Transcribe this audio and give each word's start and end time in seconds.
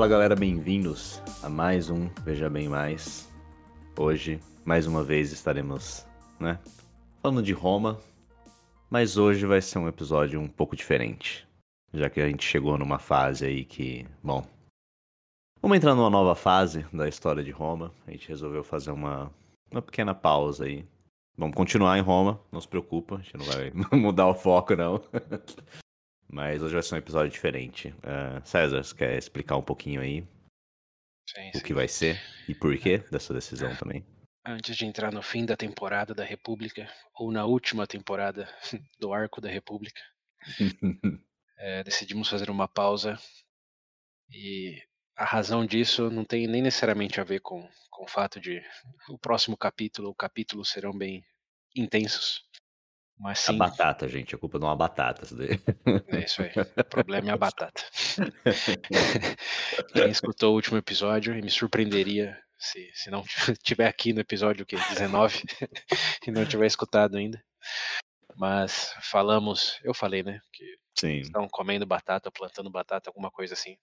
Fala 0.00 0.08
galera, 0.08 0.34
bem-vindos 0.34 1.20
a 1.42 1.48
mais 1.50 1.90
um 1.90 2.08
Veja 2.24 2.48
Bem 2.48 2.70
Mais. 2.70 3.30
Hoje, 3.98 4.40
mais 4.64 4.86
uma 4.86 5.04
vez, 5.04 5.30
estaremos, 5.30 6.06
né, 6.40 6.58
falando 7.20 7.42
de 7.42 7.52
Roma, 7.52 8.00
mas 8.88 9.18
hoje 9.18 9.44
vai 9.44 9.60
ser 9.60 9.78
um 9.78 9.86
episódio 9.86 10.40
um 10.40 10.48
pouco 10.48 10.74
diferente, 10.74 11.46
já 11.92 12.08
que 12.08 12.18
a 12.18 12.26
gente 12.26 12.46
chegou 12.46 12.78
numa 12.78 12.98
fase 12.98 13.44
aí 13.44 13.62
que, 13.62 14.06
bom, 14.22 14.42
vamos 15.60 15.76
entrar 15.76 15.94
numa 15.94 16.08
nova 16.08 16.34
fase 16.34 16.86
da 16.90 17.06
história 17.06 17.44
de 17.44 17.50
Roma. 17.50 17.92
A 18.06 18.10
gente 18.10 18.26
resolveu 18.26 18.64
fazer 18.64 18.92
uma, 18.92 19.30
uma 19.70 19.82
pequena 19.82 20.14
pausa 20.14 20.64
aí. 20.64 20.82
Vamos 21.36 21.54
continuar 21.54 21.98
em 21.98 22.02
Roma, 22.02 22.40
não 22.50 22.62
se 22.62 22.68
preocupa, 22.68 23.16
a 23.16 23.18
gente 23.18 23.36
não 23.36 23.44
vai 23.44 23.70
mudar 23.92 24.28
o 24.28 24.34
foco 24.34 24.74
não. 24.74 24.98
Mas 26.32 26.62
hoje 26.62 26.74
vai 26.74 26.82
ser 26.82 26.94
um 26.94 26.98
episódio 26.98 27.30
diferente. 27.30 27.88
Uh, 27.88 28.40
César, 28.44 28.84
você 28.84 28.94
quer 28.94 29.18
explicar 29.18 29.56
um 29.56 29.62
pouquinho 29.62 30.00
aí 30.00 30.24
Sim, 31.26 31.50
o 31.50 31.58
sim. 31.58 31.62
que 31.64 31.74
vai 31.74 31.88
ser 31.88 32.20
e 32.48 32.54
por 32.54 32.76
quê 32.78 32.98
dessa 33.10 33.34
decisão 33.34 33.74
também? 33.76 34.04
Antes 34.46 34.76
de 34.76 34.86
entrar 34.86 35.12
no 35.12 35.22
fim 35.22 35.44
da 35.44 35.56
temporada 35.56 36.14
da 36.14 36.24
República, 36.24 36.88
ou 37.14 37.30
na 37.30 37.44
última 37.44 37.86
temporada 37.86 38.48
do 38.98 39.12
Arco 39.12 39.40
da 39.40 39.48
República, 39.48 40.00
eh, 41.58 41.84
decidimos 41.84 42.28
fazer 42.28 42.48
uma 42.48 42.66
pausa. 42.66 43.18
E 44.30 44.80
a 45.16 45.24
razão 45.24 45.66
disso 45.66 46.10
não 46.10 46.24
tem 46.24 46.46
nem 46.46 46.62
necessariamente 46.62 47.20
a 47.20 47.24
ver 47.24 47.40
com, 47.40 47.68
com 47.90 48.04
o 48.04 48.08
fato 48.08 48.40
de 48.40 48.62
o 49.08 49.18
próximo 49.18 49.56
capítulo 49.56 50.08
ou 50.08 50.14
capítulos 50.14 50.68
serão 50.68 50.96
bem 50.96 51.24
intensos. 51.76 52.48
Mas 53.20 53.40
A 53.40 53.52
sim, 53.52 53.58
batata, 53.58 54.08
gente, 54.08 54.34
a 54.34 54.38
culpa 54.38 54.58
não 54.58 54.68
é 54.68 54.70
uma 54.70 54.76
batata. 54.76 55.24
Isso 55.24 55.36
daí. 55.36 55.60
é 56.08 56.24
isso 56.24 56.40
aí. 56.42 56.50
O 56.78 56.84
problema 56.84 57.28
é 57.28 57.32
a 57.32 57.36
batata. 57.36 57.84
Quem 59.92 60.10
escutou 60.10 60.52
o 60.52 60.54
último 60.54 60.78
episódio 60.78 61.36
e 61.36 61.42
me 61.42 61.50
surpreenderia 61.50 62.42
se, 62.58 62.90
se 62.94 63.10
não 63.10 63.22
tiver 63.62 63.86
aqui 63.86 64.14
no 64.14 64.20
episódio 64.20 64.64
que 64.64 64.74
19 64.74 65.42
e 66.26 66.30
não 66.30 66.46
tiver 66.46 66.66
escutado 66.66 67.18
ainda. 67.18 67.44
Mas 68.36 68.94
falamos, 69.02 69.78
eu 69.84 69.92
falei, 69.92 70.22
né, 70.22 70.40
que 70.50 70.64
Sim. 70.98 71.18
estão 71.18 71.46
comendo 71.46 71.84
batata, 71.84 72.30
plantando 72.30 72.70
batata, 72.70 73.10
alguma 73.10 73.30
coisa 73.30 73.52
assim. 73.52 73.76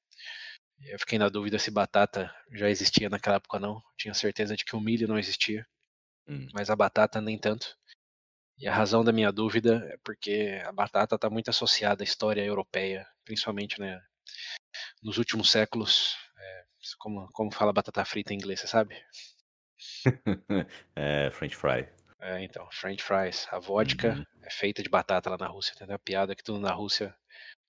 Eu 0.82 0.98
fiquei 0.98 1.20
na 1.20 1.30
dúvida 1.30 1.60
se 1.60 1.70
batata 1.70 2.34
já 2.54 2.70
existia 2.72 3.08
naquela 3.08 3.36
época 3.36 3.58
ou 3.58 3.62
não. 3.62 3.84
Tinha 3.96 4.16
certeza 4.16 4.56
de 4.56 4.66
que 4.66 4.76
o 4.76 4.82
milho 4.82 5.08
não 5.08 5.20
existia, 5.20 5.64
Hum. 6.28 6.48
mas 6.54 6.72
a 6.72 6.76
batata 6.76 7.22
nem 7.22 7.38
tanto. 7.38 7.78
E 8.58 8.68
a 8.68 8.74
razão 8.74 9.04
da 9.04 9.12
minha 9.12 9.32
dúvida 9.32 9.88
é 9.94 9.98
porque 10.04 10.62
a 10.66 10.72
batata 10.72 11.16
está 11.16 11.30
muito 11.30 11.50
associada 11.50 12.04
à 12.04 12.06
história 12.06 12.44
europeia, 12.44 13.08
principalmente 13.24 13.80
né, 13.80 14.02
nos 15.04 15.18
últimos 15.18 15.52
séculos. 15.52 16.16
é, 16.38 16.64
como, 17.00 17.28
como 17.34 17.54
fala 17.54 17.74
batata 17.74 18.04
frita 18.06 18.34
em 18.34 18.38
inglês, 18.38 18.60
você 18.62 18.68
sabe? 18.68 18.96
é, 20.96 21.30
French 21.32 21.56
fry. 21.56 21.88
É, 22.20 22.44
então, 22.44 22.68
French 22.72 23.04
fries. 23.04 23.48
A 23.52 23.60
vodka 23.60 24.10
Uhum. 24.16 24.26
é 24.44 24.50
feita 24.50 24.82
de 24.82 24.90
batata 24.90 25.30
lá 25.30 25.38
na 25.38 25.48
Rússia. 25.48 25.74
Entendeu? 25.76 25.96
A 25.96 26.00
piada 26.00 26.36
que 26.36 26.44
tudo 26.44 26.60
na 26.60 26.72
Rússia. 26.72 27.16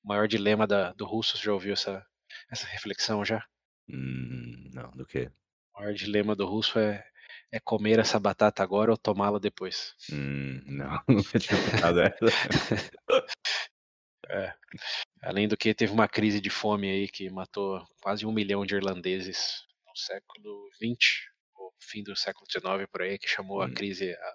O 0.03 0.09
maior 0.09 0.27
dilema 0.27 0.67
da, 0.67 0.93
do 0.93 1.05
russo, 1.05 1.37
você 1.37 1.45
já 1.45 1.53
ouviu 1.53 1.73
essa, 1.75 2.07
essa 2.51 2.67
reflexão 2.67 3.25
já? 3.25 3.45
Hum, 3.89 4.71
não, 4.73 4.91
do 4.93 5.05
que? 5.07 5.31
O 5.75 5.81
maior 5.81 5.95
dilema 5.95 6.35
do 6.35 6.47
russo 6.47 6.79
é, 6.79 7.05
é 7.53 7.59
comer 7.61 7.99
essa 7.99 8.19
batata 8.21 8.63
agora 8.63 8.91
ou 8.91 8.97
tomá-la 8.97 9.39
depois. 9.39 9.95
Hum, 10.13 10.63
não, 10.67 11.03
nunca 11.09 11.39
tinha 11.39 11.59
pensado 11.71 12.01
essa. 12.01 12.17
É. 14.31 14.53
Além 15.23 15.49
do 15.49 15.57
que 15.57 15.73
teve 15.73 15.91
uma 15.93 16.07
crise 16.07 16.39
de 16.41 16.51
fome 16.51 16.91
aí 16.91 17.09
que 17.09 17.31
matou 17.31 17.83
quase 18.03 18.27
um 18.27 18.33
milhão 18.33 18.67
de 18.67 18.75
irlandeses 18.75 19.63
no 19.87 19.97
século 19.97 20.69
XX, 20.75 21.31
ou 21.55 21.73
fim 21.81 22.03
do 22.03 22.15
século 22.15 22.45
XIX 22.51 22.87
por 22.93 23.01
aí, 23.03 23.19
que 23.19 23.27
chamou 23.29 23.63
a 23.63 23.67
Hum. 23.67 23.73
crise 23.75 24.13
a, 24.13 24.35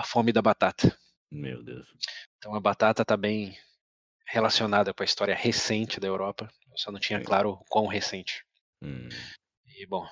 a 0.00 0.04
fome 0.04 0.30
da 0.30 0.42
batata. 0.42 0.94
Meu 1.30 1.62
Deus. 1.62 1.86
Então 2.36 2.54
a 2.54 2.60
batata 2.60 3.00
está 3.02 3.16
bem 3.16 3.56
relacionada 4.26 4.92
com 4.92 5.02
a 5.02 5.06
história 5.06 5.34
recente 5.34 5.98
da 5.98 6.06
Europa. 6.06 6.50
Eu 6.70 6.76
só 6.76 6.92
não 6.92 7.00
tinha 7.00 7.22
claro 7.22 7.52
o 7.52 7.64
quão 7.70 7.86
recente. 7.86 8.44
Hum, 8.82 9.08
E 9.66 9.86
bom, 9.86 10.06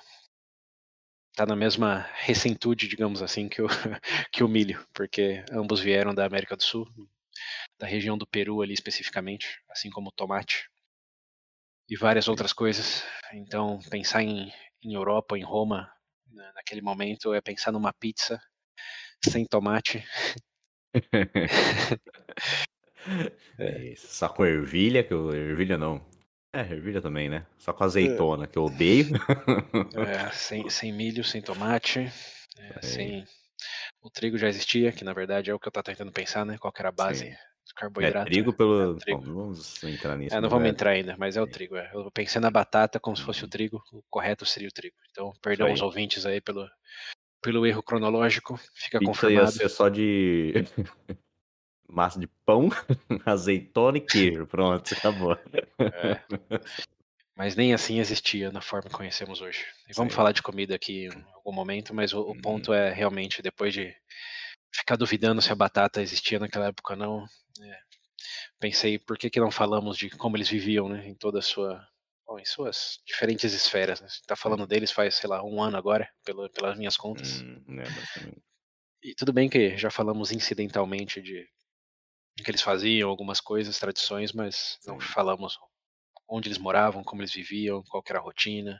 tá 1.35 1.45
na 1.45 1.55
mesma 1.55 2.07
recentude, 2.15 2.87
digamos 2.87 3.21
assim, 3.21 3.49
que 3.49 3.61
o, 3.61 3.67
que 4.31 4.43
o 4.43 4.47
milho, 4.47 4.85
porque 4.93 5.43
ambos 5.51 5.79
vieram 5.79 6.13
da 6.13 6.25
América 6.25 6.55
do 6.55 6.63
Sul, 6.63 6.87
da 7.79 7.87
região 7.87 8.17
do 8.17 8.27
Peru 8.27 8.61
ali 8.61 8.73
especificamente, 8.73 9.61
assim 9.69 9.89
como 9.89 10.09
o 10.09 10.13
tomate 10.13 10.69
e 11.89 11.95
várias 11.97 12.27
outras 12.27 12.53
coisas. 12.53 13.03
Então, 13.33 13.79
pensar 13.89 14.21
em, 14.23 14.51
em 14.83 14.93
Europa, 14.93 15.37
em 15.37 15.43
Roma, 15.43 15.91
na- 16.31 16.53
naquele 16.53 16.81
momento, 16.81 17.33
é 17.33 17.41
pensar 17.41 17.71
numa 17.71 17.93
pizza 17.93 18.41
sem 19.25 19.45
tomate. 19.45 20.03
É 23.57 23.85
isso. 23.91 24.07
Só 24.07 24.29
com 24.29 24.45
ervilha, 24.45 25.03
que 25.03 25.13
eu. 25.13 25.33
Ervilha 25.33 25.77
não. 25.77 26.01
É, 26.53 26.61
ervilha 26.61 27.01
também, 27.01 27.29
né? 27.29 27.45
Só 27.57 27.73
com 27.73 27.83
azeitona, 27.83 28.45
que 28.47 28.57
eu 28.57 28.65
odeio. 28.65 29.07
É, 30.07 30.29
sem, 30.31 30.69
sem 30.69 30.91
milho, 30.93 31.23
sem 31.23 31.41
tomate, 31.41 31.99
é, 31.99 32.77
É. 32.77 32.81
sem. 32.81 33.25
O 34.01 34.09
trigo 34.09 34.37
já 34.37 34.47
existia, 34.47 34.91
que 34.91 35.03
na 35.03 35.13
verdade 35.13 35.49
é 35.49 35.53
o 35.53 35.59
que 35.59 35.67
eu 35.67 35.71
tô 35.71 35.81
tentando 35.81 36.11
pensar, 36.11 36.45
né? 36.45 36.57
Qual 36.59 36.73
era 36.77 36.89
a 36.89 36.91
base 36.91 37.25
Sim. 37.25 37.29
do 37.31 37.31
É, 37.31 37.75
carboidrato. 37.75 38.25
trigo 38.29 38.51
né? 38.51 38.57
pelo. 38.57 38.95
É, 38.97 38.99
trigo. 38.99 39.21
Bom, 39.21 39.33
vamos 39.33 39.83
entrar 39.83 40.15
nisso. 40.17 40.35
É, 40.35 40.41
não 40.41 40.49
vamos 40.49 40.67
é- 40.67 40.69
entrar 40.69 40.91
ainda, 40.91 41.15
mas 41.17 41.35
é 41.37 41.41
o 41.41 41.47
trigo. 41.47 41.75
é. 41.75 41.89
Eu 41.93 42.11
pensei 42.11 42.39
na 42.41 42.51
batata 42.51 42.99
como 42.99 43.15
se 43.17 43.23
fosse 43.23 43.41
o 43.41 43.45
Uhum. 43.45 43.49
trigo, 43.49 43.83
o 43.91 44.03
correto 44.09 44.45
seria 44.45 44.67
o 44.69 44.71
trigo. 44.71 44.95
Então, 45.11 45.31
perdão 45.41 45.69
aos 45.69 45.81
ouvintes 45.81 46.25
aí 46.25 46.39
pelo, 46.41 46.67
pelo 47.41 47.65
erro 47.65 47.81
cronológico, 47.81 48.57
fica 48.75 48.99
Pizza 48.99 49.11
ia 49.11 49.39
confirmado. 49.39 49.51
ser 49.51 49.69
só 49.69 49.89
de 49.89 50.53
massa 51.93 52.19
de 52.19 52.27
pão, 52.45 52.69
azeitona 53.25 53.97
e 53.97 54.01
queijo. 54.01 54.47
Pronto, 54.47 54.93
acabou. 54.93 55.33
É, 55.79 56.19
mas 57.35 57.55
nem 57.55 57.73
assim 57.73 57.99
existia 57.99 58.51
na 58.51 58.61
forma 58.61 58.89
que 58.89 58.95
conhecemos 58.95 59.41
hoje. 59.41 59.65
E 59.87 59.93
vamos 59.93 60.13
Sim. 60.13 60.17
falar 60.17 60.31
de 60.31 60.41
comida 60.41 60.75
aqui 60.75 61.05
em 61.07 61.25
algum 61.33 61.53
momento, 61.53 61.93
mas 61.93 62.13
o, 62.13 62.21
o 62.21 62.41
ponto 62.41 62.73
é 62.73 62.91
realmente, 62.91 63.41
depois 63.41 63.73
de 63.73 63.95
ficar 64.71 64.95
duvidando 64.95 65.41
se 65.41 65.51
a 65.51 65.55
batata 65.55 66.01
existia 66.01 66.39
naquela 66.39 66.67
época 66.67 66.93
ou 66.93 66.99
não, 66.99 67.25
é, 67.61 67.77
pensei, 68.59 68.97
por 68.97 69.17
que, 69.17 69.29
que 69.29 69.39
não 69.39 69.51
falamos 69.51 69.97
de 69.97 70.09
como 70.09 70.35
eles 70.35 70.49
viviam, 70.49 70.89
né, 70.89 71.07
em 71.07 71.13
toda 71.13 71.39
a 71.39 71.43
sua, 71.43 71.85
bom, 72.25 72.39
em 72.39 72.45
suas 72.45 72.99
diferentes 73.05 73.53
esferas, 73.53 74.01
né? 74.01 74.07
Tá 74.25 74.35
falando 74.35 74.65
deles 74.65 74.91
faz, 74.91 75.15
sei 75.15 75.29
lá, 75.29 75.43
um 75.43 75.61
ano 75.61 75.77
agora, 75.77 76.09
pelo, 76.25 76.49
pelas 76.49 76.77
minhas 76.77 76.97
contas. 76.97 77.41
Hum, 77.41 77.63
basicamente. 77.67 78.41
E 79.03 79.13
tudo 79.13 79.33
bem 79.33 79.49
que 79.49 79.77
já 79.77 79.91
falamos 79.91 80.31
incidentalmente 80.31 81.21
de 81.21 81.45
que 82.41 82.49
eles 82.49 82.61
faziam, 82.61 83.09
algumas 83.09 83.39
coisas, 83.39 83.77
tradições, 83.77 84.31
mas 84.33 84.79
não 84.85 84.99
Sim. 84.99 85.07
falamos 85.13 85.57
onde 86.27 86.47
eles 86.47 86.57
moravam, 86.57 87.03
como 87.03 87.21
eles 87.21 87.33
viviam, 87.33 87.83
qual 87.83 88.01
que 88.01 88.11
era 88.11 88.19
a 88.19 88.23
rotina. 88.23 88.79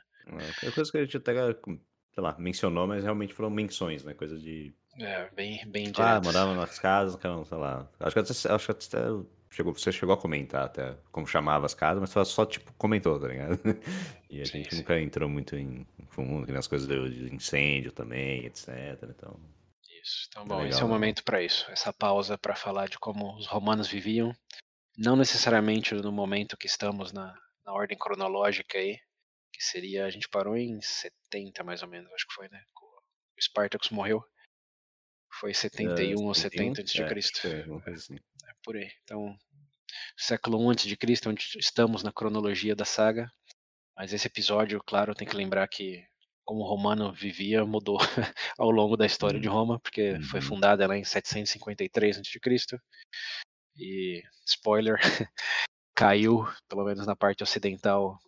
É, 0.62 0.70
coisa 0.70 0.90
que 0.90 0.98
a 0.98 1.04
gente 1.04 1.16
até, 1.16 1.32
sei 1.54 2.22
lá, 2.22 2.34
mencionou, 2.38 2.86
mas 2.86 3.04
realmente 3.04 3.34
foram 3.34 3.50
menções, 3.50 4.02
né? 4.04 4.14
Coisa 4.14 4.38
de. 4.38 4.74
É, 4.98 5.28
bem, 5.30 5.60
bem 5.66 5.84
Ah, 5.86 5.90
diretas. 5.92 6.24
morava 6.24 6.54
nas 6.54 6.78
casas, 6.78 7.20
sei 7.20 7.58
lá. 7.58 7.88
Acho 8.00 8.14
que 8.14 8.20
até, 8.20 8.54
acho 8.54 8.66
que 8.66 8.72
até 8.72 8.98
chegou, 9.50 9.72
você 9.74 9.92
chegou 9.92 10.14
a 10.14 10.18
comentar 10.18 10.64
até 10.64 10.96
como 11.12 11.26
chamava 11.26 11.66
as 11.66 11.74
casas, 11.74 12.00
mas 12.00 12.10
só, 12.10 12.24
só 12.24 12.46
tipo, 12.46 12.72
comentou, 12.74 13.18
tá 13.20 13.28
ligado? 13.28 13.58
E 14.30 14.40
a 14.42 14.48
gente 14.48 14.74
sim. 14.74 14.78
nunca 14.78 15.00
entrou 15.00 15.28
muito 15.28 15.54
em 15.54 15.86
fundo, 16.08 16.52
nas 16.52 16.66
coisas 16.66 16.88
de 16.88 17.32
incêndio 17.32 17.92
também, 17.92 18.44
etc. 18.46 18.68
Então. 19.08 19.38
Isso. 20.04 20.26
Então, 20.28 20.42
É 20.42 20.46
bom, 20.46 20.66
esse 20.66 20.82
é 20.82 20.84
o 20.84 20.88
momento 20.88 21.24
para 21.24 21.42
isso. 21.42 21.70
Essa 21.70 21.92
pausa 21.92 22.36
para 22.36 22.54
falar 22.54 22.88
de 22.88 22.98
como 22.98 23.34
os 23.36 23.46
romanos 23.46 23.88
viviam, 23.88 24.36
não 24.96 25.16
necessariamente 25.16 25.94
no 25.94 26.12
momento 26.12 26.56
que 26.56 26.66
estamos 26.66 27.10
na, 27.10 27.34
na 27.64 27.72
ordem 27.72 27.96
cronológica 27.96 28.78
aí, 28.78 28.98
que 29.52 29.64
seria 29.64 30.04
a 30.04 30.10
gente 30.10 30.28
parou 30.28 30.56
em 30.56 30.80
70 30.80 31.64
mais 31.64 31.82
ou 31.82 31.88
menos, 31.88 32.12
acho 32.12 32.26
que 32.26 32.34
foi, 32.34 32.48
né? 32.48 32.62
O 32.76 33.42
Spartacus 33.42 33.90
morreu. 33.90 34.22
Foi 35.40 35.52
71 35.52 36.24
ou 36.24 36.34
70 36.34 36.82
antes 36.82 36.92
de 36.92 37.02
é, 37.02 37.08
Cristo. 37.08 37.40
é, 37.48 37.90
assim. 37.90 38.14
É 38.14 38.52
por 38.62 38.76
aí. 38.76 38.92
Então, 39.02 39.36
século 40.16 40.64
1 40.64 40.70
antes 40.70 40.84
de 40.86 40.96
Cristo, 40.96 41.30
onde 41.30 41.44
estamos 41.56 42.02
na 42.02 42.12
cronologia 42.12 42.76
da 42.76 42.84
saga. 42.84 43.32
Mas 43.96 44.12
esse 44.12 44.26
episódio, 44.26 44.82
claro, 44.84 45.14
tem 45.14 45.26
que 45.26 45.36
lembrar 45.36 45.66
que 45.68 46.04
como 46.44 46.60
o 46.60 46.68
romano 46.68 47.12
vivia 47.12 47.64
mudou 47.64 47.98
ao 48.58 48.70
longo 48.70 48.96
da 48.96 49.06
história 49.06 49.40
de 49.40 49.48
Roma, 49.48 49.80
porque 49.80 50.20
foi 50.30 50.40
Uhum. 50.40 50.46
fundada 50.46 50.86
lá 50.86 50.96
em 50.96 51.04
753 51.04 52.18
a.C. 52.18 52.78
E 53.76 54.22
spoiler, 54.46 54.98
caiu, 55.96 56.46
pelo 56.68 56.84
menos 56.84 57.06
na 57.06 57.16
parte 57.16 57.42
ocidental, 57.42 58.18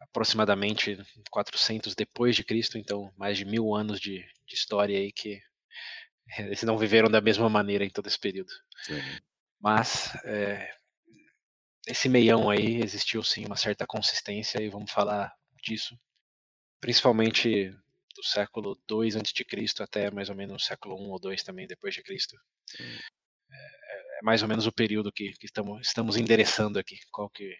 aproximadamente 0.00 0.98
400 1.30 1.94
depois 1.94 2.34
de 2.34 2.44
Cristo, 2.44 2.78
então 2.78 3.12
mais 3.16 3.36
de 3.36 3.44
mil 3.44 3.74
anos 3.74 4.00
de, 4.00 4.24
de 4.46 4.54
história 4.54 4.96
aí 4.98 5.12
que 5.12 5.40
eles 6.38 6.62
não 6.62 6.78
viveram 6.78 7.10
da 7.10 7.20
mesma 7.20 7.48
maneira 7.48 7.84
em 7.84 7.90
todo 7.90 8.06
esse 8.06 8.18
período. 8.18 8.50
Sim. 8.82 9.00
Mas 9.60 10.14
é, 10.24 10.70
esse 11.86 12.08
meião 12.08 12.50
aí 12.50 12.82
existiu 12.82 13.22
sim 13.22 13.44
uma 13.44 13.56
certa 13.56 13.86
consistência 13.86 14.60
e 14.62 14.68
vamos 14.68 14.90
falar 14.90 15.34
disso, 15.62 15.98
principalmente 16.86 17.76
do 18.14 18.22
século 18.22 18.80
2 18.86 19.16
antes 19.16 19.32
de 19.32 19.44
Cristo 19.44 19.82
até 19.82 20.08
mais 20.08 20.28
ou 20.28 20.36
menos 20.36 20.62
o 20.62 20.64
século 20.64 20.94
1 20.94 21.10
ou 21.10 21.18
2 21.18 21.42
também 21.42 21.66
depois 21.66 21.92
de 21.92 22.00
Cristo. 22.00 22.36
É, 22.78 24.18
é, 24.18 24.22
mais 24.22 24.40
ou 24.40 24.48
menos 24.48 24.68
o 24.68 24.72
período 24.72 25.10
que, 25.10 25.32
que 25.32 25.46
estamos, 25.46 25.84
estamos 25.84 26.16
endereçando 26.16 26.78
aqui, 26.78 26.96
qual 27.10 27.28
que 27.28 27.56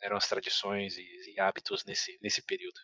eram 0.00 0.16
as 0.16 0.26
tradições 0.26 0.96
e, 0.96 1.34
e 1.34 1.38
hábitos 1.38 1.84
nesse, 1.84 2.18
nesse 2.22 2.40
período. 2.40 2.80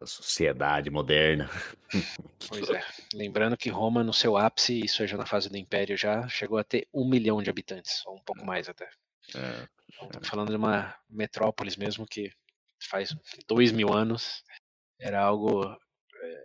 A 0.00 0.06
sociedade 0.06 0.90
moderna. 0.90 1.50
Pois 2.48 2.70
é. 2.70 2.82
Lembrando 3.12 3.58
que 3.58 3.68
Roma, 3.68 4.02
no 4.02 4.14
seu 4.14 4.36
ápice, 4.36 4.80
isso 4.82 5.02
é 5.02 5.06
já 5.06 5.18
na 5.18 5.26
fase 5.26 5.50
do 5.50 5.56
Império, 5.58 5.98
já 5.98 6.26
chegou 6.28 6.56
a 6.56 6.64
ter 6.64 6.88
um 6.94 7.06
milhão 7.06 7.42
de 7.42 7.50
habitantes, 7.50 8.06
ou 8.06 8.16
um 8.16 8.22
pouco 8.22 8.42
mais 8.46 8.70
até. 8.70 8.88
É, 9.34 9.68
então, 9.88 10.06
estamos 10.06 10.28
falando 10.28 10.48
de 10.48 10.56
uma 10.56 10.96
metrópolis 11.10 11.76
mesmo 11.76 12.06
que 12.06 12.32
faz 12.80 13.14
dois 13.46 13.70
mil 13.70 13.92
anos 13.92 14.42
era 15.00 15.22
algo 15.22 15.64
é, 15.64 16.44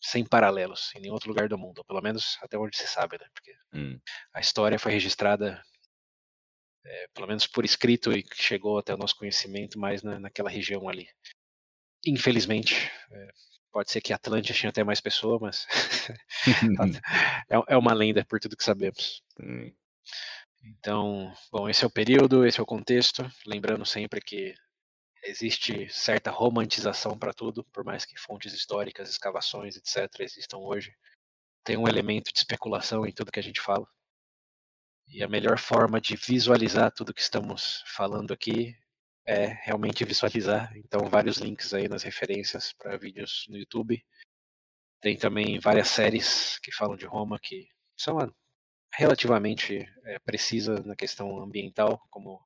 sem 0.00 0.24
paralelos 0.24 0.90
em 0.94 1.00
nenhum 1.00 1.14
outro 1.14 1.28
lugar 1.28 1.48
do 1.48 1.58
mundo, 1.58 1.84
pelo 1.84 2.00
menos 2.00 2.38
até 2.42 2.58
onde 2.58 2.76
se 2.76 2.86
sabe, 2.86 3.18
né? 3.18 3.26
Porque 3.34 3.52
hum. 3.74 4.00
a 4.32 4.40
história 4.40 4.78
foi 4.78 4.92
registrada, 4.92 5.62
é, 6.84 7.08
pelo 7.14 7.28
menos 7.28 7.46
por 7.46 7.64
escrito, 7.64 8.12
e 8.12 8.24
chegou 8.34 8.78
até 8.78 8.94
o 8.94 8.98
nosso 8.98 9.16
conhecimento 9.16 9.78
mais 9.78 10.02
na, 10.02 10.18
naquela 10.18 10.50
região 10.50 10.88
ali. 10.88 11.08
Infelizmente, 12.06 12.90
é, 13.10 13.28
pode 13.70 13.90
ser 13.90 14.00
que 14.00 14.12
Atlântia 14.12 14.54
tinha 14.54 14.70
até 14.70 14.82
mais 14.82 15.00
pessoas, 15.00 15.40
mas 15.40 15.66
é, 17.50 17.74
é, 17.74 17.76
uma 17.76 17.92
lenda 17.92 18.24
por 18.24 18.40
tudo 18.40 18.56
que 18.56 18.64
sabemos. 18.64 19.22
Hum. 19.40 19.72
Então, 20.62 21.32
bom, 21.50 21.68
esse 21.68 21.84
é 21.84 21.86
o 21.86 21.90
período, 21.90 22.46
esse 22.46 22.60
é 22.60 22.62
o 22.62 22.66
contexto. 22.66 23.30
Lembrando 23.46 23.84
sempre 23.86 24.20
que 24.20 24.54
existe 25.22 25.88
certa 25.90 26.30
romantização 26.30 27.18
para 27.18 27.32
tudo, 27.32 27.64
por 27.64 27.84
mais 27.84 28.04
que 28.04 28.18
fontes 28.18 28.52
históricas, 28.52 29.10
escavações, 29.10 29.76
etc., 29.76 30.20
existam 30.20 30.58
hoje. 30.58 30.94
Tem 31.64 31.76
um 31.76 31.88
elemento 31.88 32.32
de 32.32 32.38
especulação 32.38 33.06
em 33.06 33.12
tudo 33.12 33.32
que 33.32 33.40
a 33.40 33.42
gente 33.42 33.60
fala. 33.60 33.86
E 35.06 35.22
a 35.22 35.28
melhor 35.28 35.58
forma 35.58 36.00
de 36.00 36.16
visualizar 36.16 36.92
tudo 36.92 37.12
que 37.12 37.20
estamos 37.20 37.82
falando 37.86 38.32
aqui 38.32 38.76
é 39.26 39.46
realmente 39.64 40.04
visualizar. 40.04 40.72
Então, 40.76 41.08
vários 41.08 41.36
links 41.38 41.74
aí 41.74 41.88
nas 41.88 42.02
referências 42.02 42.72
para 42.72 42.96
vídeos 42.96 43.46
no 43.48 43.58
YouTube. 43.58 44.02
Tem 45.00 45.16
também 45.16 45.58
várias 45.58 45.88
séries 45.88 46.58
que 46.60 46.72
falam 46.72 46.96
de 46.96 47.06
Roma 47.06 47.38
que 47.40 47.68
são 47.96 48.18
relativamente 48.94 49.88
é, 50.04 50.18
precisas 50.18 50.84
na 50.84 50.96
questão 50.96 51.40
ambiental, 51.40 52.00
como 52.10 52.40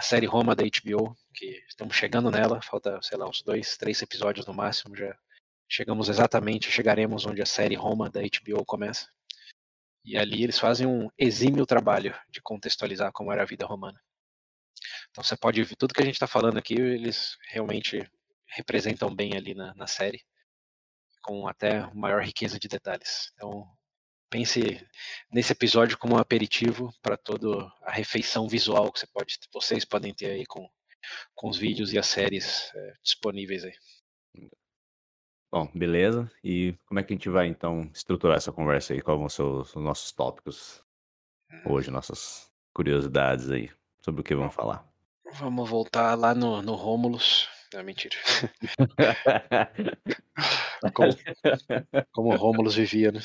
a 0.00 0.02
série 0.02 0.24
Roma 0.24 0.56
da 0.56 0.64
HBO, 0.64 1.14
que 1.34 1.62
estamos 1.68 1.94
chegando 1.94 2.30
nela, 2.30 2.62
falta, 2.62 2.98
sei 3.02 3.18
lá, 3.18 3.28
uns 3.28 3.42
dois, 3.42 3.76
três 3.76 4.00
episódios 4.00 4.46
no 4.46 4.54
máximo, 4.54 4.96
já 4.96 5.14
chegamos 5.68 6.08
exatamente, 6.08 6.70
chegaremos 6.70 7.26
onde 7.26 7.42
a 7.42 7.46
série 7.46 7.74
Roma 7.74 8.08
da 8.08 8.22
HBO 8.22 8.64
começa. 8.64 9.10
E 10.02 10.16
ali 10.16 10.42
eles 10.42 10.58
fazem 10.58 10.86
um 10.86 11.10
exímio 11.18 11.66
trabalho 11.66 12.18
de 12.30 12.40
contextualizar 12.40 13.12
como 13.12 13.30
era 13.30 13.42
a 13.42 13.44
vida 13.44 13.66
romana. 13.66 14.00
Então 15.10 15.22
você 15.22 15.36
pode 15.36 15.62
ver 15.62 15.76
tudo 15.76 15.92
que 15.92 16.00
a 16.00 16.06
gente 16.06 16.14
está 16.14 16.26
falando 16.26 16.56
aqui, 16.56 16.72
eles 16.80 17.36
realmente 17.50 18.10
representam 18.48 19.14
bem 19.14 19.36
ali 19.36 19.54
na, 19.54 19.74
na 19.74 19.86
série, 19.86 20.24
com 21.22 21.46
até 21.46 21.92
maior 21.92 22.22
riqueza 22.22 22.58
de 22.58 22.68
detalhes. 22.68 23.30
Então 23.34 23.70
pense 24.30 24.86
nesse 25.30 25.52
episódio 25.52 25.98
como 25.98 26.14
um 26.14 26.18
aperitivo 26.18 26.94
para 27.02 27.16
toda 27.16 27.70
a 27.82 27.90
refeição 27.90 28.48
visual 28.48 28.90
que 28.92 29.00
você 29.00 29.06
pode, 29.06 29.38
vocês 29.52 29.84
podem 29.84 30.14
ter 30.14 30.30
aí 30.30 30.46
com, 30.46 30.70
com 31.34 31.48
os 31.48 31.58
vídeos 31.58 31.92
e 31.92 31.98
as 31.98 32.06
séries 32.06 32.70
é, 32.74 32.94
disponíveis 33.02 33.64
aí. 33.64 33.74
Bom, 35.52 35.68
beleza. 35.74 36.30
E 36.44 36.76
como 36.86 37.00
é 37.00 37.02
que 37.02 37.12
a 37.12 37.16
gente 37.16 37.28
vai 37.28 37.48
então 37.48 37.90
estruturar 37.92 38.36
essa 38.36 38.52
conversa 38.52 38.92
aí? 38.92 39.02
Quais 39.02 39.18
vão 39.18 39.28
ser 39.28 39.42
os, 39.42 39.74
os 39.74 39.82
nossos 39.82 40.12
tópicos 40.12 40.82
hoje, 41.66 41.90
nossas 41.90 42.48
curiosidades 42.72 43.50
aí 43.50 43.68
sobre 44.00 44.20
o 44.20 44.24
que 44.24 44.34
vamos 44.34 44.54
falar? 44.54 44.88
Vamos 45.34 45.68
voltar 45.68 46.14
lá 46.14 46.34
no, 46.34 46.62
no 46.62 46.74
Rômulus. 46.74 47.48
Não, 47.74 47.82
mentira. 47.82 48.16
como, 50.94 51.16
como 52.12 52.36
Rômulus 52.36 52.76
vivia, 52.76 53.12
né? 53.12 53.20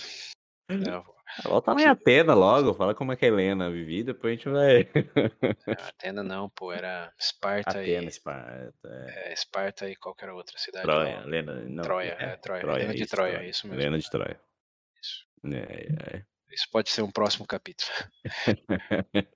Volta 1.44 1.74
lá 1.74 1.82
em 1.82 1.86
Atena 1.86 2.34
logo, 2.34 2.74
fala 2.74 2.96
como 2.96 3.12
é 3.12 3.16
que 3.16 3.26
a 3.26 3.28
Helena 3.28 3.70
vivia, 3.70 4.04
depois 4.04 4.34
a 4.34 4.36
gente 4.36 4.50
vai. 4.50 4.88
Atena 5.90 6.24
não, 6.24 6.50
pô, 6.50 6.72
era 6.72 7.12
Esparta 7.20 7.72
Atena, 7.72 8.04
e. 8.04 8.08
Esparta. 8.08 8.88
É. 8.88 9.30
é. 9.30 9.34
Esparta 9.34 9.90
e 9.90 9.96
qualquer 9.96 10.30
outra 10.30 10.58
cidade. 10.58 10.84
Troia, 10.84 11.24
Helena. 11.26 11.56
Não, 11.56 11.84
Troia, 11.84 12.16
é, 12.20 12.24
é 12.26 12.38
Troia. 12.38 12.62
Troia. 12.62 12.78
Helena 12.78 12.94
de 12.94 13.02
isso, 13.04 13.12
Troia, 13.12 13.34
Troia, 13.34 13.50
isso 13.50 13.68
mesmo. 13.68 13.82
Helena 13.82 14.00
de 14.00 14.10
Troia. 14.10 14.40
Isso. 15.02 15.26
É, 15.54 16.18
é. 16.18 16.26
Isso 16.52 16.70
pode 16.72 16.90
ser 16.90 17.02
um 17.02 17.12
próximo 17.12 17.46
capítulo. 17.46 17.92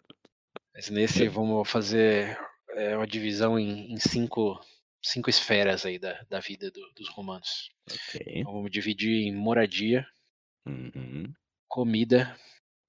Mas 0.73 0.89
nesse 0.89 1.27
vamos 1.27 1.69
fazer 1.69 2.39
é, 2.69 2.95
uma 2.95 3.05
divisão 3.05 3.59
em, 3.59 3.91
em, 3.91 3.97
cinco, 3.97 4.57
cinco 5.01 5.29
esferas 5.29 5.85
aí 5.85 5.99
da, 5.99 6.21
da 6.29 6.39
vida 6.39 6.71
do, 6.71 6.81
dos 6.93 7.09
romanos. 7.09 7.69
Okay. 7.85 8.39
Então, 8.39 8.53
vamos 8.53 8.71
dividir 8.71 9.27
em 9.27 9.35
moradia, 9.35 10.07
Uhum. 10.69 11.33
comida, 11.67 12.35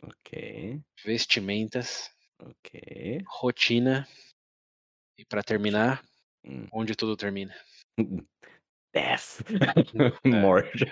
Ok. 0.02 0.80
vestimentas, 1.04 2.10
Ok. 2.38 3.22
rotina 3.26 4.06
e 5.18 5.24
para 5.24 5.42
terminar, 5.42 6.02
Hum. 6.44 6.66
onde 6.72 6.94
tudo 6.94 7.16
termina. 7.16 7.54
Death. 8.94 9.40
É. 10.24 10.28
Morte. 10.28 10.84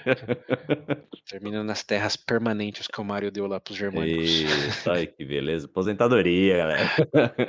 Termina 1.28 1.62
nas 1.64 1.82
terras 1.82 2.16
permanentes 2.16 2.86
que 2.86 3.00
o 3.00 3.04
Mário 3.04 3.30
deu 3.30 3.46
lá 3.46 3.60
pros 3.60 3.76
germânicos. 3.76 4.28
Isso, 4.30 4.90
ai 4.90 5.06
que 5.06 5.24
beleza. 5.24 5.66
Aposentadoria, 5.66 6.56
galera. 6.58 6.90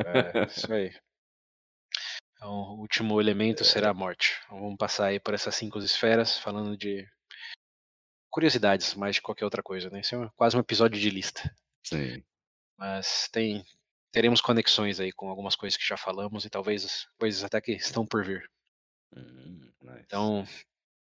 É, 0.06 0.46
isso 0.46 0.74
aí. 0.74 0.92
Então, 2.34 2.52
o 2.52 2.80
último 2.80 3.20
elemento 3.20 3.64
será 3.66 3.90
a 3.90 3.94
morte. 3.94 4.40
Então, 4.46 4.60
vamos 4.62 4.78
passar 4.78 5.08
aí 5.08 5.20
por 5.20 5.34
essas 5.34 5.56
cinco 5.56 5.78
esferas, 5.80 6.38
falando 6.40 6.78
de 6.78 7.06
curiosidades 8.30 8.94
mais 8.95 9.16
de 9.16 9.21
qualquer 9.21 9.45
outra 9.45 9.64
coisa, 9.64 9.90
né? 9.90 10.02
Isso 10.02 10.16
é 10.16 10.30
quase 10.36 10.56
um 10.56 10.59
episódio 10.59 11.00
de 11.00 11.09
lista. 11.09 11.54
Sim. 11.83 12.24
Mas 12.78 13.28
tem 13.31 13.64
teremos 14.12 14.42
conexões 14.42 15.00
aí 15.00 15.12
com 15.12 15.30
algumas 15.30 15.56
coisas 15.56 15.78
que 15.78 15.88
já 15.88 15.98
falamos 15.98 16.45
e 16.45 16.50
talvez 16.50 17.07
coisas 17.19 17.44
até 17.44 17.62
que 17.62 17.74
estão 17.74 18.06
por 18.06 18.26
vir. 18.26 18.50
Hum, 19.16 19.71
nice. 19.81 20.02
Então, 20.06 20.45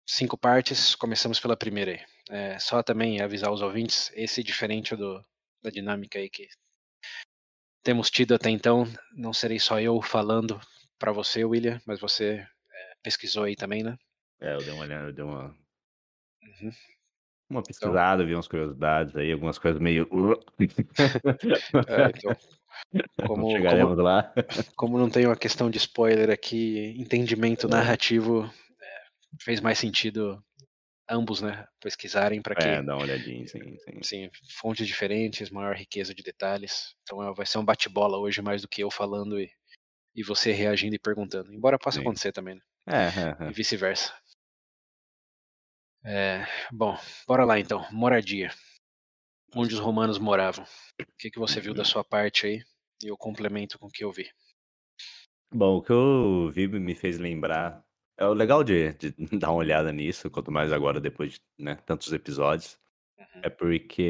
cinco 0.07 0.37
partes, 0.37 0.95
começamos 0.95 1.39
pela 1.39 1.55
primeira 1.55 1.91
aí. 1.91 2.05
É, 2.29 2.59
só 2.59 2.83
também 2.83 3.21
avisar 3.21 3.51
os 3.51 3.61
ouvintes, 3.61 4.11
esse 4.13 4.43
diferente 4.43 4.95
do, 4.95 5.23
da 5.61 5.69
dinâmica 5.69 6.19
aí 6.19 6.29
que 6.29 6.47
temos 7.83 8.09
tido 8.09 8.35
até 8.35 8.49
então, 8.49 8.83
não 9.13 9.33
serei 9.33 9.59
só 9.59 9.79
eu 9.79 10.01
falando 10.01 10.59
para 10.97 11.11
você, 11.11 11.45
William, 11.45 11.81
mas 11.85 11.99
você 11.99 12.45
é, 12.71 12.93
pesquisou 13.01 13.43
aí 13.43 13.55
também, 13.55 13.83
né? 13.83 13.97
É, 14.41 14.53
eu 14.53 14.59
dei 14.59 14.71
uma 14.71 14.83
olhada, 14.83 15.07
eu 15.07 15.13
dei 15.13 15.23
uma. 15.23 15.55
Uhum. 16.43 16.71
Uma 17.49 17.61
então 17.61 17.63
pesquisada, 17.63 18.23
vi 18.23 18.35
umas 18.35 18.47
curiosidades 18.47 19.15
aí, 19.15 19.31
algumas 19.31 19.57
coisas 19.57 19.81
meio. 19.81 20.07
é, 20.59 22.11
então, 22.15 22.35
como, 23.27 23.51
Chegaremos 23.51 23.95
como, 23.95 24.03
lá. 24.03 24.33
como 24.75 24.97
não 24.97 25.09
tem 25.09 25.25
uma 25.25 25.35
questão 25.35 25.69
de 25.69 25.77
spoiler 25.77 26.29
aqui, 26.29 26.95
entendimento 26.97 27.67
é. 27.67 27.69
narrativo 27.69 28.45
é, 28.45 29.01
fez 29.41 29.59
mais 29.59 29.79
sentido 29.79 30.43
ambos, 31.09 31.41
né, 31.41 31.65
pesquisarem 31.79 32.39
para 32.39 32.53
que 32.53 32.67
é, 32.67 32.83
dá 32.83 32.95
uma 32.95 33.03
olhadinha, 33.03 33.47
sim, 33.47 33.77
sim. 33.79 34.03
sim, 34.03 34.29
fontes 34.59 34.85
diferentes, 34.85 35.49
maior 35.49 35.75
riqueza 35.75 36.13
de 36.13 36.21
detalhes. 36.21 36.93
Então 37.01 37.23
é, 37.23 37.33
vai 37.33 37.47
ser 37.47 37.57
um 37.57 37.65
bate-bola 37.65 38.19
hoje 38.19 38.43
mais 38.43 38.61
do 38.61 38.67
que 38.67 38.83
eu 38.83 38.91
falando 38.91 39.39
e, 39.39 39.49
e 40.15 40.23
você 40.23 40.51
reagindo 40.51 40.95
e 40.95 40.99
perguntando. 40.99 41.51
Embora 41.51 41.79
possa 41.79 41.97
sim. 41.97 42.01
acontecer 42.01 42.31
também, 42.31 42.55
né? 42.55 42.61
É, 42.87 43.05
é, 43.05 43.47
é. 43.47 43.49
E 43.49 43.53
vice-versa. 43.53 44.13
É, 46.03 46.45
bom, 46.71 46.97
bora 47.27 47.45
lá 47.45 47.59
então. 47.59 47.85
Moradia. 47.91 48.51
Onde 49.55 49.73
os 49.73 49.79
romanos 49.79 50.19
moravam. 50.19 50.65
O 51.01 51.17
que, 51.17 51.31
que 51.31 51.39
você 51.39 51.59
viu 51.59 51.73
da 51.73 51.83
sua 51.83 52.03
parte 52.03 52.45
aí? 52.45 52.63
E 53.03 53.07
eu 53.07 53.17
complemento 53.17 53.79
com 53.79 53.87
o 53.87 53.91
que 53.91 54.03
eu 54.03 54.11
vi. 54.11 54.29
Bom, 55.53 55.77
o 55.77 55.81
que 55.81 55.91
eu 55.91 56.51
vi 56.53 56.67
me 56.67 56.95
fez 56.95 57.17
lembrar. 57.17 57.83
É 58.17 58.25
o 58.25 58.33
legal 58.33 58.63
de, 58.63 58.93
de 58.93 59.11
dar 59.39 59.49
uma 59.49 59.59
olhada 59.59 59.91
nisso, 59.91 60.29
quanto 60.29 60.51
mais 60.51 60.71
agora, 60.71 60.99
depois 60.99 61.33
de 61.33 61.39
né, 61.57 61.75
tantos 61.85 62.11
episódios. 62.13 62.77
Uhum. 63.17 63.41
É 63.43 63.49
porque 63.49 64.01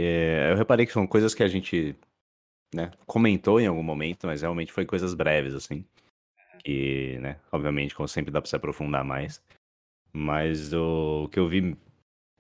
eu 0.50 0.58
reparei 0.58 0.86
que 0.86 0.92
são 0.92 1.08
coisas 1.08 1.34
que 1.34 1.44
a 1.44 1.48
gente 1.48 1.96
né, 2.74 2.92
comentou 3.06 3.60
em 3.60 3.68
algum 3.68 3.84
momento, 3.84 4.28
mas 4.28 4.42
realmente 4.42 4.74
foi 4.74 4.86
coisas 4.86 5.14
breves, 5.14 5.54
assim. 5.54 5.86
E, 6.66 7.18
né, 7.22 7.40
obviamente, 7.52 7.96
como 7.96 8.08
sempre, 8.08 8.32
dá 8.32 8.42
pra 8.42 8.50
se 8.50 8.56
aprofundar 8.56 9.04
mais. 9.04 9.42
Mas 10.12 10.74
o 10.74 11.30
que 11.32 11.40
eu 11.40 11.48
vi, 11.48 11.78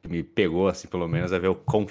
me 0.07 0.23
pegou, 0.23 0.67
assim, 0.67 0.87
pelo 0.87 1.07
menos, 1.07 1.31
é 1.31 1.39
ver 1.39 1.49
o 1.49 1.55
quão 1.55 1.85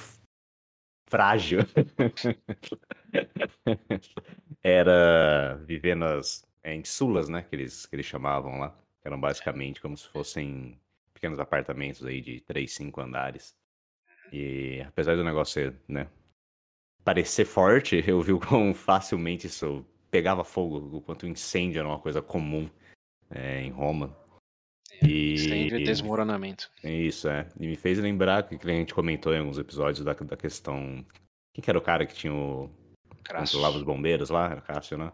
frágil. 1.08 1.60
Era 4.62 5.56
viver 5.64 5.94
nas 5.94 6.44
é, 6.62 6.74
insulas, 6.74 7.28
né? 7.28 7.42
Que 7.42 7.56
eles, 7.56 7.86
que 7.86 7.96
eles 7.96 8.06
chamavam 8.06 8.58
lá. 8.58 8.70
Que 9.00 9.08
eram 9.08 9.20
basicamente 9.20 9.80
como 9.80 9.96
se 9.96 10.08
fossem 10.08 10.78
pequenos 11.14 11.38
apartamentos 11.38 12.04
aí 12.04 12.20
de 12.20 12.40
3, 12.40 12.70
5 12.70 13.00
andares. 13.00 13.56
E 14.32 14.82
apesar 14.86 15.16
do 15.16 15.24
negócio 15.24 15.54
ser, 15.54 15.74
né? 15.88 16.08
Parecer 17.04 17.44
forte, 17.44 17.96
eu 18.06 18.20
vi 18.20 18.32
o 18.32 18.40
quão 18.40 18.74
facilmente 18.74 19.46
isso 19.46 19.84
pegava 20.10 20.44
fogo, 20.44 20.96
o 20.96 21.02
quanto 21.02 21.24
o 21.24 21.28
incêndio 21.28 21.80
era 21.80 21.88
uma 21.88 21.98
coisa 21.98 22.22
comum 22.22 22.68
é, 23.30 23.62
em 23.62 23.70
Roma. 23.70 24.16
E... 25.02 25.34
E 25.34 25.84
desmoronamento. 25.84 26.70
Isso, 26.82 27.28
é. 27.28 27.46
E 27.58 27.66
me 27.66 27.76
fez 27.76 27.98
lembrar 27.98 28.42
que 28.42 28.56
a 28.56 28.74
gente 28.74 28.94
comentou 28.94 29.34
em 29.34 29.38
alguns 29.38 29.58
episódios 29.58 30.04
da, 30.04 30.12
da 30.12 30.36
questão. 30.36 31.04
Quem 31.54 31.62
que 31.62 31.70
era 31.70 31.78
o 31.78 31.82
cara 31.82 32.06
que 32.06 32.14
tinha 32.14 32.32
o. 32.32 32.70
Controlava 33.28 33.76
os 33.76 33.82
bombeiros 33.82 34.30
lá? 34.30 34.50
Era 34.50 34.60
Cássio, 34.60 34.98
né? 34.98 35.12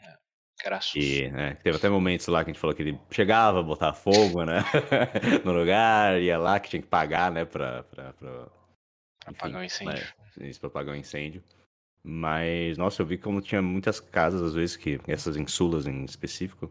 É, 0.00 0.16
Crassus. 0.60 0.94
E 0.94 1.28
né, 1.28 1.54
teve 1.62 1.76
até 1.76 1.88
momentos 1.88 2.26
lá 2.28 2.44
que 2.44 2.50
a 2.50 2.52
gente 2.52 2.60
falou 2.60 2.74
que 2.74 2.82
ele 2.82 2.98
chegava, 3.10 3.62
botava 3.62 3.94
fogo, 3.94 4.44
né? 4.44 4.64
no 5.44 5.52
lugar, 5.52 6.20
ia 6.20 6.38
lá 6.38 6.58
que 6.60 6.70
tinha 6.70 6.82
que 6.82 6.88
pagar, 6.88 7.30
né? 7.32 7.44
Pra, 7.44 7.82
pra, 7.84 8.12
pra... 8.12 8.30
Enfim, 8.30 9.36
apagar 9.36 9.60
o 9.60 9.64
incêndio. 9.64 10.06
isso, 10.40 10.60
pra 10.60 10.68
apagar 10.68 10.94
o 10.94 10.98
incêndio. 10.98 11.42
Mas, 12.02 12.78
nossa, 12.78 13.02
eu 13.02 13.06
vi 13.06 13.18
como 13.18 13.42
tinha 13.42 13.60
muitas 13.60 14.00
casas, 14.00 14.40
às 14.40 14.54
vezes, 14.54 14.76
que 14.76 15.00
essas 15.06 15.36
insulas 15.36 15.86
em 15.86 16.04
específico, 16.04 16.70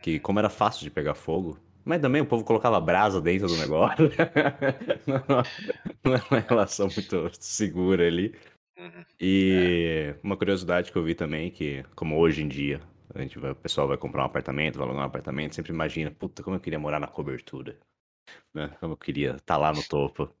que 0.00 0.18
como 0.18 0.38
era 0.38 0.48
fácil 0.48 0.84
de 0.84 0.90
pegar 0.90 1.14
fogo, 1.14 1.58
mas 1.84 2.00
também 2.00 2.22
o 2.22 2.26
povo 2.26 2.44
colocava 2.44 2.80
brasa 2.80 3.20
dentro 3.20 3.48
do 3.48 3.56
negócio. 3.56 4.10
não 6.04 6.14
é 6.14 6.22
uma 6.30 6.40
relação 6.40 6.88
muito 6.88 7.30
segura 7.40 8.06
ali. 8.06 8.34
Uhum. 8.78 9.04
E 9.20 10.14
uma 10.22 10.36
curiosidade 10.36 10.90
que 10.90 10.96
eu 10.96 11.04
vi 11.04 11.14
também, 11.14 11.50
que 11.50 11.84
como 11.94 12.18
hoje 12.18 12.42
em 12.42 12.48
dia, 12.48 12.80
a 13.14 13.20
gente 13.20 13.38
vai, 13.38 13.50
o 13.50 13.56
pessoal 13.56 13.88
vai 13.88 13.98
comprar 13.98 14.22
um 14.22 14.26
apartamento, 14.26 14.78
vai 14.78 14.86
alugar 14.86 15.04
um 15.04 15.06
apartamento, 15.06 15.54
sempre 15.54 15.72
imagina, 15.72 16.10
puta, 16.10 16.42
como 16.42 16.56
eu 16.56 16.60
queria 16.60 16.78
morar 16.78 17.00
na 17.00 17.06
cobertura. 17.06 17.78
Né? 18.54 18.68
Como 18.80 18.94
eu 18.94 18.96
queria 18.96 19.30
estar 19.32 19.54
tá 19.54 19.56
lá 19.56 19.72
no 19.72 19.82
topo. 19.82 20.32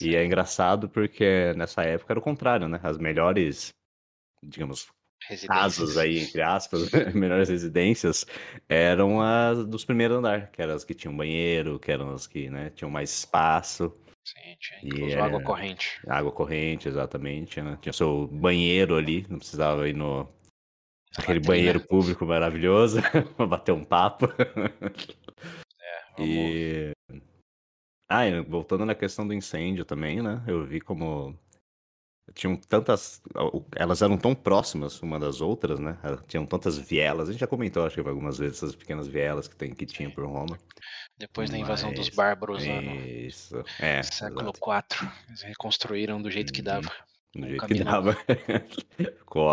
E 0.00 0.14
é 0.14 0.24
engraçado 0.24 0.88
porque 0.88 1.52
nessa 1.56 1.82
época 1.82 2.12
era 2.12 2.20
o 2.20 2.22
contrário, 2.22 2.68
né? 2.68 2.78
As 2.84 2.96
melhores, 2.98 3.74
digamos, 4.42 4.88
casas 5.46 5.96
aí, 5.96 6.18
entre 6.20 6.42
aspas, 6.42 6.90
melhores 7.14 7.48
residências, 7.48 8.26
eram 8.68 9.20
as 9.20 9.64
dos 9.64 9.84
primeiros 9.84 10.18
andar, 10.18 10.50
que 10.50 10.62
eram 10.62 10.74
as 10.74 10.84
que 10.84 10.94
tinham 10.94 11.16
banheiro, 11.16 11.78
que 11.78 11.90
eram 11.90 12.12
as 12.12 12.26
que 12.26 12.48
né, 12.48 12.70
tinham 12.70 12.90
mais 12.90 13.10
espaço. 13.10 13.94
Sim, 14.24 14.56
tinha 14.58 14.80
incluso 14.82 15.16
e, 15.16 15.18
água 15.18 15.42
corrente. 15.42 16.00
Água 16.06 16.32
corrente, 16.32 16.88
exatamente. 16.88 17.60
Né? 17.60 17.78
Tinha 17.80 17.92
seu 17.92 18.26
banheiro 18.26 18.96
ali, 18.96 19.26
não 19.28 19.38
precisava 19.38 19.88
ir 19.88 19.94
no. 19.94 20.28
Aquele 21.16 21.40
banheiro 21.40 21.80
público 21.80 22.26
maravilhoso 22.26 23.00
pra 23.36 23.46
bater 23.46 23.72
um 23.72 23.84
papo. 23.84 24.26
É, 24.26 24.72
vamos... 26.16 26.30
E. 26.30 26.92
Ah, 28.10 28.26
e 28.26 28.40
voltando 28.42 28.84
na 28.84 28.94
questão 28.94 29.26
do 29.26 29.34
incêndio 29.34 29.84
também, 29.84 30.22
né? 30.22 30.42
Eu 30.46 30.64
vi 30.66 30.80
como 30.80 31.38
tinham 32.38 32.54
tantas. 32.54 33.20
Elas 33.74 34.00
eram 34.00 34.16
tão 34.16 34.32
próximas 34.32 35.02
uma 35.02 35.18
das 35.18 35.40
outras, 35.40 35.80
né? 35.80 35.98
Tinham 36.28 36.46
tantas 36.46 36.78
vielas. 36.78 37.28
A 37.28 37.32
gente 37.32 37.40
já 37.40 37.48
comentou, 37.48 37.84
acho 37.84 38.00
que 38.00 38.08
algumas 38.08 38.38
vezes, 38.38 38.58
essas 38.58 38.76
pequenas 38.76 39.08
vielas 39.08 39.48
que, 39.48 39.56
tem, 39.56 39.74
que 39.74 39.84
tinha 39.84 40.08
por 40.08 40.24
Roma. 40.24 40.56
Depois 41.18 41.50
da 41.50 41.58
invasão 41.58 41.90
Mas... 41.90 41.98
dos 41.98 42.08
bárbaros 42.10 42.64
lá 42.64 42.80
Isso. 42.80 43.60
É, 43.80 44.02
século 44.04 44.52
IV. 44.54 45.10
Eles 45.28 45.42
reconstruíram 45.42 46.22
do 46.22 46.30
jeito 46.30 46.52
que 46.52 46.62
dava. 46.62 46.92
Do 47.34 47.48
jeito 47.48 47.66
que 47.66 47.82
dava. 47.82 48.16
Ficou 48.96 49.50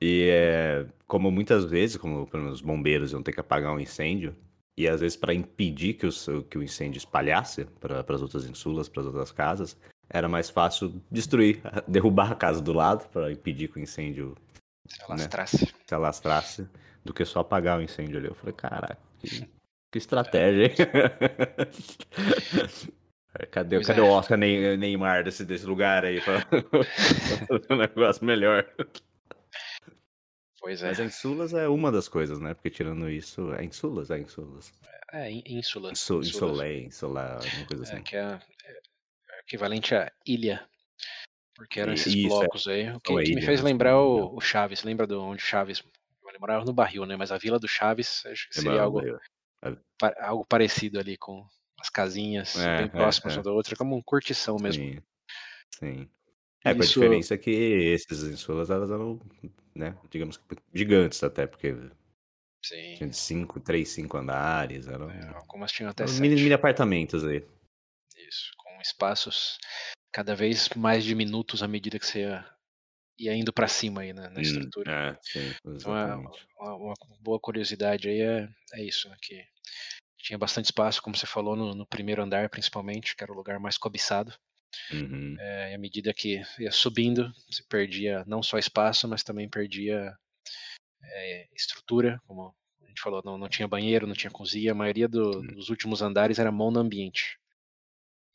E 0.00 0.28
é, 0.30 0.86
como 1.08 1.32
muitas 1.32 1.64
vezes, 1.64 1.96
como 1.96 2.28
os 2.32 2.60
bombeiros 2.60 3.10
iam 3.10 3.24
ter 3.24 3.32
que 3.32 3.40
apagar 3.40 3.72
um 3.72 3.80
incêndio, 3.80 4.36
e 4.76 4.86
às 4.86 5.00
vezes 5.00 5.16
para 5.16 5.34
impedir 5.34 5.94
que, 5.94 6.06
os, 6.06 6.28
que 6.48 6.56
o 6.56 6.62
incêndio 6.62 6.98
espalhasse 6.98 7.64
para 7.80 8.04
as 8.08 8.22
outras 8.22 8.46
insulas, 8.46 8.88
para 8.88 9.00
as 9.00 9.06
outras 9.06 9.32
casas, 9.32 9.76
era 10.12 10.28
mais 10.28 10.50
fácil 10.50 11.00
destruir, 11.10 11.62
derrubar 11.88 12.32
a 12.32 12.34
casa 12.34 12.60
do 12.60 12.72
lado 12.72 13.08
para 13.08 13.32
impedir 13.32 13.68
que 13.68 13.78
o 13.78 13.82
incêndio 13.82 14.36
se 14.86 15.02
alastrasse. 15.02 15.64
Né, 15.64 15.70
se 15.86 15.94
alastrasse, 15.94 16.68
do 17.04 17.14
que 17.14 17.24
só 17.24 17.40
apagar 17.40 17.78
o 17.78 17.82
incêndio 17.82 18.18
ali. 18.18 18.28
Eu 18.28 18.34
falei, 18.34 18.54
caraca, 18.54 18.98
que, 19.18 19.48
que 19.90 19.98
estratégia, 19.98 20.66
hein? 20.66 20.74
Cadê, 23.50 23.82
cadê 23.82 24.00
é. 24.00 24.02
o 24.02 24.10
Oscar 24.10 24.36
Neymar 24.36 25.24
desse, 25.24 25.42
desse 25.42 25.64
lugar 25.64 26.04
aí 26.04 26.20
para 26.20 26.42
fazer 27.48 27.72
um 27.72 27.76
negócio 27.76 28.26
melhor? 28.26 28.68
Pois 30.60 30.82
é. 30.82 30.88
Mas 30.88 31.00
a 31.00 31.04
Insulas 31.04 31.54
é 31.54 31.66
uma 31.66 31.90
das 31.90 32.08
coisas, 32.08 32.38
né? 32.38 32.52
Porque 32.52 32.68
tirando 32.68 33.08
isso, 33.08 33.54
é 33.54 33.64
Insulas, 33.64 34.10
é 34.10 34.18
Insulas. 34.18 34.70
É, 35.12 35.30
Insulas. 35.30 35.92
Insu, 35.92 36.20
Insolé, 36.20 36.80
Insolá, 36.80 37.36
alguma 37.36 37.66
coisa 37.66 37.84
é, 37.84 37.86
assim. 37.86 37.96
É, 37.96 38.02
que 38.02 38.16
é, 38.16 38.38
equivalente 39.52 39.94
a 39.94 40.10
ilha. 40.26 40.66
Porque 41.54 41.78
eram 41.78 41.92
esses 41.92 42.14
Isso, 42.14 42.26
é. 42.26 42.28
blocos 42.28 42.66
é. 42.66 42.72
aí. 42.72 42.90
O 42.90 43.00
que, 43.00 43.22
que 43.22 43.34
me 43.34 43.42
fez 43.42 43.60
lembrar 43.60 43.98
o, 43.98 44.34
o, 44.34 44.40
Chaves. 44.40 44.82
Lembra 44.82 45.06
de 45.06 45.14
onde 45.14 45.42
Chaves 45.42 45.84
morava 46.40 46.64
no 46.64 46.72
barril, 46.72 47.04
né? 47.04 47.14
Mas 47.14 47.30
a 47.30 47.38
vila 47.38 47.58
do 47.58 47.68
Chaves 47.68 48.24
acho 48.26 48.48
que 48.48 48.54
seria 48.56 48.82
algo, 48.82 49.00
algo 50.18 50.46
parecido 50.46 50.98
ali 50.98 51.16
com 51.16 51.46
as 51.78 51.90
casinhas 51.90 52.58
é, 52.58 52.78
bem 52.78 52.86
é, 52.86 52.88
próximas 52.88 53.34
é, 53.34 53.36
uma 53.36 53.44
da 53.44 53.52
outra, 53.52 53.76
como 53.76 53.94
um 53.94 54.02
curtição 54.02 54.56
mesmo. 54.56 54.82
Sim. 54.82 55.02
Sim. 55.78 56.08
É, 56.64 56.70
Isso... 56.72 57.00
a 57.00 57.02
diferença 57.02 57.34
é 57.34 57.38
que 57.38 57.50
esses 57.50 58.22
insulas 58.24 58.70
elas 58.70 58.90
eram, 58.90 59.20
né, 59.74 59.96
digamos 60.10 60.40
gigantes 60.72 61.22
até, 61.22 61.46
porque 61.46 61.74
Sim. 62.64 62.94
tinha 62.96 63.12
cinco, 63.12 63.60
três, 63.60 63.88
cinco 63.90 64.16
andares, 64.16 64.86
eram 64.86 65.10
é, 65.10 65.32
algumas 65.34 65.72
tinham 65.72 65.90
até 65.90 66.06
mini, 66.06 66.36
mini 66.36 66.52
apartamentos 66.52 67.24
aí. 67.24 67.44
Isso, 68.16 68.52
espaços 68.82 69.58
cada 70.12 70.34
vez 70.34 70.68
mais 70.76 71.04
diminutos 71.04 71.62
à 71.62 71.68
medida 71.68 71.98
que 71.98 72.06
você 72.06 72.20
ia, 72.20 72.46
ia 73.18 73.34
indo 73.34 73.52
para 73.52 73.66
cima 73.66 74.02
aí 74.02 74.12
na, 74.12 74.28
na 74.28 74.38
hum, 74.38 74.42
estrutura. 74.42 74.92
É, 74.92 75.18
sim, 75.22 75.54
então, 75.66 75.96
é 75.96 76.14
uma, 76.14 76.76
uma, 76.76 76.94
boa 77.20 77.40
curiosidade 77.40 78.08
aí 78.08 78.20
é, 78.20 78.48
é 78.74 78.84
isso, 78.84 79.08
né, 79.08 79.16
que 79.20 79.42
tinha 80.18 80.38
bastante 80.38 80.66
espaço, 80.66 81.02
como 81.02 81.16
você 81.16 81.26
falou, 81.26 81.56
no, 81.56 81.74
no, 81.74 81.86
primeiro 81.86 82.22
andar 82.22 82.48
principalmente, 82.48 83.16
que 83.16 83.24
era 83.24 83.32
o 83.32 83.36
lugar 83.36 83.58
mais 83.58 83.76
cobiçado. 83.76 84.32
Uhum. 84.92 85.36
É, 85.38 85.72
e 85.72 85.74
à 85.74 85.78
medida 85.78 86.14
que 86.14 86.40
ia 86.58 86.70
subindo, 86.70 87.32
você 87.50 87.62
perdia 87.68 88.24
não 88.26 88.42
só 88.42 88.58
espaço, 88.58 89.08
mas 89.08 89.22
também 89.22 89.48
perdia 89.48 90.16
é, 91.02 91.48
estrutura, 91.54 92.20
como 92.26 92.54
a 92.82 92.86
gente 92.86 93.02
falou, 93.02 93.20
não, 93.24 93.36
não 93.36 93.48
tinha 93.48 93.66
banheiro, 93.66 94.06
não 94.06 94.14
tinha 94.14 94.30
cozinha, 94.30 94.72
a 94.72 94.74
maioria 94.74 95.08
do, 95.08 95.38
uhum. 95.38 95.46
dos 95.48 95.68
últimos 95.70 96.02
andares 96.02 96.38
era 96.38 96.52
monoambiente 96.52 97.41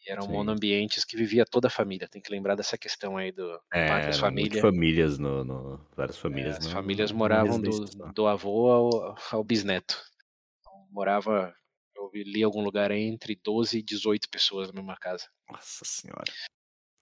eram 0.08 0.24
Sim. 0.24 0.32
monoambientes 0.32 1.04
que 1.04 1.18
vivia 1.18 1.46
toda 1.46 1.68
a 1.68 1.72
família. 1.72 2.08
Tem 2.08 2.22
que 2.22 2.32
lembrar 2.32 2.56
dessa 2.56 2.78
questão 2.78 3.18
aí 3.18 3.32
do 3.32 3.60
é, 3.72 3.88
Pátrias 3.88 4.20
Família. 4.20 4.62
famílias 4.62 5.20
no, 5.20 5.44
no, 5.44 5.88
várias 5.96 6.18
famílias. 6.18 6.56
É, 6.56 6.60
as 6.60 6.72
famílias 6.72 7.12
moravam 7.12 7.60
do, 7.60 7.86
do 8.14 8.28
avô 8.28 8.72
ao, 8.72 9.16
ao 9.32 9.44
bisneto. 9.44 10.02
Então, 10.60 10.88
morava, 10.90 11.54
eu 11.96 12.10
li 12.14 12.44
algum 12.44 12.64
lugar 12.64 12.92
entre 12.92 13.36
12 13.36 13.80
e 13.80 13.84
18 13.84 14.30
pessoas 14.30 14.68
na 14.70 14.74
mesma 14.74 14.98
casa. 14.98 15.28
Nossa 15.50 15.84
senhora. 15.84 16.32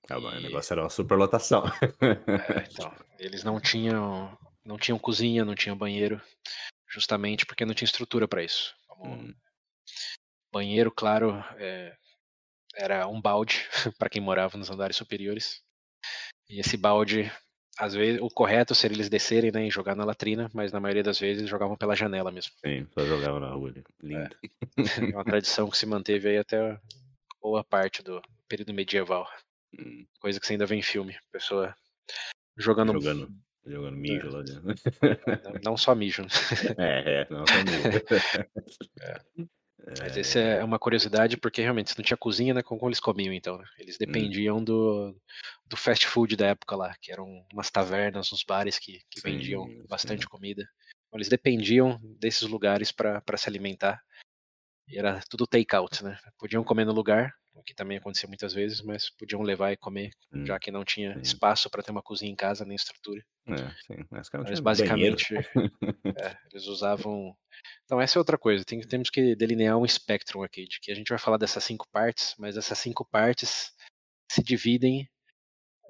Ah, 0.09 0.17
e... 0.17 0.17
O 0.17 0.41
negócio 0.41 0.73
era 0.73 0.81
uma 0.81 0.89
superlotação. 0.89 1.63
É, 2.01 2.67
então, 2.71 2.91
eles 3.19 3.43
não 3.43 3.59
tinham, 3.59 4.37
não 4.63 4.77
tinham 4.77 4.99
cozinha, 4.99 5.45
não 5.45 5.55
tinham 5.55 5.77
banheiro, 5.77 6.21
justamente 6.87 7.45
porque 7.45 7.65
não 7.65 7.73
tinha 7.73 7.85
estrutura 7.85 8.27
para 8.27 8.43
isso. 8.43 8.75
Como... 8.87 9.13
Hum. 9.13 9.35
Banheiro, 10.51 10.91
claro, 10.91 11.43
é, 11.57 11.95
era 12.75 13.07
um 13.07 13.21
balde 13.21 13.67
para 13.97 14.09
quem 14.09 14.21
morava 14.21 14.57
nos 14.57 14.69
andares 14.69 14.95
superiores. 14.95 15.61
E 16.49 16.59
esse 16.59 16.77
balde, 16.77 17.31
às 17.79 17.93
vezes, 17.93 18.21
o 18.21 18.29
correto 18.29 18.75
seria 18.75 18.95
eles 18.95 19.09
descerem 19.09 19.51
né, 19.51 19.67
e 19.67 19.71
jogar 19.71 19.95
na 19.95 20.05
latrina, 20.05 20.49
mas 20.53 20.71
na 20.71 20.79
maioria 20.79 21.03
das 21.03 21.19
vezes 21.19 21.49
jogavam 21.49 21.75
pela 21.75 21.95
janela 21.95 22.31
mesmo. 22.31 22.53
Sim, 22.63 22.87
só 22.93 23.05
jogavam 23.05 23.39
na 23.39 23.49
rua. 23.49 23.73
Lindo. 24.01 24.35
É. 24.77 24.77
é 25.11 25.15
uma 25.15 25.23
tradição 25.23 25.69
que 25.69 25.77
se 25.77 25.85
manteve 25.85 26.29
aí 26.29 26.37
até 26.37 26.79
boa 27.41 27.63
parte 27.63 28.03
do 28.03 28.21
período 28.47 28.73
medieval. 28.73 29.27
Hum. 29.77 30.05
Coisa 30.19 30.39
que 30.39 30.45
você 30.45 30.53
ainda 30.53 30.65
vê 30.65 30.75
em 30.75 30.81
filme. 30.81 31.17
Pessoa 31.31 31.75
jogando. 32.57 32.93
Jogando, 32.93 33.29
jogando 33.65 33.97
mijo 33.97 34.27
é. 34.27 34.31
lá 34.31 34.41
dentro. 34.41 34.63
Não, 35.43 35.61
não, 35.63 35.77
só 35.77 35.95
mijo. 35.95 36.23
Né? 36.23 36.27
É, 36.77 37.21
é, 37.21 37.27
não 37.29 37.45
só 37.45 37.55
mijo. 37.63 37.87
É. 39.01 39.45
Mas 39.99 40.17
essa 40.17 40.39
é 40.39 40.63
uma 40.63 40.79
curiosidade, 40.79 41.37
porque 41.37 41.61
realmente 41.61 41.91
se 41.91 41.97
não 41.97 42.03
tinha 42.03 42.17
cozinha, 42.17 42.53
né? 42.53 42.63
Como 42.63 42.87
eles 42.87 42.99
comiam 42.99 43.33
então? 43.33 43.57
Né? 43.57 43.65
Eles 43.77 43.95
hum. 43.95 43.99
dependiam 43.99 44.57
hum. 44.57 44.63
do, 44.63 45.15
do 45.65 45.77
fast 45.77 46.07
food 46.07 46.35
da 46.35 46.47
época 46.47 46.75
lá, 46.75 46.95
que 47.01 47.11
eram 47.11 47.45
umas 47.53 47.69
tavernas, 47.69 48.33
uns 48.33 48.43
bares 48.43 48.79
que, 48.79 49.01
que 49.09 49.19
sim, 49.19 49.31
vendiam 49.31 49.67
bastante 49.87 50.23
sim. 50.23 50.27
comida. 50.27 50.63
Então, 51.07 51.17
eles 51.17 51.29
dependiam 51.29 51.99
desses 52.19 52.43
lugares 52.43 52.91
para 52.91 53.37
se 53.37 53.47
alimentar. 53.47 54.01
E 54.87 54.97
era 54.97 55.21
tudo 55.29 55.47
take-out, 55.47 56.03
né? 56.03 56.17
Podiam 56.37 56.63
comer 56.63 56.85
no 56.85 56.91
lugar, 56.91 57.33
o 57.55 57.63
que 57.63 57.73
também 57.73 57.97
acontecia 57.97 58.27
muitas 58.27 58.53
vezes, 58.53 58.81
mas 58.81 59.09
podiam 59.09 59.41
levar 59.41 59.71
e 59.71 59.77
comer, 59.77 60.11
Hum, 60.33 60.45
já 60.45 60.59
que 60.59 60.71
não 60.71 60.83
tinha 60.83 61.13
sim. 61.13 61.21
espaço 61.21 61.69
para 61.69 61.81
ter 61.81 61.91
uma 61.91 62.01
cozinha 62.03 62.31
em 62.31 62.35
casa 62.35 62.65
nem 62.65 62.75
estrutura. 62.75 63.23
É, 63.47 63.55
sim. 63.55 64.03
Mas, 64.11 64.29
cara, 64.29 64.43
basicamente 64.61 65.33
é, 66.17 66.37
eles 66.51 66.67
usavam. 66.67 67.35
Então 67.85 68.01
essa 68.01 68.17
é 68.17 68.19
outra 68.19 68.37
coisa. 68.37 68.65
Tem, 68.65 68.79
temos 68.81 69.09
que 69.09 69.35
delinear 69.35 69.77
um 69.77 69.85
espectro 69.85 70.43
aqui, 70.43 70.65
de 70.67 70.79
que 70.79 70.91
a 70.91 70.95
gente 70.95 71.09
vai 71.09 71.17
falar 71.17 71.37
dessas 71.37 71.63
cinco 71.63 71.87
partes, 71.91 72.35
mas 72.37 72.57
essas 72.57 72.77
cinco 72.77 73.05
partes 73.05 73.73
se 74.31 74.43
dividem 74.43 75.09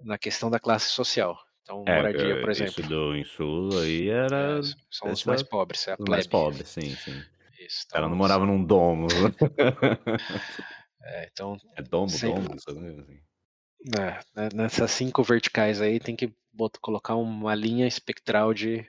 na 0.03 0.17
questão 0.17 0.50
da 0.50 0.60
classe 0.60 0.89
social. 0.89 1.38
Então, 1.63 1.84
É, 1.88 1.95
moradia, 1.95 2.39
por 2.41 2.50
é, 2.50 2.51
exemplo, 2.51 2.81
isso 2.81 2.84
do 2.84 3.15
insulo 3.15 3.79
aí 3.79 4.10
era 4.10 4.60
é, 4.60 4.62
são 4.91 5.12
os 5.12 5.24
mais 5.24 5.41
pobres, 5.43 5.88
é 5.88 5.93
a 5.93 5.98
os 5.98 6.05
mais 6.07 6.25
plebe. 6.25 6.31
pobres, 6.31 6.69
sim, 6.69 6.95
sim. 6.95 7.24
Isso, 7.60 7.86
então, 7.88 8.10
não 8.10 8.15
morava 8.15 8.45
num 8.45 8.63
domo. 8.63 9.07
é, 11.05 11.29
então 11.31 11.57
é 11.75 11.81
domo, 11.81 12.09
Sempre- 12.09 12.41
domo, 12.43 12.55
assim. 12.55 13.21
É, 13.97 14.19
né, 14.35 14.50
nessas 14.53 14.91
cinco 14.91 15.24
verticais 15.24 15.79
aí 15.79 16.00
tem 16.00 16.15
que 16.15 16.33
bot- 16.51 16.79
colocar 16.79 17.15
uma 17.15 17.53
linha 17.53 17.85
espectral 17.88 18.53
de 18.53 18.88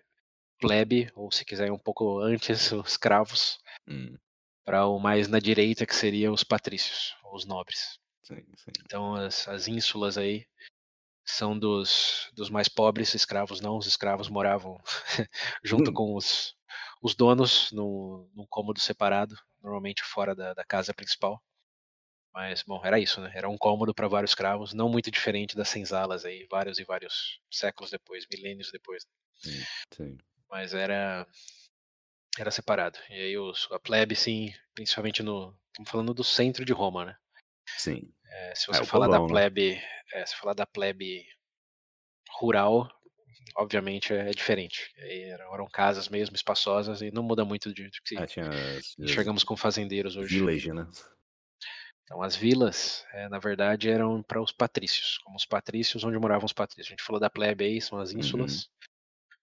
plebe, 0.61 1.11
ou 1.15 1.31
se 1.33 1.45
quiser 1.45 1.71
um 1.73 1.79
pouco 1.79 2.19
antes, 2.21 2.73
os 2.73 2.93
escravos, 2.93 3.59
Hum, 3.89 4.17
para 4.65 4.87
o 4.87 4.99
mais 4.99 5.29
na 5.29 5.39
direita 5.39 5.87
que 5.87 5.95
seriam 5.95 6.33
os 6.35 6.43
patrícios, 6.45 7.15
ou 7.25 7.35
os 7.37 7.45
nobres. 7.45 7.99
sim, 8.23 8.43
sim. 8.57 8.73
Então 8.85 9.15
as, 9.15 9.47
as 9.49 9.69
ínsulas 9.69 10.19
aí 10.19 10.47
são 11.25 11.59
dos, 11.59 12.31
dos 12.35 12.49
mais 12.51 12.69
pobres, 12.69 13.15
escravos 13.15 13.61
não, 13.61 13.77
os 13.79 13.87
escravos 13.87 14.29
moravam 14.29 14.81
junto 15.65 15.91
Hum. 15.91 15.95
com 15.95 16.15
os, 16.17 16.55
os 17.03 17.15
donos 17.15 17.71
num, 17.73 18.31
num 18.35 18.47
cômodo 18.49 18.81
separado, 18.81 19.37
normalmente 19.63 20.03
fora 20.05 20.35
da, 20.35 20.55
da 20.55 20.65
casa 20.65 20.95
principal. 20.95 21.43
Mas, 22.37 22.63
bom, 22.63 22.83
era 22.85 23.01
isso, 23.01 23.19
né? 23.19 23.33
Era 23.35 23.49
um 23.49 23.57
cômodo 23.57 23.95
para 23.95 24.07
vários 24.07 24.33
escravos, 24.33 24.75
não 24.75 24.91
muito 24.91 25.11
diferente 25.11 25.57
das 25.57 25.71
senzalas 25.71 26.23
aí, 26.27 26.47
vários 26.51 26.79
e 26.79 26.85
vários 26.85 27.41
séculos 27.51 27.91
depois, 27.91 28.27
milênios 28.31 28.71
depois. 28.71 29.07
Hum, 29.47 29.63
sim. 29.95 30.19
Mas 30.51 30.75
era 30.75 31.27
era 32.39 32.51
separado. 32.51 32.99
E 33.09 33.15
aí 33.15 33.39
os, 33.39 33.67
a 33.73 33.79
plebe, 33.79 34.15
sim, 34.15 34.53
principalmente 34.75 35.23
no. 35.23 35.59
Estamos 35.69 35.91
falando 35.91 36.13
do 36.13 36.23
centro 36.23 36.63
de 36.63 36.75
Roma, 36.75 37.07
né? 37.07 37.17
Sim. 37.79 38.13
É, 38.27 38.55
se 38.55 38.69
É, 38.69 38.75
você 38.75 38.83
o 38.83 38.87
falar 38.87 39.07
povão, 39.07 39.23
da 39.23 39.29
né? 39.29 39.33
plebe, 39.33 39.83
é, 40.13 40.27
se 40.27 40.37
falar 40.37 40.53
da 40.53 40.67
plebe 40.67 41.27
rural, 42.39 42.87
obviamente 43.57 44.13
é 44.13 44.31
diferente. 44.31 44.93
Eram, 44.99 45.55
eram 45.55 45.67
casas 45.67 46.07
mesmo 46.11 46.37
espaçosas 46.37 47.01
e 47.01 47.11
não 47.11 47.23
muda 47.23 47.47
muito 47.47 47.73
de, 47.73 47.89
de 47.89 48.03
que 48.03 48.15
Ah, 48.17 48.27
tinha 48.27 48.51
enxergamos 48.99 49.43
com 49.43 49.57
fazendeiros 49.57 50.17
hoje. 50.17 50.37
village, 50.37 50.71
né? 50.71 50.87
Então 52.07 52.23
as 52.23 52.37
vilas, 52.37 53.05
é, 53.13 53.29
na 53.29 53.39
verdade, 53.41 53.91
eram 53.91 54.23
para 54.23 54.41
os 54.41 54.53
patrícios, 54.53 55.19
como 55.19 55.37
os 55.37 55.45
patrícios 55.45 56.05
onde 56.05 56.17
moravam 56.19 56.47
os 56.47 56.53
patrícios. 56.53 56.87
A 56.87 56.91
gente 56.91 57.03
falou 57.03 57.21
da 57.21 57.29
plebe 57.29 57.65
aí, 57.65 57.81
são 57.83 57.99
as 57.99 58.13
ínsulas. 58.13 58.71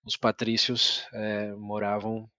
Os 0.05 0.15
patrícios 0.15 1.05
é, 1.13 1.51
moravam. 1.53 2.29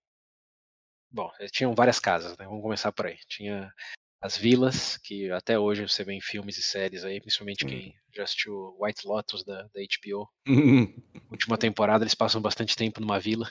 Bom, 1.10 1.30
eles 1.38 1.52
tinham 1.52 1.74
várias 1.74 2.00
casas, 2.00 2.36
né? 2.38 2.46
Vamos 2.46 2.62
começar 2.62 2.90
por 2.90 3.04
aí. 3.06 3.18
Tinha 3.28 3.70
as 4.18 4.36
vilas, 4.38 4.96
que 4.96 5.30
até 5.30 5.58
hoje 5.58 5.86
você 5.86 6.02
vê 6.02 6.14
em 6.14 6.20
filmes 6.22 6.56
e 6.56 6.62
séries 6.62 7.04
aí, 7.04 7.20
principalmente 7.20 7.60
Sim. 7.60 7.68
quem 7.68 7.94
já 8.14 8.22
assistiu 8.22 8.74
White 8.80 9.06
Lotus 9.06 9.44
da, 9.44 9.64
da 9.64 9.80
HBO. 9.82 10.26
Hum, 10.48 10.86
Última 11.30 11.58
temporada 11.58 12.02
eles 12.02 12.14
passam 12.14 12.40
bastante 12.40 12.74
tempo 12.74 12.98
numa 12.98 13.20
vila, 13.20 13.46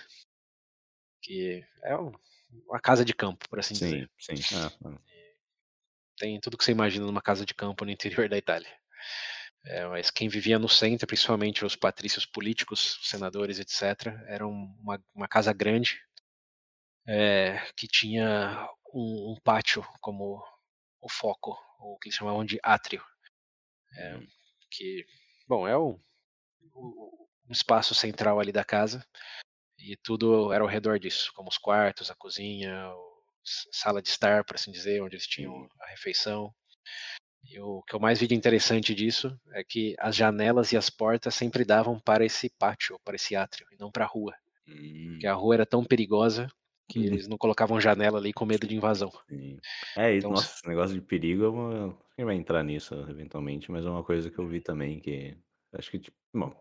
que 1.22 1.64
é 1.84 1.96
um- 1.96 2.12
uma 2.68 2.80
casa 2.80 3.06
de 3.06 3.14
campo, 3.14 3.48
por 3.48 3.60
assim 3.60 3.76
dizer. 3.76 4.10
sim, 4.20 4.36
sim. 4.36 4.56
Ah, 4.58 4.72
ah. 4.86 5.13
Tem 6.18 6.40
tudo 6.40 6.58
que 6.58 6.64
você 6.64 6.72
imagina 6.72 7.06
numa 7.06 7.22
casa 7.22 7.46
de 7.46 7.54
campo 7.54 7.86
no 7.86 7.92
interior 7.92 8.28
da 8.30 8.38
Itália. 8.38 8.70
É, 9.66 9.86
mas 9.88 10.12
quem 10.12 10.28
vivia 10.30 10.60
no 10.60 10.70
centro, 10.70 11.08
principalmente 11.08 11.66
os 11.66 11.76
patrícios 11.76 12.26
políticos, 12.26 13.00
senadores, 13.04 13.60
etc., 13.60 14.22
era 14.28 14.48
um- 14.48 14.76
uma, 14.82 15.02
uma 15.16 15.28
casa 15.28 15.54
grande 15.54 16.00
é, 17.08 17.60
que 17.76 17.88
tinha 17.88 18.68
um, 18.94 19.34
um 19.34 19.36
pátio 19.44 19.84
como 20.02 20.44
o 21.02 21.10
foco, 21.10 21.58
o 21.80 21.98
que 22.00 22.08
eles 22.10 22.18
chamavam 22.18 22.46
de 22.46 22.60
átrio, 22.64 23.04
É, 23.96 24.20
que, 24.72 25.06
bom, 25.48 25.68
é 25.68 25.78
o, 25.78 26.00
o, 26.74 27.28
o 27.50 27.54
espaço 27.54 27.96
central 27.96 28.40
ali 28.40 28.52
da 28.52 28.64
casa 28.66 29.06
e 29.80 29.98
tudo 29.98 30.54
era 30.54 30.64
ao 30.64 30.70
redor 30.70 31.00
disso, 31.00 31.32
como 31.36 31.50
os 31.50 31.58
quartos, 31.60 32.12
a 32.12 32.16
cozinha, 32.16 32.90
o, 32.96 33.13
sala 33.72 34.02
de 34.02 34.10
estar, 34.10 34.44
por 34.46 34.56
assim 34.56 34.72
dizer, 34.72 35.02
onde 35.02 35.16
eles 35.16 35.28
tinham 35.28 35.68
a 35.82 35.88
refeição. 35.88 36.54
E 37.44 37.60
o 37.60 37.82
que 37.84 37.96
eu 37.96 38.00
mais 38.00 38.20
vi 38.20 38.28
de 38.28 38.36
interessante 38.36 38.96
disso 38.96 39.40
é 39.54 39.64
que 39.64 39.96
as 40.00 40.16
janelas 40.16 40.72
e 40.72 40.78
as 40.78 40.90
portas 40.90 41.36
sempre 41.36 41.66
davam 41.66 42.00
para 42.00 42.26
esse 42.26 42.50
pátio, 42.60 43.00
para 43.04 43.16
esse 43.16 43.36
átrio, 43.36 43.68
e 43.72 43.78
não 43.80 43.92
para 43.92 44.06
a 44.06 44.08
rua. 44.08 44.36
hum, 44.68 45.14
Porque 45.14 45.28
a 45.28 45.34
rua 45.36 45.56
era 45.56 45.66
tão 45.68 45.84
perigosa 45.86 46.48
que 46.90 47.00
Uhum. 47.00 47.06
eles 47.06 47.28
não 47.28 47.38
colocavam 47.38 47.82
janela 47.82 48.20
ali 48.20 48.34
com 48.34 48.46
medo 48.46 48.68
de 48.68 48.76
invasão. 48.76 49.12
sim. 49.30 49.62
É, 49.96 50.22
Então, 50.22 50.32
nossa, 50.32 50.54
esse 50.56 50.68
negócio 50.68 50.96
de 50.96 51.02
perigo, 51.06 51.44
é 51.46 51.50
uma... 51.50 51.98
quem 52.16 52.26
vai 52.26 52.36
entrar 52.36 52.64
nisso 52.64 52.94
eventualmente, 53.10 53.72
mas 53.72 53.86
é 53.86 53.90
uma 53.90 54.04
coisa 54.04 54.30
que 54.32 54.40
eu 54.40 54.48
vi 54.48 54.62
também 54.62 55.00
que 55.00 55.38
acho 55.74 55.92
que, 55.92 56.00
tipo, 56.00 56.18
bom. 56.34 56.54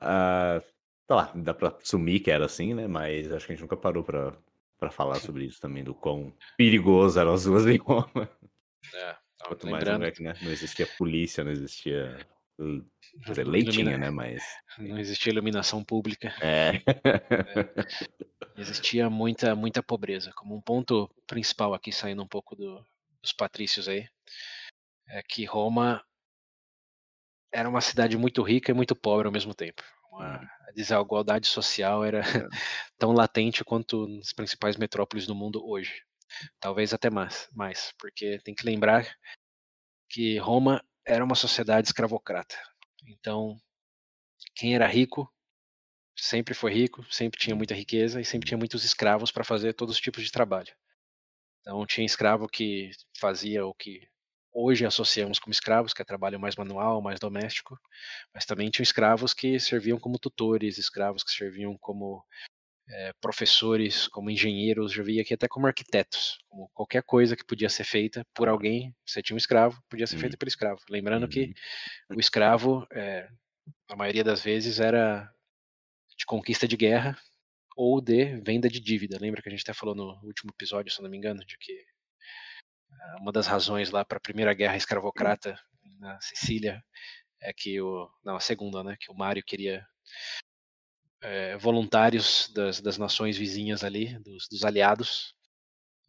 Ah, 0.00 0.60
tá 1.06 1.14
lá, 1.14 1.32
dá 1.36 1.54
pra 1.54 1.68
assumir 1.80 2.20
que 2.20 2.30
era 2.30 2.44
assim, 2.46 2.74
né? 2.74 2.86
Mas 2.86 3.30
acho 3.32 3.46
que 3.46 3.52
a 3.52 3.54
gente 3.56 3.62
nunca 3.62 3.76
parou 3.76 4.02
pra, 4.04 4.36
pra 4.82 4.90
falar 4.90 5.20
sobre 5.20 5.44
isso 5.44 5.60
também, 5.60 5.84
do 5.84 5.94
quão 5.94 6.36
perigoso 6.58 7.16
eram 7.20 7.32
as 7.34 7.46
ruas 7.46 7.64
em 7.68 7.76
Roma. 7.76 8.28
É, 8.92 9.16
Quanto 9.46 9.64
mais 9.68 9.84
lembrando, 9.84 10.00
lugar 10.00 10.12
que 10.12 10.22
né, 10.24 10.34
não 10.42 10.50
existia 10.50 10.84
polícia, 10.98 11.44
não 11.44 11.52
existia. 11.52 12.18
Dizer, 13.28 13.44
que 13.44 13.50
lei 13.50 13.60
ilumina- 13.62 13.96
né? 13.96 14.10
Mas. 14.10 14.42
não 14.78 14.98
existia 14.98 15.32
iluminação 15.32 15.84
pública, 15.84 16.34
É. 16.40 16.82
existia 18.56 19.08
muita 19.08 19.54
muita 19.54 19.82
pobreza. 19.84 20.32
Como 20.34 20.56
um 20.56 20.60
ponto 20.60 21.08
principal 21.28 21.74
aqui, 21.74 21.92
saindo 21.92 22.22
um 22.22 22.26
pouco 22.28 22.56
do- 22.56 22.84
dos 23.22 23.32
patrícios 23.32 23.88
aí, 23.88 24.06
é 25.08 25.22
que 25.22 25.44
Roma 25.44 26.04
era 27.52 27.68
uma 27.68 27.80
cidade 27.80 28.16
muito 28.16 28.42
rica 28.42 28.72
e 28.72 28.74
muito 28.74 28.96
pobre 28.96 29.26
ao 29.26 29.32
mesmo 29.32 29.54
tempo. 29.54 29.82
Uma- 30.12 30.40
Hum. 30.42 30.46
a 30.68 30.72
desigualdade 30.72 31.46
social 31.46 32.04
era 32.04 32.20
tão 32.98 33.12
latente 33.12 33.64
quanto 33.64 34.06
nas 34.06 34.32
principais 34.32 34.76
metrópoles 34.76 35.26
do 35.26 35.34
mundo 35.34 35.66
hoje. 35.66 36.02
Talvez 36.60 36.92
até 36.94 37.10
mais, 37.10 37.48
mais, 37.52 37.92
porque 37.98 38.38
tem 38.44 38.54
que 38.54 38.64
lembrar 38.64 39.06
que 40.08 40.38
Roma 40.38 40.82
era 41.04 41.24
uma 41.24 41.34
sociedade 41.34 41.88
escravocrata. 41.88 42.56
Então, 43.06 43.56
quem 44.54 44.74
era 44.74 44.86
rico 44.86 45.32
sempre 46.16 46.54
foi 46.54 46.72
rico, 46.72 47.04
sempre 47.12 47.40
tinha 47.40 47.56
muita 47.56 47.74
riqueza 47.74 48.20
e 48.20 48.24
sempre 48.24 48.46
tinha 48.48 48.58
muitos 48.58 48.84
escravos 48.84 49.32
para 49.32 49.44
fazer 49.44 49.74
todos 49.74 49.94
os 49.96 50.00
tipos 50.00 50.22
de 50.24 50.30
trabalho. 50.30 50.72
Então, 51.60 51.86
tinha 51.86 52.06
escravo 52.06 52.48
que 52.48 52.90
fazia 53.18 53.64
o 53.66 53.74
que 53.74 54.08
hoje 54.52 54.84
associamos 54.86 55.38
como 55.38 55.52
escravos, 55.52 55.92
que 55.94 56.02
é 56.02 56.04
trabalho 56.04 56.40
mais 56.40 56.56
manual, 56.56 57.02
mais 57.02 57.20
doméstico, 57.20 57.78
mas 58.34 58.44
também 58.46 58.70
tinham 58.70 58.84
escravos 58.84 59.34
que 59.34 59.58
serviam 59.60 59.98
como 59.98 60.18
tutores, 60.18 60.78
escravos 60.78 61.24
que 61.24 61.32
serviam 61.32 61.76
como 61.78 62.24
eh, 62.88 63.12
professores, 63.20 64.08
como 64.08 64.30
engenheiros, 64.30 64.92
já 64.92 65.02
vi 65.02 65.20
aqui 65.20 65.34
até 65.34 65.48
como 65.48 65.66
arquitetos, 65.66 66.38
como 66.48 66.70
qualquer 66.74 67.02
coisa 67.04 67.36
que 67.36 67.44
podia 67.44 67.68
ser 67.70 67.84
feita 67.84 68.26
por 68.34 68.48
alguém, 68.48 68.94
você 69.06 69.22
tinha 69.22 69.34
um 69.34 69.38
escravo, 69.38 69.82
podia 69.90 70.06
ser 70.06 70.16
Hum. 70.16 70.18
feita 70.18 70.36
pelo 70.36 70.48
escravo. 70.48 70.80
Lembrando 70.90 71.28
que 71.28 71.50
Uhum. 71.50 71.54
o 72.14 72.20
escravo, 72.20 72.86
eh, 72.92 73.28
a 73.90 73.96
maioria 73.96 74.24
das 74.24 74.42
vezes, 74.42 74.80
era 74.80 75.30
de 76.18 76.26
conquista 76.26 76.68
de 76.68 76.76
guerra 76.76 77.18
ou 77.76 78.00
de 78.00 78.40
venda 78.42 78.68
de 78.68 78.80
dívida. 78.80 79.18
Lembra 79.20 79.42
que 79.42 79.48
a 79.48 79.52
gente 79.52 79.62
até 79.62 79.74
falou 79.74 79.94
no 79.94 80.20
último 80.24 80.52
episódio, 80.52 80.92
se 80.92 81.02
não 81.02 81.10
me 81.10 81.16
engano, 81.18 81.44
de 81.46 81.58
que 81.58 81.84
uma 83.20 83.32
das 83.32 83.46
razões 83.46 83.90
lá 83.90 84.04
para 84.04 84.18
a 84.18 84.20
primeira 84.20 84.54
guerra 84.54 84.76
escravocrata 84.76 85.58
na 85.98 86.20
Sicília 86.20 86.82
é 87.40 87.52
que 87.52 87.80
o 87.80 88.08
não 88.24 88.36
a 88.36 88.40
segunda, 88.40 88.82
né, 88.84 88.96
que 88.98 89.10
o 89.10 89.14
Mário 89.14 89.42
queria 89.44 89.86
eh, 91.22 91.56
voluntários 91.56 92.50
das, 92.54 92.80
das 92.80 92.98
nações 92.98 93.36
vizinhas 93.36 93.84
ali, 93.84 94.18
dos, 94.20 94.48
dos 94.48 94.64
aliados, 94.64 95.34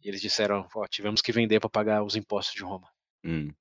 e 0.00 0.08
eles 0.08 0.20
disseram, 0.20 0.68
ó, 0.74 0.86
tivemos 0.86 1.22
que 1.22 1.32
vender 1.32 1.60
para 1.60 1.70
pagar 1.70 2.02
os 2.02 2.16
impostos 2.16 2.54
de 2.54 2.62
Roma. 2.62 2.90
Hum, 3.24 3.52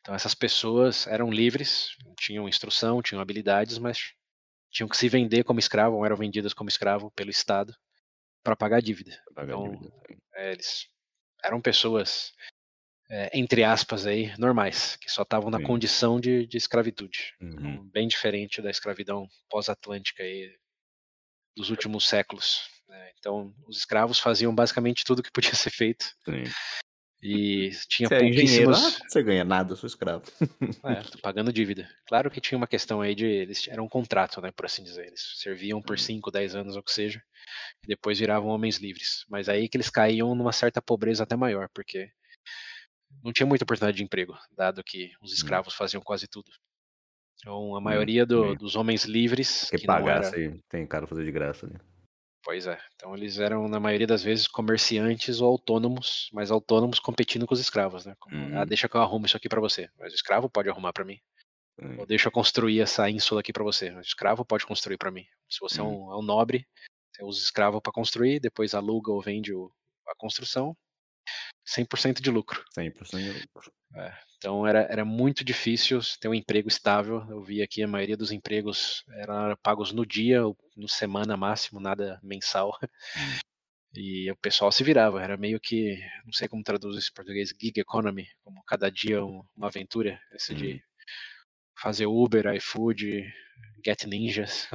Então 0.00 0.14
essas 0.14 0.34
pessoas 0.34 1.06
eram 1.06 1.30
livres, 1.30 1.96
tinham 2.18 2.48
instrução, 2.48 3.02
tinham 3.02 3.20
habilidades, 3.20 3.78
mas 3.78 4.14
tinham 4.70 4.88
que 4.88 4.96
se 4.96 5.08
vender 5.08 5.44
como 5.44 5.58
escravo, 5.58 5.96
ou 5.96 6.04
eram 6.04 6.16
vendidas 6.16 6.52
como 6.52 6.68
escravo 6.68 7.10
pelo 7.12 7.30
Estado 7.30 7.74
para 8.42 8.56
pagar 8.56 8.76
a 8.76 8.80
dívida. 8.80 9.22
pagar 9.34 9.54
a 9.54 9.56
Então, 9.56 9.70
dívida. 9.70 9.92
É, 10.34 10.52
eles 10.52 10.88
eram 11.42 11.60
pessoas, 11.60 12.32
é, 13.08 13.30
entre 13.38 13.62
aspas, 13.64 14.06
aí, 14.06 14.32
normais, 14.38 14.96
que 14.96 15.08
só 15.10 15.22
estavam 15.22 15.50
na 15.50 15.58
Sim. 15.58 15.64
condição 15.64 16.20
de, 16.20 16.46
de 16.46 16.56
escravitude. 16.56 17.34
Uhum. 17.40 17.50
Então, 17.52 17.88
bem 17.88 18.08
diferente 18.08 18.60
da 18.60 18.70
escravidão 18.70 19.28
pós-atlântica 19.48 20.22
aí 20.22 20.50
dos 21.56 21.70
últimos 21.70 22.06
séculos. 22.08 22.68
né? 22.88 23.10
Então, 23.18 23.54
os 23.66 23.78
escravos 23.78 24.18
faziam 24.18 24.54
basicamente 24.54 25.04
tudo 25.04 25.22
que 25.22 25.30
podia 25.32 25.54
ser 25.54 25.70
feito 25.70 26.06
Sim. 26.24 26.44
E 27.22 27.70
tinha 27.88 28.08
Você 28.08 28.14
é 28.14 28.18
pouquíssimos. 28.20 28.78
ah, 28.84 29.08
você 29.08 29.22
ganha 29.22 29.42
nada, 29.44 29.72
eu 29.72 29.76
sou 29.76 29.86
escravo. 29.86 30.22
É, 30.84 31.02
tô 31.02 31.18
pagando 31.18 31.52
dívida. 31.52 31.88
Claro 32.06 32.30
que 32.30 32.40
tinha 32.40 32.58
uma 32.58 32.66
questão 32.66 33.00
aí 33.00 33.14
de. 33.14 33.24
Eles 33.26 33.66
era 33.66 33.82
um 33.82 33.88
contrato, 33.88 34.40
né, 34.40 34.52
por 34.52 34.66
assim 34.66 34.84
dizer. 34.84 35.06
Eles 35.06 35.32
serviam 35.36 35.80
por 35.80 35.94
Hum. 35.94 35.98
5, 35.98 36.30
10 36.30 36.54
anos, 36.54 36.76
ou 36.76 36.82
que 36.82 36.92
seja, 36.92 37.20
e 37.82 37.86
depois 37.88 38.18
viravam 38.18 38.50
homens 38.50 38.76
livres. 38.76 39.24
Mas 39.28 39.48
aí 39.48 39.68
que 39.68 39.76
eles 39.76 39.88
caíam 39.90 40.34
numa 40.34 40.52
certa 40.52 40.80
pobreza 40.82 41.22
até 41.24 41.34
maior, 41.34 41.68
porque 41.74 42.10
não 43.22 43.32
tinha 43.32 43.46
muita 43.46 43.64
oportunidade 43.64 43.96
de 43.96 44.04
emprego, 44.04 44.36
dado 44.50 44.82
que 44.84 45.10
os 45.22 45.32
escravos 45.32 45.74
faziam 45.74 46.02
quase 46.02 46.26
tudo. 46.28 46.50
Então 47.38 47.76
a 47.76 47.80
maioria 47.80 48.24
do- 48.24 48.54
dos 48.56 48.76
homens 48.76 49.04
livres 49.04 49.68
que 49.70 49.86
não 49.86 49.94
pagar, 49.94 50.24
era, 50.24 50.60
tem 50.68 50.86
cara 50.86 51.06
fazer 51.06 51.24
de 51.24 51.30
graça 51.32 51.66
ali. 51.66 51.76
pois 52.42 52.66
é. 52.66 52.78
Então 52.94 53.14
eles 53.16 53.38
eram 53.38 53.68
na 53.68 53.80
maioria 53.80 54.06
das 54.06 54.22
vezes 54.22 54.46
comerciantes 54.46 55.40
ou 55.40 55.48
autônomos, 55.50 56.30
mas 56.32 56.50
autônomos 56.50 56.98
competindo 57.00 57.46
com 57.46 57.52
os 57.54 57.60
escravos, 57.60 58.06
né? 58.06 58.14
Como, 58.20 58.36
Uhum. 58.36 58.58
ah, 58.60 58.64
deixa 58.64 58.88
que 58.88 58.96
eu 58.96 59.00
arrumo 59.02 59.26
isso 59.26 59.36
aqui 59.36 59.48
pra 59.48 59.60
você, 59.60 59.88
mas 59.98 60.12
o 60.12 60.16
escravo 60.16 60.48
pode 60.48 60.68
arrumar 60.68 60.92
pra 60.92 61.04
mim. 61.04 61.18
Ou 61.98 62.06
deixa 62.06 62.28
eu 62.28 62.32
construir 62.32 62.80
essa 62.80 63.10
ínsula 63.10 63.40
aqui 63.40 63.52
pra 63.52 63.62
você. 63.64 63.90
O 63.90 64.00
escravo 64.00 64.44
pode 64.46 64.64
construir 64.64 64.96
pra 64.96 65.10
mim. 65.10 65.26
Se 65.50 65.58
você 65.60 65.80
é, 65.80 65.82
um, 65.82 66.10
é 66.12 66.16
um 66.16 66.22
nobre, 66.22 66.66
você 67.12 67.22
usa 67.22 67.38
escravo 67.40 67.82
pra 67.82 67.92
construir, 67.92 68.40
depois 68.40 68.72
aluga 68.74 69.12
ou 69.12 69.20
vende 69.20 69.52
o- 69.52 69.70
a 70.08 70.14
construção, 70.16 70.74
100% 71.66 72.20
de 72.22 72.30
lucro. 72.30 72.64
100% 72.78 73.18
de 73.18 73.40
lucro. 73.40 73.72
Então 74.38 74.66
era, 74.66 74.80
era 74.90 75.04
muito 75.04 75.44
difícil 75.44 76.00
ter 76.20 76.28
um 76.28 76.34
emprego 76.34 76.68
estável. 76.68 77.26
Eu 77.28 77.42
vi 77.42 77.62
aqui 77.62 77.82
a 77.82 77.88
maioria 77.88 78.16
dos 78.16 78.30
empregos 78.30 79.04
eram 79.14 79.56
pagos 79.62 79.92
no 79.92 80.04
dia, 80.06 80.46
ou 80.46 80.56
no 80.76 80.88
semana 80.88 81.36
máximo, 81.36 81.80
nada 81.80 82.20
mensal. 82.22 82.78
E 83.94 84.30
o 84.30 84.36
pessoal 84.36 84.70
se 84.70 84.84
virava. 84.84 85.22
Era 85.22 85.36
meio 85.38 85.58
que, 85.58 85.98
não 86.24 86.32
sei 86.32 86.48
como 86.48 86.62
traduz 86.62 86.96
isso 86.98 87.10
em 87.10 87.14
português, 87.14 87.54
gig 87.58 87.80
economy, 87.80 88.28
como 88.44 88.62
cada 88.64 88.90
dia 88.90 89.24
um- 89.24 89.42
uma 89.56 89.68
aventura. 89.68 90.20
Esse 90.32 90.54
de 90.54 90.84
fazer 91.74 92.06
Uber, 92.06 92.46
iFood, 92.54 93.22
Get 93.86 94.04
Ninjas. 94.06 94.68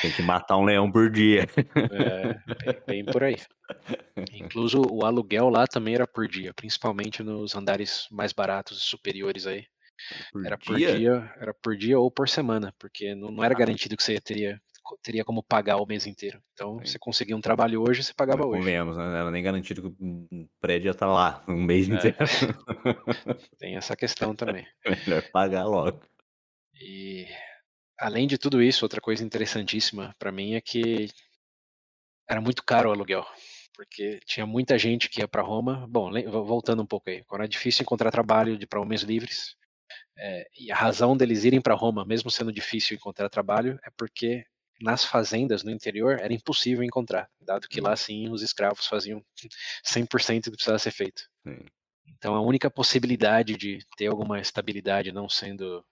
Tem 0.00 0.12
que 0.12 0.22
matar 0.22 0.56
um 0.56 0.64
leão 0.64 0.90
por 0.90 1.10
dia. 1.10 1.46
É, 1.90 2.38
bem, 2.46 2.82
bem 2.86 3.04
por 3.06 3.22
aí. 3.24 3.36
Incluso 4.32 4.82
o 4.90 5.04
aluguel 5.04 5.48
lá 5.50 5.66
também 5.66 5.94
era 5.94 6.06
por 6.06 6.26
dia, 6.28 6.54
principalmente 6.54 7.22
nos 7.22 7.54
andares 7.54 8.06
mais 8.10 8.32
baratos 8.32 8.78
e 8.78 8.82
superiores 8.82 9.46
aí. 9.46 9.66
Por 10.32 10.44
Era 10.46 10.58
por 10.58 10.76
dia, 10.76 11.32
era 11.40 11.54
por 11.54 11.76
dia 11.76 11.98
ou 11.98 12.10
por 12.10 12.28
semana, 12.28 12.74
porque 12.78 13.14
não, 13.14 13.30
não 13.30 13.44
era 13.44 13.54
Ah. 13.54 13.58
garantido 13.58 13.96
que 13.96 14.02
você 14.02 14.20
teria, 14.20 14.60
teria 15.02 15.24
como 15.24 15.42
pagar 15.42 15.76
o 15.78 15.86
mês 15.86 16.06
inteiro. 16.06 16.42
Então, 16.52 16.78
Sim. 16.80 16.86
você 16.86 16.98
conseguia 16.98 17.36
um 17.36 17.40
trabalho 17.40 17.82
hoje, 17.82 18.02
você 18.02 18.14
pagava 18.14 18.38
Mas 18.42 18.48
hoje. 18.48 18.58
Convenhamos, 18.60 18.96
né? 18.96 19.04
Não 19.04 19.16
era 19.16 19.30
nem 19.30 19.42
garantido 19.42 19.82
que 19.82 19.88
o 20.04 20.48
prédio 20.60 20.88
ia 20.88 20.92
estar 20.92 21.06
lá 21.06 21.44
um 21.48 21.62
mês 21.62 21.88
É. 21.88 21.94
inteiro. 21.96 22.16
Tem 23.58 23.76
essa 23.76 23.96
questão 23.96 24.34
também. 24.34 24.66
Melhor 25.06 25.22
pagar 25.32 25.64
logo. 25.66 26.00
E 26.74 27.26
além 27.98 28.26
de 28.26 28.38
tudo 28.38 28.62
isso, 28.62 28.84
outra 28.84 29.00
coisa 29.00 29.24
interessantíssima 29.24 30.14
para 30.18 30.32
mim 30.32 30.54
é 30.54 30.60
que 30.60 31.08
era 32.28 32.40
muito 32.40 32.64
caro 32.64 32.88
o 32.88 32.92
aluguel, 32.92 33.24
porque 33.74 34.20
tinha 34.24 34.46
muita 34.46 34.78
gente 34.78 35.08
que 35.08 35.20
ia 35.20 35.28
para 35.28 35.42
Roma. 35.42 35.86
Bom, 35.88 36.10
voltando 36.44 36.82
um 36.82 36.86
pouco 36.86 37.10
aí, 37.10 37.22
quando 37.24 37.42
era 37.42 37.48
difícil 37.48 37.82
encontrar 37.82 38.10
trabalho 38.10 38.58
para 38.66 38.80
homens 38.80 39.02
livres, 39.02 39.56
é, 40.16 40.46
e 40.58 40.70
a 40.70 40.76
razão 40.76 41.16
deles 41.16 41.44
irem 41.44 41.60
para 41.60 41.74
Roma, 41.74 42.04
mesmo 42.04 42.30
sendo 42.30 42.52
difícil 42.52 42.96
encontrar 42.96 43.28
trabalho, 43.28 43.78
é 43.84 43.90
porque 43.96 44.44
nas 44.80 45.04
fazendas 45.04 45.62
no 45.62 45.70
interior 45.70 46.18
era 46.18 46.32
impossível 46.32 46.82
encontrar, 46.82 47.28
dado 47.40 47.68
que 47.68 47.80
lá 47.80 47.94
sim 47.96 48.28
os 48.30 48.42
escravos 48.42 48.86
faziam 48.86 49.24
100% 49.84 50.44
do 50.44 50.50
que 50.50 50.56
precisava 50.56 50.78
ser 50.78 50.90
feito. 50.90 51.28
Então 52.06 52.34
a 52.34 52.40
única 52.40 52.70
possibilidade 52.70 53.56
de 53.56 53.78
ter 53.96 54.06
alguma 54.06 54.40
estabilidade, 54.40 55.12
não 55.12 55.28
sendo 55.28 55.84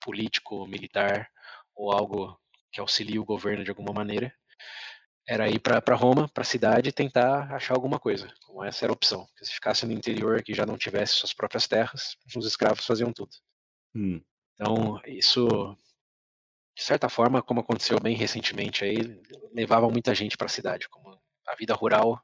político, 0.00 0.66
militar 0.66 1.30
ou 1.74 1.92
algo 1.92 2.38
que 2.72 2.80
auxilie 2.80 3.18
o 3.18 3.24
governo 3.24 3.64
de 3.64 3.70
alguma 3.70 3.92
maneira, 3.92 4.32
era 5.26 5.48
ir 5.48 5.60
para 5.60 5.94
Roma, 5.94 6.26
para 6.26 6.42
a 6.42 6.46
cidade 6.46 6.90
tentar 6.90 7.52
achar 7.52 7.74
alguma 7.74 7.98
coisa. 7.98 8.32
Como 8.46 8.64
essa 8.64 8.86
era 8.86 8.92
a 8.92 8.94
opção. 8.94 9.26
Porque 9.26 9.44
se 9.44 9.52
ficasse 9.52 9.84
no 9.84 9.92
interior 9.92 10.42
que 10.42 10.54
já 10.54 10.64
não 10.64 10.78
tivesse 10.78 11.12
suas 11.12 11.34
próprias 11.34 11.68
terras, 11.68 12.16
os 12.34 12.46
escravos 12.46 12.86
faziam 12.86 13.12
tudo. 13.12 13.30
Hum. 13.94 14.22
Então 14.54 15.00
isso, 15.06 15.76
de 16.74 16.82
certa 16.82 17.10
forma, 17.10 17.42
como 17.42 17.60
aconteceu 17.60 18.00
bem 18.00 18.16
recentemente 18.16 18.84
aí, 18.84 18.96
levava 19.52 19.88
muita 19.90 20.14
gente 20.14 20.36
para 20.36 20.46
a 20.46 20.50
cidade. 20.50 20.88
Como 20.88 21.10
a 21.46 21.54
vida 21.54 21.74
rural 21.74 22.20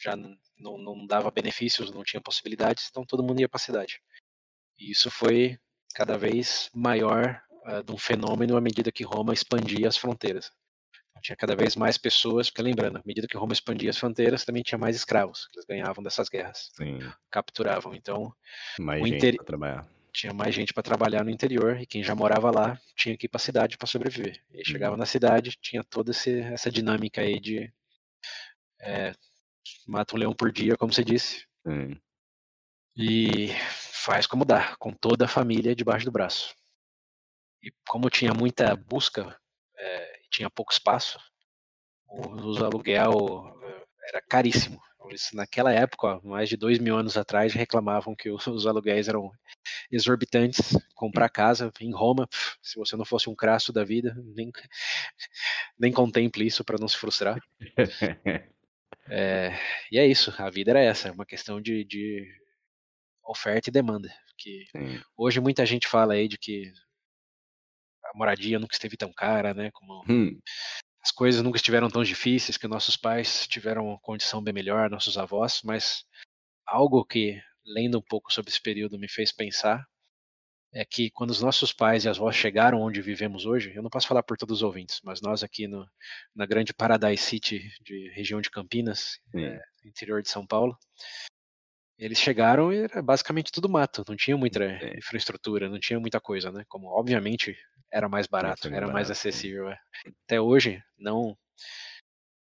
já 0.00 0.16
não, 0.56 0.78
não 0.78 1.06
dava 1.06 1.30
benefícios, 1.30 1.90
não 1.90 2.02
tinha 2.02 2.20
possibilidades, 2.20 2.88
então 2.90 3.04
todo 3.04 3.22
mundo 3.22 3.40
ia 3.40 3.48
para 3.48 3.58
a 3.58 3.64
cidade. 3.64 4.00
E 4.78 4.90
isso 4.90 5.10
foi 5.10 5.58
cada 5.94 6.16
vez 6.16 6.70
maior 6.74 7.40
ah, 7.64 7.82
de 7.82 7.92
um 7.92 7.98
fenômeno 7.98 8.56
à 8.56 8.60
medida 8.60 8.92
que 8.92 9.04
Roma 9.04 9.32
expandia 9.34 9.88
as 9.88 9.96
fronteiras. 9.96 10.50
Então, 11.10 11.22
tinha 11.22 11.36
cada 11.36 11.56
vez 11.56 11.74
mais 11.74 11.98
pessoas, 11.98 12.48
porque 12.48 12.62
lembrando, 12.62 12.98
à 12.98 13.02
medida 13.04 13.26
que 13.26 13.36
Roma 13.36 13.52
expandia 13.52 13.90
as 13.90 13.98
fronteiras, 13.98 14.44
também 14.44 14.62
tinha 14.62 14.78
mais 14.78 14.94
escravos 14.96 15.48
que 15.48 15.58
eles 15.58 15.66
ganhavam 15.66 16.02
dessas 16.02 16.28
guerras, 16.28 16.70
Sim. 16.76 16.98
capturavam. 17.30 17.94
Então 17.94 18.32
Mais 18.78 19.04
gente 19.06 19.36
pra 19.36 19.44
trabalhar. 19.44 19.88
tinha 20.12 20.32
mais 20.32 20.54
gente 20.54 20.72
para 20.72 20.82
trabalhar 20.82 21.24
no 21.24 21.30
interior 21.30 21.80
e 21.80 21.86
quem 21.86 22.02
já 22.04 22.14
morava 22.14 22.50
lá 22.50 22.78
tinha 22.96 23.16
que 23.16 23.26
ir 23.26 23.28
para 23.28 23.38
a 23.38 23.40
cidade 23.40 23.76
para 23.76 23.86
sobreviver. 23.88 24.40
E 24.52 24.64
chegava 24.64 24.96
na 24.96 25.06
cidade, 25.06 25.56
tinha 25.60 25.82
toda 25.84 26.10
esse- 26.12 26.40
essa 26.40 26.70
dinâmica 26.70 27.20
aí 27.20 27.38
de 27.40 27.72
é, 28.80 29.12
mata 29.86 30.14
um 30.14 30.18
leão 30.18 30.32
por 30.34 30.52
dia, 30.52 30.76
como 30.76 30.92
você 30.92 31.02
disse, 31.04 31.46
Sim. 31.66 32.00
e 32.96 33.48
faz 34.04 34.26
como 34.26 34.44
dá, 34.44 34.76
com 34.78 34.92
toda 34.92 35.24
a 35.26 35.28
família 35.28 35.74
debaixo 35.74 36.04
do 36.06 36.12
braço. 36.12 36.54
E 37.62 37.72
como 37.88 38.10
tinha 38.10 38.32
muita 38.32 38.74
busca, 38.76 39.36
é, 39.76 40.20
tinha 40.30 40.48
pouco 40.50 40.72
espaço, 40.72 41.18
o- 42.08 42.64
aluguel 42.64 43.56
é, 43.62 43.84
era 44.10 44.22
caríssimo. 44.22 44.80
Eles, 45.08 45.30
naquela 45.32 45.72
época, 45.72 46.06
ó, 46.08 46.20
mais 46.22 46.48
de 46.48 46.56
dois 46.56 46.78
mil 46.78 46.96
anos 46.96 47.16
atrás, 47.16 47.54
reclamavam 47.54 48.14
que 48.16 48.30
os, 48.30 48.46
os 48.46 48.66
aluguéis 48.66 49.08
eram 49.08 49.30
exorbitantes. 49.90 50.76
Comprar 50.94 51.28
casa 51.30 51.72
em 51.80 51.92
Roma, 51.94 52.28
se 52.62 52.78
você 52.78 52.96
não 52.96 53.04
fosse 53.04 53.30
um 53.30 53.36
crasso 53.36 53.72
da 53.72 53.84
vida, 53.84 54.16
nem, 54.36 54.52
nem 55.78 55.92
contemple 55.92 56.46
isso 56.46 56.64
para 56.64 56.78
não 56.78 56.88
se 56.88 56.96
frustrar. 56.96 57.40
É, 59.08 59.50
e 59.92 59.98
é 59.98 60.06
isso, 60.06 60.32
a 60.38 60.50
vida 60.50 60.70
era 60.70 60.80
essa, 60.80 61.08
é 61.08 61.12
uma 61.12 61.26
questão 61.26 61.60
de, 61.60 61.84
de 61.84 62.26
oferta 63.28 63.68
e 63.68 63.72
demanda. 63.72 64.12
Que 64.36 64.64
hoje 65.16 65.40
muita 65.40 65.66
gente 65.66 65.86
fala 65.86 66.14
aí 66.14 66.26
de 66.28 66.38
que 66.38 66.72
a 68.04 68.16
moradia 68.16 68.58
nunca 68.58 68.74
esteve 68.74 68.96
tão 68.96 69.12
cara, 69.12 69.52
né? 69.52 69.70
Como 69.72 70.02
Hum. 70.08 70.38
as 71.02 71.10
coisas 71.10 71.42
nunca 71.42 71.56
estiveram 71.56 71.90
tão 71.90 72.02
difíceis, 72.02 72.56
que 72.56 72.66
nossos 72.66 72.96
pais 72.96 73.46
tiveram 73.46 73.88
uma 73.88 73.98
condição 74.00 74.42
bem 74.42 74.54
melhor, 74.54 74.90
nossos 74.90 75.18
avós, 75.18 75.60
mas 75.62 76.04
algo 76.66 77.04
que, 77.04 77.40
lendo 77.64 77.98
um 77.98 78.02
pouco 78.02 78.32
sobre 78.32 78.50
esse 78.50 78.60
período, 78.60 78.98
me 78.98 79.08
fez 79.08 79.32
pensar 79.32 79.84
é 80.72 80.84
que 80.84 81.10
quando 81.10 81.30
os 81.30 81.40
nossos 81.40 81.72
pais 81.72 82.04
e 82.04 82.08
avós 82.08 82.36
chegaram 82.36 82.82
onde 82.82 83.00
vivemos 83.00 83.46
hoje, 83.46 83.72
eu 83.74 83.82
não 83.82 83.88
posso 83.88 84.06
falar 84.06 84.22
por 84.22 84.36
todos 84.36 84.58
os 84.58 84.62
ouvintes, 84.62 85.00
mas 85.02 85.20
nós 85.22 85.42
aqui 85.42 85.66
no, 85.66 85.86
na 86.34 86.44
grande 86.44 86.74
Paradise 86.74 87.22
City, 87.22 87.70
de 87.80 88.10
região 88.10 88.40
de 88.40 88.50
Campinas, 88.50 89.18
é, 89.34 89.62
interior 89.84 90.20
de 90.20 90.28
São 90.28 90.46
Paulo, 90.46 90.76
eles 91.98 92.18
chegaram 92.18 92.72
e 92.72 92.78
era 92.78 93.02
basicamente 93.02 93.50
tudo 93.50 93.68
mato, 93.68 94.04
não 94.08 94.16
tinha 94.16 94.36
muita 94.36 94.60
Sim. 94.78 94.96
infraestrutura, 94.96 95.68
não 95.68 95.80
tinha 95.80 95.98
muita 95.98 96.20
coisa, 96.20 96.52
né? 96.52 96.64
Como 96.68 96.86
obviamente 96.88 97.56
era 97.92 98.08
mais 98.08 98.26
barato, 98.26 98.68
era 98.68 98.86
mais 98.86 99.08
barato, 99.08 99.14
sim. 99.14 99.28
acessível. 99.28 99.68
é. 99.68 99.78
Até 100.24 100.40
hoje, 100.40 100.82
não 100.96 101.36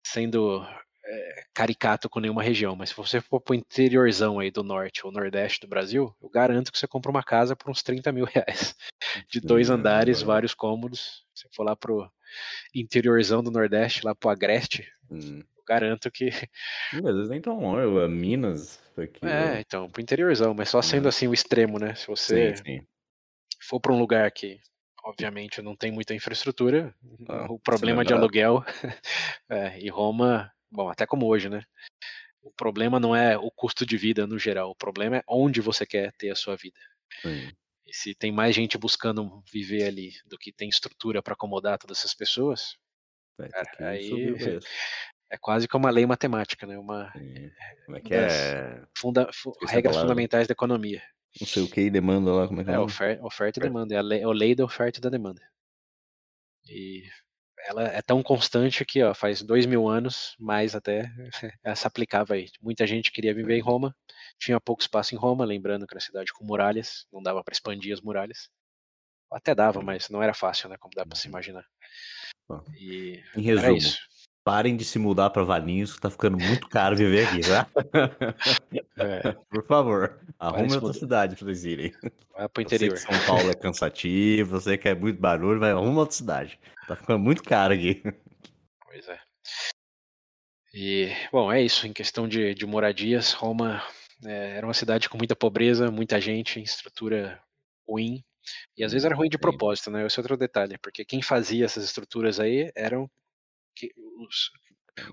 sendo 0.04 0.66
é, 1.06 1.44
caricato 1.54 2.08
com 2.08 2.20
nenhuma 2.20 2.42
região, 2.42 2.74
mas 2.74 2.90
se 2.90 2.96
você 2.96 3.20
for 3.20 3.40
pro 3.40 3.54
interiorzão 3.54 4.38
aí 4.38 4.50
do 4.50 4.62
norte 4.62 5.04
ou 5.06 5.12
nordeste 5.12 5.60
do 5.60 5.68
Brasil, 5.68 6.14
eu 6.22 6.28
garanto 6.30 6.72
que 6.72 6.78
você 6.78 6.86
compra 6.86 7.10
uma 7.10 7.22
casa 7.22 7.54
por 7.54 7.70
uns 7.70 7.82
30 7.82 8.10
mil 8.12 8.24
reais. 8.24 8.74
De 9.28 9.40
dois 9.40 9.68
andares, 9.70 10.22
vários 10.22 10.54
cômodos. 10.54 11.24
Se 11.34 11.46
for 11.54 11.64
lá 11.64 11.76
pro 11.76 12.10
interiorzão 12.74 13.42
do 13.42 13.50
Nordeste, 13.50 14.04
lá 14.04 14.14
pro 14.14 14.30
Agreste, 14.30 14.90
Hum. 15.10 15.42
eu 15.56 15.62
garanto 15.68 16.10
que. 16.10 16.30
Às 16.92 17.00
vezes 17.02 17.28
nem 17.28 17.40
tão 17.40 17.60
longe, 17.60 17.98
é 18.04 18.08
Minas, 18.08 18.80
aqui. 18.96 19.26
É, 19.26 19.60
então, 19.60 19.88
pro 19.90 20.00
interiorzão, 20.02 20.54
mas 20.54 20.68
só 20.70 20.80
sendo 20.80 21.06
É. 21.06 21.08
assim 21.10 21.28
o 21.28 21.34
extremo, 21.34 21.78
né? 21.78 21.94
Se 21.94 22.06
você 22.06 22.56
Sim, 22.56 22.64
sim. 22.64 22.86
for 23.60 23.78
para 23.80 23.92
um 23.92 23.98
lugar 23.98 24.30
que, 24.32 24.58
obviamente, 25.04 25.60
não 25.60 25.76
tem 25.76 25.92
muita 25.92 26.14
infraestrutura, 26.14 26.94
Ah, 27.28 27.46
o 27.50 27.58
problema 27.58 27.96
vai 27.96 28.04
de 28.06 28.12
aluguel. 28.14 28.64
é, 29.50 29.78
e 29.78 29.88
Roma, 29.90 30.50
bom, 30.74 30.88
até 30.90 31.06
como 31.06 31.26
hoje, 31.26 31.48
né? 31.48 31.62
O 32.42 32.50
problema 32.50 33.00
não 33.00 33.16
é 33.16 33.38
o 33.38 33.50
custo 33.50 33.86
de 33.86 33.96
vida 33.96 34.26
no 34.26 34.38
geral, 34.38 34.70
o 34.70 34.76
problema 34.76 35.18
é 35.18 35.22
onde 35.26 35.60
você 35.60 35.86
quer 35.86 36.12
ter 36.12 36.30
a 36.30 36.36
sua 36.36 36.56
vida. 36.56 36.78
Sim. 37.22 37.50
E 37.86 37.94
se 37.94 38.14
tem 38.14 38.32
mais 38.32 38.54
gente 38.54 38.76
buscando 38.76 39.42
viver 39.50 39.84
ali 39.86 40.12
do 40.26 40.36
que 40.36 40.52
tem 40.52 40.68
estrutura 40.68 41.22
para 41.22 41.34
acomodar 41.34 41.78
todas 41.78 41.98
essas 41.98 42.14
pessoas, 42.14 42.76
Vai 43.38 43.48
que 43.48 43.82
aí-. 43.82 44.30
É 45.30 45.38
quase 45.38 45.66
como 45.66 45.86
uma 45.86 45.90
lei 45.90 46.06
matemática, 46.06 46.64
né? 46.64 46.78
Uma, 46.78 47.12
como 47.86 47.96
é 47.96 48.00
que 48.00 48.14
é? 48.14 48.80
Funda, 48.96 49.28
regras 49.66 49.96
fundamentais 49.96 50.46
da 50.46 50.52
economia. 50.52 51.02
Não 51.40 51.46
sei 51.46 51.64
o 51.64 51.68
que, 51.68 51.90
demanda 51.90 52.30
lá, 52.30 52.46
como 52.46 52.60
é 52.60 52.64
que 52.64 52.70
é? 52.70 52.74
É, 52.74 52.78
oferta, 52.78 53.24
oferta 53.24 53.58
e 53.58 53.62
demanda. 53.62 53.94
É 53.94 53.98
a 53.98 54.02
lei, 54.02 54.20
é 54.20 54.24
a 54.24 54.28
lei 54.28 54.54
da 54.54 54.64
oferta 54.64 55.00
e 55.00 55.02
da 55.02 55.08
demanda. 55.08 55.42
E 56.68 57.02
ela 57.66 57.82
é 57.84 58.02
tão 58.02 58.22
constante 58.22 58.84
que, 58.84 59.02
ó, 59.02 59.14
faz 59.14 59.42
dois 59.42 59.66
mil 59.66 59.88
anos, 59.88 60.34
mais 60.38 60.74
até, 60.74 61.10
essa 61.64 61.88
aplicava 61.88 62.34
aí. 62.34 62.48
Muita 62.60 62.86
gente 62.86 63.10
queria 63.10 63.34
viver 63.34 63.56
em 63.56 63.62
uhum. 63.62 63.68
Roma, 63.68 63.96
tinha 64.38 64.60
pouco 64.60 64.82
espaço 64.82 65.14
em 65.14 65.18
Roma, 65.18 65.44
lembrando 65.44 65.86
que 65.86 65.94
era 65.94 66.00
cidade 66.00 66.32
com 66.32 66.44
muralhas, 66.44 67.06
não 67.12 67.22
dava 67.22 67.42
para 67.42 67.52
expandir 67.52 67.92
as 67.92 68.00
muralhas. 68.00 68.48
Até 69.32 69.54
dava, 69.54 69.78
uhum. 69.78 69.84
mas 69.84 70.08
não 70.08 70.22
era 70.22 70.34
fácil, 70.34 70.68
né, 70.68 70.76
como 70.78 70.94
dá 70.94 71.04
para 71.04 71.16
se 71.16 71.26
uhum. 71.26 71.32
imaginar. 71.32 71.64
E 72.78 73.22
em 73.34 73.42
resumo, 73.42 73.78
parem 74.44 74.76
de 74.76 74.84
se 74.84 74.98
mudar 74.98 75.30
para 75.30 75.42
Valinhos, 75.42 75.94
que 75.94 76.00
tá 76.00 76.10
ficando 76.10 76.36
muito 76.36 76.68
caro 76.68 76.94
viver 76.94 77.26
aqui, 77.26 77.40
tá? 77.40 77.66
É. 78.98 79.32
Por 79.48 79.66
favor, 79.66 80.20
arrume 80.38 80.74
outra 80.74 80.92
cidade 80.92 81.34
para 81.34 81.46
vocês 81.46 81.64
irem. 81.64 81.94
Vai 82.36 82.48
pro 82.48 82.62
interior. 82.62 82.98
São 82.98 83.18
Paulo 83.26 83.50
é 83.50 83.54
cansativo, 83.54 84.60
você 84.60 84.76
quer 84.76 84.94
muito 84.94 85.18
barulho, 85.18 85.58
vai 85.58 85.70
arruma 85.70 86.00
outra 86.00 86.14
cidade. 86.14 86.60
Tá 86.86 86.96
ficando 86.96 87.18
muito 87.18 87.42
caro 87.42 87.74
aqui. 87.74 88.02
Pois 88.84 89.08
é. 89.08 89.20
E, 90.72 91.12
bom, 91.30 91.52
é 91.52 91.62
isso. 91.62 91.86
Em 91.86 91.92
questão 91.92 92.28
de, 92.28 92.54
de 92.54 92.66
moradias, 92.66 93.32
Roma 93.32 93.82
é, 94.24 94.56
era 94.56 94.66
uma 94.66 94.74
cidade 94.74 95.08
com 95.08 95.16
muita 95.16 95.36
pobreza, 95.36 95.90
muita 95.90 96.20
gente, 96.20 96.60
estrutura 96.60 97.40
ruim. 97.88 98.22
E 98.76 98.84
às 98.84 98.92
vezes 98.92 99.04
era 99.04 99.14
ruim 99.14 99.28
de 99.28 99.38
propósito, 99.38 99.90
né? 99.90 100.04
Esse 100.04 100.18
é 100.18 100.22
outro 100.22 100.36
detalhe, 100.36 100.76
porque 100.78 101.04
quem 101.04 101.22
fazia 101.22 101.64
essas 101.64 101.84
estruturas 101.84 102.38
aí 102.38 102.70
eram 102.74 103.10
os, 104.18 104.50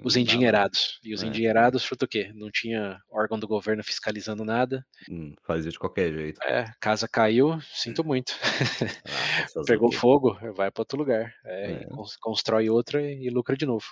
os 0.03 0.15
endinheirados. 0.15 0.99
E 1.03 1.13
os 1.13 1.23
é. 1.23 1.27
endinheirados, 1.27 1.83
chuta 1.83 2.05
o 2.05 2.07
quê? 2.07 2.31
Não 2.33 2.49
tinha 2.51 2.99
órgão 3.09 3.39
do 3.39 3.47
governo 3.47 3.83
fiscalizando 3.83 4.43
nada. 4.43 4.85
Hum, 5.09 5.33
fazia 5.43 5.71
de 5.71 5.79
qualquer 5.79 6.11
jeito. 6.13 6.41
É, 6.43 6.71
casa 6.79 7.07
caiu, 7.07 7.59
sinto 7.73 8.03
muito. 8.03 8.33
Ah, 9.53 9.63
Pegou 9.65 9.91
fogo, 9.91 10.37
vai 10.55 10.71
para 10.71 10.81
outro 10.81 10.97
lugar. 10.97 11.33
É, 11.43 11.71
é. 11.71 11.87
Constrói 12.21 12.69
outra 12.69 13.01
e, 13.01 13.29
lucra 13.29 13.57
de 13.57 13.65
novo. 13.65 13.85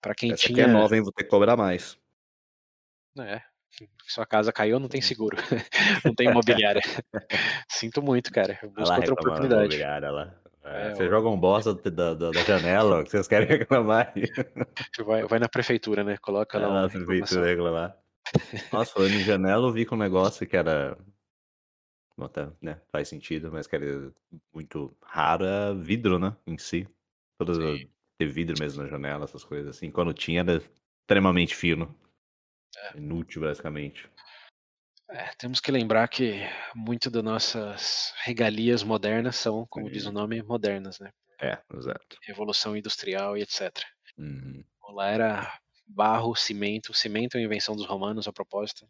Para 0.00 0.14
quem 0.14 0.32
Essa 0.32 0.42
tinha. 0.42 0.64
Aqui 0.64 0.70
é 0.70 0.72
nova, 0.72 0.94
hein? 0.94 1.02
Vou 1.02 1.12
ter 1.12 1.24
que 1.24 1.30
cobrar 1.30 1.56
mais. 1.56 1.96
É. 3.18 3.40
Sua 4.06 4.26
casa 4.26 4.52
caiu, 4.52 4.78
não 4.78 4.88
tem 4.88 5.00
seguro. 5.00 5.36
não 6.04 6.14
tem 6.14 6.28
imobiliária. 6.30 6.82
Sinto 7.68 8.02
muito, 8.02 8.32
cara. 8.32 8.58
Eu 8.62 8.70
busco 8.70 8.94
outra 8.94 9.14
oportunidade. 9.14 9.78
Lá. 9.78 10.39
É, 10.72 10.94
você 10.94 11.08
joga 11.08 11.28
um 11.28 11.38
bosta 11.38 11.74
da, 11.74 12.14
da, 12.14 12.30
da 12.30 12.42
janela, 12.44 13.02
que 13.02 13.10
vocês 13.10 13.26
querem 13.26 13.48
reclamar. 13.58 14.12
Vai, 15.04 15.26
vai 15.26 15.38
na 15.38 15.48
prefeitura, 15.48 16.04
né? 16.04 16.16
Coloca 16.18 16.58
lá. 16.58 16.68
É, 16.68 16.82
na 16.82 16.88
prefeitura 16.88 17.46
reclamar. 17.46 17.96
Nossa, 18.72 18.92
falando 18.92 19.14
em 19.14 19.24
janela, 19.24 19.66
eu 19.66 19.72
vi 19.72 19.84
com 19.84 19.96
um 19.96 19.98
negócio 19.98 20.46
que 20.46 20.56
era. 20.56 20.96
Até, 22.20 22.48
né, 22.60 22.78
faz 22.92 23.08
sentido, 23.08 23.50
mas 23.50 23.66
que 23.66 23.74
era 23.74 24.12
muito 24.52 24.94
raro, 25.02 25.44
é 25.44 25.74
vidro, 25.74 26.18
né? 26.18 26.36
Em 26.46 26.58
si. 26.58 26.86
Todas 27.38 27.56
ter 28.18 28.26
vidro 28.26 28.54
mesmo 28.60 28.82
na 28.82 28.88
janela, 28.88 29.24
essas 29.24 29.42
coisas 29.42 29.74
assim. 29.74 29.90
Quando 29.90 30.12
tinha, 30.12 30.40
era 30.40 30.62
extremamente 31.02 31.56
fino. 31.56 31.96
É. 32.76 32.98
Inútil, 32.98 33.40
basicamente. 33.40 34.08
É, 35.12 35.30
temos 35.36 35.60
que 35.60 35.72
lembrar 35.72 36.06
que 36.08 36.40
muito 36.74 37.10
das 37.10 37.22
nossas 37.22 38.12
regalias 38.22 38.82
modernas 38.82 39.36
são, 39.36 39.66
como 39.68 39.90
diz 39.90 40.06
o 40.06 40.12
nome, 40.12 40.42
modernas, 40.42 41.00
né? 41.00 41.12
É, 41.40 41.58
exato. 41.74 42.18
Revolução 42.22 42.76
industrial 42.76 43.36
e 43.36 43.42
etc. 43.42 43.72
Uhum. 44.16 44.62
Lá 44.90 45.08
era 45.08 45.60
barro, 45.86 46.34
cimento. 46.36 46.94
Cimento 46.94 47.36
é 47.36 47.40
a 47.40 47.44
invenção 47.44 47.74
dos 47.74 47.86
romanos, 47.86 48.28
a 48.28 48.32
propósito. 48.32 48.86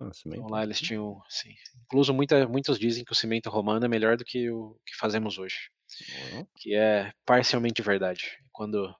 Ah, 0.00 0.10
então 0.26 0.46
lá 0.48 0.62
eles 0.62 0.80
tinham, 0.80 1.22
sim. 1.28 1.54
Incluso 1.84 2.12
muita, 2.12 2.46
muitos 2.48 2.78
dizem 2.78 3.04
que 3.04 3.12
o 3.12 3.16
cimento 3.16 3.48
romano 3.48 3.84
é 3.84 3.88
melhor 3.88 4.16
do 4.16 4.24
que 4.24 4.50
o 4.50 4.78
que 4.84 4.96
fazemos 4.96 5.38
hoje. 5.38 5.70
Uhum. 6.32 6.46
Que 6.56 6.74
é 6.74 7.12
parcialmente 7.24 7.80
verdade. 7.82 8.38
Quando 8.52 8.94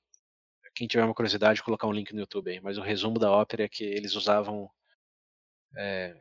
quem 0.75 0.87
tiver 0.87 1.05
uma 1.05 1.15
curiosidade, 1.15 1.63
colocar 1.63 1.87
um 1.87 1.93
link 1.93 2.13
no 2.13 2.21
YouTube 2.21 2.51
aí. 2.51 2.61
Mas 2.61 2.79
o 2.79 2.83
resumo 2.83 3.19
da 3.19 3.31
ópera 3.31 3.65
é 3.65 3.69
que 3.69 3.85
eles 3.85 4.15
usavam 4.15 4.71
é, 5.77 6.15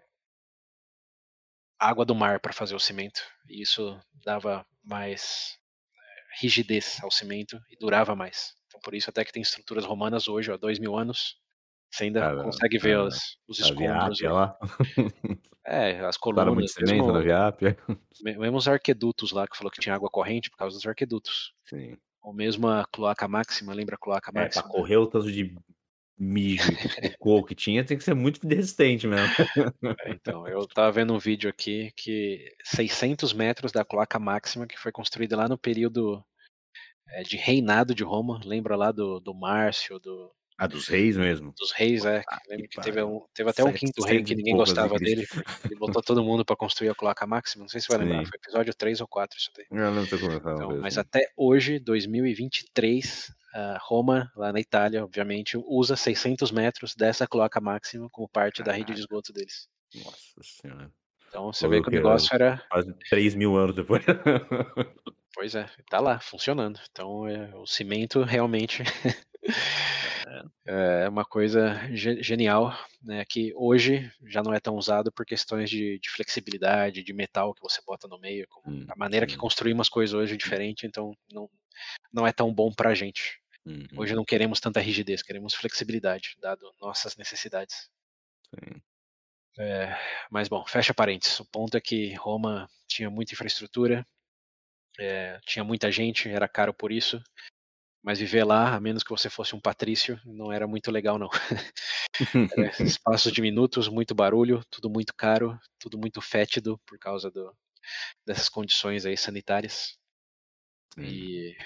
água 1.87 2.05
do 2.05 2.15
mar 2.15 2.39
para 2.39 2.53
fazer 2.53 2.75
o 2.75 2.79
cimento. 2.79 3.21
E 3.49 3.61
isso 3.61 3.99
dava 4.23 4.65
mais 4.83 5.57
eh, 5.95 6.41
rigidez 6.41 6.99
ao 7.03 7.11
cimento 7.11 7.59
e 7.69 7.77
durava 7.77 8.15
mais. 8.15 8.53
Então, 8.67 8.79
por 8.81 8.93
isso, 8.93 9.09
até 9.09 9.23
que 9.23 9.31
tem 9.31 9.41
estruturas 9.41 9.85
romanas 9.85 10.27
hoje, 10.27 10.51
há 10.51 10.57
dois 10.57 10.79
mil 10.79 10.97
anos, 10.97 11.37
você 11.91 12.05
ainda 12.05 12.29
ah, 12.29 12.43
consegue 12.43 12.77
ver 12.77 12.99
os, 12.99 13.37
os 13.47 13.59
escombros. 13.59 14.19
Lá. 14.21 14.57
É, 15.67 15.99
as 16.05 16.15
colunas. 16.15 16.53
Muito 16.53 16.71
cimento 16.71 17.11
na 17.11 17.19
Viápia. 17.21 17.75
Mesmo 18.21 18.55
os 18.55 18.67
arquedutos 18.67 19.31
lá, 19.31 19.47
que 19.47 19.57
falou 19.57 19.71
que 19.71 19.81
tinha 19.81 19.95
água 19.95 20.11
corrente 20.11 20.47
por 20.47 20.57
causa 20.57 20.77
dos 20.77 20.85
arquedutos. 20.85 21.55
Sim. 21.67 21.97
Ou 22.21 22.33
mesmo 22.33 22.67
a 22.67 22.85
cloaca 22.85 23.27
máxima, 23.27 23.73
lembra 23.73 23.95
a 23.95 23.97
cloaca 23.97 24.31
máxima? 24.31 24.61
É, 24.61 24.63
pra 24.63 24.71
correr 24.71 24.97
o 24.97 25.07
tanto 25.07 25.31
de 25.31 25.55
mijo 26.17 26.71
o 26.71 27.17
coco 27.17 27.47
que 27.47 27.55
tinha, 27.55 27.83
tem 27.83 27.97
que 27.97 28.03
ser 28.03 28.13
muito 28.13 28.45
resistente 28.47 29.07
mesmo. 29.07 29.33
É, 30.01 30.11
então, 30.11 30.47
eu 30.47 30.65
tava 30.67 30.91
vendo 30.91 31.13
um 31.13 31.19
vídeo 31.19 31.49
aqui 31.49 31.91
que 31.95 32.53
600 32.63 33.33
metros 33.33 33.71
da 33.71 33.83
cloaca 33.83 34.17
máxima 34.19 34.67
que 34.67 34.77
foi 34.77 34.91
construída 34.91 35.35
lá 35.35 35.47
no 35.47 35.57
período 35.57 36.23
é, 37.09 37.23
de 37.23 37.37
reinado 37.37 37.93
de 37.93 38.03
Roma, 38.03 38.39
lembra 38.43 38.75
lá 38.75 38.91
do, 38.91 39.19
do 39.19 39.33
Márcio, 39.33 39.99
do... 39.99 40.33
Ah, 40.57 40.67
dos 40.67 40.87
reis 40.87 41.17
mesmo? 41.17 41.53
Dos 41.57 41.71
reis, 41.71 42.05
é. 42.05 42.23
Ah, 42.29 42.39
Lembro 42.49 42.69
que, 42.69 42.77
que 42.77 42.81
teve, 42.81 43.03
um, 43.03 43.21
teve 43.33 43.49
até 43.49 43.63
um 43.63 43.73
quinto 43.73 44.03
rei 44.05 44.23
que 44.23 44.35
ninguém 44.35 44.55
gostava 44.55 44.97
dele. 44.97 45.25
Ele 45.69 45.75
botou 45.75 46.01
todo 46.01 46.23
mundo 46.23 46.45
para 46.45 46.55
construir 46.55 46.89
a 46.89 46.95
cloaca 46.95 47.27
máxima. 47.27 47.63
Não 47.63 47.69
sei 47.69 47.81
se 47.81 47.87
vai 47.89 47.97
Sim. 47.97 48.05
lembrar, 48.05 48.25
foi 48.25 48.37
episódio 48.37 48.73
3 48.73 49.01
ou 49.01 49.07
4 49.07 49.37
isso 49.37 49.51
daí. 49.55 49.65
Eu 49.69 49.91
não 49.91 50.01
é 50.01 50.05
então, 50.05 50.77
Mas 50.81 50.97
até 50.97 51.29
hoje, 51.35 51.79
2023, 51.79 53.33
Uh, 53.55 53.79
Roma, 53.79 54.29
lá 54.35 54.51
na 54.51 54.59
Itália, 54.59 55.01
obviamente, 55.01 55.57
usa 55.65 55.95
600 55.95 56.51
metros 56.51 56.93
dessa 56.93 57.25
cloaca 57.25 57.61
máxima 57.61 58.09
como 58.09 58.27
parte 58.27 58.57
Caraca. 58.57 58.71
da 58.71 58.77
rede 58.77 58.93
de 58.93 58.99
esgoto 58.99 59.31
deles. 59.31 59.69
Nossa 59.95 60.41
senhora. 60.43 60.91
Então 61.29 61.53
você 61.53 61.65
vê 61.65 61.81
que 61.81 61.87
o 61.87 61.91
negócio 61.91 62.33
era. 62.33 62.61
Quase 62.69 62.93
3 63.09 63.33
mil 63.33 63.55
anos 63.55 63.73
depois. 63.73 64.03
pois 65.33 65.55
é, 65.55 65.69
tá 65.89 66.01
lá, 66.01 66.19
funcionando. 66.19 66.79
Então 66.91 67.25
é, 67.27 67.55
o 67.55 67.65
cimento 67.65 68.23
realmente 68.23 68.83
é 70.65 71.07
uma 71.07 71.23
coisa 71.23 71.79
genial, 71.93 72.73
né? 73.01 73.23
Que 73.25 73.53
hoje 73.55 74.11
já 74.25 74.41
não 74.41 74.53
é 74.53 74.59
tão 74.59 74.75
usado 74.75 75.11
por 75.11 75.25
questões 75.25 75.69
de, 75.69 75.99
de 75.99 76.09
flexibilidade, 76.09 77.03
de 77.03 77.13
metal 77.13 77.53
que 77.53 77.61
você 77.61 77.81
bota 77.85 78.07
no 78.07 78.19
meio. 78.19 78.47
Hum, 78.65 78.85
a 78.89 78.95
maneira 78.95 79.27
que 79.27 79.37
construímos 79.37 79.85
as 79.85 79.89
coisas 79.89 80.13
hoje 80.13 80.33
é 80.33 80.37
diferente, 80.37 80.85
então 80.85 81.15
não, 81.31 81.49
não 82.11 82.27
é 82.27 82.31
tão 82.31 82.53
bom 82.53 82.71
pra 82.71 82.95
gente. 82.95 83.39
Uhum. 83.65 83.87
Hoje 83.97 84.13
não 84.13 84.25
queremos 84.25 84.59
tanta 84.59 84.79
rigidez, 84.79 85.23
queremos 85.23 85.53
flexibilidade, 85.53 86.35
dado 86.39 86.71
nossas 86.79 87.15
necessidades. 87.15 87.89
Sim. 88.49 88.81
É, 89.57 89.97
mas 90.29 90.47
bom, 90.47 90.65
fecha 90.67 90.93
parênteses. 90.93 91.39
O 91.39 91.45
ponto 91.45 91.77
é 91.77 91.81
que 91.81 92.13
Roma 92.15 92.69
tinha 92.87 93.09
muita 93.09 93.33
infraestrutura, 93.33 94.05
é, 94.99 95.39
tinha 95.45 95.63
muita 95.63 95.91
gente, 95.91 96.29
era 96.29 96.47
caro 96.47 96.73
por 96.73 96.91
isso. 96.91 97.21
Mas 98.05 98.19
viver 98.19 98.43
lá, 98.43 98.75
a 98.75 98.79
menos 98.79 99.01
que 99.01 99.09
você 99.09 99.31
fosse 99.31 99.55
um 99.55 99.59
patrício, 99.59 100.21
não 100.23 100.51
era 100.51 100.67
muito 100.67 100.91
legal 100.91 101.17
não. 101.17 101.27
espaços 102.79 103.31
diminutos, 103.31 103.87
muito 103.87 104.13
barulho, 104.13 104.63
tudo 104.69 104.91
muito 104.91 105.11
caro, 105.17 105.59
tudo 105.79 105.97
muito 105.97 106.21
fétido 106.21 106.79
por 106.85 106.99
causa 106.99 107.31
do, 107.31 107.51
dessas 108.23 108.47
condições 108.47 109.07
aí 109.07 109.17
sanitárias. 109.17 109.97
Sim. 110.93 111.01
E 111.01 111.57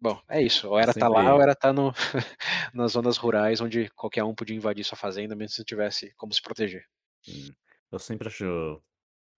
Bom, 0.00 0.18
é 0.26 0.40
isso. 0.40 0.66
Ou 0.70 0.78
era 0.78 0.92
estar 0.92 1.00
tá 1.00 1.08
lá 1.08 1.34
ou 1.34 1.42
era 1.42 1.52
estar 1.52 1.68
tá 1.68 1.72
no, 1.74 1.92
nas 2.72 2.92
zonas 2.92 3.18
rurais 3.18 3.60
onde 3.60 3.90
qualquer 3.90 4.24
um 4.24 4.34
podia 4.34 4.56
invadir 4.56 4.84
sua 4.84 4.96
fazenda, 4.96 5.36
mesmo 5.36 5.54
se 5.54 5.62
tivesse 5.64 6.14
como 6.16 6.32
se 6.32 6.40
proteger. 6.40 6.86
Eu 7.92 7.98
sempre 7.98 8.28
acho 8.28 8.82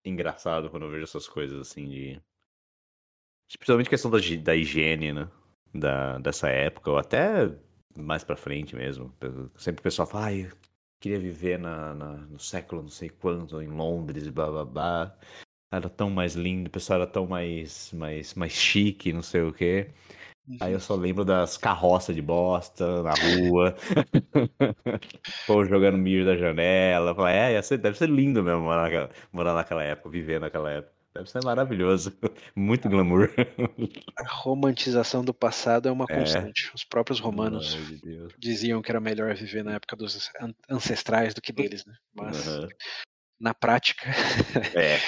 engraçado 0.04 0.70
quando 0.70 0.84
eu 0.86 0.90
vejo 0.92 1.02
essas 1.02 1.26
coisas 1.26 1.58
assim 1.58 1.88
de. 1.88 2.22
Principalmente 3.58 3.90
questão 3.90 4.12
da, 4.12 4.18
da 4.40 4.54
higiene, 4.54 5.12
né? 5.12 5.28
Da, 5.74 6.18
dessa 6.18 6.48
época, 6.48 6.90
ou 6.90 6.98
até 6.98 7.50
mais 7.96 8.24
pra 8.24 8.36
frente 8.36 8.76
mesmo. 8.76 9.12
Sempre 9.56 9.80
o 9.80 9.82
pessoal 9.82 10.06
fala, 10.06 10.26
ai, 10.26 10.50
queria 11.00 11.18
viver 11.18 11.58
na, 11.58 11.94
na, 11.94 12.12
no 12.18 12.38
século 12.38 12.82
não 12.82 12.88
sei 12.90 13.08
quanto, 13.10 13.60
em 13.62 13.68
Londres, 13.68 14.28
blá 14.28 14.50
blá 14.50 14.64
blá. 14.64 15.18
Era 15.72 15.88
tão 15.88 16.10
mais 16.10 16.34
lindo, 16.34 16.68
o 16.68 16.70
pessoal 16.70 17.00
era 17.02 17.10
tão 17.10 17.26
mais, 17.26 17.92
mais, 17.92 18.34
mais 18.34 18.52
chique, 18.52 19.12
não 19.12 19.22
sei 19.22 19.42
o 19.42 19.52
quê. 19.52 19.90
Aí 20.60 20.72
eu 20.72 20.80
só 20.80 20.94
lembro 20.94 21.24
das 21.24 21.56
carroças 21.56 22.14
de 22.14 22.22
bosta 22.22 23.02
na 23.02 23.12
rua. 23.14 23.76
Pô, 25.46 25.64
jogando 25.64 25.98
milho 25.98 26.24
da 26.24 26.36
janela. 26.36 27.14
Falei, 27.14 27.34
é, 27.36 27.60
deve 27.78 27.96
ser 27.96 28.08
lindo 28.08 28.42
mesmo 28.42 28.62
morar 28.62 28.82
naquela, 28.82 29.10
morar 29.32 29.54
naquela 29.54 29.82
época, 29.82 30.10
viver 30.10 30.40
naquela 30.40 30.70
época. 30.70 31.01
Deve 31.14 31.28
ser 31.30 31.44
maravilhoso. 31.44 32.16
Muito 32.56 32.88
glamour. 32.88 33.28
A 34.18 34.26
romantização 34.26 35.22
do 35.24 35.34
passado 35.34 35.88
é 35.88 35.92
uma 35.92 36.06
É. 36.08 36.14
constante. 36.18 36.70
Os 36.74 36.84
próprios 36.84 37.20
romanos 37.20 37.76
diziam 38.38 38.80
que 38.80 38.90
era 38.90 39.00
melhor 39.00 39.34
viver 39.34 39.62
na 39.62 39.74
época 39.74 39.94
dos 39.96 40.30
an- 40.40 40.54
ancestrais 40.70 41.34
do 41.34 41.42
que 41.42 41.52
deles, 41.52 41.84
né? 41.84 41.94
Mas 42.14 42.46
Aham. 42.48 42.68
na 43.38 43.52
prática, 43.52 44.06
É. 44.74 44.98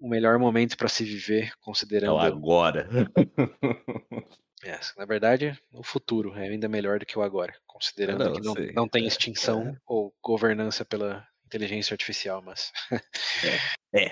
o 0.00 0.08
melhor 0.08 0.38
momento 0.38 0.76
para 0.76 0.88
se 0.88 1.04
viver, 1.04 1.46
É 1.46 1.50
o 1.50 1.60
considerando. 1.60 2.18
agora. 2.20 2.88
É, 4.64 4.78
na 4.96 5.04
verdade, 5.04 5.58
o 5.72 5.82
futuro 5.82 6.36
é 6.36 6.46
ainda 6.46 6.68
melhor 6.68 7.00
do 7.00 7.04
que 7.04 7.18
o 7.18 7.22
agora, 7.22 7.52
considerando 7.66 8.26
não, 8.26 8.32
que 8.32 8.40
não, 8.40 8.54
não 8.82 8.88
tem 8.88 9.02
É, 9.02 9.08
extinção 9.08 9.76
ou 9.84 10.14
governança 10.22 10.84
pela 10.84 11.26
inteligência 11.52 11.92
artificial, 11.94 12.40
mas 12.42 12.72
É. 13.94 14.08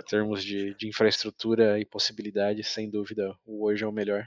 em 0.00 0.04
termos 0.06 0.42
de, 0.42 0.74
de 0.74 0.88
infraestrutura 0.88 1.78
e 1.78 1.84
possibilidades, 1.84 2.68
sem 2.68 2.88
dúvida, 2.90 3.34
o 3.44 3.64
hoje 3.66 3.84
é 3.84 3.86
o 3.86 3.92
melhor. 3.92 4.26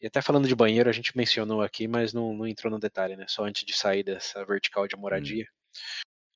E 0.00 0.06
até 0.06 0.20
falando 0.22 0.46
de 0.48 0.54
banheiro, 0.54 0.88
a 0.88 0.92
gente 0.92 1.16
mencionou 1.16 1.60
aqui, 1.62 1.88
mas 1.88 2.12
não, 2.12 2.32
não 2.32 2.46
entrou 2.46 2.70
no 2.70 2.78
detalhe, 2.78 3.16
né? 3.16 3.26
Só 3.28 3.44
antes 3.44 3.64
de 3.64 3.72
sair 3.72 4.02
dessa 4.04 4.44
vertical 4.44 4.86
de 4.86 4.96
moradia. 4.96 5.46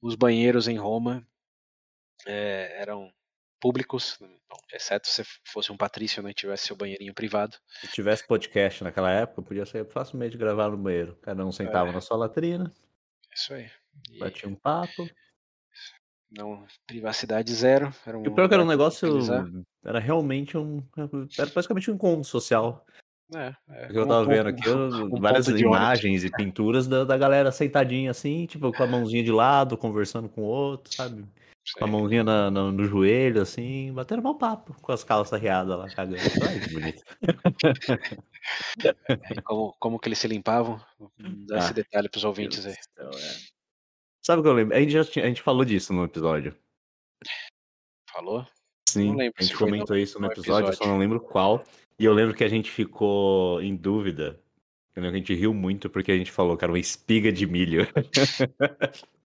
Os 0.00 0.14
banheiros 0.16 0.66
em 0.66 0.76
Roma 0.76 1.24
é, 2.26 2.80
eram 2.80 3.12
públicos, 3.60 4.16
bom, 4.20 4.56
exceto 4.72 5.06
se 5.08 5.22
fosse 5.44 5.70
um 5.70 5.76
patrício, 5.76 6.20
né? 6.22 6.32
Tivesse 6.34 6.66
seu 6.66 6.74
banheirinho 6.76 7.14
privado. 7.14 7.56
Se 7.80 7.88
tivesse 7.92 8.26
podcast 8.26 8.82
naquela 8.82 9.12
época, 9.12 9.42
podia 9.42 9.64
ser 9.64 9.86
facilmente 9.86 10.36
gravar 10.36 10.70
no 10.70 10.76
banheiro. 10.76 11.16
Cada 11.22 11.46
um 11.46 11.52
sentava 11.52 11.90
É. 11.90 11.92
na 11.92 12.00
sua 12.00 12.16
latrina, 12.16 12.72
Isso 13.34 13.54
aí. 13.54 13.70
E 14.10 14.18
batia 14.18 14.48
um 14.48 14.54
papo. 14.54 15.08
não, 16.30 16.66
privacidade 16.86 17.52
zero. 17.54 17.92
Era 18.06 18.18
um 18.18 18.24
E 18.24 18.28
o 18.28 18.34
pior 18.34 18.48
que 18.48 18.54
era 18.54 18.62
um 18.62 18.66
negócio. 18.66 19.08
socializar. 19.08 19.64
Era 19.84 19.98
realmente 19.98 20.56
um. 20.56 20.82
Era 21.38 21.50
basicamente 21.54 21.90
um 21.90 21.94
encontro 21.94 22.24
social. 22.24 22.86
É, 23.34 23.54
é, 23.70 23.86
eu 23.90 24.02
um 24.04 24.08
tava 24.08 24.24
ponto- 24.24 24.28
vendo 24.28 24.48
aqui 24.48 24.68
eu- 24.68 24.76
um 25.16 25.20
várias 25.20 25.46
ponto 25.46 25.58
imagens 25.58 26.22
e 26.22 26.30
pinturas 26.30 26.86
da, 26.86 27.02
da 27.04 27.16
galera 27.16 27.50
sentadinha 27.50 28.10
assim, 28.10 28.44
tipo, 28.46 28.70
com 28.72 28.82
a 28.82 28.86
mãozinha 28.86 29.22
de 29.24 29.32
lado, 29.32 29.76
conversando 29.78 30.28
com 30.28 30.42
o 30.42 30.44
outro, 30.44 30.92
sabe? 30.94 31.22
Com 31.78 31.84
a 31.84 31.86
Sei. 31.86 31.90
mãozinha 31.90 32.22
na- 32.24 32.50
na- 32.50 32.70
no 32.72 32.84
joelho, 32.84 33.40
assim, 33.40 33.90
batendo 33.94 34.20
mal 34.22 34.34
papo, 34.36 34.74
com 34.82 34.92
as 34.92 35.02
calças 35.02 35.40
riadas 35.40 35.78
lá, 35.78 35.88
cagando. 35.88 36.18
Ai, 36.46 36.60
que 36.60 36.74
bonito. 36.74 37.02
Como, 39.44 39.72
como 39.78 39.98
que 39.98 40.08
eles 40.08 40.18
se 40.18 40.26
limpavam? 40.28 40.80
Dá 41.46 41.58
esse 41.58 41.70
Ah, 41.70 41.72
detalhe 41.72 42.08
pros 42.08 42.22
Deus 42.22 42.28
ouvintes 42.30 42.66
aí. 42.66 42.74
céu, 42.74 43.10
é. 43.10 43.52
Sabe 44.24 44.40
o 44.40 44.42
que 44.42 44.48
eu 44.48 44.52
lembro? 44.52 44.76
A 44.76 44.80
gente, 44.80 44.92
já 44.92 45.04
tinha- 45.04 45.24
a 45.24 45.28
gente 45.28 45.42
falou 45.42 45.64
disso 45.64 45.92
no 45.92 46.04
episódio. 46.04 46.56
Falou? 48.10 48.46
Sim, 48.88 49.20
a 49.20 49.24
gente 49.42 49.52
no- 49.52 49.58
comentou 49.58 49.96
isso 49.96 50.18
no 50.20 50.26
episódio, 50.26 50.68
eu 50.68 50.72
só 50.72 50.78
episódio. 50.84 50.92
não 50.92 50.98
lembro 50.98 51.20
qual. 51.20 51.64
E 51.98 52.04
eu 52.04 52.12
lembro 52.12 52.34
que 52.34 52.44
a 52.44 52.48
gente 52.48 52.70
ficou 52.70 53.60
em 53.62 53.74
dúvida. 53.76 54.40
Eu 54.94 55.02
lembro 55.02 55.12
que 55.12 55.16
a 55.16 55.26
gente 55.26 55.34
riu 55.40 55.54
muito 55.54 55.88
porque 55.88 56.12
a 56.12 56.16
gente 56.16 56.30
falou 56.30 56.56
que 56.56 56.64
era 56.64 56.72
uma 56.72 56.78
espiga 56.78 57.32
de 57.32 57.46
milho. 57.46 57.86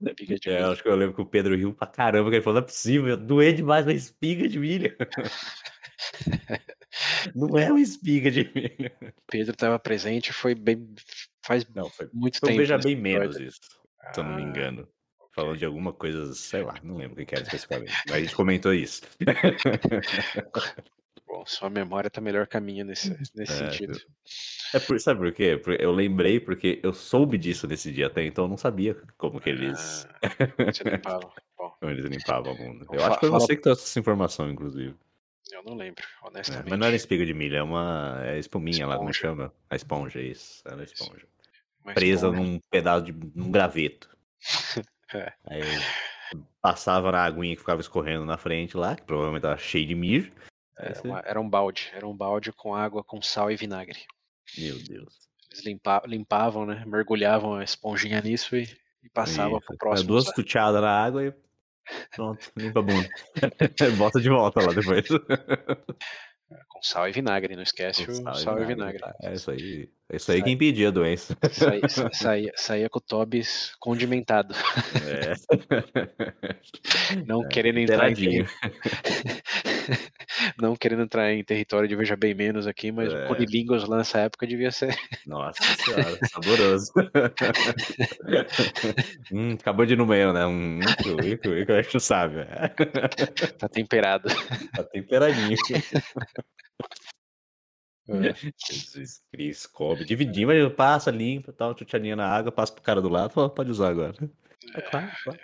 Espiga 0.00 0.34
de 0.38 0.50
É, 0.50 0.54
milho. 0.56 0.72
acho 0.72 0.82
que 0.82 0.88
eu 0.88 0.96
lembro 0.96 1.14
que 1.14 1.22
o 1.22 1.26
Pedro 1.26 1.54
riu 1.56 1.72
pra 1.72 1.86
caramba, 1.86 2.28
que 2.30 2.36
ele 2.36 2.42
falou, 2.42 2.60
não 2.60 2.64
é 2.64 2.68
possível, 2.68 3.16
doer 3.16 3.54
demais 3.54 3.86
uma 3.86 3.92
espiga 3.94 4.48
de 4.48 4.58
milho. 4.58 4.94
Não 7.34 7.58
é 7.58 7.70
uma 7.70 7.80
espiga 7.80 8.30
de 8.30 8.50
milho. 8.54 8.90
Pedro 9.26 9.52
estava 9.52 9.78
presente, 9.78 10.32
foi 10.32 10.54
bem. 10.54 10.94
Faz 11.44 11.66
Não, 11.74 11.88
foi, 11.90 12.08
muito 12.12 12.38
foi 12.40 12.48
tempo. 12.50 12.60
Veja 12.60 12.76
nesse 12.76 12.88
Bem 12.88 12.96
Menos 12.96 13.36
episódio. 13.36 13.48
isso, 13.48 13.60
se 14.12 14.20
eu 14.20 14.24
não 14.24 14.34
me 14.36 14.42
Ah, 14.42 14.46
engano. 14.46 14.88
Falando 15.34 15.56
de 15.58 15.64
alguma 15.64 15.92
coisa, 15.92 16.34
sei 16.34 16.62
lá, 16.62 16.74
não 16.82 16.96
lembro 16.96 17.22
o 17.22 17.26
que 17.26 17.34
era 17.34 17.44
especificamente. 17.44 17.92
Mas 18.06 18.16
a 18.16 18.20
gente 18.20 18.34
comentou 18.34 18.74
isso. 18.74 19.02
Bom, 21.26 21.44
sua 21.46 21.68
memória 21.70 22.10
tá 22.10 22.20
melhor 22.20 22.46
que 22.46 22.56
a 22.56 22.60
minha 22.60 22.84
nesse, 22.84 23.10
nesse 23.34 23.52
É, 23.52 23.70
sentido. 23.70 23.98
É 24.74 24.78
por, 24.80 24.98
sabe 24.98 25.20
por 25.20 25.32
quê? 25.32 25.56
Porque 25.62 25.82
eu 25.82 25.92
lembrei 25.92 26.40
porque 26.40 26.80
eu 26.82 26.92
soube 26.92 27.38
disso 27.38 27.66
nesse 27.66 27.92
dia 27.92 28.06
até 28.06 28.24
então, 28.24 28.44
eu 28.44 28.48
não 28.48 28.56
sabia 28.56 28.96
como 29.16 29.40
que 29.40 29.48
eles, 29.50 30.06
Ah, 30.22 30.72
você 30.72 30.84
limpava. 30.84 31.32
Bom, 31.56 31.70
como 31.80 31.92
eles 31.92 32.04
limpavam 32.06 32.52
a 32.52 32.56
bunda. 32.56 32.84
Então 32.84 32.96
Eu 32.96 33.04
acho 33.04 33.14
que 33.16 33.20
foi 33.20 33.28
fala- 33.30 33.40
você 33.40 33.56
que 33.56 33.62
trouxe 33.62 33.84
essa 33.84 34.00
informação, 34.00 34.50
inclusive. 34.50 34.94
Eu 35.58 35.64
não 35.64 35.74
lembro, 35.74 36.02
É, 36.04 36.26
honestamente. 36.26 36.70
mas 36.70 36.78
não 36.78 36.86
era 36.86 36.96
espiga 36.96 37.24
de 37.26 37.34
milho, 37.34 37.56
é 37.56 37.62
uma 37.62 38.20
é 38.24 38.38
espuminha 38.38 38.86
lá, 38.86 38.96
como 38.96 39.10
Esponja. 39.10 39.28
chama? 39.36 39.54
A 39.70 39.76
esponja, 39.76 40.20
isso. 40.20 40.62
Era 40.66 40.80
a 40.80 40.84
esponja. 40.84 41.26
Uma 41.84 41.94
Presa 41.94 42.26
esponja. 42.28 42.42
num 42.50 42.60
pedaço 42.70 43.04
de. 43.04 43.12
num 43.34 43.50
graveto. 43.50 44.08
É. 45.14 45.32
Aí 45.46 45.62
passava 46.60 47.10
na 47.12 47.24
aguinha 47.24 47.54
que 47.54 47.60
ficava 47.60 47.80
escorrendo 47.80 48.26
na 48.26 48.36
frente 48.36 48.76
lá, 48.76 48.94
que 48.94 49.02
provavelmente 49.04 49.40
tava 49.40 49.56
cheio 49.56 49.86
de 49.86 49.94
mijo. 49.94 50.30
Aí 50.78 50.84
Era, 50.88 50.94
você- 50.94 51.08
uma- 51.08 51.22
era 51.24 51.40
um 51.40 51.48
balde, 51.48 51.90
era 51.94 52.06
um 52.06 52.14
balde 52.14 52.52
com 52.52 52.74
água, 52.74 53.02
com 53.02 53.22
sal 53.22 53.50
e 53.50 53.56
vinagre. 53.56 54.00
Meu 54.58 54.78
Deus. 54.82 55.14
Eles 55.50 55.64
limpa- 55.64 56.02
limpavam, 56.06 56.66
né? 56.66 56.84
Mergulhavam 56.86 57.54
a 57.54 57.64
esponjinha 57.64 58.20
nisso 58.20 58.54
e, 58.54 58.64
e 59.02 59.08
passavam 59.08 59.56
Isso. 59.56 59.66
pro 59.66 59.78
próximo. 59.78 60.08
duas 60.08 60.26
tuteadas 60.26 60.82
na 60.82 60.90
água 60.90 61.24
e 61.24 61.32
pronto, 62.14 62.50
limpa 62.56 62.80
a 62.80 62.82
bunda. 62.82 63.08
Bota 63.96 64.20
de 64.20 64.28
volta 64.28 64.60
lá 64.60 64.72
depois. 64.72 65.06
Com 66.68 66.82
sal 66.82 67.08
e 67.08 67.12
vinagre, 67.12 67.54
não 67.56 67.62
esquece 67.62 68.06
Com 68.06 68.12
o 68.12 68.34
sal, 68.34 68.62
e 68.62 68.64
vinagre. 68.64 68.98
tá? 69.00 69.14
É 69.22 69.34
isso 69.34 69.50
aí. 69.50 69.88
É 70.10 70.16
isso 70.16 70.32
aí 70.32 70.42
que 70.42 70.50
impedia 70.50 70.88
a 70.88 70.90
doença. 70.90 71.36
Saía, 71.52 71.82
sa- 71.88 72.10
saía, 72.12 72.52
saía 72.56 72.88
com 72.88 72.98
o 72.98 73.02
Tobis 73.02 73.74
condimentado. 73.78 74.54
É. 75.06 75.34
Não 77.26 77.44
É, 77.44 77.48
querendo 77.48 77.78
entrar 77.78 78.10
em 78.10 78.14
Não 80.60 80.76
querendo 80.76 81.02
entrar 81.02 81.32
em 81.32 81.42
território 81.44 81.88
de 81.88 81.96
Veja 81.96 82.16
Bem 82.16 82.34
Menos 82.34 82.66
aqui, 82.66 82.90
mas 82.92 83.12
É. 83.12 83.24
o 83.24 83.28
Cunilingos 83.28 83.86
lá 83.86 83.98
nessa 83.98 84.18
época 84.20 84.46
devia 84.46 84.70
ser. 84.70 84.94
Nossa 85.26 85.62
senhora, 85.84 86.18
saboroso. 86.30 86.92
hum, 89.32 89.54
acabou 89.60 89.84
de 89.86 89.94
ir 89.94 89.96
no 89.96 90.06
banheiro, 90.06 90.32
né? 90.32 90.46
Um 90.46 90.78
Ico, 90.80 91.20
Ico, 91.22 91.48
Ico, 91.48 91.72
acho 91.72 91.90
que 91.90 92.00
sabe. 92.00 92.36
né? 92.36 92.46
Tá 93.58 93.68
temperado. 93.68 94.28
Tá 94.74 94.84
temperadinho. 94.84 95.56
É. 98.08 98.32
Jesus 98.72 99.22
Cristo, 99.30 99.70
come. 99.72 100.04
Dividinho, 100.04 100.48
mas 100.48 100.72
passa, 100.74 101.10
limpa, 101.10 101.52
tal, 101.52 101.76
chuteadinha 101.76 102.16
na 102.16 102.26
água, 102.26 102.50
passa 102.50 102.72
pro 102.72 102.82
cara 102.82 103.02
do 103.02 103.08
lado, 103.08 103.32
fala, 103.34 103.50
pode 103.50 103.70
usar 103.70 103.88
agora. 103.90 104.14
É 104.74 104.80
claro, 104.80 105.10
claro. 105.24 105.40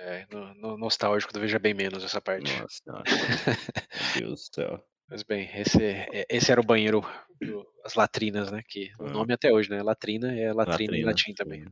É, 0.00 0.26
no, 0.32 0.54
no- 0.54 0.78
nostálgico 0.78 1.32
do 1.32 1.40
Veja 1.40 1.58
Bem 1.58 1.74
Menos 1.74 2.02
essa 2.04 2.20
parte. 2.22 2.50
Nossa. 2.58 2.82
Meu 2.86 3.02
Deus 4.28 4.48
do 4.48 4.54
céu. 4.54 4.84
Mas 5.10 5.22
bem, 5.22 5.50
esse, 5.54 5.82
é- 5.84 6.26
esse 6.30 6.50
era 6.50 6.60
o 6.60 6.64
banheiro, 6.64 7.02
do- 7.40 7.66
as 7.84 7.94
latrinas, 7.94 8.50
né? 8.50 8.62
Que 8.66 8.90
o 8.98 9.04
Ah. 9.06 9.10
nome 9.10 9.34
até 9.34 9.52
hoje, 9.52 9.68
né? 9.70 9.82
Latrina 9.82 10.32
é 10.38 10.52
latrina, 10.52 10.96
em 10.96 11.04
Latrina, 11.04 11.06
latim 11.06 11.34
também. 11.34 11.64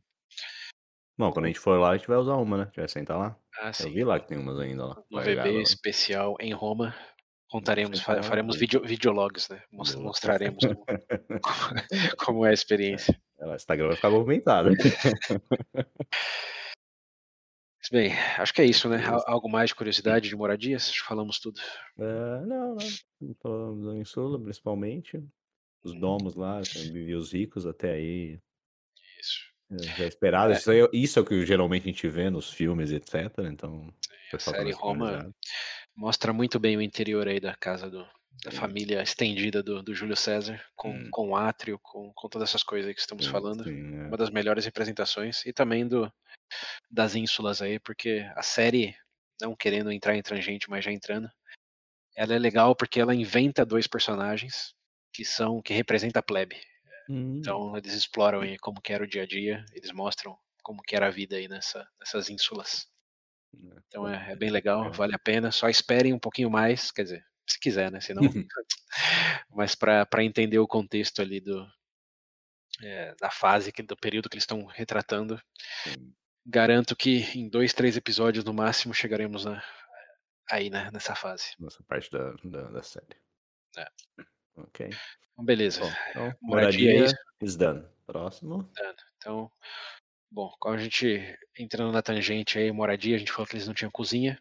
Bom, 1.18 1.32
quando 1.32 1.46
a 1.46 1.48
gente 1.48 1.60
for 1.60 1.78
lá, 1.80 1.90
a 1.92 1.96
gente 1.96 2.06
vai 2.08 2.18
usar 2.18 2.34
uma, 2.34 2.56
né? 2.58 2.62
A 2.64 2.66
gente 2.66 2.76
vai 2.76 2.88
sentar 2.88 3.16
lá. 3.18 3.38
Ah, 3.58 3.68
Eu 3.68 3.72
sim. 3.74 3.92
vi 3.94 4.04
lá 4.04 4.20
que 4.20 4.28
tem 4.28 4.36
umas 4.36 4.58
ainda 4.58 4.84
lá. 4.84 5.02
VB 5.10 5.34
lá. 5.36 5.62
especial 5.62 6.36
em 6.40 6.52
Roma, 6.52 6.94
contaremos, 7.48 8.00
faremos 8.00 8.56
video, 8.56 8.82
videologs, 8.82 9.48
né? 9.48 9.62
Mostraremos 9.72 10.64
como, 10.64 10.84
como 12.18 12.46
é 12.46 12.50
a 12.50 12.54
experiência. 12.54 13.18
O 13.38 13.54
Instagram 13.54 13.88
vai 13.88 13.96
ficar 13.96 14.10
movimentado. 14.10 14.70
Bem, 17.92 18.12
acho 18.38 18.52
que 18.52 18.60
é 18.60 18.64
isso, 18.64 18.88
né? 18.88 19.04
Al- 19.06 19.22
Algo 19.28 19.48
mais 19.48 19.68
de 19.70 19.76
curiosidade 19.76 20.28
de 20.28 20.34
moradias? 20.34 20.88
Acho 20.88 21.02
que 21.02 21.08
falamos 21.08 21.38
tudo. 21.38 21.60
É, 21.96 22.40
não, 22.46 22.74
não. 23.20 23.34
Falamos 23.40 23.86
da 23.86 23.96
Insula, 23.96 24.40
principalmente. 24.42 25.22
Os 25.84 25.92
Hum. 25.92 26.00
domos 26.00 26.34
lá, 26.34 26.60
viviam 26.74 27.20
os 27.20 27.32
ricos 27.32 27.64
até 27.64 27.92
aí. 27.92 28.40
Isso. 29.20 29.38
é, 29.70 29.82
Já 29.98 30.04
é 30.04 30.08
esperado. 30.08 30.52
É. 30.52 30.56
Isso, 30.56 30.72
é- 30.72 30.88
isso 30.92 31.18
é 31.20 31.22
o 31.22 31.24
que 31.24 31.46
geralmente 31.46 31.84
a 31.84 31.86
gente 31.86 32.08
vê 32.08 32.28
nos 32.28 32.50
filmes, 32.50 32.90
etc. 32.90 33.14
Então, 33.52 33.94
A 34.28 34.30
tá 34.32 34.38
série 34.40 34.72
Roma. 34.72 35.32
Mostra 35.96 36.32
muito 36.32 36.58
bem 36.58 36.76
o 36.76 36.82
interior 36.82 37.26
aí 37.28 37.40
da 37.40 37.54
casa 37.54 37.90
do, 37.90 38.06
da 38.44 38.50
família 38.50 39.02
estendida 39.02 39.62
do, 39.62 39.82
do 39.82 39.94
Júlio 39.94 40.16
César, 40.16 40.62
com, 40.76 40.90
Hum. 40.92 41.08
com 41.10 41.30
o 41.30 41.36
átrio, 41.36 41.78
com, 41.82 42.12
com 42.14 42.28
todas 42.28 42.50
essas 42.50 42.62
coisas 42.62 42.88
aí 42.88 42.94
que 42.94 43.00
estamos 43.00 43.24
Sim, 43.24 43.32
falando. 43.32 43.64
sim, 43.64 43.96
é. 43.96 44.06
Uma 44.08 44.16
das 44.16 44.30
melhores 44.30 44.64
representações. 44.64 45.44
E 45.46 45.52
também 45.52 45.86
do 45.86 46.12
das 46.90 47.14
ínsulas 47.14 47.62
aí, 47.62 47.78
porque 47.80 48.30
a 48.36 48.42
série, 48.42 48.96
não 49.40 49.56
querendo 49.56 49.90
entrar 49.92 50.16
em 50.16 50.22
tangente, 50.22 50.70
mas 50.70 50.84
já 50.84 50.92
entrando, 50.92 51.30
ela 52.16 52.34
é 52.34 52.38
legal 52.38 52.74
porque 52.76 53.00
ela 53.00 53.14
inventa 53.14 53.64
dois 53.66 53.86
personagens 53.86 54.74
que 55.12 55.24
são 55.24 55.62
que 55.62 55.74
representam 55.74 56.20
a 56.20 56.22
plebe. 56.22 56.56
Hum, 57.08 57.38
Então 57.38 57.76
eles 57.76 57.94
exploram 57.94 58.40
aí 58.40 58.58
como 58.58 58.80
que 58.80 58.92
era 58.92 59.04
o 59.04 59.06
dia 59.08 59.22
a 59.22 59.26
dia, 59.26 59.64
eles 59.72 59.92
mostram 59.92 60.38
como 60.62 60.82
que 60.82 60.96
era 60.96 61.06
a 61.06 61.10
vida 61.10 61.36
aí 61.36 61.48
nessa, 61.48 61.86
nessas 62.00 62.28
ínsulas. 62.30 62.88
Então 63.88 64.08
é, 64.08 64.32
é 64.32 64.36
bem 64.36 64.50
legal, 64.50 64.92
vale 64.92 65.14
a 65.14 65.18
pena. 65.18 65.50
Só 65.50 65.68
esperem 65.68 66.12
um 66.12 66.18
pouquinho 66.18 66.50
mais, 66.50 66.90
quer 66.90 67.04
dizer, 67.04 67.24
se 67.46 67.58
quiser, 67.58 67.90
né? 67.90 68.00
Senão, 68.00 68.22
mas 69.50 69.74
para 69.74 70.24
entender 70.24 70.58
o 70.58 70.66
contexto 70.66 71.22
ali 71.22 71.40
do 71.40 71.66
é, 72.82 73.14
da 73.20 73.30
fase, 73.30 73.72
que- 73.72 73.82
do 73.82 73.96
período 73.96 74.28
que 74.28 74.34
eles 74.34 74.42
estão 74.42 74.64
retratando, 74.66 75.40
Sim. 75.84 76.12
garanto 76.44 76.94
que 76.94 77.20
em 77.38 77.48
dois, 77.48 77.72
três 77.72 77.96
episódios 77.96 78.44
no 78.44 78.52
máximo 78.52 78.92
chegaremos 78.92 79.44
na, 79.46 79.62
aí 80.50 80.68
né, 80.68 80.90
nessa 80.92 81.14
fase. 81.14 81.54
Nessa 81.58 81.82
parte 81.84 82.10
da, 82.10 82.32
da, 82.44 82.62
da 82.70 82.82
série. 82.82 83.16
É. 83.78 83.86
Ok. 84.56 84.90
Então, 85.32 85.44
beleza. 85.44 85.80
Bom, 85.80 85.92
então, 86.10 86.34
Moradia 86.42 86.90
é 86.90 86.94
moradia 86.94 87.06
isso. 87.06 87.16
is 87.42 87.56
done. 87.56 87.84
Próximo. 88.06 88.70
Dano. 88.74 88.96
Então, 89.16 89.52
bom, 90.36 90.52
quando 90.60 90.78
a 90.78 90.82
gente 90.82 91.34
entrando 91.58 91.90
na 91.92 92.02
tangente 92.02 92.58
aí, 92.58 92.70
moradia, 92.70 93.16
a 93.16 93.18
gente 93.18 93.32
falou 93.32 93.46
que 93.46 93.54
eles 93.56 93.66
não 93.66 93.72
tinham 93.72 93.90
cozinha. 93.90 94.38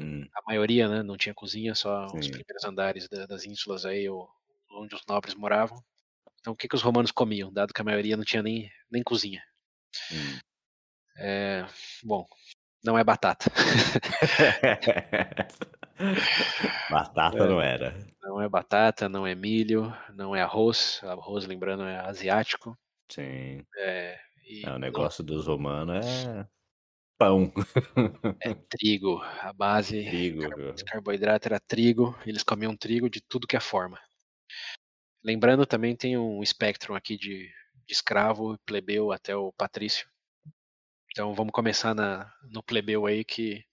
Hum, 0.00 0.24
A 0.34 0.40
maioria, 0.48 0.88
né, 0.88 1.02
não 1.02 1.18
tinha 1.18 1.34
cozinha, 1.34 1.74
só 1.74 2.06
os 2.06 2.24
Sim. 2.26 2.32
primeiros 2.32 2.64
andares 2.64 3.08
da- 3.10 3.26
das 3.26 3.44
ínsulas 3.44 3.84
aí, 3.84 4.08
ou- 4.08 4.26
onde 4.72 4.94
os 4.94 5.02
nobres 5.06 5.34
moravam. 5.34 5.78
Então, 6.40 6.54
o 6.54 6.56
que, 6.56 6.66
que 6.66 6.74
os 6.74 6.80
romanos 6.82 7.10
comiam, 7.10 7.52
dado 7.52 7.74
que 7.74 7.80
a 7.82 7.84
maioria 7.84 8.16
não 8.16 8.24
tinha 8.24 8.42
nem, 8.42 8.70
nem 8.90 9.02
cozinha? 9.02 9.42
hum. 10.12 10.38
É, 11.18 11.64
bom, 12.02 12.26
não 12.84 12.98
é 12.98 13.04
batata. 13.04 13.46
Batata 16.90 17.44
É. 17.44 17.48
não 17.48 17.60
era. 17.60 17.94
Não 18.22 18.40
é 18.40 18.48
batata, 18.48 19.08
não 19.08 19.26
é 19.26 19.34
milho, 19.34 19.94
não 20.14 20.34
é 20.34 20.42
arroz. 20.42 21.00
Arroz, 21.04 21.46
lembrando, 21.46 21.84
é 21.84 21.98
asiático. 21.98 22.76
Sim. 23.10 23.64
É, 23.78 24.18
e 24.44 24.64
É, 24.66 24.70
o 24.72 24.78
negócio 24.78 25.22
dos 25.24 25.46
romanos 25.46 26.04
é 26.06 26.46
pão. 27.18 27.52
é 28.42 28.54
trigo. 28.70 29.20
A 29.22 29.52
base 29.52 30.04
Trigo. 30.04 30.42
de 30.74 30.84
carboidrato 30.84 31.48
era 31.48 31.60
trigo. 31.60 32.16
Eles 32.26 32.42
comiam 32.42 32.76
trigo 32.76 33.08
de 33.10 33.20
tudo 33.20 33.46
que 33.46 33.56
é 33.56 33.60
forma. 33.60 33.98
Lembrando, 35.22 35.66
também 35.66 35.96
tem 35.96 36.18
um 36.18 36.42
espectro 36.42 36.94
aqui 36.94 37.16
de, 37.16 37.48
de 37.86 37.92
escravo, 37.92 38.58
plebeu 38.66 39.10
até 39.10 39.34
o 39.34 39.52
patrício. 39.52 40.06
Então 41.10 41.32
vamos 41.34 41.52
começar 41.52 41.94
na, 41.94 42.32
no 42.50 42.62
plebeu 42.62 43.06
aí, 43.06 43.24
que 43.24 43.64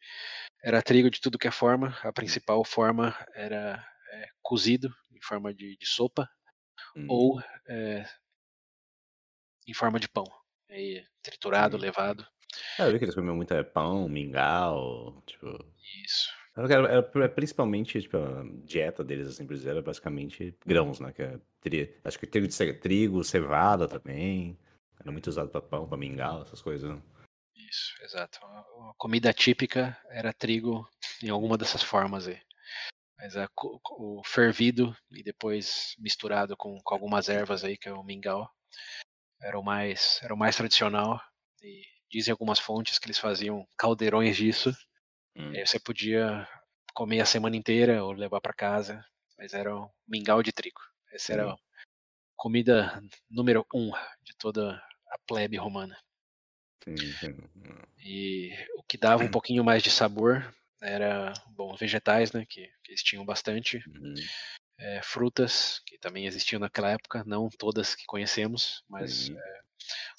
era 0.63 0.81
trigo 0.81 1.09
de 1.09 1.19
tudo 1.19 1.37
que 1.39 1.47
é 1.47 1.51
forma. 1.51 1.97
A 2.03 2.13
principal 2.13 2.63
forma 2.63 3.15
era 3.33 3.83
é, 4.11 4.27
cozido, 4.41 4.89
em 5.11 5.21
forma 5.21 5.53
de, 5.53 5.75
de 5.77 5.85
sopa, 5.87 6.29
Hum, 6.95 7.05
ou 7.09 7.41
é, 7.67 8.05
em 9.67 9.73
forma 9.73 9.99
de 9.99 10.07
pão. 10.07 10.25
Aí, 10.71 11.03
triturado, 11.21 11.77
Sim. 11.77 11.81
levado. 11.83 12.25
É, 12.79 12.83
eu 12.87 12.91
vi 12.91 12.97
que 12.99 13.05
eles 13.05 13.15
comiam 13.15 13.35
muito 13.35 13.53
é, 13.53 13.61
pão, 13.63 14.07
mingau, 14.07 15.21
tipo... 15.25 15.47
Isso. 16.03 16.29
Era, 16.55 16.73
era- 16.73 17.11
era 17.15 17.29
principalmente, 17.29 18.01
tipo, 18.01 18.17
a 18.17 18.43
dieta 18.65 19.03
deles, 19.03 19.27
assim, 19.27 19.45
por 19.45 19.53
dizer, 19.53 19.71
era 19.71 19.81
basicamente 19.81 20.55
grãos, 20.65 20.99
né? 20.99 21.11
Que 21.13 21.21
é 21.23 21.39
tri- 21.61 21.97
acho 22.03 22.19
que 22.19 22.27
trigo, 22.27 22.47
trigo, 22.79 23.23
cevada 23.23 23.87
também. 23.87 24.57
Era 24.99 25.11
muito 25.11 25.27
usado 25.27 25.49
pra 25.49 25.61
pão, 25.61 25.87
pra 25.87 25.97
mingau, 25.97 26.41
essas 26.41 26.61
coisas. 26.61 26.89
né? 26.89 27.01
Isso, 27.55 27.93
exato. 28.03 28.39
A 28.45 28.93
comida 28.97 29.33
típica 29.33 29.97
era 30.09 30.33
trigo 30.33 30.87
em 31.23 31.29
alguma 31.29 31.57
dessas 31.57 31.83
formas 31.83 32.27
aí. 32.27 32.39
Mas 33.17 33.37
a 33.37 33.47
o 33.57 34.21
fervido 34.25 34.95
e 35.11 35.23
depois 35.23 35.95
misturado 35.99 36.57
com, 36.57 36.77
com 36.83 36.93
algumas 36.93 37.29
ervas 37.29 37.63
aí, 37.63 37.77
que 37.77 37.87
é 37.87 37.93
o 37.93 38.03
mingau, 38.03 38.49
era 39.41 39.59
o 39.59 39.63
mais, 39.63 40.19
era 40.23 40.33
o 40.33 40.37
mais 40.37 40.55
tradicional. 40.55 41.21
E 41.63 41.83
dizem 42.11 42.31
algumas 42.31 42.59
fontes 42.59 42.99
que 42.99 43.07
eles 43.07 43.19
faziam 43.19 43.67
caldeirões 43.77 44.35
disso. 44.37 44.71
Hum, 45.35 45.53
E 45.53 45.65
você 45.65 45.79
podia 45.79 46.47
comer 46.93 47.21
a 47.21 47.25
semana 47.25 47.55
inteira 47.55 48.03
ou 48.03 48.11
levar 48.11 48.41
para 48.41 48.53
casa, 48.53 49.03
mas 49.37 49.53
era 49.53 49.75
o 49.75 49.89
mingau 50.07 50.43
de 50.43 50.51
trigo. 50.51 50.81
Essa 51.11 51.33
era 51.33 51.45
Sim. 51.45 51.53
a 51.53 51.57
comida 52.37 53.01
número 53.29 53.65
um 53.73 53.91
de 54.23 54.35
toda 54.37 54.75
a 55.09 55.17
plebe 55.27 55.57
romana. 55.57 55.97
sim. 56.83 57.15
E 58.03 58.51
o 58.77 58.83
que 58.83 58.97
dava 58.97 59.23
um 59.23 59.27
pouquinho 59.31 59.63
mais 59.63 59.83
de 59.83 59.89
sabor 59.91 60.53
era, 60.81 61.33
bom, 61.55 61.75
vegetais, 61.75 62.31
né, 62.31 62.45
que, 62.49 62.67
que 62.83 62.91
eles 62.91 63.03
tinham 63.03 63.23
bastante, 63.23 63.83
Uhum, 63.87 64.15
é, 64.81 65.01
frutas, 65.03 65.81
que 65.85 65.97
também 65.97 66.25
existiam 66.25 66.59
naquela 66.59 66.89
época, 66.89 67.23
não 67.25 67.49
todas 67.49 67.93
que 67.95 68.05
conhecemos, 68.05 68.83
mas 68.89 69.27
sim. 69.27 69.37
é, 69.37 69.59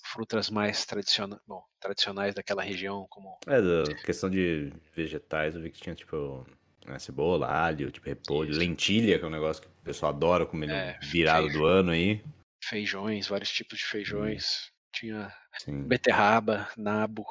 frutas 0.04 0.48
mais 0.48 0.84
tradiciona 0.86 1.40
bom, 1.46 1.62
tradicionais 1.80 2.34
daquela 2.34 2.62
região, 2.62 3.06
como 3.10 3.38
É, 3.46 3.60
da 3.60 3.94
questão 4.04 4.30
de 4.30 4.72
vegetais, 4.94 5.54
eu 5.54 5.60
vi 5.60 5.70
que 5.70 5.80
tinha, 5.80 5.94
tipo, 5.94 6.46
né, 6.86 6.98
cebola, 6.98 7.48
alho, 7.48 7.90
tipo, 7.90 8.06
repolho, 8.06 8.56
lentilha, 8.56 9.18
que 9.18 9.24
é 9.24 9.28
um 9.28 9.30
negócio 9.30 9.62
que 9.62 9.68
o 9.68 9.84
pessoal 9.84 10.12
adora 10.12 10.46
comer 10.46 10.68
no 10.68 10.74
É, 10.74 10.98
virado 11.02 11.50
do 11.50 11.64
ano 11.64 11.90
aí. 11.90 12.22
feijões, 12.64 13.26
vários 13.26 13.50
tipos 13.50 13.78
de 13.80 13.84
feijões, 13.84 14.70
tinha 14.92 15.34
Sim. 15.58 15.88
beterraba, 15.88 16.70
nabo, 16.76 17.26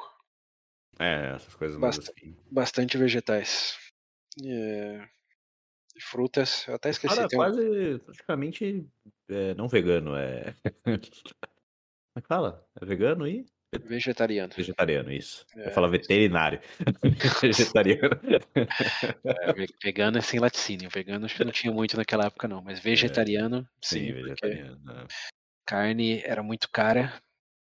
É, 0.98 1.34
essas 1.34 1.54
coisas 1.54 1.78
mais 1.78 1.96
Basta- 1.96 2.12
assim. 2.12 2.36
bastante 2.50 2.98
vegetais. 2.98 3.78
É, 4.44 5.08
frutas, 6.02 6.66
eu 6.68 6.74
até 6.74 6.90
esqueci, 6.90 7.14
Cara, 7.14 7.28
tem 7.28 7.38
um- 7.38 7.42
quase 7.42 7.98
praticamente 8.04 8.86
é, 9.28 9.54
não 9.54 9.68
vegano, 9.68 10.16
é. 10.16 10.54
Como 10.84 12.18
é 12.18 12.20
que 12.20 12.28
fala? 12.28 12.66
É 12.80 12.84
vegano 12.84 13.26
e 13.26 13.46
vegetariano. 13.84 14.52
vegetariano, 14.54 15.10
isso. 15.10 15.46
Eu 15.56 15.62
É, 15.62 15.66
ia 15.66 15.72
falar 15.72 15.88
veterinário. 15.88 16.60
vegetariano. 17.42 18.20
É, 19.24 19.52
ve- 19.54 19.66
vegano 19.82 20.18
é 20.18 20.20
sem 20.20 20.38
laticínio. 20.38 20.90
Vegano 20.90 21.24
acho 21.24 21.36
que 21.36 21.44
não 21.44 21.52
tinha 21.52 21.72
muito 21.72 21.96
naquela 21.96 22.26
época, 22.26 22.46
não. 22.46 22.60
Mas 22.62 22.78
vegetariano, 22.80 23.66
sim, 23.82 23.96
É, 23.98 24.06
Sim, 24.06 24.12
porque 24.12 24.22
vegetariano. 24.24 25.06
carne 25.66 26.20
era 26.22 26.42
muito 26.42 26.68
cara 26.70 27.14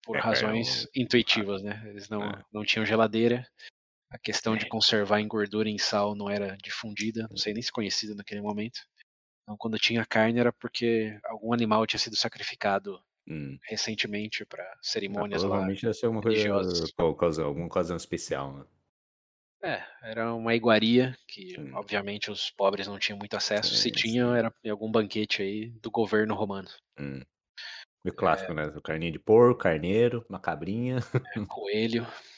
por 0.04 0.18
É, 0.18 0.20
razões 0.20 0.84
é 0.84 1.00
um- 1.00 1.04
intuitivas, 1.04 1.64
né? 1.64 1.82
Eles 1.86 2.10
não, 2.10 2.24
É. 2.24 2.44
não 2.52 2.66
tinham 2.66 2.86
geladeira. 2.86 3.48
A 4.14 4.20
questão 4.20 4.56
de 4.56 4.66
É. 4.66 4.68
conservar 4.68 5.20
em 5.22 5.28
gordura 5.28 5.68
em 5.70 5.78
sal 5.80 6.16
não 6.16 6.30
era 6.30 6.56
difundida, 6.64 7.28
não 7.30 7.36
sei 7.38 7.54
nem 7.54 7.64
se 7.64 7.72
conhecida 7.72 8.14
naquele 8.16 8.42
momento. 8.42 8.80
Então, 9.44 9.58
quando 9.58 9.80
tinha 9.80 10.06
carne 10.06 10.40
era 10.40 10.54
porque 10.54 11.20
algum 11.26 11.54
animal 11.54 11.88
tinha 11.88 12.00
sido 12.00 12.16
sacrificado 12.18 13.02
Hum. 13.28 13.60
recentemente 13.64 14.46
para 14.46 14.66
Ah, 15.16 15.24
cerimônias 15.24 15.44
lá. 15.44 15.70
provavelmente 15.70 15.82
deve 15.84 15.94
ser 15.96 16.06
alguma 16.08 16.24
coisa, 17.16 17.44
alguma 17.44 17.66
ocasião 17.68 17.98
especial, 17.98 18.54
né? 18.58 18.66
É, 19.62 19.82
era 20.02 20.34
uma 20.34 20.54
iguaria 20.56 21.18
que, 21.28 21.56
Sim. 21.56 21.74
obviamente, 21.74 22.30
os 22.30 22.50
pobres 22.52 22.88
não 22.88 23.00
tinham 23.00 23.18
muito 23.18 23.36
acesso. 23.36 23.74
Se 23.76 23.90
Sim, 23.90 23.92
tinham, 23.92 24.36
sim. 24.36 24.36
era 24.36 24.54
em 24.64 24.70
algum 24.70 24.92
banquete 24.92 25.42
aí 25.42 25.70
do 25.82 25.90
governo 25.90 26.36
romano. 26.36 26.70
Hum. 26.98 27.22
É. 28.06 28.10
O 28.10 28.14
clássico, 28.14 28.54
né? 28.54 28.64
Carninha 28.84 29.12
de 29.12 29.20
porco, 29.20 29.60
carneiro, 29.62 30.26
uma 30.30 30.40
cabrinha, 30.40 31.00
Coelho, 31.48 32.06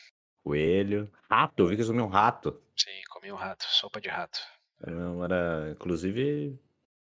coelho, 0.46 1.12
rato. 1.30 1.64
Eu 1.64 1.68
vi 1.68 1.76
que 1.76 1.82
eles 1.82 1.88
comiam 1.90 2.08
rato. 2.08 2.62
sim, 2.78 3.02
comia 3.10 3.34
um 3.34 3.38
rato, 3.38 3.64
sopa 3.66 4.00
de 4.00 4.08
rato. 4.10 4.40
Era, 4.86 5.72
inclusive, 5.72 6.60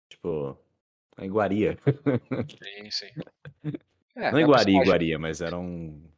tipo, 0.08 0.58
a 1.16 1.24
iguaria. 1.26 1.76
Sim, 2.64 2.90
sim. 2.90 3.10
É, 4.16 4.20
Não 4.20 4.28
aquela 4.28 4.40
iguaria, 4.40 4.64
personagem- 4.64 4.82
iguaria, 4.82 5.18
mas 5.18 5.40
era 5.42 5.58
um 5.58 6.08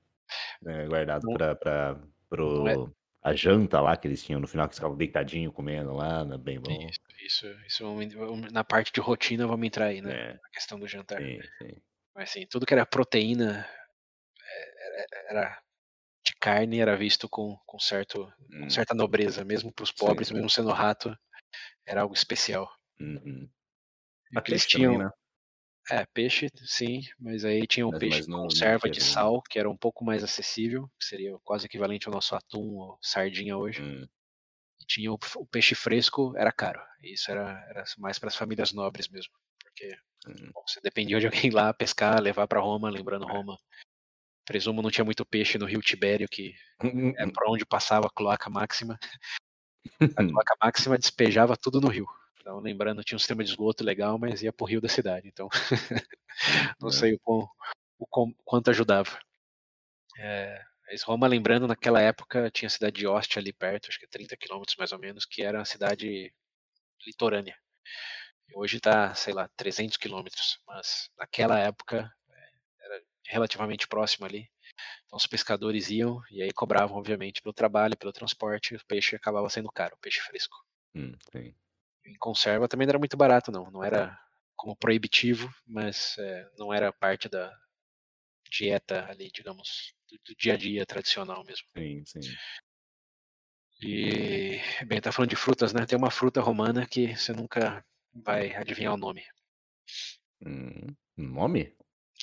né, 0.63 0.87
guardado 0.87 1.25
Não- 1.25 1.35
pra, 1.57 1.99
pro, 2.29 2.69
é- 2.69 2.87
a 3.23 3.35
janta 3.35 3.81
lá 3.81 3.97
que 3.97 4.07
eles 4.07 4.23
tinham 4.23 4.41
no 4.41 4.47
final, 4.47 4.67
que 4.69 4.73
eles 4.73 4.79
ficavam 4.79 4.97
deitadinho 4.97 5.51
comendo 5.51 5.93
lá, 5.95 6.25
né, 6.25 6.37
bem 6.39 6.61
bom. 6.61 6.71
Isso, 6.89 7.01
isso, 7.25 7.47
isso 7.67 8.53
na 8.53 8.63
parte 8.63 8.93
de 8.93 9.01
rotina 9.01 9.47
vamos 9.47 9.67
entrar 9.67 9.87
aí, 9.87 10.01
né? 10.01 10.13
É, 10.13 10.33
Na 10.35 10.49
questão 10.51 10.79
do 10.79 10.87
jantar. 10.87 11.21
sim, 11.21 11.41
sim. 11.59 11.73
Mas 12.15 12.31
assim, 12.31 12.47
tudo 12.47 12.65
que 12.67 12.75
era 12.75 12.87
proteína 12.87 13.67
é, 14.43 15.33
era 15.33 15.59
de 16.27 16.35
carne 16.41 16.81
era 16.81 16.97
visto 16.97 17.29
com, 17.29 17.57
com, 17.67 17.79
certo, 17.79 18.33
com 18.61 18.67
Hum, 18.67 18.71
certa 18.71 18.95
nobreza, 18.95 19.45
mesmo 19.45 19.73
para 19.73 19.85
os 19.85 19.91
Sim. 19.91 19.97
pobres, 19.99 20.31
mesmo 20.31 20.51
sendo 20.51 20.73
rato, 20.73 21.17
era 21.87 22.03
algo 22.03 22.15
especial. 22.15 22.71
uhum. 23.01 23.49
Eles 24.33 24.43
Peixe 24.45 24.69
também, 24.71 24.89
tinham, 24.89 24.99
né? 24.99 25.11
é, 25.91 26.05
peixe, 26.07 26.49
sim, 26.65 27.01
mas 27.19 27.45
aí 27.45 27.67
tinha 27.67 27.87
o 27.87 27.91
Mas- 27.93 28.01
peixe 28.01 28.19
mas 28.21 28.27
não- 28.29 28.43
não 28.43 28.43
conserva 28.45 28.89
de 28.91 29.01
tinha, 29.01 29.07
né? 29.07 29.13
sal, 29.13 29.43
que 29.43 29.59
era 29.59 29.71
um 29.71 29.77
pouco 29.77 30.05
mais 30.05 30.23
acessível, 30.25 30.89
que 30.99 31.07
seria 31.07 31.39
quase 31.45 31.67
equivalente 31.67 32.09
ao 32.09 32.15
nosso 32.15 32.35
atum 32.37 32.75
ou 32.77 32.99
sardinha 33.03 33.57
hoje. 33.57 33.83
Hum, 33.83 34.07
tinha 34.87 35.13
o, 35.13 35.19
o 35.37 35.47
peixe 35.47 35.75
fresco, 35.75 36.35
era 36.37 36.53
caro. 36.53 36.81
Isso 37.03 37.31
era, 37.31 37.65
era 37.71 37.85
mais 37.99 38.19
para 38.19 38.29
as 38.29 38.37
famílias 38.37 38.73
nobres 38.73 39.09
mesmo, 39.09 39.33
porque 39.63 39.97
hum. 40.29 40.53
bom, 40.55 40.63
você 40.67 40.81
dependia 40.81 41.21
de 41.21 41.27
alguém 41.27 41.51
lá 41.51 41.73
pescar, 41.75 42.21
levar 42.21 42.47
para 42.49 42.61
Roma, 42.61 42.91
lembrando 42.91 43.27
É. 43.29 43.33
Roma. 43.33 43.57
Presumo 44.47 44.81
não 44.81 44.91
tinha 44.91 45.05
muito 45.05 45.27
peixe 45.27 45.59
no 45.59 45.67
Rio 45.67 45.81
Tibério, 45.81 46.29
que 46.29 46.55
Hum, 46.83 47.13
é 47.17 47.27
por 47.27 47.49
onde 47.51 47.67
passava 47.67 48.07
a 48.07 48.11
cloaca 48.11 48.49
máxima. 48.49 48.99
A 50.17 50.25
cloaca 50.25 50.55
máxima 50.63 50.97
despejava 50.97 51.57
tudo 51.57 51.81
no 51.81 51.89
rio. 51.89 52.07
Então, 52.41 52.61
lembrando, 52.61 53.03
tinha 53.03 53.17
um 53.17 53.19
sistema 53.19 53.43
de 53.43 53.51
esgoto 53.51 53.83
legal, 53.83 54.19
mas 54.19 54.43
ia 54.43 54.53
pro 54.53 54.67
rio 54.67 54.81
da 54.81 54.89
cidade. 54.89 55.27
Então, 55.27 55.49
não 56.81 56.89
É. 56.89 56.93
sei 56.93 57.15
o, 57.15 57.19
quão- 57.19 57.49
o 57.99 58.07
quão- 58.07 58.35
quanto 58.45 58.71
ajudava. 58.71 59.19
É, 60.19 60.63
mas 60.89 61.03
Roma, 61.03 61.27
lembrando, 61.27 61.67
naquela 61.67 62.01
época 62.01 62.49
tinha 62.51 62.69
a 62.69 62.71
cidade 62.71 62.97
de 62.97 63.07
Ostia 63.07 63.41
ali 63.41 63.53
perto, 63.53 63.89
acho 63.89 63.99
que 63.99 64.07
30 64.07 64.37
quilômetros 64.37 64.77
mais 64.77 64.93
ou 64.93 64.99
menos, 64.99 65.25
que 65.25 65.43
era 65.43 65.59
uma 65.59 65.65
cidade 65.65 66.33
litorânea. 67.05 67.57
Hoje 68.55 68.77
está, 68.77 69.13
sei 69.15 69.35
lá, 69.35 69.49
300 69.57 69.97
quilômetros, 69.97 70.61
mas 70.67 71.11
naquela 71.19 71.59
época 71.59 72.11
é, 72.26 72.26
relativamente 73.29 73.89
próximo 73.89 74.27
ali. 74.27 74.49
Então 75.07 75.17
os 75.17 75.27
pescadores 75.27 75.91
iam 75.91 76.21
e 76.31 76.43
aí 76.43 76.53
cobravam, 76.53 76.97
obviamente, 76.97 77.41
pelo 77.43 77.53
trabalho, 77.53 77.97
pelo 77.97 78.13
transporte, 78.13 78.75
o 78.75 78.87
peixe 78.87 79.17
acabava 79.17 79.49
sendo 79.49 79.71
caro, 79.71 79.95
o 79.95 79.99
peixe 79.99 80.21
fresco. 80.21 80.57
Hum. 80.95 81.13
Em 82.05 82.15
conserva 82.19 82.69
também 82.69 82.87
não 82.87 82.93
era 82.93 82.99
muito 82.99 83.17
barato, 83.17 83.51
não. 83.51 83.71
Não 83.71 83.83
era 83.83 84.19
como 84.55 84.77
proibitivo, 84.77 85.53
mas 85.67 86.17
é, 86.19 86.49
não 86.57 86.73
era 86.73 86.93
parte 86.93 87.29
da 87.29 87.53
dieta 88.51 89.07
ali, 89.11 89.31
digamos, 89.33 89.93
do, 90.09 90.19
do 90.27 90.37
dia 90.37 90.55
a 90.55 90.57
dia 90.57 90.87
tradicional 90.87 91.45
mesmo. 91.45 91.67
Sim, 91.77 92.05
sim. 92.07 92.21
E, 93.83 94.59
bem, 94.87 95.01
tá 95.01 95.13
falando 95.13 95.31
de 95.31 95.37
frutas, 95.37 95.73
né? 95.73 95.85
Tem 95.85 95.99
uma 95.99 96.11
fruta 96.11 96.41
romana 96.41 96.87
que 96.87 97.15
você 97.15 97.33
nunca 97.33 97.85
vai 98.15 98.55
adivinhar 98.55 98.95
o 98.95 98.97
nome. 98.97 99.23
Hum, 100.45 100.97
nome? 101.17 101.77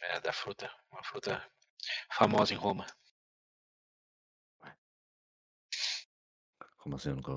É, 0.04 0.20
da 0.20 0.34
fruta. 0.34 0.70
Uma 0.92 1.04
fruta 1.04 1.46
famosa 2.12 2.54
em 2.54 2.58
Roma. 2.58 2.86
Como 6.78 6.96
assim? 6.96 7.10
Eu 7.10 7.16
nunca... 7.16 7.32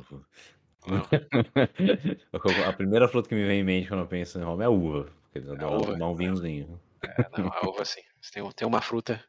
Não. 0.87 1.03
a 2.69 2.73
primeira 2.73 3.09
fruta 3.09 3.29
que 3.29 3.35
me 3.35 3.47
vem 3.47 3.61
em 3.61 3.65
mente 3.65 3.89
quando 3.89 4.01
eu 4.01 4.09
penso 4.09 4.39
em 4.39 4.43
Roma 4.43 4.65
é 4.65 4.67
a 4.67 4.71
uva. 4.71 5.13
Porque 5.23 5.41
dá 5.41 5.67
A 5.67 5.71
uva. 5.71 5.93
tomar 5.93 6.09
um 6.11 6.17
vinhozinho. 6.17 6.81
É, 7.03 7.41
não, 7.41 7.53
a 7.53 7.69
uva 7.69 7.85
sim. 7.85 8.03
Tem, 8.33 8.51
tem 8.53 8.67
uma 8.67 8.81
fruta 8.81 9.25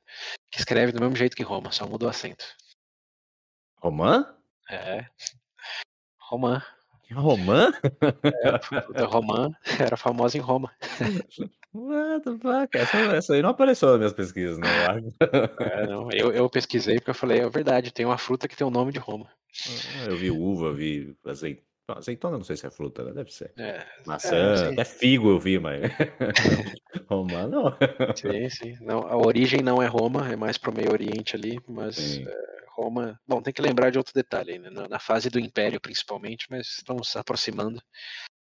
que 0.51 0.59
escreve 0.59 0.91
do 0.91 0.99
mesmo 0.99 1.15
jeito 1.15 1.35
que 1.35 1.43
Roma, 1.43 1.71
só 1.71 1.87
muda 1.87 2.05
o 2.05 2.09
acento. 2.09 2.45
Romã? 3.79 4.35
É. 4.69 5.07
Romã. 6.19 6.63
Romã? 7.13 7.71
É, 8.23 8.59
fruta 8.59 9.05
romã 9.05 9.51
era 9.79 9.95
famosa 9.95 10.37
em 10.37 10.41
Roma. 10.41 10.71
What 11.73 12.23
the 12.23 12.37
fuck? 12.37 12.77
Essa, 12.77 12.97
essa 13.15 13.33
aí 13.33 13.41
não 13.41 13.49
apareceu 13.49 13.89
nas 13.89 13.97
minhas 13.97 14.13
pesquisas, 14.13 14.57
né? 14.57 14.67
É, 15.59 15.87
não, 15.87 16.09
eu, 16.11 16.31
eu 16.31 16.49
pesquisei 16.49 16.95
porque 16.95 17.11
eu 17.11 17.15
falei, 17.15 17.39
é 17.39 17.49
verdade, 17.49 17.93
tem 17.93 18.05
uma 18.05 18.17
fruta 18.17 18.47
que 18.47 18.55
tem 18.55 18.65
o 18.65 18.71
nome 18.71 18.91
de 18.91 18.99
Roma. 18.99 19.29
Eu 20.07 20.15
vi 20.15 20.31
uva, 20.31 20.73
vi 20.73 21.15
azeitona. 21.25 21.67
Azeitona, 21.89 22.35
não 22.35 22.43
sei 22.43 22.57
se 22.57 22.67
é 22.67 22.69
fruta, 22.69 23.01
né? 23.01 23.13
Deve 23.13 23.31
ser. 23.31 23.53
É, 23.57 23.85
Maçã, 24.05 24.35
é, 24.35 24.73
até 24.73 24.83
figo 24.83 25.29
eu 25.29 25.39
vi, 25.39 25.57
mas. 25.57 25.83
Romã 27.09 27.47
não. 27.47 27.77
Sim, 28.13 28.49
sim. 28.49 28.77
Não, 28.81 28.99
a 29.07 29.15
origem 29.15 29.61
não 29.61 29.81
é 29.81 29.87
Roma, 29.87 30.29
é 30.29 30.35
mais 30.35 30.57
pro 30.57 30.73
Meio 30.73 30.91
Oriente 30.91 31.37
ali, 31.37 31.61
mas 31.65 32.17
é, 32.17 32.57
Roma. 32.77 33.19
Bom, 33.27 33.41
tem 33.41 33.51
que 33.53 33.61
lembrar 33.61 33.89
de 33.89 33.97
outro 33.97 34.13
detalhe 34.13 34.59
né? 34.59 34.69
na, 34.69 34.99
fase 34.99 35.29
do 35.29 35.39
Império 35.39 35.81
principalmente, 35.81 36.45
mas 36.49 36.67
estamos 36.67 37.09
se 37.09 37.17
aproximando. 37.17 37.81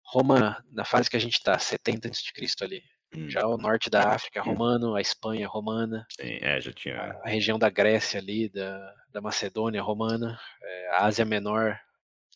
Roma, 0.07 0.65
na 0.71 0.85
fase 0.85 1.11
que 1.11 1.17
a 1.17 1.21
gente 1.21 1.35
está, 1.35 1.59
70 1.59 2.09
a.C. 2.09 2.65
ali. 2.65 2.83
Hum, 3.15 3.29
Já 3.29 3.47
o 3.47 3.59
norte 3.59 3.91
da 3.91 4.15
África 4.15 4.41
é 4.41 4.43
romano, 4.43 4.95
a 4.95 5.01
Espanha 5.01 5.45
é 5.45 5.49
romana, 5.49 6.07
sim, 6.19 6.39
é, 6.41 6.61
já 6.61 6.73
tinha. 6.73 6.97
a 7.23 7.29
região 7.29 7.59
da 7.59 7.69
Grécia 7.71 8.19
ali, 8.19 8.49
da, 8.49 8.95
da 9.13 9.21
Macedônia 9.21 9.79
é 9.79 9.83
romana, 9.83 10.39
é, 10.63 10.89
a 10.95 11.05
Ásia 11.05 11.25
Menor 11.25 11.79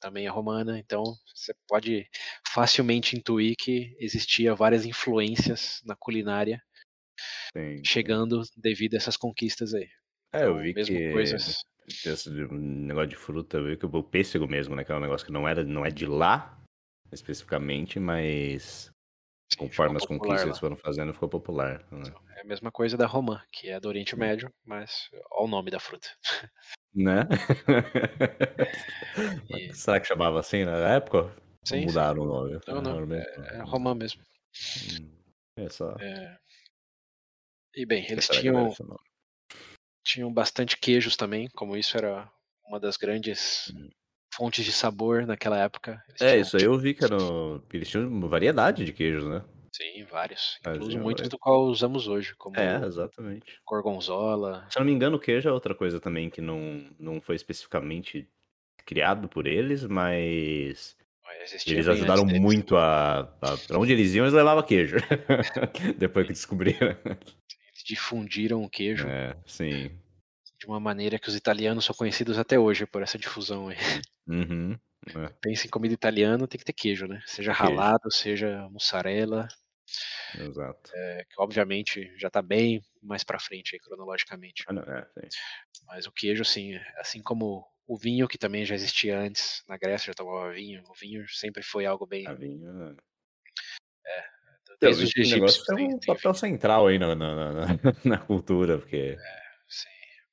também 0.01 0.27
é 0.27 0.31
romana, 0.31 0.79
então 0.79 1.03
você 1.35 1.53
pode 1.67 2.09
facilmente 2.47 3.17
intuir 3.17 3.57
que 3.59 3.97
existia 3.99 4.55
várias 4.55 4.87
influências 4.87 5.81
na 5.85 5.97
culinária 5.97 6.63
Sim. 7.53 7.83
chegando 7.85 8.43
devido 8.57 8.95
a 8.95 8.99
essas 8.99 9.17
conquistas 9.17 9.75
aí. 9.75 9.89
É, 10.33 10.45
eu 10.45 10.51
Então, 10.51 10.63
vi 10.63 10.75
mesmo 10.75 10.97
que. 10.97 11.13
coisas. 11.13 11.65
Esse 12.05 12.31
negócio 12.31 13.09
de 13.09 13.17
fruta, 13.17 13.59
que 13.77 13.87
o 13.87 14.03
pêssego 14.03 14.47
mesmo, 14.47 14.77
né? 14.77 14.85
Que 14.85 14.93
é 14.93 14.95
um 14.95 15.01
negócio 15.01 15.27
que 15.27 15.33
não, 15.33 15.49
era, 15.49 15.65
não 15.65 15.85
é 15.85 15.91
de 15.91 16.07
lá, 16.07 16.59
especificamente, 17.13 17.99
mas 17.99 18.91
sim, 19.53 19.59
conforme 19.59 19.97
as 19.97 20.07
conquistas 20.07 20.47
lá. 20.47 20.55
foram 20.55 20.77
fazendo, 20.77 21.13
ficou 21.15 21.29
popular. 21.29 21.85
Né? 21.91 22.13
É 22.37 22.41
a 22.43 22.45
mesma 22.45 22.71
coisa 22.71 22.97
da 22.97 23.07
romã, 23.07 23.43
que 23.51 23.69
é 23.69 23.81
do 23.81 23.89
Oriente 23.89 24.11
Sim. 24.13 24.19
Médio, 24.21 24.53
mas 24.65 25.09
olha 25.33 25.45
o 25.45 25.49
nome 25.49 25.71
da 25.71 25.81
fruta. 25.81 26.09
Né? 26.95 27.27
E- 29.51 29.73
Será 29.75 29.99
que 29.99 30.07
chamava 30.07 30.39
assim 30.39 30.65
na 30.65 30.77
época? 30.95 31.35
Sim, 31.65 31.81
sim. 31.81 31.87
mudaram 31.87 32.23
o 32.23 32.27
nome? 32.27 32.61
Não, 32.67 32.81
não, 32.81 33.07
mesmo? 33.07 33.45
É 33.45 33.63
romã 33.63 33.95
mesmo. 33.95 34.23
Hum, 35.01 35.11
É 35.57 35.69
só. 35.69 35.97
É. 35.99 36.39
E 37.75 37.85
bem, 37.87 38.07
eles 38.11 38.29
tinham, 38.29 38.65
deve 38.65 38.75
ser 38.77 38.83
o 38.85 38.87
nome? 38.87 39.01
Tinham 40.09 40.33
bastante 40.33 40.77
queijos 40.79 41.17
também, 41.17 41.49
como 41.55 41.77
isso 41.77 41.97
era 41.97 42.31
uma 42.67 42.81
das 42.81 42.97
grandes 42.97 43.71
Hum. 43.77 43.91
fontes 44.35 44.65
de 44.65 44.73
sabor 44.73 45.27
naquela 45.27 45.59
época. 45.59 46.03
Eles 46.09 46.23
É, 46.23 46.37
isso 46.39 46.57
aí 46.57 46.65
eu 46.65 46.79
vi 46.79 46.95
que 46.95 47.05
era. 47.05 47.15
no- 47.15 47.63
Eles 47.73 47.89
tinham 47.89 48.09
uma 48.09 48.27
variedade 48.27 48.85
de 48.85 48.93
queijos, 48.93 49.25
né? 49.25 49.45
Sim, 49.71 50.05
vários. 50.05 50.57
Incluso 50.61 50.87
Faziam 50.87 51.03
muitos 51.03 51.29
do 51.29 51.39
qual 51.39 51.65
usamos 51.67 52.09
hoje, 52.09 52.35
como 52.37 52.59
É, 52.59 52.77
exatamente. 52.87 53.61
gorgonzola. 53.67 54.67
Se 54.71 54.79
eu 54.79 54.81
não 54.81 54.87
me 54.87 54.93
engano, 54.93 55.17
o 55.17 55.21
queijo 55.21 55.49
é 55.49 55.53
outra 55.53 55.75
coisa 55.75 56.01
também 56.01 56.31
que 56.31 56.41
não, 56.41 56.89
não 56.99 57.21
foi 57.21 57.37
especificamente 57.37 58.27
criado 58.87 59.29
por 59.29 59.47
eles, 59.47 59.85
mas 59.85 60.97
eles 61.67 61.87
ajudaram 61.87 62.25
muito 62.25 62.77
a, 62.77 63.21
a. 63.43 63.57
Pra 63.59 63.79
onde 63.79 63.93
eles 63.93 64.15
iam, 64.15 64.25
eles 64.25 64.35
levavam 64.35 64.63
queijo. 64.65 64.97
Depois 65.99 66.27
que 66.27 66.33
descobriram. 66.33 66.97
Difundiram 67.89 68.63
o 68.63 68.69
queijo 68.69 69.09
É, 69.09 69.35
sim. 69.47 69.99
de 70.61 70.67
uma 70.67 70.79
maneira 70.79 71.19
que 71.19 71.29
os 71.29 71.35
italianos 71.35 71.87
são 71.87 71.95
conhecidos 71.95 72.39
até 72.39 72.59
hoje 72.59 72.87
por 72.87 73.03
essa 73.03 73.17
difusão 73.19 73.69
aí. 73.69 73.77
Uhum. 74.27 74.73
É, 75.07 75.29
Pensa 75.41 75.67
em 75.67 75.71
comida 75.71 75.95
italiana, 75.95 76.47
tem 76.47 76.59
que 76.59 76.65
ter 76.67 76.75
queijo, 76.75 77.07
né? 77.07 77.23
Seja 77.25 77.55
Queijo. 77.55 77.63
ralado, 77.73 78.13
seja 78.13 78.69
mussarela, 78.71 79.49
exato. 80.39 80.91
é, 80.95 81.25
que 81.25 81.41
obviamente 81.41 82.13
já 82.19 82.29
tá 82.29 82.43
bem 82.43 82.83
mais 83.03 83.25
pra 83.25 83.39
frente 83.39 83.75
aí, 83.75 83.81
cronologicamente. 83.81 84.65
Ah, 84.69 84.73
não, 84.73 84.83
é. 84.83 85.09
Mas 85.87 86.07
o 86.07 86.13
queijo, 86.13 86.43
assim, 86.43 86.75
assim 86.99 87.23
como 87.23 87.65
o 87.87 87.97
vinho, 87.97 88.29
que 88.29 88.37
também 88.37 88.67
já 88.67 88.75
existia 88.75 89.19
antes, 89.19 89.63
na 89.67 89.79
Grécia 89.79 90.09
já 90.09 90.15
tomava 90.15 90.53
vinho, 90.53 90.83
o 90.87 90.95
vinho 90.95 91.27
sempre 91.29 91.63
foi 91.63 91.87
algo 91.87 92.07
bem. 92.07 92.27
A 92.27 92.35
vinho, 92.35 92.97
é. 94.83 94.87
Vi 94.87 95.05
os 95.05 95.17
egípcios 95.17 95.65
tem 95.65 95.77
tem, 95.77 95.87
um 95.87 95.99
tem 95.99 96.15
papel 96.15 96.35
central 96.35 96.87
aí 96.87 96.99
na, 96.99 97.15
na, 97.15 97.53
na, 97.53 97.67
na 98.05 98.19
cultura, 98.27 98.79
porque 98.79 99.17
Sim, 99.69 99.89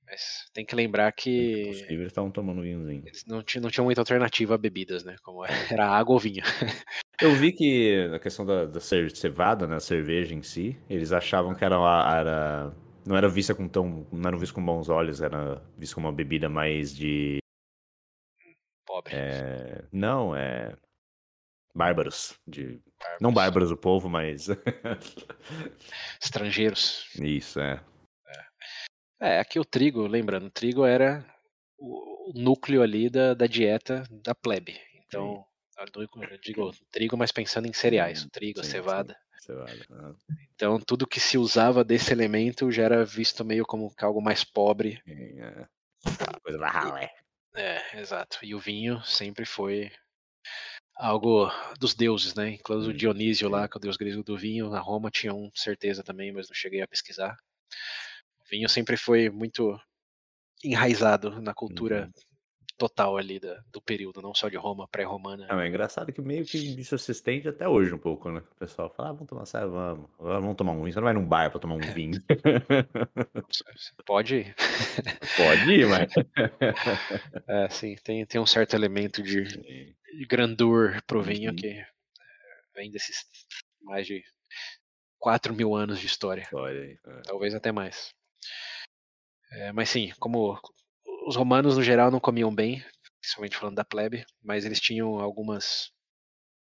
mas 0.05 0.49
tem 0.53 0.65
que 0.65 0.75
lembrar 0.75 1.07
é 1.07 1.11
que 1.11 1.65
possível 1.67 1.95
eles 1.95 2.07
estavam 2.07 2.31
tomando 2.31 2.61
vinhozinho. 2.61 3.03
eles 3.05 3.25
não 3.25 3.37
não 3.37 3.69
tinham 3.69 3.85
muita 3.85 4.01
alternativa 4.01 4.55
a 4.55 4.57
bebidas, 4.57 5.03
né? 5.03 5.15
Como 5.23 5.43
era 5.71 5.87
água 5.87 6.13
ou 6.13 6.19
vinho. 6.19 6.43
Eu 7.21 7.33
vi 7.33 7.53
que 7.53 8.09
a 8.13 8.19
questão 8.19 8.45
da, 8.45 8.65
da 8.65 8.79
cevada, 8.81 9.65
né, 9.65 9.77
a 9.77 9.79
cerveja 9.79 10.35
em 10.35 10.41
si, 10.41 10.77
eles 10.89 11.13
achavam 11.13 11.55
que 11.55 11.63
era, 11.63 11.75
era 11.75 12.73
não 13.05 13.15
era 13.15 13.29
vista 13.29 13.55
com 13.55 13.69
tão, 13.69 14.05
não 14.11 14.27
era 14.27 14.37
visto 14.37 14.53
com 14.53 14.65
bons 14.65 14.89
olhos, 14.89 15.21
era 15.21 15.61
visto 15.77 15.95
como 15.95 16.07
uma 16.07 16.13
bebida 16.13 16.49
mais 16.49 16.93
de, 16.93 17.37
Pobre. 18.85 19.15
é, 19.15 19.85
não, 19.91 20.35
é 20.35 20.75
bárbaros, 21.75 22.39
de, 22.47 22.79
não 23.19 23.33
bárbaros 23.33 23.69
o 23.69 23.77
povo, 23.77 24.07
mas 24.07 24.47
Estrangeiros. 26.23 27.09
isso 27.19 27.59
é, 27.59 27.83
É, 29.19 29.39
aqui 29.39 29.59
o 29.59 29.65
trigo, 29.65 30.07
lembrando, 30.07 30.47
o 30.47 30.51
trigo 30.51 30.85
era 30.85 31.25
o, 31.77 32.31
núcleo 32.33 32.81
ali 32.81 33.09
da, 33.09 33.33
da 33.33 33.45
dieta 33.45 34.03
da 34.09 34.33
plebe. 34.33 34.79
Então, 35.05 35.45
a 35.77 35.83
eu 35.83 36.37
digo 36.37 36.71
trigo, 36.89 37.17
mas 37.17 37.31
pensando 37.31 37.67
em 37.67 37.73
cereais, 37.73 38.23
o 38.23 38.29
trigo, 38.29 38.61
a 38.61 38.63
Sim, 38.63 38.71
cevada. 38.71 39.17
sim, 39.37 39.47
cevada. 39.47 40.15
Então, 40.55 40.79
tudo 40.79 41.05
que 41.05 41.19
se 41.19 41.37
usava 41.37 41.83
desse 41.83 42.13
elemento 42.13 42.71
já 42.71 42.83
era 42.83 43.03
visto 43.03 43.43
meio 43.43 43.65
como 43.65 43.93
algo 44.01 44.21
mais 44.21 44.45
pobre. 44.45 45.01
sim, 45.05 45.41
é. 45.41 45.67
Coisa 46.41 46.57
da 46.59 46.69
ralé. 46.69 47.11
É, 47.55 47.99
exato. 47.99 48.39
E 48.43 48.53
o 48.53 48.59
vinho 48.59 49.03
sempre 49.03 49.45
foi 49.45 49.91
algo 50.95 51.49
dos 51.79 51.93
deuses, 51.93 52.35
né? 52.35 52.51
Incluso 52.51 52.89
o 52.91 52.93
Hum, 52.93 52.95
Dionísio 52.95 53.49
lá, 53.49 53.67
que 53.67 53.77
é 53.77 53.79
o 53.79 53.81
deus 53.81 53.97
grego 53.97 54.23
do 54.23 54.37
vinho, 54.37 54.69
na 54.69 54.79
Roma 54.79 55.11
tinha 55.11 55.33
um, 55.33 55.51
certeza 55.55 56.03
também, 56.03 56.31
mas 56.31 56.47
não 56.49 56.55
cheguei 56.55 56.81
a 56.81 56.87
pesquisar. 56.87 57.37
O 58.39 58.43
vinho 58.49 58.69
sempre 58.69 58.95
foi 58.97 59.29
muito 59.29 59.77
enraizado 60.63 61.41
na 61.41 61.53
cultura 61.53 62.09
Uhum. 62.09 62.13
Total 62.77 63.17
ali 63.17 63.39
da, 63.39 63.63
do 63.71 63.81
período, 63.81 64.21
não 64.21 64.33
só 64.33 64.49
de 64.49 64.57
Roma, 64.57 64.87
pré-romana. 64.87 65.47
Não, 65.47 65.59
é 65.59 65.67
engraçado 65.67 66.11
que 66.11 66.21
meio 66.21 66.45
que 66.45 66.57
isso 66.57 66.97
se 66.97 67.11
estende 67.11 67.47
até 67.47 67.67
hoje 67.67 67.93
um 67.93 67.97
pouco, 67.97 68.29
né? 68.31 68.39
O 68.39 68.55
pessoal 68.59 68.89
fala, 68.89 69.09
ah, 69.09 69.13
vamos 69.13 69.27
tomar 69.27 69.45
cerveja, 69.45 69.71
vamos. 69.71 70.09
Vamos 70.19 70.55
tomar 70.55 70.71
um 70.73 70.81
vinho. 70.81 70.91
Você 70.93 70.99
não 70.99 71.05
vai 71.05 71.13
num 71.13 71.25
bar 71.25 71.49
pra 71.51 71.59
tomar 71.59 71.75
um 71.75 71.93
vinho. 71.93 72.21
Pode 74.05 74.35
ir. 74.35 74.55
Pode 75.37 75.71
ir, 75.71 75.87
mas... 75.87 76.11
É, 77.47 77.69
sim, 77.69 77.95
tem, 78.03 78.25
tem 78.25 78.41
um 78.41 78.45
certo 78.45 78.75
elemento 78.75 79.21
de, 79.23 79.43
de 79.43 80.25
grandor 80.27 81.01
pro 81.05 81.21
vinho 81.21 81.51
Uhum. 81.51 81.55
que 81.55 81.67
é, 81.67 81.85
vem 82.75 82.89
desses 82.91 83.25
mais 83.81 84.05
de 84.07 84.23
4 85.19 85.53
mil 85.53 85.75
anos 85.75 85.99
de 85.99 86.07
história. 86.07 86.47
Olha 86.53 86.81
aí. 86.81 86.97
é. 87.05 87.21
talvez 87.21 87.53
até 87.53 87.71
mais. 87.71 88.13
É, 89.51 89.71
mas 89.71 89.89
sim, 89.89 90.11
como 90.19 90.59
os 91.25 91.35
romanos 91.35 91.75
no 91.75 91.83
geral 91.83 92.11
não 92.11 92.19
comiam 92.19 92.53
bem, 92.53 92.83
principalmente 93.19 93.57
falando 93.57 93.75
da 93.75 93.83
plebe, 93.83 94.25
mas 94.41 94.63
eles 94.65 94.79
tinham 94.79 95.19
algumas 95.19 95.91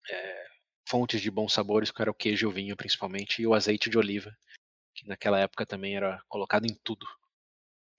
é, 0.08 0.46
fontes 0.88 1.20
de 1.20 1.30
bons 1.30 1.52
sabores, 1.52 1.90
que 1.90 2.00
era 2.00 2.10
o 2.10 2.14
queijo 2.14 2.46
e 2.46 2.48
o 2.48 2.52
vinho 2.52 2.76
principalmente, 2.76 3.42
e 3.42 3.46
o 3.46 3.54
azeite 3.54 3.90
de 3.90 3.98
oliva, 3.98 4.34
que 4.94 5.06
naquela 5.06 5.40
época 5.40 5.66
também 5.66 5.96
era 5.96 6.22
colocado 6.28 6.64
em 6.64 6.74
tudo. 6.84 7.06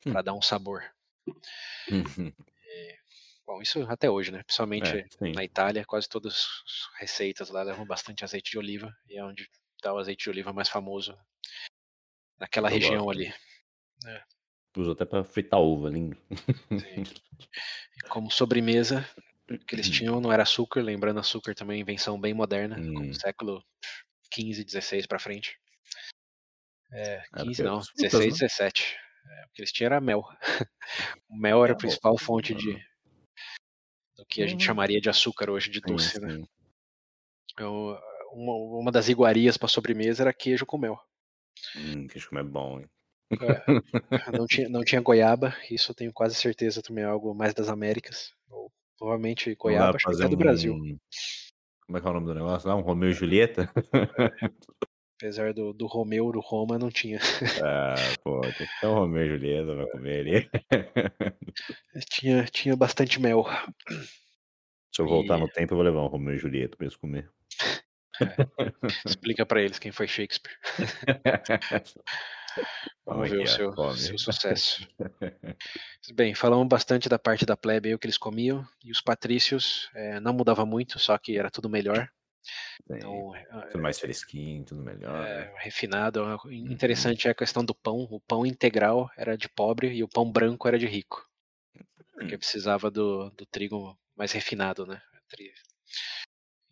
para 0.04 0.22
dar 0.22 0.34
um 0.34 0.42
sabor. 0.42 0.84
Uhum. 1.92 2.34
Bom, 3.46 3.62
isso 3.62 3.82
até 3.90 4.10
hoje, 4.10 4.32
né? 4.32 4.44
Principalmente 4.44 4.98
É, 5.22 5.32
na 5.34 5.44
Itália, 5.44 5.86
quase 5.86 6.08
todas 6.08 6.34
as 6.34 7.00
receitas 7.00 7.50
lá 7.50 7.64
levam 7.64 7.86
bastante 7.86 8.24
azeite 8.24 8.52
de 8.52 8.58
oliva 8.58 8.94
e 9.08 9.18
é 9.18 9.24
onde 9.24 9.50
tá 9.82 9.94
o 9.94 9.98
azeite 9.98 10.24
de 10.24 10.30
oliva 10.30 10.52
mais 10.52 10.68
famoso 10.68 11.18
naquela 12.38 12.70
Eu 12.70 12.74
região 12.74 13.06
gosto. 13.06 13.20
ali. 13.20 13.34
Uso 14.76 14.92
até 14.92 15.06
pra 15.06 15.24
fritar 15.24 15.60
uva, 15.60 15.90
lindo. 15.90 16.18
Como 18.10 18.30
sobremesa, 18.32 19.08
o 19.50 19.58
que 19.58 19.76
eles 19.76 19.90
tinham 19.90 20.22
não 20.22 20.32
era 20.32 20.44
açúcar, 20.44 20.82
lembrando 20.82 21.20
açúcar 21.20 21.56
também 21.56 21.82
invenção 21.82 22.20
bem 22.20 22.34
moderna, 22.34 22.78
Hum. 22.80 22.94
como 22.94 23.14
século 23.14 23.64
15, 24.32 24.64
16 24.64 25.06
para 25.08 25.20
frente. 25.20 25.58
É, 26.92 27.16
É, 27.16 27.22
15 27.38 27.46
porque 27.46 27.64
não, 27.64 27.78
as 27.80 27.90
frutas, 27.90 28.12
16, 28.12 28.34
né? 28.34 28.40
17. 28.48 28.98
É, 29.30 29.46
o 29.46 29.50
que 29.54 29.62
eles 29.62 29.72
tinham 29.72 29.88
era 29.88 30.02
mel. 30.02 30.24
O 31.30 31.36
mel 31.38 31.64
era 31.64 31.74
a 31.74 31.76
Mel. 31.76 31.78
principal 31.78 32.18
fonte 32.18 32.54
de 32.56 32.74
do 34.16 34.26
que 34.26 34.42
a 34.42 34.48
gente 34.48 34.62
Uhum. 34.62 34.66
chamaria 34.68 35.00
de 35.02 35.10
açúcar 35.10 35.50
hoje, 35.50 35.70
de 35.70 35.80
doce, 35.82 36.20
né? 36.20 36.42
Eu- 37.58 38.00
uma, 38.32 38.54
uma 38.80 38.92
das 38.92 39.10
iguarias 39.10 39.58
para 39.58 39.68
sobremesa 39.68 40.24
era 40.24 40.34
queijo 40.34 40.66
com 40.66 40.78
mel. 40.78 40.98
Hum, 41.76 42.08
queijo 42.08 42.30
como 42.30 42.40
é 42.40 42.44
bom, 42.44 42.80
hein? 42.80 42.90
Não 44.34 44.46
tinha, 44.48 44.70
não 44.70 44.84
tinha 44.84 45.02
goiaba, 45.02 45.56
isso 45.70 45.92
eu 45.92 45.96
tenho 45.96 46.14
quase 46.14 46.36
certeza 46.36 46.82
também 46.82 47.04
é 47.04 47.08
algo 47.08 47.34
mais 47.34 47.54
das 47.54 47.70
Américas. 47.70 48.34
Ou 48.50 48.72
provavelmente 48.98 49.54
goiaba, 49.56 49.96
acho 49.96 50.06
que 50.08 50.16
até 50.16 50.30
do 50.30 50.38
Brasil. 50.38 50.74
Como 51.86 51.98
é 51.98 52.02
que 52.02 52.08
é 52.08 52.10
o 52.10 52.14
nome 52.14 52.26
do 52.26 52.34
negócio 52.34 52.68
lá? 52.68 52.76
Um 52.76 52.82
Romeu 52.82 53.10
e 53.10 53.14
Julieta? 53.14 53.72
Apesar 55.20 55.52
do, 55.52 55.74
do 55.74 55.88
Romeu, 55.88 56.32
do 56.32 56.40
Roma, 56.40 56.78
não 56.78 56.92
tinha. 56.92 57.20
Ah, 57.64 57.96
pô, 58.24 58.40
tem 58.54 58.68
que 58.68 58.80
ter 58.80 58.88
um 58.88 58.94
Romeu 58.94 59.26
e 59.26 59.30
Julieta 59.30 59.74
pra 59.76 59.92
comer 59.92 60.20
ali. 60.20 60.50
Tinha, 62.12 62.46
tinha 62.46 62.76
bastante 62.76 63.20
mel. 63.20 63.46
Se 64.94 65.02
eu 65.02 65.08
voltar 65.08 65.38
E- 65.38 65.40
no 65.40 65.48
tempo, 65.48 65.74
eu 65.74 65.78
vou 65.78 65.86
levar 65.86 66.04
um 66.04 66.08
Romeu 66.08 66.36
e 66.36 66.38
Julieta 66.38 66.78
pra 66.78 66.86
eles 66.86 66.96
comer. 66.96 67.32
Explica 69.06 69.46
pra 69.46 69.62
eles 69.62 69.80
quem 69.80 69.92
foi 69.92 70.08
Shakespeare. 70.08 70.56
Vamos 73.06 73.28
é 73.28 73.32
ver 73.32 73.40
o 73.40 73.44
é? 73.44 73.48
seu, 73.48 73.96
seu 73.96 74.18
sucesso. 74.18 74.88
Bem, 76.14 76.34
falamos 76.34 76.68
bastante 76.68 77.10
da 77.10 77.20
parte 77.20 77.46
da 77.46 77.56
plebe 77.58 77.90
aí, 77.90 77.96
o 77.96 78.00
que 78.00 78.06
eles 78.06 78.18
comiam. 78.18 78.66
E 78.84 78.92
os 78.92 79.02
patrícios 79.02 79.90
eh, 79.94 80.20
não 80.20 80.34
mudava 80.34 80.66
muito, 80.66 81.00
só 81.00 81.18
que 81.18 81.38
era 81.38 81.50
tudo 81.50 81.70
melhor. 81.70 82.10
Sim, 82.88 82.96
Então, 82.96 83.36
eh, 83.36 83.44
tudo 83.72 83.82
mais 83.82 84.00
fresquinho, 84.00 84.64
tudo 84.64 84.82
melhor. 84.82 85.28
é, 85.28 85.54
refinado. 85.60 86.22
Interessante 86.52 87.28
é 87.28 87.32
a 87.32 87.36
questão 87.36 87.64
do 87.64 87.76
pão. 87.76 88.08
O 88.10 88.20
pão 88.20 88.46
integral 88.46 89.10
era 89.18 89.38
de 89.38 89.50
pobre 89.50 89.94
e 89.94 90.04
o 90.04 90.08
pão 90.08 90.32
branco 90.32 90.68
era 90.68 90.78
de 90.80 90.86
rico. 90.88 91.26
Porque 92.14 92.36
Hum. 92.36 92.40
precisava 92.40 92.90
do, 92.90 93.30
do 93.32 93.46
trigo 93.46 93.98
mais 94.16 94.32
refinado, 94.32 94.86
né? 94.86 95.02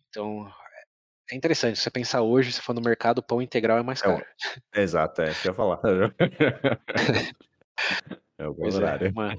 Então, 0.08 0.50
é 1.30 1.36
interessante. 1.36 1.76
Se 1.76 1.82
você 1.82 1.90
pensar 1.90 2.22
hoje, 2.22 2.52
se 2.52 2.60
for 2.60 2.74
no 2.74 2.80
mercado, 2.80 3.18
o 3.18 3.22
pão 3.22 3.42
integral 3.42 3.78
é 3.78 3.82
mais 3.82 4.00
É 4.00 4.04
caro. 4.04 4.24
Exato, 4.74 5.22
é 5.22 5.30
isso 5.30 5.42
que 5.42 5.48
eu 5.48 5.52
ia 5.52 5.56
falar. 5.56 5.80
é 8.38 8.48
o 8.48 8.52
é, 8.52 8.54
contrário. 8.54 9.10
uma 9.10 9.34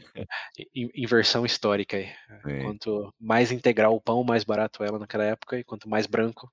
in- 0.76 0.92
inversão 0.96 1.46
histórica 1.46 1.98
aí. 1.98 2.10
Sim. 2.44 2.64
Quanto 2.64 3.14
mais 3.20 3.52
integral 3.52 3.96
o 3.96 4.02
pão, 4.02 4.24
mais 4.24 4.44
barato 4.44 4.84
ela 4.84 5.00
naquela 5.00 5.24
época, 5.24 5.58
e 5.58 5.64
quanto 5.64 5.90
mais 5.90 6.06
branco, 6.06 6.52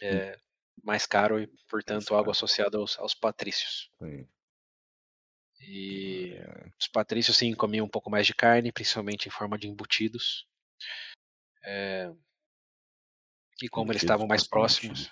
é 0.00 0.36
mais 0.82 1.06
caro 1.06 1.40
e, 1.40 1.48
portanto, 1.68 2.14
algo 2.14 2.30
associado 2.30 2.78
aos, 2.78 2.98
aos 2.98 3.14
patrícios. 3.14 3.90
Sim. 3.98 4.26
E 5.60 6.34
É, 6.34 6.66
os 6.80 6.88
patrícios, 6.88 7.36
sim, 7.36 7.54
comiam 7.54 7.86
um 7.86 7.88
pouco 7.88 8.10
mais 8.10 8.26
de 8.26 8.34
carne, 8.34 8.72
principalmente 8.72 9.28
em 9.28 9.30
forma 9.30 9.56
de 9.56 9.68
embutidos. 9.68 10.44
É, 11.64 12.10
E 13.62 13.68
como 13.68 13.92
eles 13.92 14.02
estavam 14.02 14.26
mais 14.26 14.46
próximos. 14.46 15.10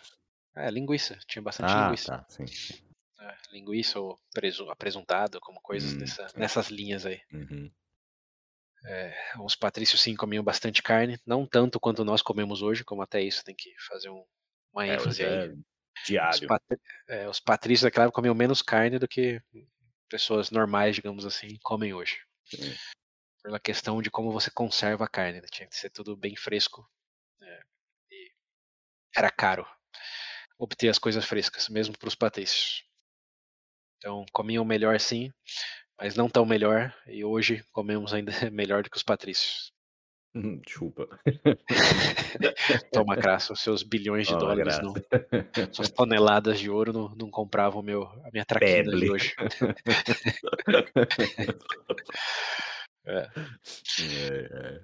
É, 0.57 0.69
linguiça, 0.71 1.17
tinha 1.27 1.41
bastante 1.41 1.71
Ah, 1.73 1.85
linguiça. 1.85 2.19
tá, 2.19 2.27
sim. 2.29 2.45
né, 3.19 3.37
linguiça 3.53 4.01
ou 4.01 4.19
presu- 4.35 4.69
apresuntado, 4.71 5.39
como 5.41 5.61
coisas 5.61 5.93
Hum, 5.95 5.99
nessa- 5.99 6.29
sim. 6.29 6.39
nessas 6.39 6.69
linhas 6.69 7.07
aí. 7.07 7.21
Uhum. 7.33 7.71
Os 9.45 9.55
patrícios 9.55 10.01
sim 10.01 10.17
comiam 10.17 10.43
bastante 10.43 10.83
carne, 10.83 11.21
não 11.27 11.47
tanto 11.47 11.79
quanto 11.79 12.05
nós 12.05 12.23
comemos 12.23 12.63
hoje, 12.63 12.83
como 12.83 13.03
até 13.03 13.21
isso 13.23 13.45
tem 13.45 13.55
que 13.55 13.73
fazer 13.87 14.09
um- 14.09 14.25
uma 14.73 14.87
É, 14.87 14.95
ênfase 14.95 15.23
hoje 15.23 15.27
aí. 15.27 15.49
é 15.49 15.53
Os, 15.53 16.07
diário. 16.07 16.49
patri- 16.49 16.81
é, 17.09 17.29
os 17.29 17.39
patrícios 17.41 17.83
daquela 17.83 18.07
época 18.07 18.17
comiam 18.17 18.35
menos 18.35 18.63
carne 18.63 18.99
do 18.99 19.07
que 19.07 19.41
pessoas 20.09 20.51
normais, 20.51 20.97
digamos 20.97 21.25
assim, 21.27 21.59
comem 21.63 21.93
hoje. 21.93 22.19
Sim. 22.47 22.75
Pela 23.43 23.61
questão 23.61 24.01
de 24.03 24.11
como 24.11 24.33
você 24.33 24.51
conserva 24.51 25.05
a 25.05 25.09
carne, 25.09 25.41
né? 25.41 25.47
tinha 25.51 25.69
que 25.69 25.77
ser 25.77 25.91
tudo 25.91 26.17
bem 26.17 26.35
fresco. 26.35 26.85
Era 29.17 29.31
caro 29.31 29.67
obter 30.61 30.91
as 30.91 30.99
coisas 30.99 31.25
frescas, 31.25 31.69
mesmo 31.69 31.99
para 31.99 32.09
os 32.09 32.15
patrícios. 32.15 32.85
Então 33.97 34.25
comiam 34.33 34.65
melhor 34.65 35.01
sim, 35.01 35.33
mas 35.99 36.15
não 36.15 36.29
tão 36.29 36.45
melhor, 36.45 36.95
e 37.07 37.25
hoje 37.25 37.65
comemos 37.73 38.13
ainda 38.13 38.33
melhor 38.53 38.83
do 38.83 38.91
que 38.91 38.97
os 38.97 39.03
patrícios. 39.03 39.73
Chupa. 40.69 41.09
Toma 42.93 43.17
graça, 43.17 43.53
os 43.53 43.61
seus 43.61 43.83
bilhões 43.83 44.29
de 44.29 44.39
Toma 44.39 44.55
dólares, 44.55 44.79
não, 44.79 44.95
suas 45.73 45.91
toneladas 45.91 46.61
de 46.61 46.71
ouro 46.71 46.93
não, 46.93 47.09
não 47.17 47.31
compravam 47.31 47.83
meu, 47.83 48.05
a 48.05 48.31
minha 48.33 48.45
traquina 48.45 48.97
de 48.97 49.11
hoje. 49.11 49.35
É. 53.07 53.27
É, 53.99 54.51
é. 54.53 54.83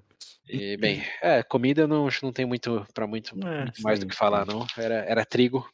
E, 0.49 0.77
bem, 0.77 1.03
é, 1.23 1.43
comida 1.43 1.87
não, 1.87 2.07
acho 2.07 2.21
que 2.21 2.25
não 2.27 2.33
tem 2.33 2.47
muito 2.47 2.87
para 2.95 3.07
muito, 3.07 3.35
É, 3.47 3.63
muito 3.65 3.83
mais 3.83 3.99
do 3.99 4.07
que 4.07 4.15
falar, 4.15 4.47
não. 4.47 4.67
Era, 4.77 4.95
era 5.05 5.25
trigo, 5.25 5.69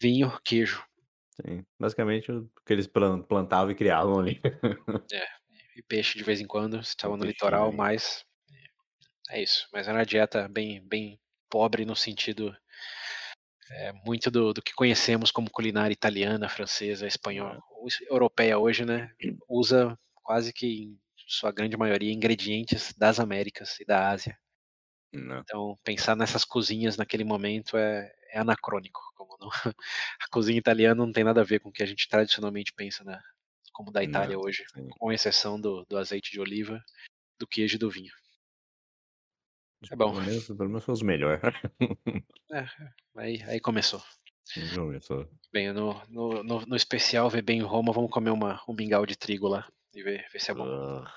vinho, 0.00 0.38
queijo 0.44 0.82
Sim. 1.46 1.64
Basicamente 1.78 2.30
o 2.30 2.50
que 2.66 2.72
eles 2.72 2.86
plan- 2.86 3.22
plantavam 3.22 3.70
e 3.70 3.74
criavam 3.74 4.18
ali. 4.18 4.40
e 5.74 5.82
peixe 5.82 6.18
de 6.18 6.24
vez 6.24 6.40
em 6.40 6.46
quando. 6.46 6.82
Se 6.84 6.90
estava 6.90 7.16
no 7.16 7.24
litoral, 7.24 7.72
mais. 7.72 8.24
É 9.30 9.42
isso. 9.42 9.66
Mas 9.72 9.88
era 9.88 9.98
uma 9.98 10.04
dieta 10.04 10.48
bem, 10.48 10.86
bem 10.86 11.18
pobre 11.48 11.86
no 11.86 11.96
sentido 11.96 12.54
é, 13.70 13.92
muito 14.04 14.30
do, 14.30 14.52
do 14.52 14.60
que 14.62 14.74
conhecemos 14.74 15.30
como 15.30 15.50
culinária 15.50 15.92
italiana, 15.94 16.48
francesa, 16.48 17.06
espanhola, 17.06 17.58
es- 17.86 18.00
europeia 18.10 18.58
hoje, 18.58 18.84
né? 18.84 19.10
Usa 19.48 19.96
quase 20.22 20.52
que 20.52 20.66
em 20.66 21.00
sua 21.30 21.52
grande 21.52 21.76
maioria 21.76 22.12
ingredientes 22.12 22.92
das 22.94 23.20
Américas 23.20 23.78
e 23.78 23.84
da 23.84 24.10
Ásia. 24.10 24.36
Não. 25.12 25.38
Então, 25.38 25.78
pensar 25.84 26.16
nessas 26.16 26.44
cozinhas 26.44 26.96
naquele 26.96 27.22
momento 27.22 27.76
é, 27.76 28.12
é 28.32 28.40
anacrônico. 28.40 29.00
Não, 29.40 29.48
a 30.20 30.28
cozinha 30.30 30.58
italiana 30.58 31.06
não 31.06 31.12
tem 31.12 31.22
nada 31.22 31.40
a 31.40 31.44
ver 31.44 31.60
com 31.60 31.68
o 31.68 31.72
que 31.72 31.84
a 31.84 31.86
gente 31.86 32.08
tradicionalmente 32.08 32.72
pensa 32.74 33.04
na, 33.04 33.22
como 33.72 33.92
da 33.92 34.02
Itália 34.02 34.36
Não, 34.36 34.42
hoje, 34.42 34.64
sim. 34.74 34.88
com 34.88 35.12
exceção 35.12 35.60
do, 35.60 35.84
do 35.84 35.96
azeite 35.96 36.32
de 36.32 36.40
oliva, 36.40 36.82
do 37.38 37.46
queijo 37.46 37.76
e 37.76 37.78
do 37.78 37.90
vinho. 37.90 38.12
É 39.90 39.96
bom. 39.96 40.12
Pelo 40.12 40.26
menos, 40.26 40.46
pelo 40.46 40.68
menos 40.68 40.84
foi 40.84 40.94
os 40.94 41.02
melhores. 41.02 41.40
Aí, 43.16 43.42
aí 43.44 43.60
começou. 43.60 44.02
Começou. 44.74 45.28
Bem, 45.52 45.72
no, 45.72 45.94
no, 46.08 46.42
no, 46.42 46.66
no 46.66 46.76
especial 46.76 47.30
ver 47.30 47.42
bem 47.42 47.58
em 47.58 47.62
Roma, 47.62 47.92
vamos 47.92 48.10
comer 48.10 48.30
uma, 48.30 48.60
um 48.68 48.74
mingau 48.74 49.06
de 49.06 49.16
trigo 49.16 49.46
lá 49.46 49.68
e 49.94 50.02
ver, 50.02 50.26
ver 50.32 50.40
se 50.40 50.50
é 50.50 50.54
bom. 50.54 50.66
Ah. 51.02 51.10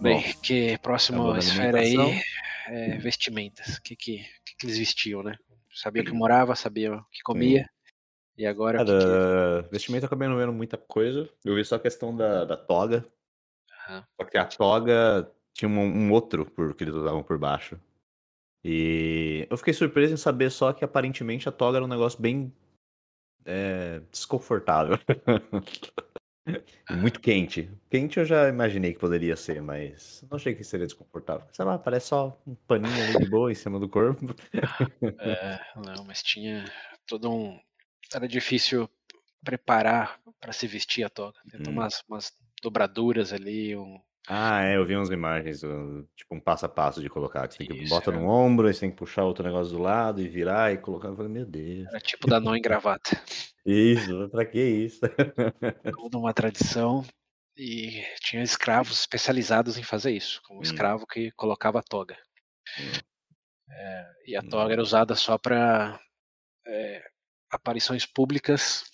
Bem, 0.00 0.22
Bom, 0.22 0.40
que 0.42 0.78
da 0.78 1.38
esfera 1.38 1.80
aí 1.80 1.96
é 2.68 2.98
vestimentas. 2.98 3.76
O 3.76 3.82
que, 3.82 3.96
que, 3.96 4.24
que, 4.44 4.66
eles 4.66 4.78
vestiam, 4.78 5.22
né? 5.22 5.36
Sabia 5.74 6.04
que 6.04 6.12
morava, 6.12 6.54
sabia 6.54 7.00
que 7.10 7.22
comia. 7.22 7.68
E 8.36 8.46
agora 8.46 8.82
o 8.82 8.86
que, 8.86 8.92
que... 8.92 8.98
Cara, 8.98 9.62
vestimento 9.72 10.04
eu 10.04 10.06
acabei 10.06 10.28
não 10.28 10.36
vendo 10.36 10.52
muita 10.52 10.76
coisa. 10.76 11.28
Eu 11.44 11.56
vi 11.56 11.64
só 11.64 11.74
a 11.74 11.80
questão 11.80 12.16
da, 12.16 12.44
da 12.44 12.56
toga. 12.56 13.04
Só 14.16 14.24
que 14.24 14.38
a 14.38 14.44
toga 14.44 15.28
tinha 15.52 15.68
um, 15.68 15.80
um 15.80 16.12
outro 16.12 16.46
por, 16.46 16.74
que 16.74 16.84
eles 16.84 16.94
usavam 16.94 17.22
por 17.22 17.38
baixo. 17.38 17.80
E 18.70 19.46
eu 19.48 19.56
fiquei 19.56 19.72
surpreso 19.72 20.12
em 20.12 20.18
saber 20.18 20.50
só 20.50 20.74
que 20.74 20.84
aparentemente 20.84 21.48
a 21.48 21.52
toga 21.52 21.78
era 21.78 21.84
um 21.86 21.88
negócio 21.88 22.20
bem 22.20 22.52
é, 23.46 24.02
desconfortável. 24.12 24.98
Muito 26.90 27.18
quente. 27.18 27.70
Quente 27.88 28.18
eu 28.18 28.26
já 28.26 28.46
imaginei 28.46 28.92
que 28.92 28.98
poderia 28.98 29.36
ser, 29.36 29.62
mas 29.62 30.22
não 30.30 30.36
achei 30.36 30.54
que 30.54 30.62
seria 30.62 30.86
desconfortável. 30.86 31.48
Sei 31.50 31.64
lá, 31.64 31.78
parece 31.78 32.08
só 32.08 32.38
um 32.46 32.54
paninho 32.54 33.02
ali 33.04 33.24
de 33.24 33.30
boa 33.30 33.50
em 33.50 33.54
cima 33.54 33.80
do 33.80 33.88
corpo. 33.88 34.34
É, 35.18 35.60
não, 35.74 36.04
mas 36.04 36.22
tinha 36.22 36.70
todo 37.06 37.30
um. 37.30 37.58
Era 38.12 38.28
difícil 38.28 38.88
preparar 39.42 40.20
para 40.38 40.52
se 40.52 40.66
vestir 40.66 41.04
a 41.04 41.08
toga. 41.08 41.38
Tem 41.50 41.60
Hum. 41.68 41.70
umas, 41.70 42.04
umas 42.06 42.32
dobraduras 42.62 43.32
ali, 43.32 43.74
um, 43.74 43.98
Ah, 44.30 44.62
é, 44.62 44.76
eu 44.76 44.84
vi 44.84 44.94
umas 44.94 45.08
imagens, 45.10 45.62
uh, 45.62 46.06
tipo 46.14 46.34
um 46.34 46.40
passo 46.40 46.66
a 46.66 46.68
passo 46.68 47.00
de 47.00 47.08
colocar, 47.08 47.48
que 47.48 47.54
você 47.54 47.58
tem 47.58 47.66
que 47.66 47.72
Isso, 47.72 47.72
bota 47.72 48.12
é. 48.12 48.12
no 48.12 48.26
ombro, 48.26 48.66
aí 48.66 48.74
você 48.74 48.80
tem 48.80 48.90
que 48.90 48.96
puxar 48.96 49.24
outro 49.24 49.42
negócio 49.42 49.72
do 49.74 49.78
lado 49.82 50.20
e 50.20 50.28
virar 50.28 50.70
e 50.70 50.76
colocar. 50.78 51.08
Eu 51.08 51.16
falei, 51.16 51.30
meu 51.32 51.46
Deus. 51.46 51.88
Era 51.88 52.00
tipo 52.00 52.26
dar 52.26 52.40
nó 52.40 52.54
em 52.54 52.60
gravata. 52.62 53.10
Isso, 53.64 54.28
pra 54.30 54.44
que 54.46 54.60
isso? 54.62 55.00
Toda 55.94 56.18
uma 56.18 56.34
tradição 56.34 57.02
e 57.56 58.02
tinha 58.20 58.42
escravos 58.42 59.00
especializados 59.00 59.78
em 59.78 59.82
fazer 59.82 60.12
isso, 60.12 60.40
como 60.44 60.60
o 60.60 60.62
Hum. 60.62 60.62
escravo 60.62 61.06
que 61.06 61.30
colocava 61.32 61.78
a 61.80 61.82
toga. 61.82 62.16
Hum. 62.76 63.02
Eh, 63.70 64.32
e 64.32 64.36
a 64.36 64.42
Hum. 64.42 64.52
toga 64.52 64.72
era 64.72 64.82
usada 64.82 65.14
só 65.14 65.36
pra, 65.38 66.00
eh, 66.66 67.04
aparições 67.50 68.06
públicas 68.06 68.84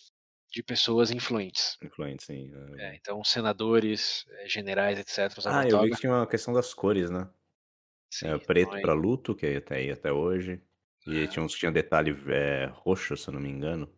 de 0.54 0.62
pessoas 0.62 1.10
influentes. 1.10 1.76
Influente, 1.82 2.22
sim. 2.24 2.52
hã. 2.54 2.84
É, 2.90 2.96
então 2.96 3.22
senadores, 3.24 4.24
eh, 4.40 4.48
generais, 4.48 4.98
etc, 4.98 5.38
Ah, 5.46 5.66
eu 5.68 5.78
vi 5.78 5.90
que 5.90 5.98
tinha 5.98 6.10
uma 6.12 6.26
questão 6.26 6.54
das 6.54 6.72
cores, 6.72 7.10
né. 7.10 7.28
Sim, 8.10 8.34
É, 8.34 8.38
então 8.38 8.46
preto 8.46 8.78
aí 8.78 8.80
pra 8.80 8.94
luto, 8.94 9.34
que 9.36 9.46
até 9.46 9.76
aí 9.76 9.90
até 9.92 10.12
hoje, 10.12 10.62
e 11.06 11.28
tinha 11.28 11.42
É. 11.42 11.44
uns 11.44 11.54
que 11.54 11.60
tinha 11.60 11.72
detalhe 11.72 12.12
eh, 12.32 12.66
roxo, 12.74 13.16
se 13.16 13.28
eu 13.28 13.34
não 13.34 13.40
me 13.40 13.50
engano. 13.50 13.92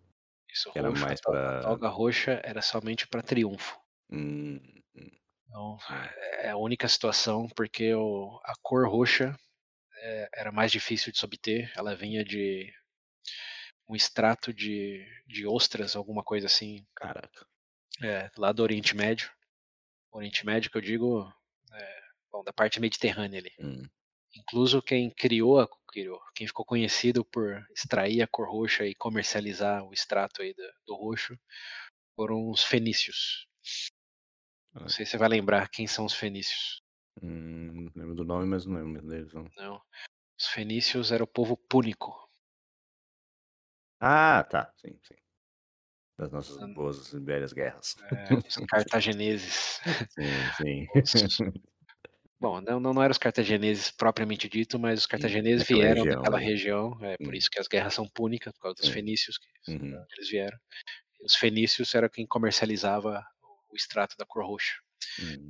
Isso, 0.54 0.70
era 0.74 0.92
roxo, 0.92 1.06
a 1.12 1.12
mais 1.12 1.20
a 1.48 1.52
toga 1.60 1.88
roxa 1.88 2.40
era 2.44 2.62
somente 2.62 3.08
pra 3.08 3.20
triunfo. 3.22 3.76
Hum, 4.10 4.60
hum. 4.94 5.10
Então, 5.48 5.78
Hum. 5.88 6.16
é 6.40 6.50
a 6.50 6.56
única 6.56 6.88
situação, 6.88 7.46
porque 7.56 7.94
o 7.94 8.40
a 8.44 8.54
cor 8.62 8.88
roxa, 8.88 9.36
eh, 10.02 10.28
era 10.34 10.52
mais 10.52 10.72
difícil 10.72 11.12
de 11.12 11.18
se 11.18 11.24
obter, 11.26 11.72
ela 11.76 11.96
vinha 11.96 12.24
de 12.24 12.72
um 13.88 13.96
extrato 13.96 14.52
de 14.52 15.06
de 15.26 15.46
ostras, 15.46 15.96
alguma 15.96 16.22
coisa 16.24 16.46
assim. 16.46 16.86
Caraca. 16.96 17.46
É, 18.02 18.30
lá 18.38 18.52
do 18.52 18.62
Oriente 18.62 18.96
Médio. 18.96 19.30
Oriente 20.12 20.46
Médio 20.46 20.70
que 20.70 20.76
eu 20.78 20.82
digo, 20.82 21.32
eh, 21.72 22.02
bom, 22.32 22.44
da 22.44 22.52
parte 22.52 22.80
mediterrânea 22.80 23.40
ali. 23.40 23.52
Hum. 23.60 23.82
Incluso 24.36 24.82
quem 24.82 25.10
criou 25.10 25.60
a 25.60 25.68
criou, 25.88 26.20
quem 26.34 26.46
ficou 26.46 26.64
conhecido 26.64 27.24
por 27.24 27.66
extrair 27.74 28.22
a 28.22 28.26
cor 28.28 28.48
roxa 28.50 28.86
e 28.86 28.94
comercializar 28.94 29.84
o 29.84 29.92
extrato 29.94 30.42
aí 30.42 30.54
da 30.54 30.64
do 30.86 30.94
roxo, 30.96 31.38
foram 32.16 32.50
os 32.50 32.64
fenícios. 32.64 33.46
Não 34.74 34.84
Ah. 34.84 34.88
sei 34.88 35.04
se 35.06 35.12
você 35.12 35.18
vai 35.18 35.28
lembrar 35.28 35.68
quem 35.70 35.86
são 35.86 36.04
os 36.04 36.14
fenícios. 36.14 36.82
Hum, 37.22 37.90
lembro 37.94 38.14
do 38.14 38.24
nome, 38.24 38.46
mas 38.46 38.66
não 38.66 38.76
lembro 38.76 39.06
deles 39.08 39.32
não. 39.32 39.50
Não. 39.56 39.80
Os 40.38 40.46
fenícios 40.48 41.12
era 41.12 41.24
o 41.24 41.26
povo 41.26 41.56
púnico. 41.56 42.25
Ah, 44.00 44.44
tá. 44.50 44.72
Sim, 44.76 44.98
sim. 45.02 45.16
Das 46.18 46.32
nossas 46.32 46.58
Hum. 46.58 46.74
boas 46.74 47.12
e 47.12 47.20
velhas 47.20 47.52
guerras. 47.52 47.96
É, 48.12 48.36
os 48.46 48.56
cartagineses. 48.68 49.80
Sim, 50.08 50.50
sim. 50.50 50.86
Bom, 52.40 52.60
não 52.60 52.78
não 52.80 52.92
não 52.94 53.02
eram 53.02 53.12
os 53.12 53.18
cartagineses 53.18 53.90
propriamente 53.90 54.48
dito, 54.48 54.78
mas 54.78 55.00
os 55.00 55.06
daquela 55.56 55.82
vieram 55.82 56.04
região 56.04 56.24
daquela 56.24 56.38
ali. 56.38 56.40
região, 56.40 56.98
é 57.04 57.16
por 57.24 57.34
isso 57.34 57.48
que 57.50 57.58
as 57.60 57.68
guerras 57.68 57.94
são 57.94 58.06
púnicas, 58.08 58.52
por 58.54 58.60
causa 58.60 58.74
dos 58.76 58.88
fenícios, 58.88 59.38
que 59.38 59.48
Uhum. 59.68 60.06
eles 60.18 60.30
vieram. 60.30 60.58
Os 61.24 61.36
fenícios 61.36 61.94
era 61.94 62.10
quem 62.10 62.26
comercializava 62.26 63.24
o 63.70 63.76
extrato 63.76 64.16
da 64.18 64.26
cor 64.26 64.46
roxa, 64.46 64.74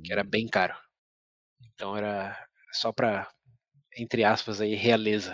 que 0.03 0.13
era 0.13 0.23
Hum. 0.23 0.31
bem 0.31 0.47
caro. 0.47 0.77
Então 1.73 1.95
era 1.97 2.47
só 2.73 2.91
pra, 2.93 3.29
entre 3.97 4.23
aspas 4.25 4.61
aí, 4.61 4.75
realeza. 4.75 5.33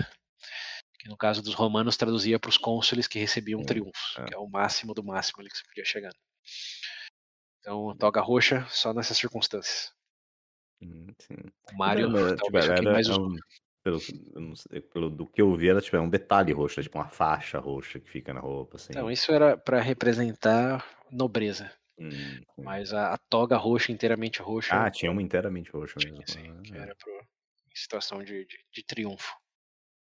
Que 1.03 1.09
no 1.09 1.17
caso 1.17 1.41
dos 1.43 1.53
romanos 1.53 1.97
traduzia 1.97 2.39
para 2.39 2.47
os 2.49 2.57
cônsules 2.57 3.07
que 3.09 3.19
recebiam 3.19 3.61
Hum, 3.61 3.65
triunfos, 3.65 4.17
é. 4.17 4.25
que 4.25 4.33
é 4.33 4.37
o 4.37 4.47
máximo 4.49 4.93
do 4.93 5.03
máximo 5.03 5.41
ali 5.41 5.49
que 5.49 5.57
você 5.57 5.65
podia 5.67 5.83
chegar. 5.83 6.13
Então, 7.65 7.95
toga 7.97 8.19
roxa 8.21 8.67
só 8.69 8.93
nessas 8.93 9.17
circunstâncias. 9.17 9.93
Hum, 10.81 11.07
sim. 11.19 11.35
O 11.71 11.73
talvez 12.35 12.69
quem 12.73 12.87
era 12.87 12.89
mais 12.89 13.07
é 13.07 13.13
um 13.13 13.39
pelo 13.83 14.05
eu 14.33 14.41
não 14.41 14.55
sei, 14.55 14.79
pelo 14.81 15.09
do 15.09 15.27
que 15.27 15.41
eu 15.41 15.55
vi 15.57 15.69
era 15.69 15.81
tipo, 15.81 15.95
é 15.97 15.99
um 15.99 16.09
detalhe 16.09 16.53
roxo, 16.53 16.79
é 16.79 16.83
tipo 16.83 16.97
uma 16.97 17.09
faixa 17.09 17.59
roxa 17.59 17.99
que 17.99 18.09
fica 18.09 18.33
na 18.33 18.39
roupa, 18.39 18.77
assim. 18.77 18.95
Então, 18.95 19.09
isso 19.11 19.31
era 19.31 19.57
pra 19.57 19.81
representar 19.81 20.85
nobreza, 21.11 21.71
Hum, 21.97 22.43
mas 22.61 22.93
a 22.93 23.13
a 23.13 23.17
toga 23.17 23.57
roxa, 23.57 23.91
inteiramente 23.91 24.41
roxa 24.41 24.77
Ah, 24.77 24.89
tinha 24.89 25.11
uma 25.11 25.21
inteiramente 25.21 25.71
roxa 25.71 25.99
mesmo. 25.99 26.25
sim, 26.25 26.53
que 26.63 26.77
Ah. 26.77 26.77
era 26.77 26.95
para 26.95 27.11
o 27.11 27.17
em 27.71 27.75
situação 27.75 28.23
de 28.23 28.45
de 28.45 28.57
de 28.71 28.83
triunfo. 28.83 29.33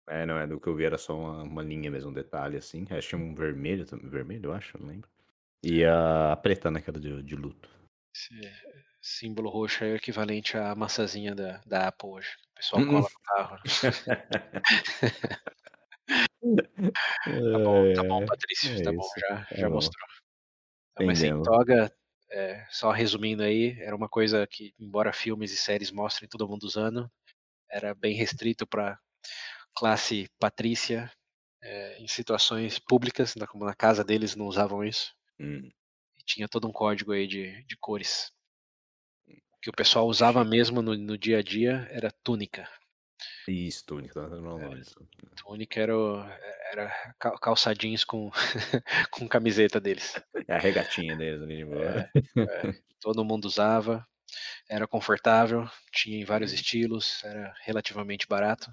É, 0.06 0.26
não, 0.26 0.36
é, 0.38 0.46
do 0.46 0.60
que 0.60 0.68
eu 0.68 0.76
vi 0.76 0.84
era 0.84 0.98
só 0.98 1.16
uma 1.16 1.42
uma 1.42 1.62
linha 1.62 1.90
mesmo, 1.90 2.10
um 2.10 2.12
detalhe, 2.12 2.56
assim. 2.58 2.82
Acho 2.90 3.08
que 3.08 3.16
tinha 3.16 3.20
um 3.20 3.34
vermelho 3.34 3.86
também 3.86 4.08
vermelho, 4.08 4.46
eu 4.50 4.52
acho, 4.52 4.78
não 4.78 4.86
lembro. 4.88 5.08
E 5.64 5.84
a 5.84 6.36
preta, 6.42 6.70
né, 6.70 6.80
que 6.82 6.90
era 6.90 7.00
de 7.00 7.22
de 7.22 7.36
luto. 7.36 7.70
Esse 8.16 8.52
símbolo 9.02 9.50
roxo 9.50 9.82
aí 9.82 9.90
é 9.90 9.92
o 9.94 9.96
equivalente 9.96 10.56
à 10.56 10.74
maçãzinha 10.74 11.34
da 11.34 11.58
da 11.66 11.88
Apple 11.88 12.08
hoje, 12.10 12.28
o 12.52 12.54
pessoal 12.54 12.82
Hum. 12.82 12.84
cola 12.84 13.08
no 13.12 13.20
carro. 13.22 13.58
Tá 17.50 17.58
bom, 17.64 17.86
tá 17.94 18.02
bom 18.08 18.22
ai. 18.22 18.26
Patrício, 18.26 18.80
É 18.80 18.82
tá 18.82 18.92
bom, 18.92 19.08
isso. 19.08 19.22
já 19.30 19.46
Tá 19.48 19.56
já 19.56 19.70
bom. 19.70 19.70
mostrou. 19.70 20.08
Mas 21.04 21.22
Entendemos. 21.22 21.44
toga, 21.44 21.92
eh, 22.32 22.66
só 22.70 22.90
resumindo 22.92 23.42
aí, 23.42 23.76
era 23.80 23.96
uma 23.96 24.08
coisa 24.08 24.46
que, 24.46 24.74
embora 24.78 25.12
filmes 25.12 25.52
e 25.52 25.56
séries 25.58 25.90
mostrem 25.92 26.28
todo 26.28 26.48
mundo 26.48 26.64
usando, 26.64 27.10
era 27.70 27.94
bem 27.94 28.14
restrito 28.16 28.66
pra 28.66 28.98
classe 29.76 30.28
patrícia, 30.38 31.10
eh, 31.62 31.98
em 32.00 32.08
situações 32.08 32.78
públicas, 32.78 33.34
como 33.48 33.64
na 33.66 33.74
casa 33.74 34.04
deles 34.04 34.36
não 34.36 34.46
usavam 34.46 34.84
isso. 34.84 35.14
Hum. 35.38 35.74
E 36.18 36.22
tinha 36.24 36.48
todo 36.48 36.68
um 36.68 36.72
código 36.72 37.12
aí 37.12 37.26
de 37.26 37.62
de 37.64 37.76
cores. 37.76 38.30
O 39.56 39.58
que 39.62 39.70
o 39.70 39.72
pessoal 39.72 40.06
usava 40.06 40.44
mesmo 40.44 40.82
no 40.82 40.94
no 40.96 41.16
dia 41.18 41.38
a 41.38 41.42
dia 41.42 41.86
era 41.90 42.10
túnica. 42.10 42.68
Isso, 43.46 43.84
túnica, 43.86 44.14
tava 44.14 44.26
tentando 44.26 44.36
lembrar 44.42 44.54
o 44.56 44.58
É. 44.58 44.68
nome 44.70 44.80
disso. 44.80 45.06
Túnica 45.36 45.80
era 45.80 45.94
era 46.72 47.14
cal 47.20 47.38
calça 47.40 47.74
jeans 47.74 48.04
com 48.04 48.30
com 49.12 49.28
camiseta 49.28 49.80
deles. 49.80 50.14
É 50.48 50.54
a 50.54 50.58
regatinha 50.58 51.16
deles 51.16 51.42
ali 51.42 51.56
de 51.58 51.64
boa. 51.64 51.90
É, 51.94 52.08
é. 52.68 52.74
Todo 53.00 53.24
mundo 53.24 53.44
usava, 53.46 54.06
era 54.68 54.86
confortável, 54.88 55.68
tinha 55.92 56.18
em 56.20 56.24
vários 56.24 56.52
Hum. 56.52 56.54
estilos, 56.54 57.22
era 57.24 57.54
relativamente 57.64 58.26
barato. 58.28 58.70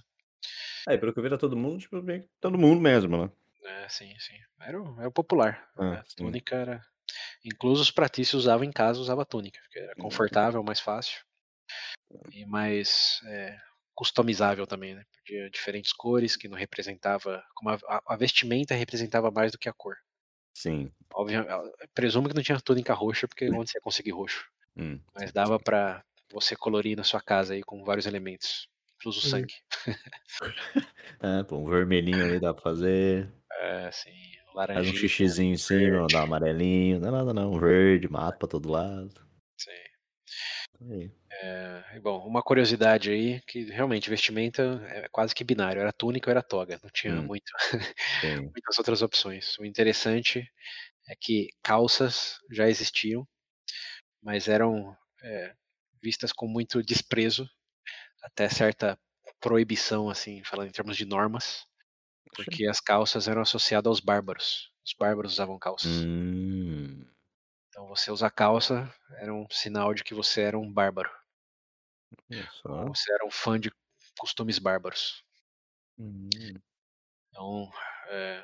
É, 0.87 0.97
pelo 0.97 1.13
que 1.13 1.19
eu 1.19 1.23
vi 1.23 1.27
era 1.27 1.37
todo 1.37 1.55
mundo, 1.55 1.79
tipo, 1.79 2.01
bem 2.01 2.27
todo 2.39 2.57
mundo 2.57 2.81
mesmo, 2.81 3.17
né. 3.25 3.31
É, 3.63 3.87
sim, 3.89 4.13
sim. 4.19 4.37
Era 4.59 4.81
o 4.81 4.99
era 4.99 5.07
o 5.09 5.11
popular, 5.11 5.69
Ah, 5.75 5.99
a 5.99 6.03
sim. 6.05 6.41
túnica 6.41 6.55
era 6.55 6.81
incluso 7.45 7.81
os 7.83 7.91
patrícios 7.91 8.43
usavam 8.43 8.65
em 8.65 8.71
casa, 8.71 8.99
usava 9.01 9.25
túnica, 9.25 9.59
porque 9.61 9.79
era 9.79 9.95
Uhum. 9.95 10.27
confortável, 10.35 10.63
mais 10.63 10.79
fácil. 10.81 11.21
E 12.31 12.45
mais, 12.45 13.19
eh, 13.25 13.57
customizável 13.93 14.65
também, 14.65 14.95
né, 14.95 15.03
podia 15.17 15.49
diferentes 15.49 15.93
cores 15.93 16.35
que 16.37 16.47
não 16.47 16.57
representava 16.57 17.43
como 17.53 17.69
a 17.71 17.79
a 18.07 18.15
vestimenta 18.17 18.73
representava 18.73 19.29
mais 19.31 19.51
do 19.51 19.57
que 19.59 19.69
a 19.69 19.73
cor. 19.73 19.97
Sim. 20.53 20.93
A 21.13 21.87
presumo 21.93 22.27
que 22.29 22.35
não 22.35 22.43
tinha 22.43 22.59
túnica 22.59 22.93
roxa, 22.93 23.27
porque 23.27 23.49
onde 23.51 23.69
você 23.71 23.77
ia 23.77 23.81
conseguir 23.81 24.11
roxo? 24.11 24.45
Hum, 24.75 25.01
Mas 25.15 25.31
sim, 25.33 25.33
dava 25.33 25.59
sim. 25.59 25.59
pra 25.59 26.03
você 26.31 26.55
colorir 26.55 26.97
na 26.97 27.03
sua 27.05 27.21
casa 27.21 27.53
aí 27.55 27.63
com 27.63 27.83
vários 27.83 28.07
elementos, 28.07 28.69
incluso 29.01 29.21
Hum. 29.23 29.23
sangue. 29.23 29.55
É, 31.21 31.43
pô, 31.43 31.57
um 31.57 31.65
vermelhinho 31.67 32.25
ali 32.25 32.39
dá 32.39 32.53
pra 32.53 32.63
fazer. 32.63 33.31
É, 33.59 33.91
sim, 33.91 34.35
Faz 34.73 34.87
um 34.87 34.93
laranjinha, 34.93 34.93
xixizinho 34.93 35.53
em 35.53 35.57
cima, 35.57 36.09
dá 36.09 36.19
um 36.21 36.23
amarelinho, 36.23 36.99
não 36.99 37.07
é 37.09 37.11
nada 37.11 37.33
não, 37.33 37.59
verde, 37.59 38.09
mato 38.09 38.37
pra 38.39 38.47
todo 38.47 38.69
lado. 38.69 39.21
Sim. 39.57 39.91
Eh, 41.29 41.83
e 41.97 41.99
bom, 41.99 42.25
uma 42.27 42.43
curiosidade 42.43 43.09
aí, 43.09 43.41
que 43.47 43.63
realmente 43.65 44.09
vestimenta 44.09 44.81
é 44.89 45.07
quase 45.09 45.33
que 45.33 45.43
binário, 45.43 45.79
era 45.81 45.93
túnica 45.93 46.29
ou 46.29 46.31
era 46.31 46.43
toga, 46.43 46.79
não 46.83 46.89
tinha 46.89 47.21
Hum. 47.21 47.29
muito 47.29 47.51
muitas 48.53 48.77
outras 48.77 49.01
opções. 49.01 49.57
O 49.59 49.65
interessante 49.65 50.45
é 51.09 51.15
que 51.19 51.49
calças 51.63 52.37
já 52.51 52.69
existiam, 52.69 53.27
mas 54.23 54.47
eram, 54.49 54.95
eh, 55.23 55.53
vistas 56.03 56.33
com 56.33 56.47
muito 56.47 56.83
desprezo, 56.83 57.49
até 58.21 58.47
certa 58.49 58.97
proibição, 59.39 60.09
assim, 60.09 60.43
falando 60.43 60.69
em 60.69 60.71
termos 60.71 60.95
de 60.95 61.05
normas, 61.05 61.65
porque 62.35 62.67
as 62.67 62.79
calças 62.79 63.27
eram 63.27 63.41
associado 63.41 63.89
aos 63.89 63.99
bárbaros. 63.99 64.71
Os 64.85 64.93
bárbaros 64.93 65.33
usavam 65.33 65.59
calças. 65.59 65.91
Hum. 65.91 67.05
Então 67.69 67.87
você 67.87 68.11
usar 68.11 68.29
calça 68.29 68.93
era 69.17 69.33
um 69.33 69.45
sinal 69.49 69.93
de 69.93 70.03
que 70.03 70.13
você 70.13 70.41
era 70.41 70.57
um 70.57 70.71
bárbaro. 70.71 71.09
Ou 72.65 72.93
você 72.93 73.13
era 73.13 73.25
um 73.25 73.31
fã 73.31 73.59
de 73.59 73.71
costumes 74.17 74.59
bárbaros. 74.59 75.23
Hum. 75.97 76.29
Então, 77.29 77.71
eh, 78.09 78.43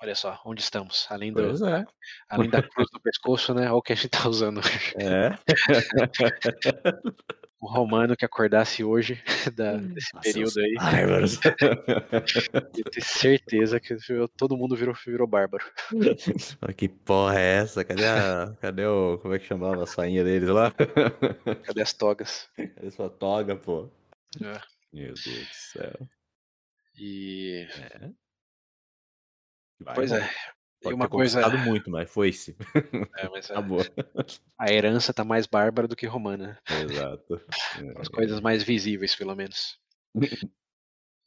olha 0.00 0.14
só, 0.14 0.40
onde 0.44 0.62
estamos, 0.62 1.06
além 1.10 1.32
do 1.32 1.40
é. 1.66 1.84
além 2.28 2.48
da 2.48 2.62
cruz 2.62 2.88
no 2.92 3.00
pescoço, 3.00 3.52
né, 3.52 3.64
olha 3.64 3.74
o 3.74 3.82
que 3.82 3.92
a 3.92 3.96
gente 3.96 4.08
tá 4.08 4.28
usando. 4.28 4.60
É. 4.96 5.30
o 7.62 7.68
romano 7.68 8.16
que 8.16 8.24
acordasse 8.24 8.82
hoje 8.82 9.22
da, 9.54 9.76
desse 9.76 10.12
Nossa, 10.12 10.32
período 10.32 10.58
aí, 10.58 10.74
bárbaros. 10.74 11.38
ia 12.76 12.84
ter 12.90 13.00
certeza 13.00 13.78
que 13.78 13.96
todo 14.36 14.56
mundo 14.56 14.74
virou, 14.74 14.92
virou 15.06 15.28
bárbaro. 15.28 15.64
Que 16.76 16.88
porra 16.88 17.38
é 17.38 17.58
essa? 17.58 17.84
Cadê 17.84 18.06
a. 18.06 18.56
Cadê 18.60 18.84
o. 18.84 19.18
Como 19.18 19.34
é 19.34 19.38
que 19.38 19.46
chamava 19.46 19.84
a 19.84 19.86
sainha 19.86 20.24
deles 20.24 20.48
lá? 20.48 20.72
Cadê 21.62 21.82
as 21.82 21.92
togas? 21.92 22.48
Cadê 22.56 22.90
sua 22.90 23.08
toga, 23.08 23.54
pô? 23.54 23.88
É. 24.42 24.60
Meu 24.92 25.14
Deus 25.14 25.24
do 25.24 25.54
céu. 25.54 26.08
E. 26.98 27.68
É. 27.78 28.10
Vai, 29.80 29.94
Pois 29.94 30.10
é. 30.10 30.28
E 30.82 30.84
Pode 30.84 30.94
uma 30.96 31.06
ter 31.06 31.10
coisa. 31.12 31.48
muito, 31.58 31.90
mas 31.90 32.10
foi-se. 32.10 32.56
É, 33.16 33.28
mas 33.28 33.48
é, 33.48 33.52
Acabou. 33.52 33.80
a 34.58 34.72
herança 34.72 35.14
tá 35.14 35.24
mais 35.24 35.46
bárbara 35.46 35.86
do 35.86 35.94
que 35.94 36.06
romana. 36.06 36.58
Exato. 36.68 37.40
As 37.98 38.08
coisas 38.08 38.40
mais 38.40 38.62
visíveis, 38.64 39.14
pelo 39.14 39.34
menos. 39.36 39.78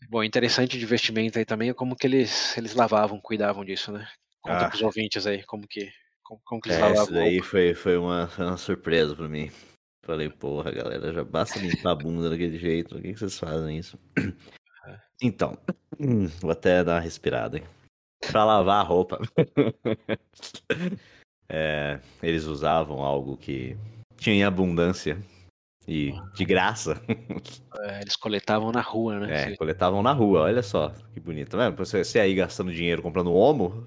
Bom, 0.09 0.23
interessante 0.23 0.77
de 0.77 0.85
vestimenta 0.85 1.39
aí 1.39 1.45
também 1.45 1.69
é 1.69 1.73
como 1.73 1.95
que 1.95 2.05
eles, 2.05 2.55
eles 2.57 2.75
lavavam, 2.75 3.19
cuidavam 3.21 3.63
disso, 3.63 3.91
né? 3.91 4.07
Conta 4.41 4.65
Ah. 4.65 4.69
pros 4.69 4.81
ouvintes 4.81 5.25
aí, 5.25 5.43
como 5.45 5.65
que, 5.67 5.89
como, 6.21 6.41
como 6.43 6.61
que 6.61 6.69
eles 6.69 6.77
É, 6.79 6.81
isso 6.81 6.89
lavavam. 6.99 7.13
daí 7.15 7.33
roupa. 7.37 7.49
foi, 7.49 7.73
foi 7.73 7.97
uma, 7.97 8.27
foi 8.27 8.45
uma 8.45 8.57
surpresa 8.57 9.15
pra 9.15 9.27
mim. 9.29 9.49
Falei, 10.03 10.29
porra, 10.29 10.71
galera, 10.71 11.11
já 11.13 11.23
basta 11.23 11.57
limpar 11.59 11.91
a 11.91 11.95
bunda 11.95 12.29
daquele 12.29 12.59
jeito. 12.59 12.89
Por 12.95 13.01
que, 13.01 13.13
que 13.13 13.19
vocês 13.19 13.39
fazem 13.39 13.77
isso? 13.79 13.97
Então, 15.21 15.57
hum, 15.99 16.27
vou 16.41 16.51
até 16.51 16.83
dar 16.83 16.95
uma 16.95 16.99
respirada, 16.99 17.57
hein? 17.57 17.63
Pra 18.19 18.43
lavar 18.43 18.81
a 18.81 18.87
roupa. 18.87 19.19
É, 21.47 21.99
eles 22.23 22.45
usavam 22.45 23.01
algo 23.03 23.37
que 23.37 23.77
tinha 24.17 24.35
em 24.35 24.43
abundância 24.43 25.21
e 25.87 26.11
de 26.33 26.43
graça. 26.43 26.99
É, 27.81 28.01
eles 28.01 28.15
coletavam 28.15 28.71
na 28.71 28.81
rua, 28.81 29.19
né? 29.19 29.51
É, 29.51 29.55
coletavam 29.55 30.01
na 30.01 30.11
rua, 30.11 30.41
olha 30.41 30.63
só 30.63 30.89
que 31.13 31.19
bonito. 31.19 31.51
Tá 31.51 31.57
vendo? 31.69 31.77
Você, 31.77 32.03
você 32.03 32.19
aí 32.19 32.33
gastando 32.33 32.73
dinheiro 32.73 33.03
comprando 33.03 33.31
homo, 33.31 33.85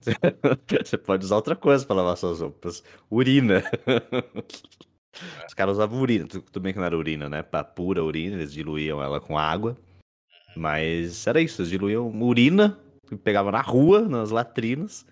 você 0.84 0.96
pode 0.96 1.26
usar 1.26 1.36
outra 1.36 1.54
coisa 1.54 1.84
pra 1.84 1.96
lavar 1.96 2.16
suas 2.16 2.40
roupas. 2.40 2.82
Urina. 3.10 3.62
Os 5.46 5.52
caras 5.54 5.74
usavam 5.74 6.00
urina. 6.00 6.26
Tu- 6.26 6.40
Tudo 6.40 6.60
bem 6.62 6.72
que 6.72 6.78
não 6.78 6.86
era 6.86 6.96
urina, 6.96 7.28
né? 7.28 7.42
Pra 7.42 7.62
pura 7.62 8.02
urina, 8.02 8.36
eles 8.36 8.52
diluíam 8.52 9.02
ela 9.02 9.20
com 9.20 9.36
água. 9.38 9.76
Mas 10.56 11.26
era 11.26 11.40
isso, 11.42 11.60
eles 11.60 11.70
diluíam 11.70 12.08
urina, 12.22 12.78
pegava 13.22 13.50
na 13.52 13.60
rua, 13.60 14.02
nas 14.08 14.30
latrinas, 14.30 15.06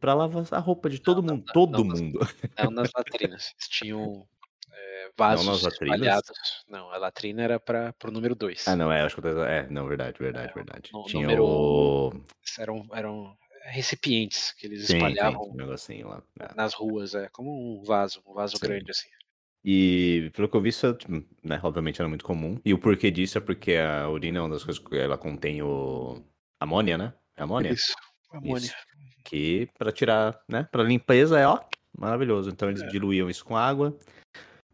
pra 0.00 0.14
lavar 0.14 0.44
a 0.52 0.58
roupa 0.58 0.88
de 0.88 1.00
todo 1.00 1.22
não, 1.22 1.36
mundo. 1.36 1.44
não, 1.46 1.52
todo 1.52 1.84
não, 1.84 1.96
mundo. 1.96 2.20
Não 2.58 2.70
nas 2.70 2.90
latrinas. 2.94 3.52
Eles 3.54 3.68
tinham 3.68 4.28
é, 4.72 5.10
vasos 5.16 5.46
nas 5.46 5.62
latrinas? 5.62 5.96
espalhados. 5.96 6.64
Não, 6.68 6.90
a 6.90 6.98
latrina 6.98 7.42
era 7.42 7.60
para 7.60 7.92
pro 7.94 8.12
número 8.12 8.34
2. 8.34 8.68
Ah, 8.68 8.76
não, 8.76 8.92
é, 8.92 9.02
acho 9.02 9.20
que 9.20 9.26
eu 9.26 9.34
tô... 9.34 9.44
É, 9.44 9.68
não, 9.68 9.86
verdade, 9.86 10.18
verdade, 10.18 10.52
verdade. 10.54 10.90
no- 10.92 11.04
Tinha 11.04 11.26
número- 11.26 11.44
o... 11.44 12.12
Eram, 12.58 12.86
eram 12.92 13.36
recipientes 13.64 14.52
que 14.52 14.66
eles 14.66 14.86
Sim, 14.86 14.86
sim, 14.86 14.96
espalhavam 14.96 15.50
um 15.50 15.54
negocinho 15.54 16.08
lá. 16.08 16.22
É. 16.40 16.54
nas 16.54 16.74
ruas, 16.74 17.14
é 17.14 17.28
como 17.28 17.50
um 17.50 17.82
vaso, 17.84 18.22
um 18.26 18.32
vaso 18.34 18.56
Sim. 18.56 18.66
grande 18.66 18.90
assim. 18.90 19.08
E 19.64 20.30
pelo 20.34 20.48
que 20.48 20.56
eu 20.56 20.62
vi, 20.62 20.68
isso, 20.70 20.86
né, 21.42 21.60
obviamente 21.62 22.00
era 22.00 22.08
muito 22.08 22.24
comum. 22.24 22.58
E 22.64 22.72
o 22.72 22.78
porquê 22.78 23.10
disso 23.10 23.36
é 23.36 23.40
porque 23.40 23.74
a 23.74 24.08
urina 24.08 24.38
é 24.38 24.40
uma 24.40 24.50
das 24.50 24.64
coisas 24.64 24.82
que 24.82 24.96
ela 24.96 25.18
contém 25.18 25.60
o 25.62 26.22
amônia, 26.60 26.98
né? 26.98 27.12
É 27.36 27.42
amônia? 27.42 27.72
Isso. 27.72 27.94
Amônia. 28.32 28.66
Isso. 28.66 28.74
Que 29.24 29.68
pra 29.78 29.92
tirar, 29.92 30.38
né? 30.48 30.66
Pra 30.70 30.82
limpeza 30.82 31.38
é 31.38 31.46
ó, 31.46 31.60
maravilhoso. 31.98 32.50
Então 32.50 32.68
eles 32.68 32.82
É. 32.82 32.86
diluíam 32.88 33.28
isso 33.28 33.44
com 33.44 33.56
água, 33.56 33.96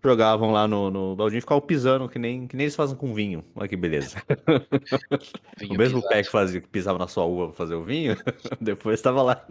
jogavam 0.02 0.50
lá 0.52 0.68
no, 0.68 0.90
no 0.90 1.16
baldinho 1.16 1.38
e 1.38 1.40
ficavam 1.42 1.66
pisando, 1.66 2.08
que 2.08 2.18
nem, 2.18 2.46
que 2.46 2.56
nem 2.56 2.64
eles 2.64 2.76
fazem 2.76 2.96
com 2.96 3.12
vinho. 3.14 3.44
Olha 3.54 3.68
que 3.68 3.76
beleza. 3.76 4.16
O 5.70 5.74
mesmo 5.74 5.98
pisado. 6.00 6.08
pé 6.14 6.22
que, 6.22 6.30
fazia, 6.30 6.60
que 6.60 6.68
pisava 6.68 6.98
na 6.98 7.08
sua 7.08 7.24
uva 7.24 7.46
pra 7.48 7.56
fazer 7.56 7.74
o 7.74 7.84
vinho, 7.84 8.16
depois 8.60 9.00
tava 9.00 9.22
lá. 9.22 9.46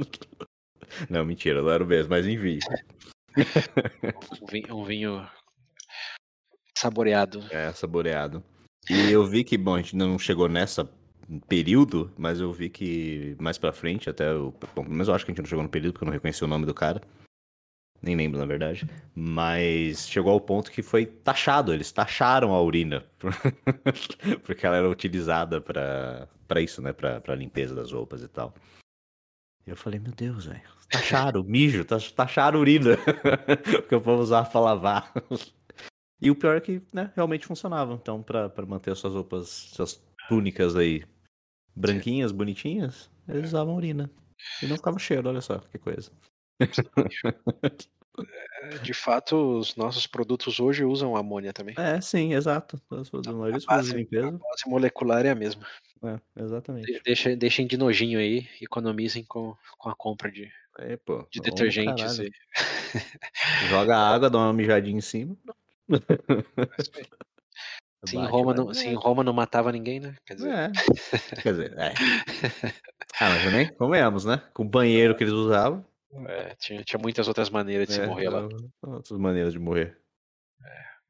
Não, 1.10 1.26
mentira, 1.26 1.62
não 1.62 1.70
era 1.72 1.84
o 1.84 1.88
mesmo, 1.88 2.10
mas 2.12 2.28
enfim. 2.28 2.60
Um 4.42 4.46
vinho, 4.46 4.76
um 4.78 4.84
vinho 4.84 5.28
saboreado. 6.78 7.44
É, 7.50 7.72
saboreado. 7.74 8.44
E 8.90 9.12
eu 9.12 9.26
vi 9.26 9.44
que, 9.44 9.58
bom, 9.58 9.76
a 9.76 9.82
gente 9.82 9.96
não 9.96 10.20
chegou 10.20 10.48
nessa 10.50 10.88
período, 11.48 12.12
mas 12.18 12.40
eu 12.40 12.52
vi 12.52 12.70
que 12.70 13.36
mais 13.40 13.58
pra 13.58 13.72
frente, 13.74 14.10
até, 14.10 14.34
o- 14.34 14.54
bom, 14.76 14.86
eu 14.86 15.14
acho 15.14 15.26
que 15.26 15.32
a 15.32 15.34
gente 15.34 15.42
não 15.42 15.50
chegou 15.50 15.64
no 15.64 15.70
período, 15.70 15.94
porque 15.94 16.04
eu 16.04 16.08
não 16.08 16.14
reconheci 16.14 16.44
o 16.44 16.48
nome 16.48 16.66
do 16.66 16.74
cara. 16.74 17.02
Nem 18.02 18.16
lembro, 18.18 18.38
na 18.38 18.46
verdade. 18.46 18.86
Mas 19.16 20.08
chegou 20.10 20.32
ao 20.34 20.42
ponto 20.42 20.70
que 20.72 20.82
foi 20.82 21.06
taxado, 21.06 21.74
eles 21.74 21.92
taxaram 21.92 22.54
a 22.54 22.62
urina. 22.62 23.06
porque 24.44 24.66
ela 24.66 24.76
era 24.76 24.90
utilizada 24.90 25.62
pra 25.62 26.62
isso, 26.62 26.82
né? 26.82 26.92
Pra, 26.92 27.22
pra 27.22 27.34
limpeza 27.36 27.74
das 27.74 27.92
roupas 27.94 28.22
e 28.22 28.28
tal. 28.28 28.54
Eu 29.66 29.78
falei, 29.78 30.00
meu 30.00 30.12
Deus, 30.12 30.46
velho. 30.48 30.62
Taxaram, 30.92 31.44
mijo, 31.48 31.86
tax- 31.86 32.12
taxaram 32.12 32.58
a 32.60 32.62
urina. 32.62 32.98
porque 33.82 33.96
o 33.96 34.02
povo 34.02 34.22
usava 34.22 34.50
pra 34.50 34.60
lavar. 34.60 35.14
E 36.22 36.30
o 36.30 36.36
pior 36.36 36.58
é 36.58 36.62
que, 36.62 36.82
né, 36.92 37.10
realmente 37.16 37.46
funcionava. 37.48 37.94
Então, 37.94 38.22
pra 38.22 38.52
manter 38.68 38.92
as 38.92 39.00
suas 39.00 39.14
roupas, 39.14 39.48
suas 39.48 39.96
túnicas 40.28 40.76
aí 40.76 41.04
branquinhas, 41.76 42.32
bonitinhas, 42.32 43.10
eles 43.28 43.46
usavam 43.50 43.76
urina. 43.76 44.10
E 44.62 44.68
não 44.68 44.76
ficava 44.76 45.00
cheiro, 45.00 45.30
olha 45.30 45.42
só, 45.42 45.60
que 45.60 45.78
coisa. 45.78 46.12
É, 48.62 48.78
De 48.84 48.94
fato, 48.94 49.58
os 49.60 49.76
nossos 49.76 50.06
produtos 50.06 50.60
hoje 50.60 50.84
usam 50.86 51.16
amônia 51.16 51.52
também. 51.52 51.74
É, 51.78 52.00
sim, 52.00 52.34
exato. 52.34 52.80
As 52.92 53.08
suas 53.08 53.26
A 53.28 53.34
base- 53.68 53.92
de 53.92 53.98
limpeza. 53.98 54.28
A 54.28 54.32
base 54.32 54.64
molecular 54.68 55.26
é 55.26 55.32
a 55.32 55.36
mesma. 55.36 55.66
É, 56.04 56.20
exatamente. 56.42 56.92
De- 56.92 57.02
Deixa, 57.04 57.36
deixem 57.36 57.66
de 57.66 57.78
nojinho 57.78 58.20
aí, 58.20 58.48
economizem 58.62 59.24
com, 59.26 59.56
com 59.78 59.90
a 59.90 59.96
compra 59.96 60.32
de, 60.32 60.52
É, 60.80 60.96
pô. 60.98 61.26
de 61.32 61.40
detergentes. 61.42 62.18
Joga 63.70 63.98
água, 63.98 64.30
dá 64.30 64.38
uma 64.38 64.54
mijadinha 64.54 64.98
em 64.98 65.02
cima. 65.02 65.36
Se, 68.06 68.18
em 68.18 68.26
Roma 68.26 68.54
não, 68.54 68.74
se 68.74 68.88
em 68.88 68.94
Roma 68.96 69.24
não 69.24 69.34
matava 69.34 69.72
ninguém, 69.72 70.00
né? 70.00 70.16
Quer 70.26 70.36
dizer, 70.36 70.52
É. 70.54 70.72
Quer 71.42 71.52
dizer, 71.54 71.74
é. 71.78 71.94
Ah, 73.20 73.30
mas 73.30 73.44
também, 73.44 73.68
convenhamos, 73.76 74.26
né? 74.26 74.42
Com 74.54 74.64
o 74.64 74.68
banheiro 74.68 75.16
que 75.16 75.24
eles 75.24 75.34
usavam. 75.34 75.86
é, 76.28 76.56
tinha, 76.60 76.84
tinha 76.84 77.00
muitas 77.00 77.28
outras 77.28 77.50
maneiras 77.50 77.88
de 77.88 77.94
se 77.94 78.02
é, 78.02 78.08
morrer 78.08 78.30
lá. 78.30 78.48
Outras 78.82 79.18
maneiras 79.20 79.54
de 79.54 79.60
morrer. 79.60 79.98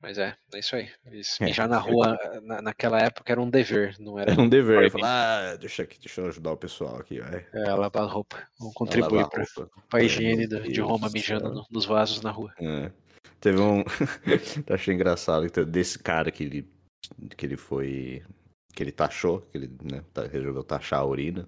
Mas 0.02 0.18
é, 0.18 0.36
é 0.54 0.60
isso 0.60 0.76
aí. 0.76 0.90
Eles 1.06 1.40
É. 1.40 1.46
mijar 1.46 1.66
na 1.70 1.78
rua 1.78 2.20
na, 2.44 2.62
naquela 2.62 3.00
época 3.00 3.32
era 3.32 3.42
um 3.42 3.50
dever, 3.50 3.96
não 4.02 4.20
era 4.20 4.34
Era 4.34 4.42
um 4.42 4.50
dever. 4.50 4.92
Falar, 4.92 5.54
ah, 5.54 5.56
deixa 5.56 5.84
aqui, 5.84 5.98
deixa 5.98 6.20
eu 6.20 6.28
ajudar 6.28 6.52
o 6.52 6.58
pessoal 6.58 6.98
aqui, 6.98 7.22
vai. 7.22 7.46
é, 7.54 7.74
lavar 7.74 8.04
a 8.04 8.06
roupa. 8.06 8.46
Vamos 8.60 8.74
contribuir 8.74 9.26
para 9.30 9.44
a 9.44 9.68
Ai, 9.94 10.04
higiene 10.06 10.46
de 10.46 10.60
Deus 10.60 10.78
Roma 10.80 11.08
do 11.08 11.14
mijando 11.14 11.54
no- 11.54 11.66
nos 11.72 11.86
vasos 11.86 12.22
na 12.22 12.32
rua. 12.32 12.54
É. 12.60 12.92
Teve 13.40 13.62
um. 13.62 13.82
Achei 14.70 14.94
engraçado 14.94 15.48
desse 15.66 15.98
cara 15.98 16.30
que 16.32 16.44
ele, 16.44 16.70
que 17.38 17.46
ele 17.46 17.58
foi. 17.58 18.24
Que 18.74 18.82
ele 18.84 18.92
taxou, 18.92 19.42
que 19.52 19.58
ele 19.58 19.70
né, 19.84 20.04
resolveu 20.32 20.64
taxar 20.64 21.00
a 21.00 21.06
urina. 21.06 21.48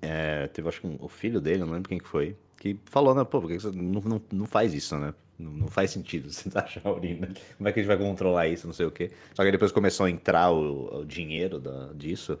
É, 0.00 0.46
teve, 0.48 0.68
acho 0.68 0.80
que 0.80 0.86
um- 0.86 0.96
o 1.00 1.08
filho 1.08 1.40
dele, 1.40 1.58
não 1.64 1.72
lembro 1.72 1.88
quem 1.88 1.98
que 1.98 2.06
foi, 2.08 2.36
que 2.58 2.78
falou, 2.86 3.14
né, 3.14 3.24
pô, 3.24 3.40
por 3.40 3.48
que 3.48 3.58
você 3.58 3.70
não, 3.72 4.00
não, 4.00 4.22
não 4.32 4.46
faz 4.46 4.72
isso, 4.72 4.96
né? 4.96 5.12
Não, 5.38 5.50
não 5.52 5.68
faz 5.68 5.90
sentido 5.90 6.30
você 6.32 6.48
taxar 6.50 6.86
a 6.86 6.92
urina. 6.92 7.28
Como 7.56 7.68
é 7.68 7.72
que 7.72 7.80
a 7.80 7.82
gente 7.82 7.88
vai 7.88 7.98
controlar 7.98 8.46
isso, 8.48 8.66
não 8.66 8.74
sei 8.74 8.86
o 8.86 8.90
quê. 8.90 9.10
Só 9.34 9.44
que 9.44 9.50
depois 9.50 9.72
começou 9.72 10.06
a 10.06 10.10
entrar 10.10 10.50
o, 10.52 11.00
o 11.00 11.04
dinheiro 11.04 11.58
da, 11.58 11.92
disso. 11.92 12.38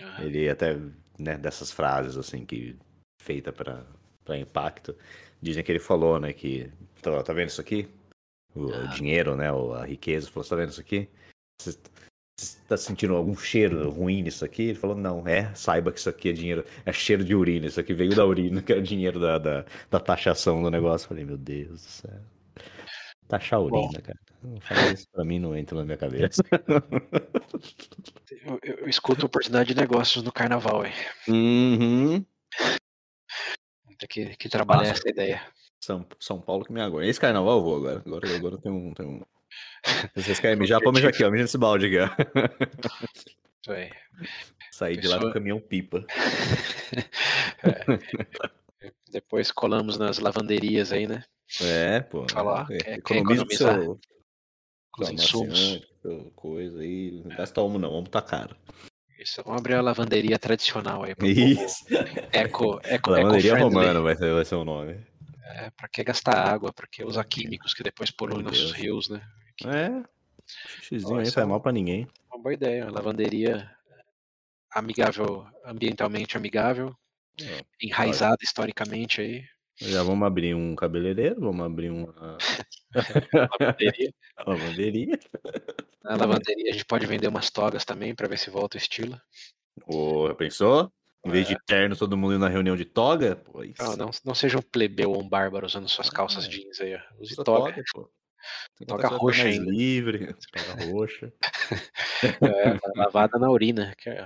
Ah, 0.00 0.24
Ele 0.24 0.48
até, 0.48 0.76
né, 1.18 1.36
dessas 1.38 1.70
frases, 1.70 2.16
assim, 2.16 2.44
que 2.44 2.76
feita 3.22 3.52
pra 3.52 3.84
impacto, 4.38 4.94
dizem 5.40 5.64
que 5.64 5.72
ele 5.72 5.78
falou, 5.78 6.20
né, 6.20 6.32
que, 6.32 6.70
tá, 7.00 7.22
tá 7.22 7.32
vendo 7.32 7.48
isso 7.48 7.60
aqui? 7.60 7.88
O, 8.54 8.72
Ah. 8.72 8.86
dinheiro, 8.94 9.36
né, 9.36 9.48
a 9.50 9.84
riqueza, 9.84 10.30
falou, 10.30 10.48
tá 10.48 10.56
vendo 10.56 10.70
isso 10.70 10.80
aqui? 10.80 11.08
Você 11.60 11.78
você 12.40 12.56
tá 12.68 12.76
sentindo 12.76 13.16
algum 13.16 13.34
cheiro 13.36 13.90
ruim 13.90 14.22
nisso 14.22 14.44
aqui? 14.44 14.62
Ele 14.68 14.78
falou, 14.78 14.94
não, 14.96 15.26
é, 15.26 15.52
saiba 15.56 15.90
que 15.90 15.98
isso 15.98 16.08
aqui 16.08 16.28
é 16.28 16.32
dinheiro, 16.32 16.64
é 16.86 16.92
cheiro 16.92 17.24
de 17.24 17.34
urina, 17.34 17.66
isso 17.66 17.80
aqui 17.80 17.92
veio 17.92 18.14
da 18.14 18.24
urina, 18.24 18.62
que 18.62 18.72
é 18.72 18.76
o 18.76 18.82
dinheiro 18.82 19.18
da, 19.18 19.38
da, 19.38 19.64
da 19.90 19.98
taxação 19.98 20.62
do 20.62 20.70
negócio. 20.70 21.06
Eu 21.06 21.08
Falei, 21.08 21.24
meu 21.24 21.36
Deus 21.36 21.82
do 21.82 21.88
céu. 21.90 22.20
Taxar 23.26 23.58
a 23.58 23.62
Bom. 23.62 23.86
urina, 23.86 24.00
cara. 24.00 24.18
Isso 24.94 25.04
pra 25.12 25.24
mim, 25.24 25.40
não 25.40 25.56
entra 25.56 25.76
na 25.78 25.84
minha 25.84 25.96
cabeça. 25.98 26.40
Eu, 28.30 28.58
eu- 28.62 28.88
escuto 28.88 29.26
oportunidade 29.26 29.74
de 29.74 29.80
negócios 29.80 30.22
no 30.22 30.32
carnaval, 30.32 30.86
hein? 30.86 30.92
uhum. 31.28 32.24
Tem 33.98 34.08
que, 34.08 34.36
que 34.36 34.48
trabalhar 34.48 34.80
Nossa. 34.90 34.92
essa 34.92 35.08
ideia. 35.10 35.42
São, 35.80 36.06
São 36.18 36.40
Paulo 36.40 36.64
que 36.64 36.72
me 36.72 36.80
aguarda. 36.80 37.08
Esse 37.08 37.20
carnaval 37.20 37.58
eu 37.58 37.64
vou 37.64 37.76
agora. 37.76 38.02
Agora, 38.04 38.36
agora 38.36 38.58
tem 38.58 38.72
um. 38.72 38.92
Tem 38.94 39.06
um... 39.06 39.22
Se 39.84 40.10
vocês 40.24 40.40
querem 40.40 40.58
mijar, 40.58 40.80
pode 40.80 40.96
mijar 40.96 41.10
aqui, 41.10 41.24
ó. 41.24 41.30
Mija 41.30 41.44
nesse 41.44 41.58
balde 41.58 41.86
aqui, 41.86 41.98
ó. 41.98 43.72
Aí. 43.72 43.90
Saí 44.72 44.96
de 44.96 45.08
lá 45.08 45.16
Pessoa- 45.16 45.30
do 45.30 45.34
caminhão 45.34 45.60
pipa. 45.60 46.04
É. 47.60 48.88
Depois 49.10 49.50
colamos 49.50 49.98
nas 49.98 50.18
lavanderias 50.18 50.92
aí, 50.92 51.06
né? 51.08 51.24
É, 51.60 52.00
pô. 52.00 52.24
Falar, 52.30 52.68
é, 52.70 52.94
economiza 52.94 53.42
o 53.42 53.52
seu, 53.52 54.00
os 54.98 55.10
insumos. 55.10 55.82
Coisa 56.36 56.80
aí. 56.80 57.22
Não 57.24 57.36
gasta 57.36 57.60
homo 57.60 57.78
não, 57.78 57.90
homo 57.90 58.08
tá 58.08 58.22
caro. 58.22 58.56
Isso, 59.18 59.42
vamos 59.42 59.60
abrir 59.60 59.74
uma 59.74 59.82
lavanderia 59.82 60.38
tradicional 60.38 61.02
aí. 61.02 61.14
Isso. 61.26 61.84
Eco, 62.32 62.80
eco, 62.84 63.10
lavanderia 63.10 63.58
romana 63.58 64.00
vai 64.00 64.14
ser, 64.14 64.32
vai 64.32 64.44
ser 64.44 64.54
o 64.54 64.64
nome. 64.64 64.96
É, 65.48 65.70
pra 65.70 65.88
que 65.88 66.04
gastar 66.04 66.36
água? 66.36 66.72
Pra 66.72 66.86
que 66.86 67.02
usar 67.02 67.24
químicos 67.24 67.72
que 67.72 67.82
depois 67.82 68.10
poluem 68.10 68.42
nossos 68.42 68.72
rios, 68.72 69.08
né? 69.08 69.22
É. 69.64 70.02
Xizinho 70.82 71.18
aí 71.18 71.30
faz 71.30 71.46
mal 71.46 71.60
pra 71.60 71.72
ninguém. 71.72 72.06
Uma 72.30 72.42
boa 72.42 72.52
ideia. 72.52 72.84
Uma 72.84 72.92
lavanderia 72.92 73.70
amigável, 74.70 75.46
ambientalmente 75.64 76.36
amigável, 76.36 76.94
é, 77.40 77.64
enraizada 77.80 78.32
pode. 78.32 78.44
historicamente 78.44 79.20
aí. 79.20 79.44
Já 79.80 80.02
vamos 80.02 80.26
abrir 80.26 80.54
um 80.54 80.74
cabeleireiro, 80.74 81.40
vamos 81.40 81.64
abrir 81.64 81.90
uma 81.90 82.38
lavanderia. 83.60 84.12
lavanderia. 84.46 85.18
Na 86.02 86.16
lavanderia 86.16 86.70
a 86.70 86.72
gente 86.72 86.84
pode 86.84 87.06
vender 87.06 87.28
umas 87.28 87.50
togas 87.50 87.84
também 87.84 88.14
para 88.14 88.28
ver 88.28 88.38
se 88.38 88.50
volta 88.50 88.76
o 88.76 88.80
estilo. 88.80 89.18
Ô, 89.86 90.34
pensou? 90.34 90.92
Em 91.24 91.30
vez 91.30 91.50
é. 91.50 91.54
de 91.54 91.60
terno, 91.66 91.96
todo 91.96 92.16
mundo 92.16 92.34
indo 92.34 92.40
na 92.40 92.48
reunião 92.48 92.76
de 92.76 92.84
toga? 92.84 93.36
Pois. 93.36 93.74
Não, 93.78 93.96
não, 93.96 94.10
não 94.24 94.34
seja 94.34 94.58
um 94.58 94.62
plebeu 94.62 95.10
ou 95.10 95.22
um 95.22 95.28
bárbaro 95.28 95.66
usando 95.66 95.88
suas 95.88 96.08
calças 96.08 96.46
ah, 96.46 96.48
jeans 96.48 96.80
aí. 96.80 96.98
Use 97.18 97.36
toga. 97.36 97.72
toga 97.72 97.84
pô. 97.92 98.10
Toga 98.86 99.08
roxa 99.08 99.44
mais 99.44 99.58
ainda. 99.58 99.70
livre, 99.70 100.34
toga 100.52 100.84
roxa. 100.84 101.32
é, 102.22 102.98
lavada 102.98 103.38
na 103.38 103.50
urina. 103.50 103.94
É, 104.06 104.22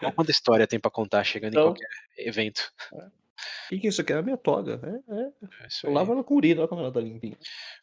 olha 0.00 0.12
quanta 0.12 0.30
história 0.30 0.66
tem 0.66 0.78
pra 0.78 0.90
contar 0.90 1.24
chegando 1.24 1.52
então, 1.52 1.62
em 1.62 1.66
qualquer 1.66 1.88
evento. 2.16 2.72
É. 2.94 3.06
O 3.06 3.68
que, 3.68 3.78
que 3.80 3.86
é 3.88 3.90
isso 3.90 4.00
aqui? 4.00 4.12
É 4.12 4.16
a 4.16 4.22
minha 4.22 4.36
toga. 4.36 4.80
É, 4.82 5.14
é. 5.14 5.22
é 5.22 5.68
eu 5.82 5.92
lavo 5.92 6.12
ela 6.12 6.22
com 6.22 6.36
urina, 6.36 6.60
olha 6.60 6.68
como 6.68 6.80
ela 6.80 6.92
tá 6.92 7.00
limpinha. 7.00 7.36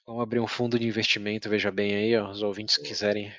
Vamos 0.07 0.24
abrir 0.24 0.39
um 0.39 0.47
fundo 0.47 0.80
de 0.80 0.88
investimento, 0.88 1.49
veja 1.49 1.70
bem 1.70 1.93
aí, 1.93 2.18
ó, 2.18 2.32
os 2.32 2.41
ouvintes 2.41 2.78
que 2.78 2.86
quiserem, 2.86 3.32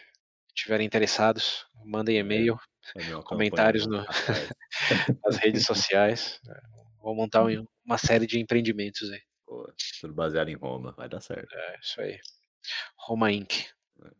estiverem 0.54 0.86
interessados, 0.86 1.66
mandem 1.84 2.18
e-mail, 2.18 2.58
comentários 3.24 3.86
no, 3.86 3.98
nas 5.24 5.36
redes 5.36 5.64
sociais. 5.64 6.40
Vou 7.00 7.14
montar 7.14 7.44
um, 7.44 7.66
uma 7.84 7.98
série 7.98 8.26
de 8.26 8.38
empreendimentos 8.38 9.10
aí. 9.10 9.20
Pô, 9.46 9.70
tudo 10.00 10.14
baseado 10.14 10.48
em 10.48 10.54
Roma, 10.54 10.92
vai 10.92 11.08
dar 11.08 11.20
certo. 11.20 11.54
É, 11.54 11.78
isso 11.80 12.00
aí. 12.00 12.18
Roma 12.96 13.30
Inc. 13.30 13.66
É. 14.02 14.10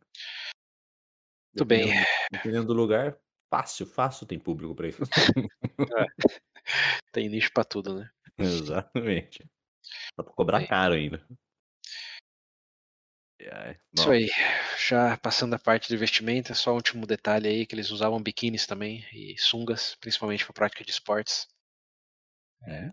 Muito 1.55 1.65
bem. 1.65 1.91
Dependendo 2.31 2.67
do 2.67 2.73
lugar, 2.73 3.17
fácil, 3.49 3.85
fácil 3.85 4.27
tem 4.27 4.39
público 4.39 4.75
para 4.75 4.87
isso. 4.87 5.01
É. 5.77 6.05
Tem 7.11 7.27
nicho 7.27 7.51
para 7.53 7.65
tudo, 7.65 7.99
né? 7.99 8.09
Exatamente. 8.37 9.45
Dá 10.17 10.23
pra 10.23 10.33
cobrar 10.33 10.59
bem. 10.59 10.67
caro 10.67 10.93
ainda. 10.93 11.21
Isso 13.93 14.11
aí. 14.11 14.29
Já 14.87 15.17
passando 15.17 15.53
a 15.53 15.59
parte 15.59 15.87
do 15.87 15.95
investimento, 15.95 16.51
é 16.51 16.55
só 16.55 16.71
um 16.71 16.75
último 16.75 17.07
detalhe 17.07 17.47
aí, 17.47 17.65
que 17.65 17.73
eles 17.73 17.91
usavam 17.91 18.21
biquínis 18.21 18.65
também 18.65 19.05
e 19.13 19.35
sungas, 19.37 19.95
principalmente 19.99 20.43
para 20.43 20.53
prática 20.53 20.83
de 20.83 20.91
esportes. 20.91 21.47
É. 22.67 22.91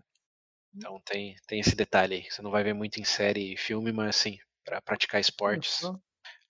Então 0.75 0.99
tem, 1.05 1.35
tem 1.47 1.59
esse 1.59 1.75
detalhe 1.75 2.15
aí. 2.15 2.31
Você 2.31 2.41
não 2.41 2.51
vai 2.51 2.63
ver 2.63 2.73
muito 2.73 2.99
em 2.99 3.03
série 3.03 3.53
e 3.53 3.57
filme, 3.57 3.91
mas 3.91 4.15
assim, 4.15 4.37
para 4.65 4.81
praticar 4.81 5.19
esportes, 5.19 5.81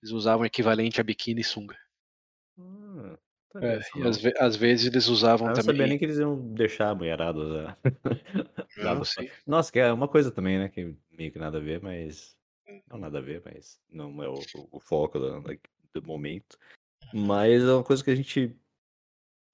eles 0.02 0.14
usavam 0.14 0.46
equivalente 0.46 1.02
a 1.02 1.04
biquíni 1.04 1.42
e 1.42 1.44
sunga. 1.44 1.78
Hum, 2.58 3.18
é, 3.56 3.80
e 3.96 4.08
às, 4.08 4.18
ve 4.18 4.34
às, 4.40 4.56
vezes 4.56 4.88
eles 4.88 5.08
usavam 5.08 5.48
eu 5.48 5.54
também. 5.54 5.68
Não 5.68 5.74
sabia 5.74 5.88
nem 5.88 5.98
que 5.98 6.06
eles 6.06 6.18
iam 6.18 6.54
deixar 6.54 6.90
a 6.90 6.96
mulherada 6.96 7.40
usar. 7.40 7.80
Nossa, 9.46 9.72
que 9.72 9.80
é 9.80 9.92
uma 9.92 10.08
coisa 10.08 10.32
também, 10.32 10.60
né? 10.60 10.70
Que 10.70 10.96
meio 11.12 11.32
que 11.32 11.40
nada 11.40 11.58
a 11.58 11.62
ver, 11.62 11.82
mas. 11.82 12.38
Não 12.90 12.98
nada 12.98 13.20
a 13.20 13.22
ver, 13.22 13.42
mas 13.46 13.80
não 13.90 14.24
é 14.24 14.30
o, 14.30 14.40
o 14.72 14.80
foco 14.80 15.20
do, 15.20 15.42
do 15.94 16.08
momento. 16.08 16.58
Mas 17.14 17.62
é 17.64 17.74
uma 17.74 17.84
coisa 17.84 18.04
que 18.04 18.12
a 18.12 18.16
gente. 18.16 18.56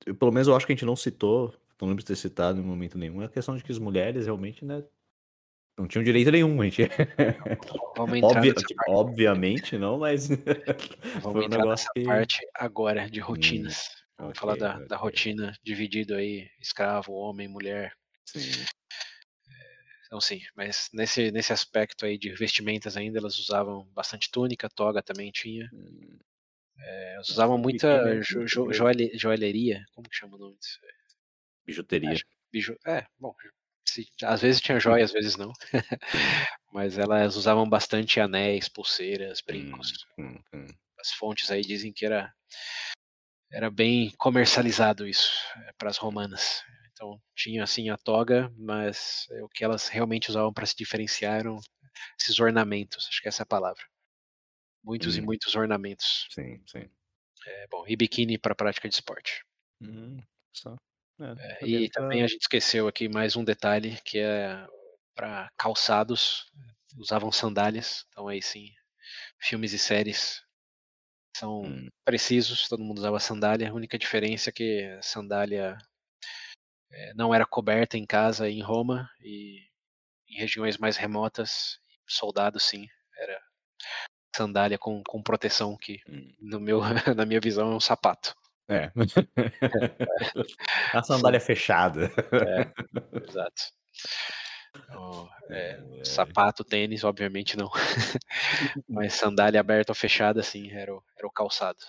Eu, 0.06 0.16
pelo 0.16 0.32
menos 0.32 0.48
eu 0.48 0.56
acho 0.56 0.66
que 0.66 0.72
a 0.72 0.76
gente 0.76 0.86
não 0.86 0.96
citou, 0.96 1.54
não 1.80 1.88
lembro 1.88 2.04
de 2.04 2.08
ter 2.08 2.16
citado 2.16 2.60
em 2.60 2.64
momento 2.64 2.98
nenhum, 2.98 3.22
é 3.22 3.26
a 3.26 3.30
questão 3.30 3.56
de 3.56 3.64
que 3.64 3.72
as 3.72 3.80
mulheres 3.80 4.26
realmente, 4.26 4.64
né? 4.64 4.84
Não 5.78 5.88
tinham 5.88 6.04
direito 6.04 6.30
nenhum, 6.30 6.62
gente. 6.64 6.84
Obvia, 7.98 8.54
tipo, 8.54 8.82
obviamente 8.90 9.78
não, 9.78 9.98
mas. 9.98 10.28
Vamos 11.24 11.42
um 11.42 11.46
entrar 11.46 11.66
nessa 11.66 11.90
que... 11.96 12.04
parte 12.04 12.46
agora 12.54 13.10
de 13.10 13.22
rotinas. 13.22 13.88
Hum, 13.88 14.00
Vamos 14.20 14.32
okay, 14.32 14.40
falar 14.42 14.58
da, 14.58 14.76
okay. 14.76 14.88
da 14.88 14.98
rotina 14.98 15.54
dividido 15.64 16.16
aí, 16.16 16.50
escravo, 16.60 17.14
homem, 17.14 17.48
mulher. 17.48 17.94
Sim. 18.26 18.66
Então 20.10 20.20
sim, 20.20 20.42
mas 20.56 20.90
nesse, 20.92 21.30
nesse 21.30 21.54
aspecto 21.54 22.04
aí 22.04 22.18
de 22.18 22.34
vestimentas 22.34 22.98
ainda, 22.98 23.20
elas 23.20 23.38
usavam 23.38 23.86
bastante 23.94 24.32
túnica, 24.32 24.68
toga 24.68 25.04
também 25.04 25.32
tinha. 25.32 25.70
Hum. 25.72 26.18
É, 26.80 27.14
elas 27.14 27.30
usavam 27.30 27.60
muita 27.60 28.20
jo, 28.20 28.44
jo, 28.48 28.72
joalheria, 29.14 29.86
como 29.92 30.10
que 30.10 30.16
chama 30.16 30.36
o 30.36 30.40
nome 30.40 30.58
disso? 30.58 30.80
Bijuteria. 31.64 32.20
Biju, 32.52 32.76
é, 32.88 33.06
bom, 33.20 33.36
se, 33.88 34.08
às 34.24 34.42
vezes 34.42 34.60
tinha 34.60 34.80
joia, 34.80 35.04
às 35.04 35.12
vezes 35.12 35.36
não. 35.38 35.54
Mas 36.74 36.98
elas 36.98 37.36
usavam 37.36 37.70
bastante 37.70 38.20
anéis, 38.20 38.68
pulseiras, 38.68 39.42
brincos. 39.42 40.08
Hum, 40.18 40.26
hum, 40.26 40.44
hum. 40.62 40.68
As 41.00 41.12
fontes 41.12 41.52
aí 41.52 41.62
dizem 41.62 41.94
que 41.94 42.04
era, 42.04 42.34
era 43.52 43.70
bem 43.70 44.12
comercializado 44.18 45.08
isso 45.08 45.32
é, 45.68 45.72
para 45.74 45.92
as 45.92 45.98
romanas. 45.98 46.64
Então 47.00 47.18
tinha 47.34 47.64
assim 47.64 47.90
a 47.90 47.96
toga, 47.98 48.54
mas 48.58 49.26
o 49.42 49.48
que 49.48 49.64
elas 49.64 49.88
realmente 49.88 50.30
usavam 50.30 50.52
para 50.52 50.66
se 50.66 50.76
diferenciar 50.76 51.40
eram 51.40 51.58
esses 52.20 52.38
ornamentos, 52.42 53.08
acho 53.08 53.22
que 53.22 53.30
essa 53.30 53.42
é 53.42 53.46
a 53.46 53.48
palavra. 53.48 53.82
Muitos 54.84 55.16
e 55.16 55.22
hum. 55.22 55.26
muitos 55.26 55.56
ornamentos. 55.56 56.28
Sim, 56.30 56.62
sim. 56.68 56.90
É, 57.48 57.68
bom, 57.68 57.86
e 57.88 57.96
biquíni 57.96 58.38
para 58.38 58.54
prática 58.54 58.90
de 58.90 58.96
esporte. 58.96 59.42
Hum, 59.82 60.18
só. 60.54 60.76
É, 61.22 61.64
é 61.64 61.68
e 61.68 61.90
também 61.90 62.22
a 62.22 62.28
gente 62.28 62.42
esqueceu 62.42 62.86
aqui 62.86 63.08
mais 63.08 63.38
um 63.38 63.46
detalhe 63.46 63.98
que 64.04 64.20
é 64.20 64.68
para 65.16 65.50
calçados 65.58 66.52
usavam 66.98 67.32
sandálias, 67.32 68.06
então 68.10 68.28
aí 68.28 68.42
sim 68.42 68.72
filmes 69.40 69.72
e 69.72 69.80
séries 69.80 70.42
são 71.36 71.62
hum. 71.64 71.88
precisos, 72.04 72.68
todo 72.68 72.84
mundo 72.84 72.98
usava 73.00 73.20
sandália. 73.20 73.70
A 73.70 73.74
única 73.74 73.98
diferença 73.98 74.50
é 74.50 74.54
que 74.54 75.00
sandália 75.02 75.78
é, 76.92 77.14
não 77.14 77.34
era 77.34 77.46
coberta 77.46 77.98
em 77.98 78.06
casa 78.06 78.50
em 78.50 78.62
Roma 78.62 79.10
e 79.22 79.60
em 80.28 80.38
regiões 80.38 80.78
mais 80.78 80.98
remotas, 80.98 81.80
soldados 82.08 82.64
sim, 82.64 82.88
era 83.18 83.40
sandália 84.36 84.78
com, 84.78 85.04
com 85.04 85.22
proteção 85.22 85.76
que 85.78 86.02
hum. 86.08 86.34
no 86.40 86.60
meu 86.60 86.80
na 87.16 87.26
minha 87.26 87.40
visão 87.40 87.72
é 87.72 87.76
um 87.76 87.80
sapato. 87.80 88.36
É. 88.68 88.92
a 90.94 91.02
sandália 91.02 91.40
fechada. 91.40 92.12
É, 92.32 93.28
exato. 93.28 93.62
Oh, 94.96 95.28
é, 95.50 95.82
é, 96.00 96.06
sapato, 96.06 96.64
tênis, 96.64 97.04
obviamente 97.04 97.58
não. 97.58 97.70
Mas 98.88 99.14
sandália 99.14 99.60
aberta 99.60 99.92
ou 99.92 99.96
fechada, 99.96 100.44
sim, 100.44 100.72
era 100.72 100.94
o, 100.94 101.04
era 101.18 101.28
o 101.28 101.32
calçado. 101.32 101.80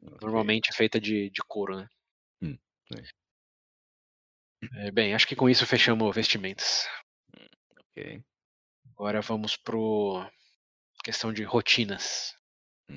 Okay. 0.00 0.18
Normalmente 0.22 0.70
é 0.70 0.72
feita 0.72 1.00
de, 1.00 1.28
de 1.28 1.40
couro, 1.46 1.76
né? 1.76 1.88
Hum, 2.40 2.56
é, 4.74 4.90
bem, 4.90 5.14
acho 5.14 5.26
que 5.26 5.36
com 5.36 5.48
isso 5.48 5.66
fechamos 5.66 6.14
vestimentas. 6.14 6.86
Hum, 7.36 7.46
ok. 7.78 8.24
Agora 8.92 9.20
vamos 9.20 9.56
pro 9.56 10.24
questão 11.02 11.32
de 11.32 11.42
rotinas. 11.42 12.34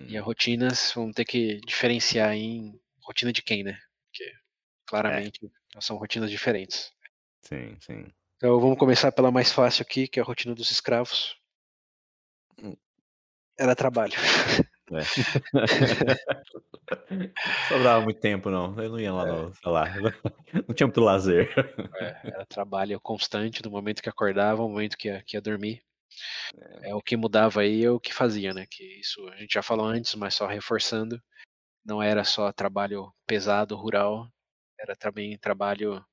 E 0.07 0.17
as 0.17 0.25
rotinas 0.25 0.91
vamos 0.95 1.13
ter 1.13 1.23
que 1.23 1.59
diferenciar 1.61 2.33
em 2.33 2.79
rotina 3.03 3.31
de 3.31 3.43
quem, 3.43 3.63
né? 3.63 3.79
Porque 4.05 4.33
claramente 4.87 5.39
é. 5.75 5.81
são 5.81 5.97
rotinas 5.97 6.31
diferentes. 6.31 6.91
Sim, 7.43 7.77
sim. 7.79 8.11
Então 8.37 8.59
vamos 8.59 8.77
começar 8.77 9.11
pela 9.11 9.31
mais 9.31 9.51
fácil 9.51 9.83
aqui, 9.83 10.07
que 10.07 10.19
é 10.19 10.23
a 10.23 10.25
rotina 10.25 10.55
dos 10.55 10.71
escravos. 10.71 11.39
Hum. 12.57 12.75
Era 13.57 13.75
trabalho. 13.75 14.13
É. 14.91 15.03
Sobrava 17.69 18.03
muito 18.03 18.19
tempo, 18.19 18.49
não. 18.49 18.77
Eu 18.81 18.89
não 18.89 18.99
ia 18.99 19.13
lá, 19.13 19.27
é. 19.27 19.31
não, 19.31 19.53
sei 19.53 19.71
lá. 19.71 19.85
Não 20.67 20.75
tinha 20.75 20.87
muito 20.87 21.01
lazer. 21.01 21.49
É, 21.95 22.27
era 22.27 22.45
trabalho 22.45 22.99
constante 22.99 23.61
do 23.61 23.71
momento 23.71 24.01
que 24.01 24.09
acordava 24.09 24.61
ao 24.61 24.69
momento 24.69 24.97
que 24.97 25.07
ia, 25.07 25.23
que 25.23 25.37
ia 25.37 25.41
dormir. 25.41 25.81
É. 26.81 26.91
é 26.91 26.95
o 26.95 27.01
que 27.01 27.17
mudava 27.17 27.61
aí 27.61 27.83
é 27.83 27.89
o 27.89 27.99
que 27.99 28.13
fazia, 28.13 28.53
né? 28.53 28.65
Que 28.69 28.99
isso 28.99 29.27
a 29.29 29.37
gente 29.37 29.53
já 29.53 29.63
falou 29.63 29.85
antes, 29.85 30.13
mas 30.15 30.35
só 30.35 30.45
reforçando, 30.45 31.21
não 31.85 32.01
era 32.01 32.23
só 32.23 32.51
trabalho 32.51 33.11
pesado 33.25 33.75
rural, 33.75 34.29
era 34.79 34.95
também 34.95 35.37
trabalho 35.37 36.03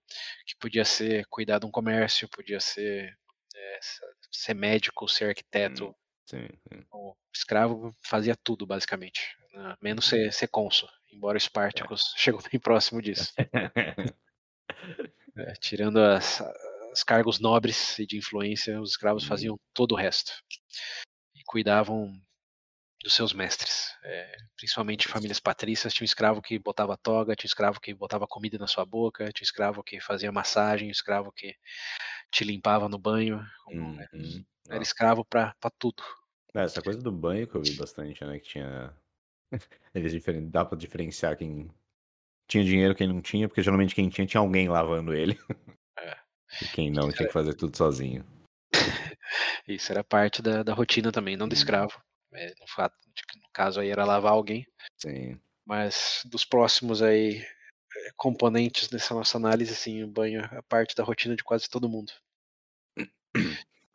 que 0.47 0.57
podia 0.59 0.85
ser 0.85 1.27
cuidar 1.29 1.59
de 1.59 1.67
um 1.67 1.71
comércio, 1.71 2.29
podia 2.29 2.61
ser 2.61 3.17
é, 3.55 3.79
ser 4.31 4.55
médico, 4.55 5.09
ser 5.09 5.31
arquiteto. 5.31 5.89
Hum, 5.89 5.95
sim, 6.31 6.49
sim. 6.69 6.85
O 6.93 7.15
escravo 7.35 7.95
fazia 8.03 8.37
tudo, 8.37 8.67
basicamente. 8.67 9.21
Né? 9.53 9.77
Menos 9.81 10.07
ser, 10.07 10.33
ser 10.33 10.49
cônsul, 10.49 10.89
embora 11.13 11.37
o 11.37 11.41
Spartacus 11.41 12.15
é. 12.15 12.19
chegou 12.19 12.41
bem 12.51 12.61
próximo 12.61 13.03
disso. 13.03 13.33
é, 15.37 15.53
tirando 15.61 15.99
as, 15.99 16.43
os 16.93 17.03
cargos 17.03 17.41
nobres 17.41 17.99
e 17.99 18.07
de 18.07 18.17
influência, 18.17 18.81
os 18.81 18.91
escravos 18.91 19.25
uhum. 19.25 19.29
faziam 19.29 19.61
todo 19.75 19.93
o 19.93 19.97
resto. 19.97 20.33
E 21.35 21.43
cuidavam 21.45 22.13
dos 23.03 23.15
seus 23.15 23.33
mestres. 23.33 23.95
É, 24.05 24.37
principalmente 24.57 25.09
famílias 25.09 25.41
patrícias, 25.41 25.93
tinha 25.93 26.05
um 26.05 26.07
escravo 26.07 26.43
que 26.43 26.59
botava 26.59 26.97
toga, 26.97 27.35
tinha 27.35 27.49
um 27.49 27.53
escravo 27.53 27.81
que 27.81 27.95
botava 27.95 28.27
comida 28.27 28.59
na 28.59 28.67
sua 28.67 28.85
boca, 28.85 29.33
tinha 29.33 29.45
um 29.45 29.49
escravo 29.49 29.83
que 29.83 30.01
fazia 30.01 30.31
massagem, 30.31 30.89
um 30.89 30.93
escravo 30.93 31.33
que 31.33 31.57
te 32.31 32.45
limpava 32.45 32.89
no 32.89 32.99
banho. 32.99 33.45
Uhum. 33.69 34.45
Era 34.69 34.83
escravo 34.83 35.25
para 35.25 35.55
tudo. 35.79 36.03
É, 36.55 36.63
essa 36.63 36.83
coisa 36.83 37.01
do 37.01 37.13
banho 37.13 37.47
que 37.47 37.55
eu 37.55 37.63
vi 37.63 37.75
bastante, 37.75 38.25
né? 38.25 38.39
Que 38.39 38.49
tinha. 38.49 38.95
Eles 39.95 40.13
diferen... 40.13 40.49
dá 40.49 40.65
pra 40.65 40.77
diferenciar 40.77 41.37
quem 41.37 41.71
tinha 42.49 42.65
dinheiro 42.65 42.93
e 42.93 42.97
quem 42.97 43.07
não 43.07 43.21
tinha, 43.21 43.49
porque 43.49 43.63
geralmente 43.63 43.95
quem 43.95 44.09
tinha 44.09 44.27
tinha 44.27 44.41
alguém 44.41 44.69
lavando 44.69 45.15
ele. 45.15 45.39
É. 45.99 46.17
E 46.61 46.67
quem 46.75 46.91
não 46.91 47.13
tinha 47.13 47.29
que 47.29 47.33
fazer 47.33 47.55
tudo 47.55 47.77
sozinho. 47.77 48.27
Isso 49.69 49.93
era 49.93 50.03
parte 50.03 50.43
da, 50.43 50.65
da 50.65 50.75
rotina 50.75 51.13
também, 51.13 51.37
não 51.37 51.47
do 51.47 51.55
escravo. 51.55 52.03
É, 52.33 52.53
no, 52.61 52.67
fato, 52.67 52.97
no 53.37 53.49
caso 53.53 53.79
aí 53.79 53.89
era 53.89 54.05
lavar 54.05 54.33
alguém. 54.33 54.67
Sim. 54.97 55.41
Mas 55.65 56.23
dos 56.25 56.45
próximos 56.45 57.03
aí 57.03 57.39
é, 57.39 58.11
componentes 58.17 58.89
dessa 58.89 59.15
nossa 59.15 59.39
análise, 59.39 59.73
assim, 59.73 60.03
o 60.03 60.09
banho 60.09 60.41
é 60.41 60.61
parte 60.63 60.97
da 60.97 61.05
rotina 61.05 61.37
de 61.37 61.45
quase 61.45 61.71
todo 61.71 61.89
mundo. 61.89 62.13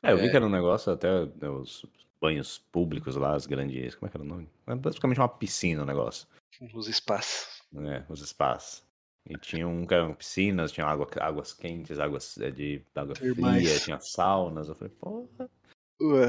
É, 0.01 0.14
eu 0.14 0.18
vi 0.18 0.28
é... 0.28 0.30
que 0.30 0.36
era 0.38 0.45
um 0.45 0.49
negócio 0.49 0.93
até 0.93 1.26
né, 1.26 1.49
os 1.49 1.86
banhos 2.20 2.57
públicos 2.57 3.16
lá, 3.16 3.34
as 3.34 3.45
grandes. 3.45 3.95
Como 3.95 4.07
é 4.07 4.09
que 4.09 4.18
era 4.18 4.24
o 4.24 4.28
nome? 4.28 4.49
É 4.68 4.76
basicamente 4.76 5.20
uma 5.20 5.30
piscina 5.30 5.84
o 5.84 5.86
negócio. 5.86 6.28
Os 6.74 6.88
espaços. 6.88 7.61
É, 7.76 8.03
os 8.09 8.22
espaços. 8.22 8.84
E 9.28 9.38
tinha 9.39 9.68
um 9.68 9.86
que 9.86 9.93
eram 9.93 10.13
piscinas, 10.13 10.72
tinha 10.72 10.86
água, 10.86 11.07
águas 11.20 11.51
quentes, 11.51 11.99
águas 11.99 12.38
é, 12.38 12.51
de 12.51 12.82
água 12.95 13.16
fria, 13.16 13.80
tinha 13.80 13.99
saunas. 13.99 14.70
Eu 14.70 14.76
falei, 14.76 14.93
porra. 14.99 15.49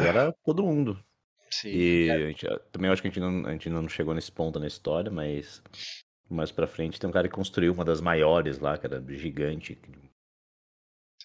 Era 0.01 0.33
todo 0.45 0.63
mundo. 0.63 0.99
Sim. 1.51 1.69
E 1.69 2.09
é. 2.09 2.19
gente, 2.19 2.47
também 2.73 2.91
acho 2.91 3.03
que 3.03 3.09
a 3.09 3.11
gente, 3.11 3.21
não, 3.21 3.47
a 3.47 3.53
gente 3.53 3.69
não 3.69 3.89
chegou 3.89 4.15
nesse 4.15 4.33
ponto 4.33 4.59
na 4.59 4.67
história, 4.67 5.11
mas 5.11 5.63
mais 6.29 6.51
pra 6.51 6.67
frente 6.67 6.99
tem 6.99 7.09
um 7.09 7.13
cara 7.13 7.29
que 7.29 7.35
construiu 7.35 7.73
uma 7.73 7.85
das 7.85 8.01
maiores 8.01 8.59
lá, 8.59 8.77
que 8.77 8.87
era 8.87 9.03
gigante. 9.09 9.79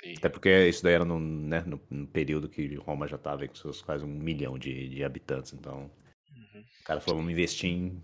Sim. 0.01 0.15
Até 0.17 0.29
porque 0.29 0.67
isso 0.67 0.83
daí 0.83 0.93
era 0.93 1.05
no, 1.05 1.19
né, 1.19 1.61
no, 1.61 1.79
no 1.89 2.07
período 2.07 2.49
que 2.49 2.75
Roma 2.75 3.07
já 3.07 3.17
tava 3.17 3.47
com 3.47 3.55
seus 3.55 3.81
quase 3.81 4.03
um 4.03 4.07
milhão 4.07 4.57
de, 4.57 4.89
de 4.89 5.03
habitantes. 5.03 5.53
Então, 5.53 5.91
uhum. 6.35 6.61
o 6.81 6.83
cara 6.83 6.99
falou, 6.99 7.19
vamos 7.19 7.31
investir 7.31 7.69
em 7.69 8.03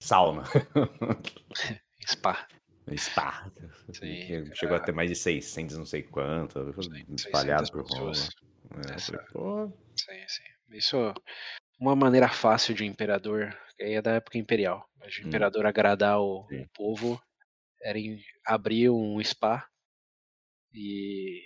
sauna. 0.00 0.44
Spa. 2.06 2.46
Spa. 2.96 3.50
Sim, 3.92 4.54
Chegou 4.54 4.76
a 4.76 4.80
ter 4.80 4.92
mais 4.92 5.10
de 5.10 5.16
600, 5.16 5.78
não 5.78 5.86
sei 5.86 6.02
quanto, 6.02 6.74
espalhado 7.16 7.70
por 7.72 7.84
Roma. 7.84 8.12
É, 8.12 8.98
falei, 8.98 9.72
sim, 9.96 10.28
sim. 10.28 10.76
Isso 10.76 11.14
uma 11.80 11.96
maneira 11.96 12.28
fácil 12.28 12.74
de 12.74 12.84
um 12.84 12.86
imperador, 12.86 13.56
aí 13.80 13.94
é 13.94 14.02
da 14.02 14.12
época 14.12 14.38
imperial, 14.38 14.88
mas 14.98 15.14
de 15.14 15.22
um 15.22 15.24
hum. 15.24 15.28
imperador 15.28 15.66
agradar 15.66 16.20
o, 16.20 16.40
o 16.40 16.68
povo 16.74 17.20
era 17.82 17.98
abrir 18.46 18.90
um 18.90 19.22
spa 19.22 19.68
e 20.74 21.42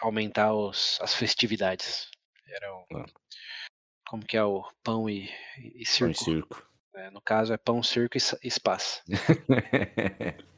aumentar 0.00 0.54
os, 0.54 0.98
as 1.00 1.14
festividades. 1.14 2.08
Era 2.48 2.74
um, 2.74 2.84
ah. 2.94 3.06
como 4.08 4.24
que 4.24 4.36
é 4.36 4.42
o 4.42 4.64
pão 4.82 5.08
e, 5.08 5.30
e 5.58 5.84
circo. 5.84 6.14
Pão 6.14 6.22
e 6.22 6.24
circo. 6.24 6.70
É, 6.94 7.10
no 7.10 7.20
caso 7.20 7.52
é 7.52 7.56
pão, 7.56 7.82
circo 7.82 8.16
e, 8.16 8.20
e 8.42 8.50
spas. 8.50 9.02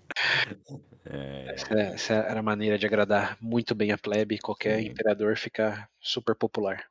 É. 1.05 1.55
Essa, 1.55 1.75
essa, 1.75 2.15
era 2.15 2.41
a 2.41 2.43
maneira 2.43 2.79
de 2.79 2.87
agradar 2.87 3.37
muito 3.41 3.75
bem 3.75 3.93
a 3.93 3.99
plebe 3.99 4.37
e 4.37 4.39
qualquer 4.39 4.79
Sim. 4.79 4.89
imperador 4.89 5.37
ficar 5.37 5.91
super 6.01 6.35
popular. 6.37 6.87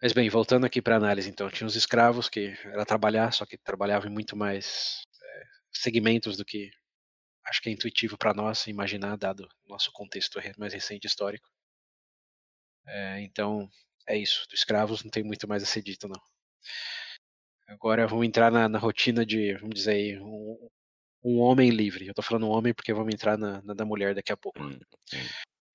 Mas 0.00 0.12
bem, 0.12 0.30
voltando 0.30 0.64
aqui 0.64 0.80
para 0.80 0.94
a 0.94 0.98
análise, 0.98 1.28
então, 1.28 1.50
tinha 1.50 1.66
os 1.66 1.76
escravos 1.76 2.28
que 2.28 2.56
era 2.64 2.86
trabalhar, 2.86 3.32
só 3.32 3.44
que 3.44 3.58
trabalhavam 3.58 4.08
em 4.08 4.12
muito 4.12 4.36
mais 4.36 5.02
é, 5.22 5.42
segmentos 5.72 6.36
do 6.36 6.44
que 6.44 6.70
acho 7.50 7.60
que 7.60 7.68
é 7.68 7.72
intuitivo 7.72 8.16
para 8.16 8.32
nós 8.32 8.66
imaginar, 8.68 9.16
dado 9.16 9.48
nosso 9.66 9.90
contexto 9.92 10.40
mais 10.56 10.72
recente 10.72 11.06
histórico. 11.06 11.50
É, 12.86 13.20
então, 13.22 13.68
é 14.06 14.16
isso. 14.16 14.46
Dos 14.48 14.60
escravos 14.60 15.02
não 15.02 15.10
tem 15.10 15.24
muito 15.24 15.48
mais 15.48 15.62
a 15.62 15.66
ser 15.66 15.82
dito, 15.82 16.08
não. 16.08 16.20
Agora 17.68 18.06
vamos 18.06 18.26
entrar 18.26 18.50
na, 18.50 18.68
na 18.68 18.78
rotina 18.78 19.26
de, 19.26 19.54
vamos 19.54 19.74
dizer 19.74 19.92
aí, 19.92 20.18
um, 20.18 20.68
um, 21.24 21.38
homem 21.40 21.70
livre. 21.70 22.06
Eu 22.06 22.10
estou 22.10 22.24
falando 22.24 22.48
homem 22.48 22.72
porque 22.72 22.92
vamos 22.92 23.12
entrar 23.12 23.36
na, 23.36 23.60
na 23.62 23.74
da 23.74 23.84
mulher 23.84 24.14
daqui 24.14 24.32
a 24.32 24.36
pouco. 24.36 24.62
Hum, 24.62 24.78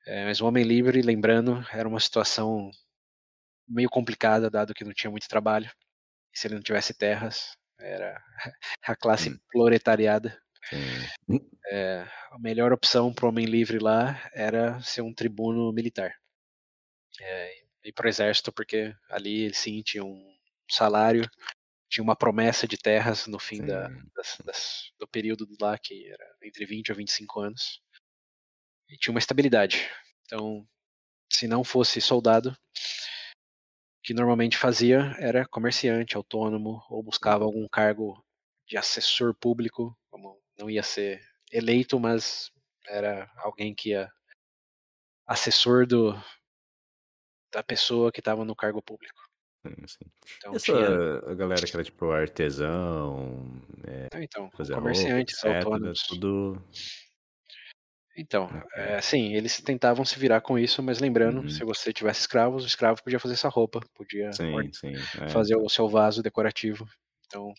é, 0.07 0.25
mas 0.25 0.39
o 0.39 0.45
homem 0.45 0.63
livre, 0.63 1.01
lembrando, 1.01 1.65
era 1.71 1.87
uma 1.87 1.99
situação 1.99 2.71
meio 3.67 3.89
complicada, 3.89 4.49
dado 4.49 4.73
que 4.73 4.83
não 4.83 4.93
tinha 4.93 5.11
muito 5.11 5.27
trabalho. 5.27 5.69
E 6.33 6.39
se 6.39 6.47
ele 6.47 6.55
não 6.55 6.61
tivesse 6.61 6.93
terras, 6.93 7.57
era 7.79 8.21
a 8.83 8.95
classe 8.95 9.29
hum. 9.29 9.37
proletariada. 9.49 10.37
É, 11.67 12.07
a 12.31 12.39
melhor 12.39 12.73
opção 12.73 13.13
para 13.13 13.25
o 13.25 13.29
homem 13.29 13.45
livre 13.45 13.79
lá 13.79 14.29
era 14.33 14.79
ser 14.81 15.01
um 15.01 15.13
tribuno 15.13 15.71
militar. 15.71 16.15
É, 17.19 17.63
ir 17.83 17.93
para 17.93 18.07
o 18.07 18.09
exército, 18.09 18.51
porque 18.51 18.93
ali 19.09 19.53
sim 19.53 19.81
tinha 19.81 20.03
um 20.03 20.35
salário, 20.69 21.29
tinha 21.89 22.03
uma 22.03 22.15
promessa 22.15 22.67
de 22.67 22.77
terras 22.77 23.27
no 23.27 23.39
fim 23.39 23.65
da, 23.65 23.87
das, 24.15 24.37
das, 24.43 24.91
do 24.99 25.07
período 25.07 25.47
lá, 25.59 25.77
que 25.77 26.07
era 26.07 26.35
entre 26.43 26.65
20 26.65 26.91
a 26.91 26.95
25 26.95 27.39
anos. 27.39 27.81
E 28.89 28.97
tinha 28.97 29.11
uma 29.11 29.19
estabilidade. 29.19 29.89
Então, 30.25 30.67
se 31.31 31.47
não 31.47 31.63
fosse 31.63 32.01
soldado, 32.01 32.55
que 34.03 34.13
normalmente 34.13 34.57
fazia 34.57 35.15
era 35.19 35.47
comerciante, 35.47 36.15
autônomo, 36.15 36.83
ou 36.89 37.01
buscava 37.01 37.43
uhum. 37.43 37.49
algum 37.49 37.67
cargo 37.67 38.23
de 38.67 38.77
assessor 38.77 39.33
público, 39.33 39.97
como 40.09 40.39
não 40.57 40.69
ia 40.69 40.83
ser 40.83 41.21
eleito, 41.51 41.99
mas 41.99 42.51
era 42.87 43.29
alguém 43.37 43.73
que 43.73 43.89
ia 43.89 44.11
assessor 45.27 45.87
do, 45.87 46.13
da 47.51 47.63
pessoa 47.63 48.11
que 48.11 48.19
estava 48.19 48.45
no 48.45 48.55
cargo 48.55 48.81
público. 48.81 49.19
Sim. 49.87 50.05
Então, 50.37 50.53
Essa 50.53 50.65
tinha... 50.65 51.31
a 51.31 51.33
galera 51.33 51.65
que 51.65 51.75
era 51.75 51.83
tipo 51.83 52.11
artesão, 52.11 53.61
é, 53.87 54.21
então, 54.21 54.49
comerciantes, 54.51 55.41
roupa, 55.41 55.57
autônomos. 55.57 56.03
Tudo 56.03 56.63
então, 58.17 58.49
é, 58.73 59.01
sim, 59.01 59.33
eles 59.33 59.59
tentavam 59.59 60.05
se 60.05 60.17
virar 60.17 60.39
com 60.39 60.57
isso, 60.57 60.81
mas 60.81 60.99
lembrando, 60.99 61.41
uhum. 61.41 61.49
se 61.49 61.65
você 61.65 61.91
tivesse 61.91 62.21
escravos, 62.21 62.63
o 62.63 62.67
escravo 62.67 63.03
podia 63.03 63.19
fazer 63.19 63.33
essa 63.33 63.49
roupa, 63.49 63.81
podia 63.93 64.31
sim, 64.31 64.71
sim, 64.71 64.93
é. 65.21 65.27
fazer 65.27 65.57
o 65.57 65.67
seu 65.67 65.89
vaso 65.89 66.23
decorativo. 66.23 66.87
Então, 67.25 67.53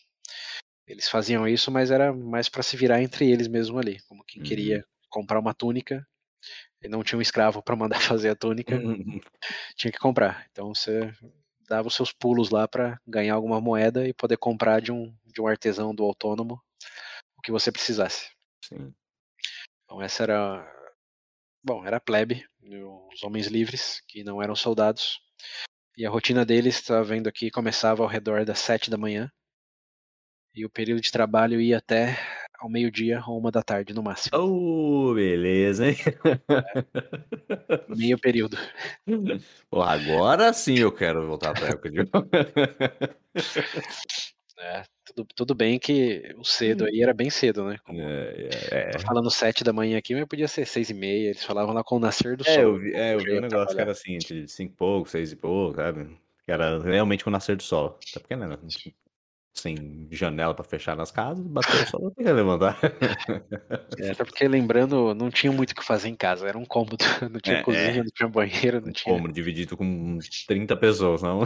eles 0.87 1.09
faziam 1.09 1.47
isso, 1.47 1.69
mas 1.69 1.91
era 1.91 2.13
mais 2.13 2.47
para 2.47 2.63
se 2.63 2.77
virar 2.77 3.01
entre 3.01 3.29
eles 3.29 3.47
mesmo 3.47 3.77
ali, 3.77 3.99
como 4.07 4.23
quem 4.23 4.41
uhum. 4.41 4.47
queria 4.47 4.85
comprar 5.09 5.39
uma 5.39 5.53
túnica 5.53 6.07
e 6.81 6.87
não 6.87 7.03
tinha 7.03 7.19
um 7.19 7.21
escravo 7.21 7.61
para 7.61 7.75
mandar 7.75 7.99
fazer 8.01 8.29
a 8.29 8.35
túnica, 8.35 8.75
uhum. 8.75 9.19
tinha 9.75 9.91
que 9.91 9.99
comprar. 9.99 10.47
Então 10.51 10.73
você 10.73 11.13
dava 11.67 11.87
os 11.87 11.95
seus 11.95 12.13
pulos 12.13 12.49
lá 12.49 12.67
para 12.67 12.99
ganhar 13.05 13.33
alguma 13.33 13.59
moeda 13.59 14.07
e 14.07 14.13
poder 14.13 14.37
comprar 14.37 14.81
de 14.81 14.91
um 14.91 15.13
de 15.25 15.41
um 15.41 15.47
artesão 15.47 15.93
do 15.93 16.03
autônomo 16.03 16.59
o 17.37 17.41
que 17.41 17.51
você 17.51 17.71
precisasse. 17.71 18.31
Sim. 18.63 18.93
Então 19.83 20.01
essa 20.01 20.23
era, 20.23 20.73
bom, 21.63 21.85
era 21.85 21.97
a 21.97 22.01
plebe, 22.01 22.45
os 23.13 23.23
homens 23.23 23.47
livres 23.47 24.01
que 24.07 24.23
não 24.23 24.41
eram 24.41 24.55
soldados. 24.55 25.19
E 25.97 26.05
a 26.05 26.09
rotina 26.09 26.45
deles, 26.45 26.75
está 26.75 27.01
vendo 27.01 27.27
aqui, 27.27 27.49
começava 27.49 28.03
ao 28.03 28.09
redor 28.09 28.45
das 28.45 28.59
sete 28.59 28.89
da 28.89 28.97
manhã. 28.97 29.31
E 30.57 30.65
o 30.65 30.69
período 30.71 31.01
de 31.01 31.11
trabalho 31.11 31.61
ia 31.61 31.77
até 31.77 32.17
ao 32.57 32.67
meio-dia 32.67 33.21
ou 33.27 33.37
uma 33.37 33.51
da 33.51 33.61
tarde 33.61 33.93
no 33.93 34.01
máximo. 34.01 34.35
Oh, 34.35 35.13
beleza, 35.13 35.87
hein? 35.87 35.95
É. 36.49 37.85
Meio 37.95 38.17
período. 38.17 38.57
Pô, 39.69 39.83
agora 39.83 40.51
sim 40.53 40.79
eu 40.79 40.91
quero 40.91 41.27
voltar 41.27 41.53
para 41.53 41.67
a 41.67 41.69
época 41.69 41.91
de 41.91 41.99
É, 44.59 44.81
tudo, 45.05 45.27
tudo 45.35 45.53
bem 45.53 45.77
que 45.77 46.33
o 46.35 46.43
cedo 46.43 46.85
aí 46.85 47.03
era 47.03 47.13
bem 47.13 47.29
cedo, 47.29 47.63
né? 47.65 47.77
Como, 47.85 48.01
é, 48.01 48.49
é, 48.71 48.89
tô 48.89 48.99
falando 49.01 49.29
sete 49.29 49.63
da 49.63 49.71
manhã 49.71 49.99
aqui, 49.99 50.15
mas 50.15 50.25
podia 50.25 50.47
ser 50.47 50.65
seis 50.65 50.89
e 50.89 50.95
meia. 50.95 51.29
Eles 51.29 51.43
falavam 51.43 51.75
lá 51.75 51.83
com 51.83 51.97
o 51.97 51.99
nascer 51.99 52.35
do 52.35 52.41
é, 52.47 52.55
sol. 52.55 52.63
Eu 52.63 52.79
vi, 52.79 52.95
é, 52.95 53.13
eu 53.13 53.19
vi 53.19 53.37
um 53.37 53.41
negócio 53.41 53.75
que 53.75 53.81
era 53.81 53.91
assim, 53.91 54.15
entre 54.15 54.47
cinco 54.47 54.73
e 54.73 54.75
pouco, 54.75 55.07
seis 55.07 55.31
e 55.31 55.35
pouco, 55.35 55.75
sabe? 55.75 56.09
Que 56.43 56.51
era 56.51 56.81
realmente 56.81 57.23
com 57.23 57.29
o 57.29 57.33
nascer 57.33 57.55
do 57.55 57.61
sol. 57.61 57.99
Até 58.09 58.19
porque, 58.19 58.35
né? 58.35 58.57
Sem 59.61 60.07
janela 60.11 60.53
pra 60.55 60.63
fechar 60.63 60.95
nas 60.95 61.11
casas, 61.11 61.45
bateu 61.47 61.85
só 61.85 61.99
não 61.99 62.11
queria 62.11 62.33
levantar. 62.33 62.79
É, 63.99 64.11
até 64.11 64.23
porque 64.23 64.47
lembrando, 64.47 65.15
não 65.15 65.31
tinha 65.31 65.51
muito 65.51 65.71
o 65.71 65.75
que 65.75 65.83
fazer 65.83 66.07
em 66.09 66.15
casa, 66.15 66.47
era 66.47 66.57
um 66.57 66.65
cômodo, 66.65 66.97
não 67.31 67.39
tinha 67.39 67.57
É, 67.57 67.63
cozinha, 67.63 68.01
é. 68.01 68.03
não 68.03 68.11
tinha 68.13 68.29
banheiro, 68.29 68.79
não 68.81 68.89
Um 68.89 68.91
tinha 68.91 69.15
cômodo 69.15 69.33
dividido 69.33 69.77
com 69.77 70.19
30 70.47 70.75
pessoas, 70.77 71.21
não? 71.21 71.41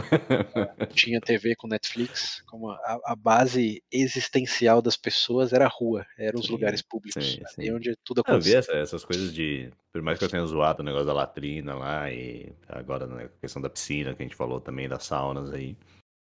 não 0.76 0.86
tinha 0.86 1.20
TV 1.20 1.54
com 1.56 1.66
Netflix, 1.68 2.42
como 2.46 2.70
a 2.70 3.00
a 3.06 3.16
base 3.16 3.82
existencial 3.90 4.80
das 4.82 4.96
pessoas 4.96 5.52
era 5.52 5.64
a 5.66 5.68
rua, 5.68 6.06
eram 6.18 6.40
os 6.40 6.46
Sim, 6.46 6.50
lugares 6.50 6.82
públicos, 6.82 7.38
sim, 7.38 7.44
ali 7.44 7.70
sim. 7.70 7.72
onde 7.72 7.96
tudo 8.04 8.20
Eu 8.26 8.40
vi 8.40 8.54
acontecia. 8.54 8.56
essa 8.56 8.72
essas 8.74 9.04
coisas 9.04 9.34
de 9.34 9.70
por 9.92 10.02
mais 10.02 10.18
que 10.18 10.24
eu 10.24 10.28
tenha 10.30 10.44
zoado 10.46 10.82
o 10.82 10.84
negócio 10.84 11.06
da 11.06 11.12
latrina 11.14 11.74
lá 11.74 12.10
e 12.12 12.54
agora, 12.68 13.06
né, 13.06 13.24
a 13.26 13.28
questão 13.40 13.60
da 13.62 13.70
piscina 13.70 14.14
que 14.14 14.22
a 14.22 14.26
gente 14.26 14.36
falou 14.36 14.60
também, 14.60 14.88
das 14.88 15.04
saunas 15.04 15.52
aí, 15.52 15.76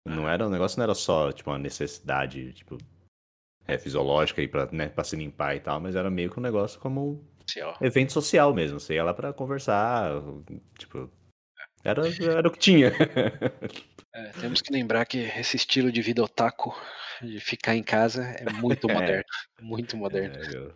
não 0.06 0.28
era 0.28 0.46
o 0.46 0.50
negócio 0.50 0.78
não 0.78 0.84
era 0.84 0.94
só, 0.94 1.32
tipo, 1.32 1.50
uma 1.50 1.58
necessidade, 1.58 2.52
tipo, 2.54 2.78
é, 3.66 3.78
fisiológica 3.78 4.40
aí 4.40 4.48
pra, 4.48 4.66
né, 4.72 4.88
pra 4.88 5.04
se 5.04 5.16
limpar 5.16 5.56
e 5.56 5.60
tal, 5.60 5.80
mas 5.80 5.96
era 5.96 6.10
meio 6.10 6.30
que 6.30 6.38
um 6.38 6.42
negócio 6.42 6.80
como 6.80 7.24
Social. 7.46 7.76
evento 7.82 8.12
social 8.12 8.54
mesmo, 8.54 8.80
você 8.80 8.94
ia 8.94 9.04
lá 9.04 9.14
pra 9.14 9.32
conversar, 9.32 10.12
tipo, 10.78 11.10
era 11.84 12.02
era 12.38 12.48
o 12.48 12.52
que 12.52 12.58
tinha. 12.58 12.92
É, 14.12 14.30
temos 14.40 14.60
que 14.60 14.72
lembrar 14.72 15.06
que 15.06 15.18
esse 15.18 15.56
estilo 15.56 15.92
de 15.92 16.02
vida 16.02 16.22
otaku, 16.22 16.74
de 17.22 17.38
ficar 17.38 17.76
em 17.76 17.82
casa, 17.82 18.24
é 18.24 18.50
muito 18.50 18.88
É. 18.88 18.94
moderno, 18.94 19.24
muito 19.60 19.96
moderno. 19.96 20.36
É, 20.36 20.56
eu 20.56 20.74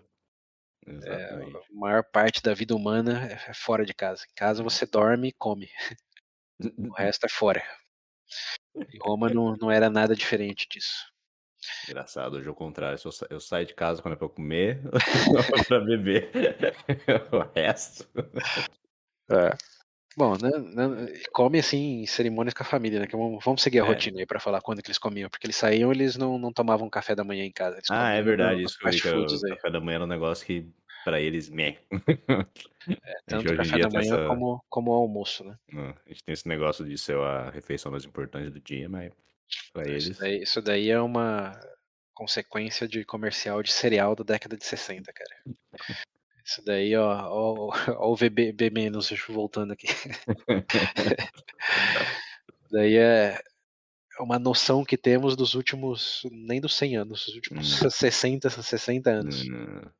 É, 0.87 0.93
exatamente. 0.93 1.57
a 1.57 1.75
maior 1.75 2.05
parte 2.05 2.43
da 2.43 2.55
vida 2.55 2.75
humana 2.75 3.27
é 3.29 3.51
é 3.51 3.55
fora 3.55 3.85
de 3.85 3.95
casa. 3.95 4.25
Em 4.31 4.35
casa 4.35 4.63
você 4.63 4.87
dorme 4.87 5.29
e 5.29 5.33
come, 5.33 5.69
o 6.91 6.95
resto 6.95 7.27
é 7.27 7.29
fora. 7.31 7.63
E 8.93 8.98
Roma 9.02 9.31
não 9.31 9.56
não 9.56 9.70
era 9.70 9.90
nada 9.90 10.15
diferente 10.16 10.66
disso. 10.70 11.06
Engraçado, 11.86 12.36
hoje 12.36 12.48
é 12.48 12.51
o 12.51 12.55
contrário, 12.55 12.98
eu 13.05 13.11
eu 13.31 13.40
saio 13.40 13.66
de 13.66 13.74
casa 13.74 14.01
quando 14.01 14.15
é 14.15 14.16
pra 14.16 14.27
comer 14.28 14.81
pra 15.69 15.81
beber, 15.81 16.31
o 17.31 17.40
resto 17.55 18.09
É. 19.31 19.56
Bom, 20.16 20.36
né 20.39 20.51
né, 20.51 21.12
come, 21.32 21.59
assim, 21.61 22.02
em 22.02 22.06
cerimônias 22.06 22.55
com 22.55 22.62
a 22.62 22.66
família, 22.66 23.01
né, 23.01 23.06
que 23.06 23.16
vamos 23.16 23.62
seguir 23.62 23.81
a 23.81 23.85
É. 23.85 23.85
rotina 23.85 24.20
aí 24.20 24.27
pra 24.27 24.40
falar 24.40 24.61
quando 24.62 24.82
que 24.82 24.89
eles 24.89 24.98
comiam, 24.98 25.31
porque 25.31 25.47
eles 25.47 25.56
saíam, 25.56 25.93
eles 25.93 26.16
não 26.16 26.39
não 26.39 26.52
tomavam 26.52 26.90
café 26.90 27.15
da 27.16 27.24
manhã 27.24 27.44
em 27.44 27.52
casa, 27.52 27.81
Ah, 27.89 28.09
é 28.12 28.23
verdade, 28.23 28.62
isso 28.62 28.78
que 28.78 28.86
eu 28.86 28.90
vi 28.90 29.01
que 29.01 29.09
o 29.09 29.43
aí. 29.44 29.56
café 29.56 29.70
da 29.70 29.78
manhã 29.81 29.97
era 29.97 30.05
um 30.05 30.06
negócio 30.06 30.47
que 30.47 30.73
pra 31.05 31.21
eles 31.21 31.49
meh. 31.51 31.79
É, 33.07 33.15
tanto 33.27 33.55
café 33.55 33.79
da 33.79 33.89
manhã 33.89 34.17
essa 34.17 34.27
como 34.27 34.63
como 34.69 34.93
almoço, 34.93 35.43
né. 35.45 35.57
hã, 35.73 35.95
a 36.07 36.09
gente 36.11 36.23
tem 36.25 36.33
esse 36.35 36.47
negócio 36.49 36.85
de 36.85 36.99
ser 36.99 37.17
a 37.19 37.51
refeição 37.51 37.91
mais 37.93 38.05
importante 38.05 38.51
do 38.51 38.61
dia, 38.61 38.89
mas 38.89 39.13
pra 39.73 39.89
Isso 39.89 39.91
eles 39.91 40.19
daí 40.19 40.43
isso 40.43 40.63
daí 40.63 40.91
é 40.91 41.01
uma 41.01 41.59
consequência 42.15 42.87
de 42.89 43.05
comercial 43.05 43.63
de 43.63 43.73
cereal 43.73 44.15
da 44.15 44.25
década 44.25 44.57
de 44.57 44.65
60, 44.65 45.13
cara. 45.13 45.35
Isso 46.45 46.63
daí, 46.65 46.95
ó 46.97 47.09
ó 47.31 47.71
ó 47.99 48.13
o 48.13 48.17
VB 48.17 48.71
menos 48.71 49.11
voltando 49.29 49.73
aqui. 49.73 49.87
Daí 52.71 52.97
é 52.97 53.39
é 53.39 53.43
uma 54.20 54.39
noção 54.39 54.85
que 54.85 54.97
temos 54.97 55.36
dos 55.36 55.55
últimos 55.55 56.23
nem 56.31 56.61
dos 56.61 56.74
100 56.77 56.97
anos, 56.97 57.24
dos 57.27 57.35
últimos 57.36 57.66
Hum. 57.66 57.85
60, 57.91 58.51
60 58.51 59.11
anos. 59.11 59.51
Hum, 59.51 59.91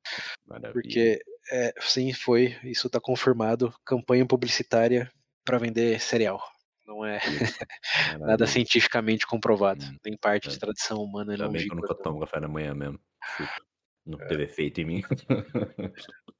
maravilha. 0.47 1.05
Porque, 1.05 1.21
eh, 1.53 1.73
sim, 1.81 2.13
foi, 2.13 2.57
isso 2.65 2.91
tá 2.91 3.01
confirmado, 3.01 3.73
campanha 3.85 4.27
publicitária 4.27 5.11
pra 5.45 5.59
vender 5.59 6.01
cereal. 6.01 6.41
Não 6.87 7.05
é 7.05 7.21
nada 8.25 8.47
cientificamente 8.47 9.27
comprovado, 9.27 9.85
Hum, 9.85 9.99
nem 10.05 10.17
parte 10.19 10.49
é. 10.49 10.51
de 10.51 10.59
tradição 10.59 10.99
humana 11.03 11.35
Ainda 11.35 11.49
bem 11.51 11.65
que 11.67 11.73
eu 11.73 11.77
nunca 11.77 11.95
tomo 11.97 12.21
café 12.21 12.41
da 12.41 12.49
manhã 12.49 12.75
mesmo, 12.75 13.01
não 14.07 14.19
É. 14.19 14.27
teve 14.27 14.45
efeito 14.45 14.81
em 14.81 14.85
mim. 14.87 15.03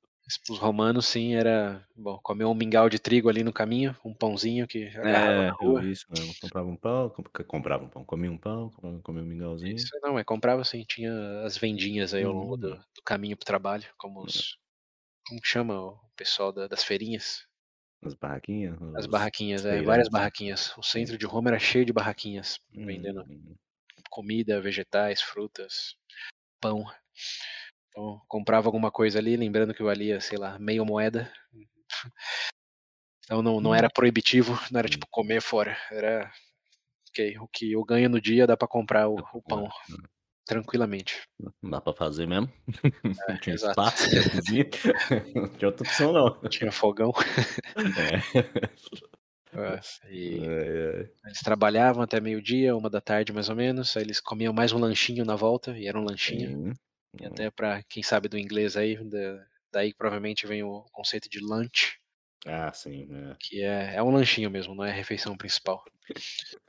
Para 0.47 0.53
os 0.55 0.59
romanos 0.59 1.07
sim, 1.07 1.35
era 1.35 1.87
bom, 1.95 2.19
comer 2.23 2.47
um 2.47 2.55
mingau 2.55 2.89
de 2.89 2.99
trigo 2.99 3.29
ali 3.29 3.45
no 3.45 3.53
caminho, 3.53 3.95
um 4.03 4.15
pãozinho 4.15 4.67
que 4.67 4.87
agarrava 4.97 5.43
É, 5.43 5.51
na 5.51 5.53
rua. 5.53 5.87
isso 5.91 6.07
mesmo, 6.11 6.35
comprava 6.37 6.69
um 6.69 6.77
pão, 6.77 7.11
com 7.11 7.23
comprava 7.47 7.85
um 7.85 7.89
pão, 7.89 8.05
comia 8.05 8.31
um 8.31 8.39
pão, 8.39 8.71
com 8.71 9.01
comia 9.03 9.23
um 9.23 9.27
mingauzinho. 9.27 9.87
Isso, 9.87 9.99
não, 10.03 10.19
é 10.19 10.25
comprava 10.25 10.63
assim, 10.63 10.85
tinha 10.85 11.43
as 11.45 11.57
vendinhas 11.57 12.13
aí 12.13 12.23
ao 12.25 12.33
longo 12.33 12.57
do 12.57 12.75
Hum. 12.75 12.85
do 12.95 13.03
caminho 13.05 13.37
para 13.37 13.43
o 13.45 13.47
trabalho, 13.47 13.85
como 13.97 14.23
É. 14.23 14.25
os 14.25 14.57
como 15.27 15.41
que 15.41 15.49
chama 15.49 15.75
o 15.81 16.11
pessoal 16.17 16.53
da 16.53 16.69
das 16.69 16.85
feirinhas? 16.85 17.47
As 18.03 18.15
barraquinhas, 18.15 18.81
As 18.97 19.07
os 19.07 19.07
barraquinhas, 19.07 19.65
é, 19.65 19.83
várias 19.83 20.09
barraquinhas. 20.09 20.73
O 20.79 20.83
Sim. 20.95 21.09
centro 21.09 21.19
de 21.19 21.27
Roma 21.27 21.51
era 21.51 21.59
cheio 21.59 21.85
de 21.85 21.93
barraquinhas, 21.93 22.61
vendendo 22.87 23.25
Uhum. 23.27 23.57
comida, 24.11 24.61
vegetais, 24.61 25.23
frutas, 25.23 25.97
pão. 26.61 26.85
Então, 27.97 28.21
comprava 28.27 28.67
alguma 28.67 28.91
coisa 28.91 29.21
ali, 29.21 29.37
lembrando 29.37 29.73
que 29.73 29.81
valia, 29.83 30.21
sei 30.21 30.37
lá, 30.37 30.59
meia 30.59 30.85
moeda. 30.85 31.31
Então 33.23 33.41
não 33.43 33.61
não 33.61 33.75
era 33.75 33.89
proibitivo, 33.91 34.59
não 34.71 34.79
era 34.81 34.89
tipo 34.89 35.07
comer 35.11 35.41
fora, 35.41 35.77
era 35.91 36.31
ok, 37.11 37.39
o 37.41 37.49
que 37.49 37.73
eu 37.73 37.85
ganho 37.85 38.09
no 38.11 38.21
dia 38.21 38.47
dá 38.47 38.57
pra 38.57 38.69
comprar 38.69 39.09
o 39.09 39.23
pra 39.23 39.31
o 39.35 39.43
pão, 39.43 39.69
hum. 39.89 40.07
tranquilamente. 40.47 41.23
Não 41.63 41.71
dá 41.71 41.81
pra 41.81 41.93
fazer 41.93 42.27
mesmo, 42.27 42.49
É, 43.29 43.33
não 43.33 43.39
tinha 43.39 43.55
exato. 43.55 43.57
espaço, 43.57 44.09
tinha 44.11 44.25
cozinha, 44.25 44.65
não 45.35 45.49
tinha 45.51 45.69
outra 45.69 45.85
opção 45.85 46.13
não. 46.13 46.41
Tinha 46.51 46.73
fogão. 46.73 47.13
É. 47.97 48.23
É, 49.53 49.81
e 50.11 50.45
eles 51.25 51.41
trabalhavam 51.45 52.03
até 52.03 52.21
meio-dia, 52.21 52.77
13h 52.77 53.33
mais 53.33 53.49
ou 53.49 53.57
menos, 53.57 53.97
aí 53.97 54.03
eles 54.05 54.21
comiam 54.21 54.53
mais 54.53 54.73
um 54.73 54.79
lanchinho 54.79 55.25
na 55.25 55.37
volta, 55.37 55.77
e 55.79 55.87
era 55.87 55.99
um 55.99 56.05
lanchinho. 56.05 56.51
E 57.21 57.27
Hum. 57.27 57.27
até 57.27 57.51
pra 57.51 57.83
quem 57.85 58.03
sabe 58.03 58.29
do 58.29 58.39
inglês 58.39 58.77
aí, 58.77 58.97
da 59.05 59.47
daí 59.73 59.93
provavelmente 59.95 60.47
vem 60.47 60.63
o 60.63 60.85
conceito 60.93 61.29
de 61.29 61.41
lunch. 61.41 61.99
Ah, 62.47 62.73
sim, 62.73 63.09
é. 63.15 63.37
Que 63.41 63.63
é 63.63 63.95
é 63.97 64.03
um 64.03 64.11
lanchinho 64.11 64.51
mesmo, 64.51 64.75
não 64.75 64.85
é 64.85 64.91
a 64.91 64.95
refeição 64.95 65.37
principal. 65.37 65.85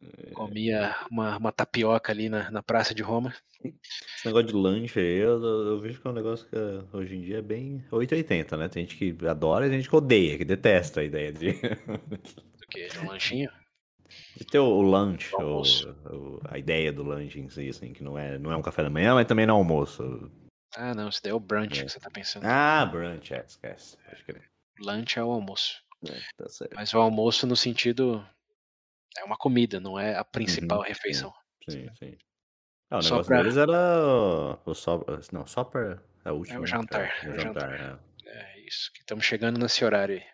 É. 0.00 0.34
Comia 0.34 0.96
uma 1.10 1.36
uma 1.38 1.52
tapioca 1.52 2.12
ali 2.12 2.28
na 2.28 2.50
na 2.50 2.62
praça 2.62 2.94
de 2.94 3.02
Roma. 3.02 3.34
Esse 4.16 4.26
negócio 4.26 4.48
de 4.48 4.54
lanche 4.54 5.00
aí, 5.00 5.18
eu 5.18 5.42
eu 5.42 5.80
vejo 5.80 6.00
que 6.00 6.06
é 6.06 6.10
um 6.10 6.14
negócio 6.14 6.46
que 6.48 6.56
hoje 6.96 7.16
em 7.16 7.20
dia 7.22 7.38
é 7.38 7.42
bem 7.42 7.84
880, 7.90 8.56
né, 8.56 8.68
tem 8.68 8.86
gente 8.86 8.96
que 8.96 9.26
adora 9.26 9.66
e 9.66 9.70
tem 9.70 9.78
gente 9.80 9.88
que 9.90 9.96
odeia, 9.96 10.38
que 10.38 10.44
detesta 10.44 11.00
a 11.00 11.04
ideia 11.04 11.32
de 11.32 11.52
Do 12.60 12.66
quê? 12.70 12.88
De 12.90 12.98
um 12.98 13.06
lanchinho? 13.06 13.50
de 14.36 14.44
ter 14.46 14.58
o 14.58 14.82
lanche, 14.82 15.32
Do 15.32 15.36
o 15.40 15.42
almoço. 15.42 15.86
o 16.06 16.40
a 16.48 16.58
ideia 16.58 16.92
do 16.92 17.02
lanche 17.04 17.40
em 17.40 17.48
si, 17.50 17.68
assim, 17.68 17.92
que 17.92 18.02
não 18.04 18.18
é 18.18 18.38
não 18.38 18.52
é 18.52 18.56
um 18.56 18.62
café 18.62 18.82
da 18.82 18.90
manhã, 18.90 19.14
mas 19.14 19.26
também 19.26 19.46
não 19.46 19.56
é 19.56 19.58
almoço. 19.58 20.30
Ah 20.76 20.94
não, 20.94 21.08
isso 21.08 21.22
daí 21.22 21.30
é 21.32 21.34
o 21.34 21.40
brunch 21.40 21.82
É. 21.82 21.84
que 21.84 21.90
você 21.92 21.98
tá 21.98 22.10
pensando. 22.10 22.46
Ah, 22.46 22.86
brunch, 22.86 23.32
é, 23.34 23.44
esquece, 23.46 23.96
pode 24.04 24.24
crer. 24.24 24.50
Lunch 24.78 25.18
é 25.18 25.24
o 25.24 25.30
almoço. 25.30 25.82
É, 26.06 26.20
tá 26.36 26.46
certo. 26.50 26.74
Mas 26.74 26.92
o 26.92 26.98
almoço 26.98 27.46
no 27.46 27.56
sentido 27.56 28.22
é 29.18 29.24
uma 29.24 29.38
comida, 29.38 29.80
não 29.80 29.98
é 29.98 30.16
a 30.16 30.24
principal 30.24 30.82
Uhum, 30.82 30.82
refeição. 30.82 31.32
Sim, 31.68 31.90
sim. 31.94 32.16
Ah, 32.90 33.00
o 33.00 33.02
Só 33.06 33.18
negócio 33.18 33.32
pra 33.32 33.36
deles 33.36 33.56
era 33.56 33.72
o 34.66 34.74
so 34.74 35.04
não, 35.32 35.46
supper 35.46 36.02
é 36.24 36.30
a 36.30 36.32
É 36.48 36.56
última, 36.56 36.64
o 36.64 36.66
né, 36.66 36.72
jantar, 36.72 37.08
é 37.24 37.28
é 37.28 37.30
o 37.30 37.34
o 37.34 37.38
jantar. 37.42 37.72
jantar, 37.74 37.80
é. 37.80 38.00
É 38.26 38.60
isso, 38.60 38.92
que 38.94 39.00
estamos 39.00 39.24
chegando 39.24 39.58
nesse 39.58 39.84
horário 39.84 40.16
aí. 40.16 40.24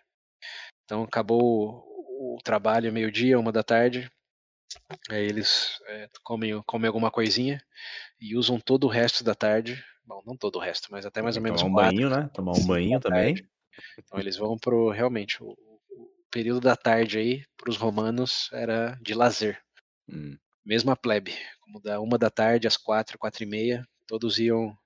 Então 0.84 1.02
acabou 1.04 1.84
o 2.18 2.38
trabalho 2.44 2.92
meio-dia, 2.92 3.38
13h, 3.38 4.10
aí 5.10 5.24
eles, 5.24 5.78
eh, 5.88 6.08
comem 6.24 6.62
comem 6.66 6.88
alguma 6.88 7.10
coisinha 7.10 7.60
e 8.20 8.36
usam 8.36 8.60
todo 8.60 8.84
o 8.86 8.88
resto 8.90 9.24
da 9.24 9.34
tarde 9.34 9.84
bom, 10.06 10.22
não 10.26 10.36
todo 10.36 10.56
o 10.56 10.60
resto, 10.60 10.88
mas 10.92 11.06
até 11.06 11.22
mais 11.22 11.36
ou 11.36 11.42
Também 11.42 11.42
menos 11.42 11.62
tomar 11.62 11.64
um 11.64 11.72
4, 11.72 11.74
banho, 11.74 12.08
né, 12.08 12.28
tomar 12.32 12.54
um 12.54 12.62
5 12.66 12.88
banho 12.88 12.98
da 12.98 13.00
tarde. 13.02 13.42
também. 13.42 13.48
Então 13.98 14.18
eles 14.20 14.36
vão 14.38 14.56
para 14.58 14.74
o 14.76 14.90
realmente, 14.90 15.42
o 15.42 15.56
o 16.28 16.30
período 16.32 16.60
da 16.60 16.76
tarde 16.76 17.18
aí, 17.18 17.44
para 17.56 17.70
os 17.70 17.76
romanos 17.78 18.50
era 18.52 18.98
de 19.02 19.14
lazer. 19.14 19.62
Hum. 20.08 20.38
Mesmo 20.64 20.90
a 20.90 20.96
plebe, 20.96 21.32
como 21.60 21.80
da 21.80 21.98
13h 22.30 22.66
às 22.68 22.76
4, 22.76 23.18
4h30, 23.18 23.84
todos 24.06 24.38
iam 24.38 24.76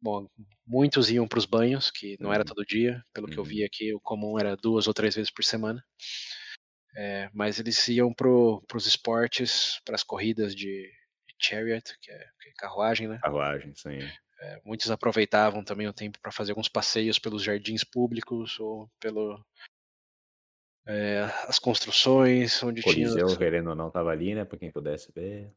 bom, 0.00 0.28
muitos 0.66 1.10
iam 1.10 1.28
para 1.28 1.38
os 1.40 1.46
banhos, 1.46 1.90
que 1.90 2.16
não 2.20 2.32
era 2.32 2.44
Uhum. 2.44 2.46
todo 2.46 2.64
dia, 2.66 3.02
pelo 3.14 3.28
que 3.28 3.38
eu 3.38 3.44
Uhum. 3.44 3.44
vi 3.44 3.64
aqui, 3.64 3.94
o 3.94 4.00
comum 4.00 4.38
era 4.38 4.56
2 4.56 4.86
ou 4.88 4.94
3 4.94 5.14
vezes 5.16 5.32
por 5.32 5.44
semana. 5.44 5.84
Eh, 6.98 7.30
mas 7.32 7.60
eles 7.60 7.86
iam 7.88 8.12
para 8.12 8.28
para 8.66 8.76
os 8.78 8.86
esportes, 8.86 9.80
para 9.84 9.94
as 9.94 10.02
corridas 10.02 10.54
de 10.54 10.90
chariot, 11.40 11.96
que 12.00 12.10
é 12.10 12.18
que 12.40 12.48
é 12.50 12.52
carruagem, 12.58 13.08
né. 13.08 13.22
Carruagem, 13.22 13.74
sim. 13.76 14.18
Eh, 14.40 14.60
muitos 14.64 14.90
aproveitavam 14.90 15.64
também 15.64 15.88
o 15.88 15.92
tempo 15.92 16.18
pra 16.20 16.30
fazer 16.30 16.52
alguns 16.52 16.68
passeios 16.68 17.18
pelos 17.18 17.42
jardins 17.42 17.82
públicos 17.84 18.58
ou 18.60 18.88
pelo 19.00 19.44
eh, 20.86 21.24
as 21.48 21.58
construções 21.58 22.62
onde 22.62 22.82
tinha 22.82 23.08
Coliseu, 23.10 23.36
querendo 23.36 23.70
ou 23.70 23.74
não, 23.76 23.86
estava 23.88 24.10
ali, 24.10 24.34
né, 24.34 24.44
pra 24.44 24.58
quem 24.58 24.70
pudesse 24.70 25.12
ver. 25.12 25.52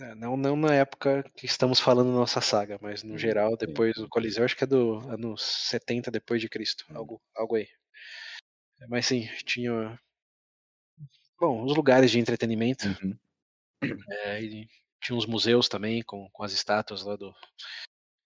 É, 0.00 0.14
não 0.14 0.36
não 0.36 0.56
na 0.56 0.74
época 0.74 1.24
que 1.36 1.46
estamos 1.46 1.80
falando 1.80 2.08
na 2.12 2.18
nossa 2.18 2.40
saga, 2.40 2.78
mas 2.80 3.02
no 3.02 3.16
Hum, 3.16 3.18
geral 3.18 3.56
depois 3.56 3.96
sim. 3.96 4.02
o 4.02 4.08
Coliseu 4.08 4.44
acho 4.44 4.56
que 4.56 4.64
é 4.64 4.66
do 4.66 4.98
anos 5.10 5.42
70 5.42 6.10
depois 6.10 6.40
de 6.40 6.48
Cristo, 6.48 6.86
Hum. 6.88 6.94
algo 6.94 7.20
algo 7.34 7.56
aí. 7.56 7.68
Mas 8.88 9.06
sim, 9.06 9.26
tinha 9.44 9.98
bom, 11.40 11.64
os 11.64 11.74
lugares 11.74 12.10
de 12.10 12.18
entretenimento, 12.18 12.86
Uhum. 12.86 13.16
e 14.40 14.66
tinha 15.02 15.16
uns 15.16 15.26
museus 15.26 15.68
também 15.68 16.02
com, 16.02 16.28
com 16.30 16.42
as 16.42 16.52
estátuas 16.52 17.02
lá 17.02 17.16
do, 17.16 17.34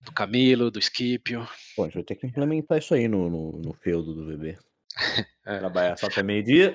do 0.01 0.13
Camilo, 0.13 0.71
do 0.71 0.83
Scipio. 0.83 1.47
Pô, 1.77 1.83
a 1.83 1.87
gente 1.87 1.95
vai 1.95 2.05
ter 2.05 2.17
que 2.17 2.27
implementar 2.27 2.79
isso 2.79 2.95
aí 2.95 3.07
no, 3.09 3.31
no, 3.31 3.53
no 3.63 3.73
feudo 3.75 4.15
do 4.15 4.27
bebê. 4.27 4.59
É. 5.47 5.59
Trabalhar 5.59 5.99
só 5.99 6.07
até 6.07 6.23
meio-dia. 6.23 6.73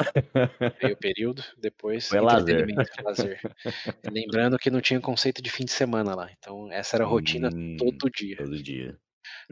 Meio 0.83 0.95
período, 0.95 1.43
depois 1.57 2.07
Foi 2.07 2.19
lazer. 2.19 2.67
lazer. 3.03 3.41
Lembrando 4.11 4.59
que 4.59 4.69
não 4.69 4.79
tinha 4.79 5.01
conceito 5.01 5.41
de 5.41 5.49
fim 5.49 5.65
de 5.65 5.71
semana 5.71 6.13
lá. 6.13 6.29
Então 6.37 6.71
essa 6.71 6.95
era 6.95 7.03
a 7.03 7.07
rotina 7.07 7.49
hum, 7.51 7.75
todo 7.79 8.11
dia. 8.11 8.37
Todo 8.37 8.61
dia. 8.61 8.95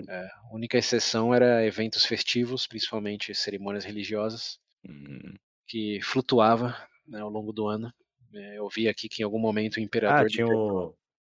É, 0.07 0.19
a 0.19 0.53
única 0.53 0.77
exceção 0.77 1.33
era 1.33 1.65
eventos 1.65 2.05
festivos, 2.05 2.67
principalmente 2.67 3.33
cerimônias 3.33 3.85
religiosas, 3.85 4.59
hum. 4.87 5.33
Que 5.67 6.01
flutuava 6.01 6.75
né, 7.07 7.19
ao 7.19 7.29
longo 7.29 7.51
do 7.51 7.67
ano. 7.67 7.93
É, 8.33 8.57
eu 8.57 8.67
vi 8.69 8.87
aqui 8.87 9.07
que 9.09 9.21
em 9.21 9.25
algum 9.25 9.39
momento 9.39 9.77
o 9.77 9.79
imperador. 9.79 10.25
Ah, 10.25 10.29
tinha 10.29 10.47
o. 10.47 10.95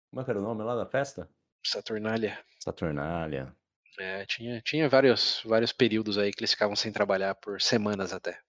Como 0.10 0.22
é 0.22 0.24
que 0.24 0.30
era 0.30 0.40
o 0.40 0.44
nome 0.44 0.64
lá 0.64 0.76
da 0.76 0.86
festa? 0.86 1.30
Saturnália. 1.64 2.40
Saturnália. 2.60 3.56
É, 4.00 4.26
tinha, 4.26 4.62
tinha 4.62 4.90
vários, 4.90 5.42
vários 5.46 5.72
períodos 5.72 6.18
aí 6.18 6.32
que 6.32 6.40
eles 6.40 6.52
ficavam 6.52 6.76
sem 6.76 6.92
trabalhar 6.92 7.36
por 7.36 7.62
semanas 7.62 8.14
até. 8.14 8.40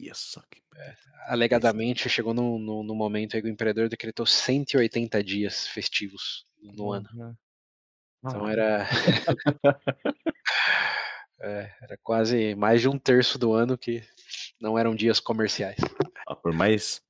Yes, 0.00 0.36
é, 0.74 0.94
alegadamente 1.28 2.08
chegou 2.08 2.34
no, 2.34 2.58
no, 2.58 2.82
no, 2.82 2.92
momento 2.92 3.36
aí 3.36 3.42
que 3.42 3.46
o 3.46 3.50
imperador 3.50 3.88
decretou 3.88 4.26
180 4.26 5.22
dias 5.22 5.68
festivos 5.68 6.44
no 6.60 6.86
uhum. 6.86 6.92
ano. 6.92 7.38
Então 8.24 8.48
era. 8.48 8.84
é, 11.40 11.70
era 11.82 11.98
quase 12.02 12.54
mais 12.54 12.80
de 12.80 12.88
um 12.88 12.98
terço 12.98 13.38
do 13.38 13.52
ano 13.52 13.76
que 13.76 14.02
não 14.60 14.78
eram 14.78 14.94
dias 14.94 15.20
comerciais. 15.20 15.76
Ah, 16.26 16.34
por 16.34 16.52
mais 16.52 17.02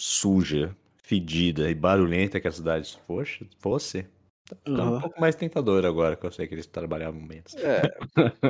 suja, 0.00 0.76
fedida 1.02 1.70
e 1.70 1.74
barulhenta 1.74 2.40
que 2.40 2.48
a 2.48 2.52
cidade 2.52 2.98
fosse, 3.06 3.48
fosse 3.58 4.06
Tá 4.48 4.54
ficando 4.54 4.80
uhum. 4.80 4.96
um 4.96 5.00
pouco 5.00 5.20
mais 5.20 5.34
tentador 5.34 5.84
agora, 5.84 6.14
que 6.14 6.24
eu 6.24 6.30
sei 6.30 6.46
que 6.46 6.54
eles 6.54 6.66
trabalhavam 6.66 7.20
menos. 7.20 7.52
É, 7.56 7.82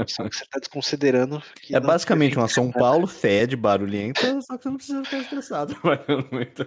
só 0.06 0.28
que 0.28 0.36
você 0.36 0.44
tá 0.44 0.58
desconsiderando. 0.58 1.42
é 1.70 1.80
basicamente 1.80 2.36
uma 2.36 2.48
São 2.48 2.70
Paulo 2.70 3.06
fede, 3.06 3.56
barulhenta, 3.56 4.42
só 4.42 4.58
que 4.58 4.64
você 4.64 4.68
não 4.68 4.76
precisa 4.76 5.04
ficar 5.04 5.18
estressado 5.18 5.74
trabalhando 5.80 6.28
muito. 6.30 6.66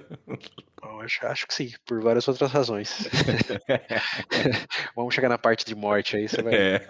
Eu 0.81 1.01
acho, 1.01 1.25
acho 1.27 1.47
que 1.47 1.53
sim, 1.53 1.71
por 1.85 2.01
várias 2.01 2.27
outras 2.27 2.51
razões. 2.51 3.07
Vamos 4.95 5.13
chegar 5.13 5.29
na 5.29 5.37
parte 5.37 5.63
de 5.63 5.75
morte 5.75 6.17
aí, 6.17 6.27
você 6.27 6.41
vai. 6.41 6.55
É. 6.55 6.87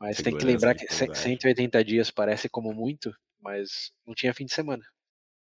Mas 0.00 0.16
tem 0.22 0.34
que 0.34 0.44
lembrar 0.46 0.74
que 0.74 0.86
180 0.90 1.84
dias 1.84 2.10
parece 2.10 2.48
como 2.48 2.72
muito, 2.72 3.12
mas 3.38 3.92
não 4.06 4.14
tinha 4.14 4.32
fim 4.32 4.46
de 4.46 4.54
semana. 4.54 4.84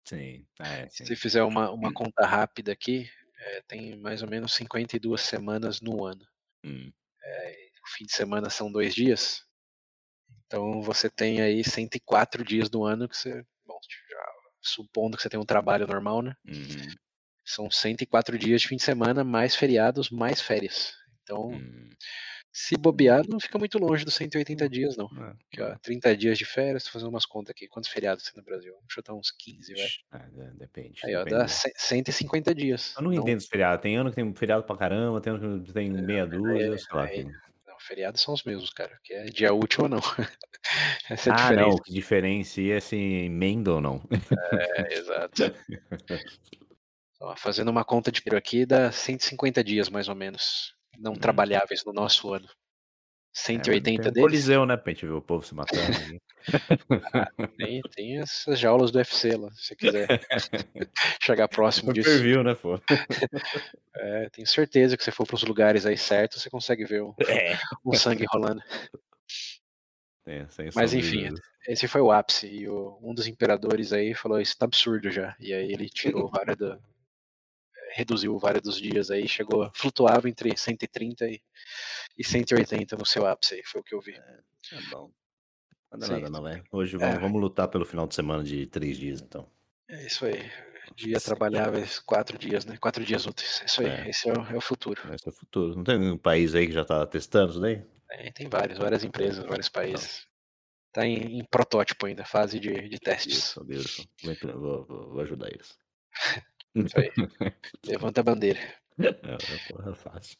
Sim, 0.04 0.44
é, 0.58 0.88
sim. 0.88 1.04
Se 1.04 1.14
fizer 1.14 1.44
uma, 1.44 1.70
uma 1.70 1.92
conta 1.92 2.26
rápida 2.26 2.72
aqui, 2.72 3.08
é, 3.38 3.62
tem 3.62 3.96
mais 3.96 4.22
ou 4.22 4.28
menos 4.28 4.52
52 4.54 5.20
semanas 5.20 5.80
no 5.80 6.04
ano. 6.04 6.24
Hum. 6.64 6.90
É, 7.22 7.68
o 7.84 7.96
fim 7.96 8.04
de 8.04 8.12
semana 8.12 8.50
são 8.50 8.70
dois 8.70 8.94
dias. 8.94 9.44
Então 10.46 10.82
você 10.82 11.08
tem 11.10 11.40
aí 11.40 11.62
104 11.62 12.44
dias 12.44 12.68
do 12.68 12.84
ano 12.84 13.08
que 13.08 13.16
você. 13.16 13.44
Bom, 13.66 13.78
já, 14.10 14.32
supondo 14.62 15.16
que 15.16 15.22
você 15.22 15.28
tem 15.28 15.38
um 15.38 15.44
trabalho 15.44 15.86
normal, 15.86 16.22
né? 16.22 16.34
Uhum. 16.46 16.94
São 17.44 17.70
104 17.70 18.38
dias 18.38 18.60
de 18.60 18.68
fim 18.68 18.76
de 18.76 18.82
semana, 18.82 19.24
mais 19.24 19.54
feriados, 19.54 20.10
mais 20.10 20.40
férias. 20.40 20.94
Então, 21.22 21.48
hum. 21.48 21.90
Se 22.52 22.76
bobear, 22.76 23.24
não 23.28 23.38
fica 23.38 23.58
muito 23.58 23.78
longe 23.78 24.04
dos 24.04 24.14
180 24.14 24.68
dias, 24.68 24.96
não. 24.96 25.06
É, 25.06 25.30
Aqui, 25.30 25.62
ó, 25.62 25.78
30 25.78 26.16
dias 26.16 26.38
de 26.38 26.44
férias, 26.44 26.84
tô 26.84 26.90
fazendo 26.90 27.08
umas 27.08 27.26
contas 27.26 27.50
aqui. 27.50 27.68
Quantos 27.68 27.90
feriados 27.90 28.24
tem 28.24 28.32
no 28.36 28.42
Brasil? 28.42 28.72
Vamos 28.74 28.92
chutar 28.92 29.14
uns 29.14 29.30
15, 29.30 29.74
velho. 29.74 29.88
Ah, 30.10 30.26
depende. 30.54 31.00
Aí, 31.04 31.14
ó, 31.14 31.24
depende. 31.24 31.42
dá 31.42 31.48
150 31.48 32.54
dias. 32.54 32.94
Eu 32.96 33.02
não 33.02 33.12
então, 33.12 33.22
entendo 33.22 33.38
os 33.38 33.46
feriados. 33.46 33.82
Tem 33.82 33.96
ano 33.96 34.10
que 34.10 34.16
tem 34.16 34.34
feriado 34.34 34.64
pra 34.64 34.76
caramba, 34.76 35.20
tem 35.20 35.32
ano 35.32 35.62
que 35.62 35.72
tem 35.72 35.88
é, 35.88 36.02
meia 36.02 36.26
dúzia, 36.26 36.74
é, 36.74 36.78
sei 36.78 36.96
lá. 36.96 37.12
É, 37.12 37.22
não, 37.22 37.78
feriados 37.78 38.20
são 38.20 38.34
os 38.34 38.42
mesmos, 38.42 38.70
cara. 38.70 38.98
Que 39.04 39.12
é 39.14 39.24
dia 39.26 39.52
útil 39.52 39.84
ou 39.84 39.88
não. 39.88 40.00
Essa 41.08 41.30
é 41.30 41.32
a 41.32 41.36
ah, 41.36 41.38
diferença. 41.38 41.68
não, 41.68 41.76
que 41.76 41.92
diferencia 41.92 42.80
se 42.80 42.96
emenda 42.96 43.72
ou 43.74 43.80
não. 43.80 44.02
É, 44.52 44.94
exato. 44.94 45.42
Ó, 47.20 47.36
fazendo 47.36 47.70
uma 47.70 47.84
conta 47.84 48.12
de 48.12 48.22
aqui, 48.34 48.64
dá 48.64 48.92
150 48.92 49.62
dias, 49.64 49.88
mais 49.88 50.08
ou 50.08 50.14
menos 50.14 50.77
não 50.98 51.12
hum. 51.12 51.16
trabalháveis 51.16 51.84
no 51.84 51.92
nosso 51.92 52.32
ano. 52.32 52.48
180 53.32 53.78
é, 53.78 53.80
tem 53.80 54.12
deles. 54.12 54.22
Coliseu, 54.22 54.66
né? 54.66 54.76
Pra 54.76 54.92
gente 54.92 55.06
ver 55.06 55.12
o 55.12 55.22
povo 55.22 55.44
se 55.44 55.54
matando. 55.54 55.80
ah, 57.12 57.30
tem, 57.56 57.80
tem 57.94 58.20
essas 58.20 58.58
jaulas 58.58 58.90
do 58.90 58.98
UFC 58.98 59.36
lá, 59.36 59.50
se 59.52 59.66
você 59.66 59.76
quiser 59.76 60.06
chegar 61.22 61.48
próximo 61.48 61.92
disso. 61.92 62.10
Superviu, 62.10 62.42
né, 62.42 62.54
pô? 62.54 62.80
É, 64.00 64.28
tenho 64.30 64.46
certeza 64.46 64.96
que 64.96 65.02
se 65.02 65.10
for 65.10 65.26
pros 65.26 65.42
lugares 65.42 65.84
aí 65.84 65.98
certos, 65.98 66.40
você 66.40 66.48
consegue 66.48 66.84
ver 66.84 67.02
o, 67.02 67.16
é. 67.26 67.58
o 67.84 67.96
sangue 67.96 68.24
rolando. 68.32 68.62
É, 70.24 70.46
Mas 70.72 70.94
enfim, 70.94 71.34
esse 71.66 71.88
foi 71.88 72.00
o 72.00 72.12
ápice. 72.12 72.46
E 72.46 72.68
o, 72.68 72.96
um 73.02 73.12
dos 73.12 73.26
imperadores 73.26 73.92
aí 73.92 74.14
falou: 74.14 74.40
Isso 74.40 74.56
tá 74.56 74.66
absurdo 74.66 75.10
já. 75.10 75.34
E 75.40 75.52
aí 75.52 75.72
ele 75.72 75.88
tirou 75.88 76.30
várias 76.30 76.56
do, 76.56 76.80
reduziu 77.98 78.38
vários 78.38 78.62
dos 78.62 78.80
dias 78.80 79.10
aí, 79.10 79.26
chegou, 79.26 79.68
flutuava 79.74 80.28
entre 80.28 80.56
130 80.56 81.26
e, 81.26 81.42
e 82.16 82.24
180 82.24 82.96
no 82.96 83.04
seu 83.04 83.26
ápice, 83.26 83.60
foi 83.64 83.80
o 83.80 83.84
que 83.84 83.94
eu 83.94 84.00
vi. 84.00 84.12
É, 84.14 84.76
é 84.76 84.80
bom. 84.90 85.10
Nada, 85.90 86.06
nada, 86.06 86.30
não, 86.30 86.46
é. 86.46 86.62
Hoje 86.70 86.96
vamos, 86.96 87.16
é. 87.16 87.18
vamos 87.18 87.40
lutar 87.40 87.66
pelo 87.66 87.84
final 87.84 88.06
de 88.06 88.14
semana 88.14 88.44
de 88.44 88.66
três 88.66 88.96
dias, 88.96 89.20
então. 89.20 89.50
É 89.88 90.06
isso 90.06 90.24
aí. 90.26 90.48
Dia 90.94 91.20
trabalháveis, 91.20 91.98
quatro 91.98 92.38
dias, 92.38 92.64
né? 92.64 92.76
Quatro 92.76 93.04
dias 93.04 93.26
úteis. 93.26 93.62
Isso 93.66 93.80
aí, 93.80 93.88
é. 93.88 94.10
esse 94.10 94.28
é 94.28 94.32
o, 94.32 94.42
é 94.42 94.56
o, 94.56 94.60
futuro. 94.60 95.00
Esse 95.12 95.28
é 95.28 95.30
o 95.30 95.34
futuro. 95.34 95.74
Não 95.74 95.82
tem 95.82 95.98
nenhum 95.98 96.18
país 96.18 96.54
aí 96.54 96.66
que 96.66 96.72
já 96.72 96.82
está 96.82 97.04
testando 97.06 97.50
isso 97.50 97.60
daí? 97.60 97.84
É, 98.10 98.30
tem 98.30 98.48
vários, 98.48 98.78
várias 98.78 99.02
empresas, 99.02 99.44
vários 99.44 99.68
países. 99.68 100.26
Está 100.88 101.04
em, 101.04 101.38
em, 101.38 101.44
protótipo 101.44 102.06
ainda, 102.06 102.24
fase 102.24 102.60
de, 102.60 102.88
de 102.88 102.98
testes. 102.98 103.38
Isso, 103.38 103.64
Deus, 103.64 104.08
vou, 104.22 104.86
vou, 104.86 105.10
vou 105.10 105.20
ajudar 105.20 105.48
eles. 105.48 105.76
Isso 106.74 106.98
aí. 106.98 107.10
Levanta 107.86 108.20
a 108.20 108.24
bandeira. 108.24 108.60
É, 108.98 109.08
é 109.08 109.72
porra 109.72 109.94
fácil. 109.94 110.36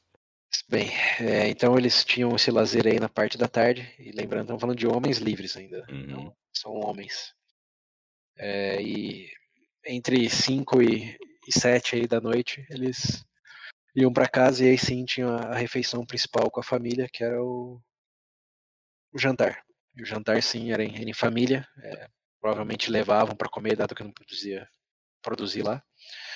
Bem, 0.68 0.90
é, 1.20 1.48
então 1.48 1.76
eles 1.76 2.04
tinham 2.04 2.34
esse 2.34 2.50
lazer 2.50 2.86
aí 2.86 2.98
na 2.98 3.08
parte 3.08 3.36
da 3.36 3.46
tarde, 3.46 3.94
e 3.98 4.10
lembrando, 4.12 4.44
estamos 4.44 4.60
falando 4.60 4.78
de 4.78 4.86
homens 4.86 5.18
livres 5.18 5.56
ainda, 5.56 5.84
uhum. 5.90 6.00
então, 6.00 6.36
são 6.52 6.72
homens. 6.72 7.34
É, 8.36 8.80
e 8.80 9.30
entre 9.86 10.28
5 10.28 10.82
e, 10.82 11.18
7 11.50 11.96
aí 11.96 12.06
da 12.06 12.20
noite, 12.20 12.66
eles 12.70 13.24
iam 13.94 14.12
para 14.12 14.28
casa 14.28 14.64
e 14.64 14.70
aí 14.70 14.78
sim 14.78 15.04
tinha 15.04 15.28
a 15.28 15.54
refeição 15.54 16.04
principal 16.04 16.50
com 16.50 16.60
a 16.60 16.64
família, 16.64 17.08
que 17.10 17.24
era 17.24 17.42
o, 17.42 17.80
o 19.12 19.18
jantar. 19.18 19.64
E 19.96 20.02
o 20.02 20.06
jantar 20.06 20.42
sim 20.42 20.72
era 20.72 20.84
em, 20.84 20.94
era 20.94 21.10
em 21.10 21.14
família, 21.14 21.66
é, 21.82 22.08
provavelmente 22.40 22.90
levavam 22.90 23.34
para 23.34 23.48
comer, 23.48 23.76
dado 23.76 23.94
que 23.94 24.04
não 24.04 24.12
produzia 24.12 24.68
produzir 25.22 25.62
lá. 25.62 25.82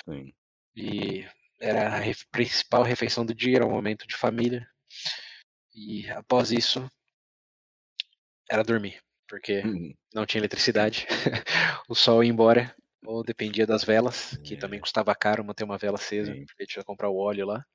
Sim. 0.07 0.33
E 0.75 1.25
era 1.59 1.97
a 1.97 2.01
principal 2.31 2.83
refeição 2.83 3.25
do 3.25 3.33
dia, 3.33 3.57
era 3.57 3.65
um 3.65 3.71
momento 3.71 4.07
de 4.07 4.15
família. 4.15 4.67
E 5.73 6.09
após 6.09 6.51
isso, 6.51 6.89
era 8.49 8.63
dormir, 8.63 9.01
porque 9.27 9.59
uhum. 9.59 9.93
não 10.13 10.25
tinha 10.25 10.39
eletricidade, 10.39 11.07
o 11.89 11.95
sol 11.95 12.23
ia 12.23 12.29
embora, 12.29 12.75
ou 13.05 13.23
dependia 13.23 13.65
das 13.65 13.83
velas, 13.83 14.37
que 14.43 14.55
é. 14.55 14.57
também 14.57 14.79
custava 14.79 15.13
caro 15.15 15.43
manter 15.43 15.63
uma 15.63 15.77
vela 15.77 15.95
acesa, 15.95 16.33
Sim. 16.33 16.45
porque 16.45 16.65
tinha 16.65 16.83
que 16.83 16.87
comprar 16.87 17.09
o 17.09 17.17
óleo 17.17 17.45
lá. 17.45 17.65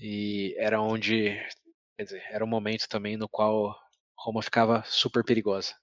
E 0.00 0.54
era 0.58 0.80
onde, 0.80 1.34
quer 1.96 2.04
dizer, 2.04 2.22
era 2.30 2.44
um 2.44 2.48
momento 2.48 2.88
também 2.88 3.16
no 3.16 3.28
qual 3.28 3.78
Roma 4.18 4.42
ficava 4.42 4.82
super 4.84 5.24
perigosa. 5.24 5.74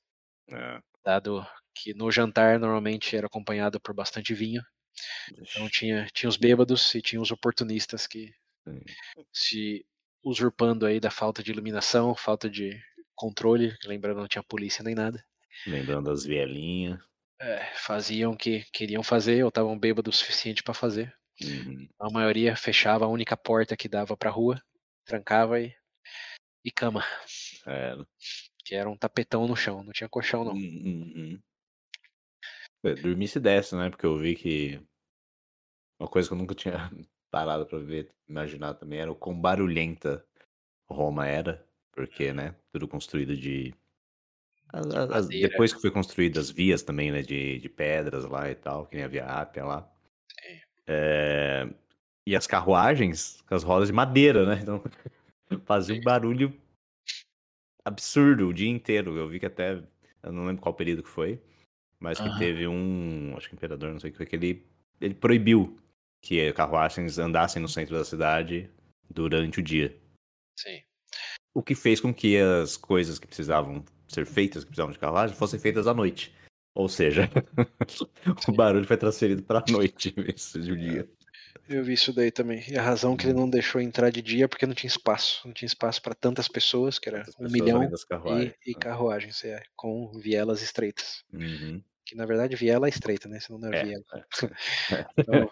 É. 0.49 0.79
Dado 1.03 1.45
que 1.75 1.93
no 1.93 2.11
jantar 2.11 2.59
normalmente 2.59 3.15
era 3.15 3.27
acompanhado 3.27 3.79
por 3.79 3.93
bastante 3.93 4.33
vinho. 4.33 4.61
Então 5.31 5.69
tinha, 5.69 6.07
tinha 6.13 6.29
os 6.29 6.37
bêbados 6.37 6.93
e 6.95 7.01
tinha 7.01 7.21
os 7.21 7.31
oportunistas 7.31 8.07
que 8.07 8.33
se 9.31 9.85
usurpando 10.23 10.85
aí 10.85 10.99
da 10.99 11.11
falta 11.11 11.43
de 11.43 11.51
iluminação, 11.51 12.15
falta 12.15 12.49
de 12.49 12.81
controle, 13.15 13.75
lembrando 13.85 14.19
não 14.19 14.27
tinha 14.27 14.43
polícia 14.43 14.83
nem 14.83 14.95
nada. 14.95 15.23
Lembrando 15.67 16.09
as 16.11 16.23
vielinhas. 16.23 16.99
É, 17.39 17.73
faziam 17.75 18.31
o 18.31 18.37
que 18.37 18.63
queriam 18.71 19.03
fazer 19.03 19.43
ou 19.43 19.49
estavam 19.49 19.77
bêbados 19.77 20.15
o 20.15 20.17
suficiente 20.17 20.63
para 20.63 20.73
fazer. 20.73 21.13
Uhum. 21.41 21.87
A 21.99 22.09
maioria 22.09 22.55
fechava 22.55 23.05
a 23.05 23.09
única 23.09 23.35
porta 23.35 23.75
que 23.75 23.89
dava 23.89 24.15
para 24.15 24.29
rua, 24.29 24.61
trancava 25.05 25.59
e, 25.59 25.75
e 26.63 26.71
cama. 26.71 27.03
É. 27.67 27.95
Que 28.65 28.75
era 28.75 28.89
um 28.89 28.97
tapetão 28.97 29.45
no 29.47 29.55
chão, 29.55 29.83
não 29.83 29.91
tinha 29.91 30.07
colchão 30.07 30.45
não. 30.45 30.53
Uhum. 30.53 31.39
É, 32.85 32.93
dormir 32.95 33.27
se 33.27 33.39
desce, 33.39 33.75
né? 33.75 33.89
Porque 33.89 34.05
eu 34.05 34.17
vi 34.17 34.35
que 34.35 34.81
uma 36.03 36.09
coisa 36.09 36.27
que 36.27 36.33
eu 36.33 36.37
nunca 36.37 36.53
tinha 36.53 36.91
parado 37.31 37.65
pra 37.65 37.79
ver, 37.79 38.09
imaginar 38.27 38.73
também, 38.75 38.99
era 38.99 39.11
o 39.11 39.15
quão 39.15 39.39
barulhenta 39.39 40.23
Roma 40.89 41.25
era, 41.25 41.65
porque, 41.91 42.33
né, 42.33 42.55
tudo 42.71 42.87
construído 42.87 43.35
de. 43.35 43.73
As, 44.71 44.87
as, 44.95 45.27
depois 45.27 45.73
que 45.73 45.81
foi 45.81 45.91
construídas 45.91 46.45
as 46.45 46.51
vias 46.51 46.81
também, 46.81 47.11
né, 47.11 47.21
de, 47.21 47.59
de 47.59 47.69
pedras 47.69 48.25
lá 48.25 48.49
e 48.49 48.55
tal, 48.55 48.85
que 48.85 48.95
nem 48.95 49.05
a 49.05 49.07
Via 49.07 49.25
Ápia 49.25 49.63
lá. 49.63 49.89
É, 50.85 51.69
e 52.25 52.35
as 52.35 52.45
carruagens 52.45 53.41
com 53.47 53.55
as 53.55 53.63
rodas 53.63 53.87
de 53.87 53.93
madeira, 53.93 54.45
né? 54.45 54.59
Então 54.61 54.83
fazia 55.65 55.95
um 55.95 56.01
barulho 56.01 56.53
absurdo 57.85 58.47
o 58.47 58.53
dia 58.53 58.69
inteiro. 58.69 59.15
Eu 59.15 59.29
vi 59.29 59.39
que 59.39 59.45
até. 59.45 59.81
Eu 60.21 60.31
não 60.31 60.45
lembro 60.45 60.61
qual 60.61 60.73
período 60.73 61.03
que 61.03 61.09
foi. 61.09 61.39
Mas 61.99 62.19
que 62.19 62.27
Aham. 62.27 62.37
teve 62.37 62.67
um. 62.67 63.33
Acho 63.37 63.49
que 63.49 63.55
imperador, 63.55 63.91
não 63.91 63.99
sei 63.99 64.09
o 64.09 64.11
que 64.11 64.17
foi, 64.17 64.25
que 64.25 64.35
ele, 64.35 64.65
ele 64.99 65.13
proibiu 65.13 65.77
que 66.23 66.53
carruagens 66.53 67.19
andassem 67.19 67.61
no 67.61 67.67
centro 67.67 67.97
da 67.97 68.05
cidade 68.05 68.71
durante 69.09 69.59
o 69.59 69.63
dia. 69.63 69.95
Sim. 70.57 70.81
O 71.53 71.61
que 71.61 71.75
fez 71.75 71.99
com 71.99 72.13
que 72.13 72.37
as 72.37 72.77
coisas 72.77 73.19
que 73.19 73.27
precisavam 73.27 73.83
ser 74.07 74.25
feitas, 74.25 74.63
que 74.63 74.69
precisavam 74.69 74.93
de 74.93 74.99
carruagem, 74.99 75.35
fossem 75.35 75.59
feitas 75.59 75.85
à 75.85 75.93
noite. 75.93 76.33
Ou 76.73 76.87
seja, 76.87 77.29
o 78.47 78.51
barulho 78.53 78.87
foi 78.87 78.97
transferido 78.97 79.43
para 79.43 79.59
a 79.59 79.71
noite 79.71 80.13
em 80.17 80.23
vez 80.23 80.53
de 80.53 80.75
dia. 80.75 81.09
Eu 81.67 81.83
vi 81.83 81.93
isso 81.93 82.13
daí 82.13 82.31
também. 82.31 82.63
E 82.69 82.77
a 82.77 82.81
razão 82.81 83.15
que 83.15 83.25
ele 83.25 83.33
não 83.33 83.49
deixou 83.49 83.79
entrar 83.79 84.09
de 84.09 84.21
dia 84.21 84.45
é 84.45 84.47
porque 84.47 84.65
não 84.65 84.73
tinha 84.73 84.87
espaço. 84.87 85.45
Não 85.45 85.53
tinha 85.53 85.67
espaço 85.67 86.01
para 86.01 86.15
tantas 86.15 86.47
pessoas, 86.47 86.97
que 86.97 87.09
era 87.09 87.25
Tantas 87.25 87.35
um 87.39 87.51
milhão, 87.51 87.83
e, 87.83 88.07
carruagens. 88.07 88.53
e 88.65 88.73
carruagens, 88.73 89.43
é, 89.43 89.61
com 89.75 90.11
vielas 90.19 90.61
estreitas. 90.61 91.23
Uhum. 91.31 91.81
Que 92.13 92.17
na 92.17 92.27
verdade 92.27 92.55
viela 92.55 92.85
é 92.85 92.89
estreita, 92.91 93.27
né? 93.27 93.39
Senão 93.39 93.57
não 93.59 93.73
é 93.73 93.79
É, 93.81 93.81
viela. 93.83 94.05
é. 94.13 95.09
Então, 95.17 95.49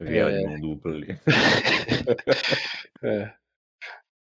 Viela 0.00 0.30
É. 0.32 0.38
de 0.38 0.44
mão 0.46 0.58
dupla 0.60 0.92
ali. 0.92 1.20
é. 3.04 3.34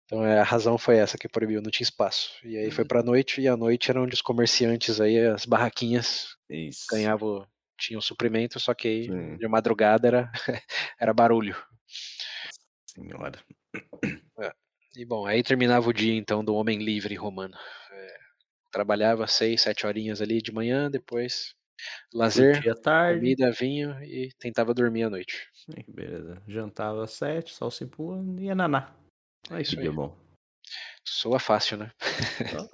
Então 0.05 0.27
é, 0.27 0.40
a 0.40 0.44
razão 0.44 0.77
foi 0.77 0.98
essa 0.98 1.16
que 1.16 1.27
proibiu, 1.27 1.62
não 1.62 1.70
tinha 1.70 1.85
espaço. 1.86 2.32
E 2.44 2.59
aí 2.59 2.70
foi 2.70 2.85
Uhum. 2.85 2.89
pra 2.89 3.02
noite, 3.02 3.40
e 3.40 3.48
à 3.48 3.56
noite 3.56 3.90
era 3.90 4.02
onde 4.02 4.12
os 4.12 4.20
comerciantes 4.20 5.01
aí, 5.01 5.18
as 5.27 5.47
barraquinhas, 5.47 6.36
Isso. 6.51 6.85
ganhavam, 6.90 7.47
tinham 7.78 8.01
suprimento, 8.02 8.60
só 8.60 8.74
que 8.74 8.86
aí 8.89 9.05
Sim. 9.06 9.36
de 9.39 9.48
madrugada 9.48 10.06
era, 10.06 10.31
era 11.01 11.14
barulho. 11.14 11.56
Senhora. 12.86 13.39
E 14.94 15.06
bom, 15.06 15.24
aí 15.24 15.43
terminava 15.43 15.89
o 15.89 15.94
dia 15.94 16.14
então 16.14 16.44
do 16.44 16.55
homem 16.55 16.78
livre 16.78 17.14
romano. 17.14 17.56
É, 17.90 18.16
trabalhava 18.70 19.26
seis, 19.26 19.62
sete 19.62 19.86
horinhas 19.86 20.20
ali 20.20 20.40
de 20.40 20.52
manhã, 20.52 20.90
depois 20.90 21.55
lazer, 22.12 22.62
comida, 23.09 23.51
vinho 23.51 24.02
e 24.02 24.30
tentava 24.38 24.74
dormir 24.74 25.05
à 25.05 25.10
noite. 25.10 25.48
Beleza. 25.88 26.42
Jantava 26.47 27.05
às 27.05 27.12
sete, 27.12 27.52
sol 27.55 27.70
se 27.70 27.86
pulando 27.86 28.40
e 28.40 28.44
ia 28.44 28.55
naná. 28.55 28.94
É 29.51 29.55
Ai, 29.55 29.62
que 29.62 29.68
isso 29.68 29.80
aí. 29.80 29.88
bom. 29.88 30.16
Soa 31.05 31.38
fácil, 31.38 31.78
né? 31.78 31.90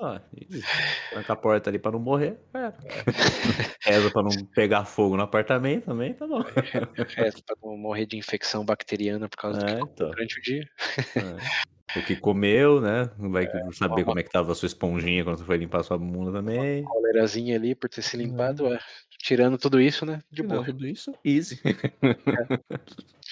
Ah, 0.01 0.21
easy. 0.37 0.63
Tranca 1.11 1.33
a 1.33 1.37
porta 1.37 1.71
ali 1.71 1.79
pra 1.79 1.93
não 1.93 1.99
morrer. 1.99 2.39
É. 2.55 2.73
Reza 3.83 4.11
pra 4.11 4.23
não 4.23 4.31
pegar 4.55 4.85
fogo 4.85 5.17
no 5.17 5.23
apartamento 5.23 5.87
também, 5.87 6.13
tá 6.15 6.27
bom. 6.27 6.41
Reza 6.43 7.39
pra 7.47 7.57
não 7.63 7.77
morrer 7.77 8.07
de 8.07 8.17
infecção 8.17 8.65
bacteriana 8.65 9.29
por 9.29 9.37
causa 9.37 9.61
do 9.61 9.67
que 9.67 9.73
É, 9.73 9.81
então. 9.81 10.11
durante 10.11 10.39
o 10.39 10.43
dia. 10.43 10.69
É. 11.17 11.99
O 11.99 12.03
que 12.05 12.17
comeu, 12.17 12.81
né? 12.81 13.11
Não 13.19 13.31
vai 13.31 13.47
saber 13.73 14.01
uma- 14.01 14.05
como 14.05 14.19
é 14.19 14.23
que 14.23 14.31
tava 14.31 14.53
a 14.53 14.55
sua 14.55 14.67
esponjinha 14.67 15.25
quando 15.25 15.39
você 15.39 15.45
foi 15.45 15.57
limpar 15.57 15.81
a 15.81 15.85
sua 15.85 15.97
bunda 15.97 16.33
também. 16.33 16.83
Colerazinha 16.85 17.57
ali 17.57 17.75
por 17.75 17.89
ter 17.89 18.03
se 18.03 18.17
limpado, 18.17 18.65
Uhum. 18.67 18.75
é, 18.75 18.79
tirando 19.23 19.57
tudo 19.57 19.81
isso, 19.81 20.05
né? 20.05 20.21
De 20.31 20.43
Não, 20.43 20.49
boa. 20.57 20.65
tudo 20.65 20.87
isso, 20.87 21.15
easy. 21.25 21.59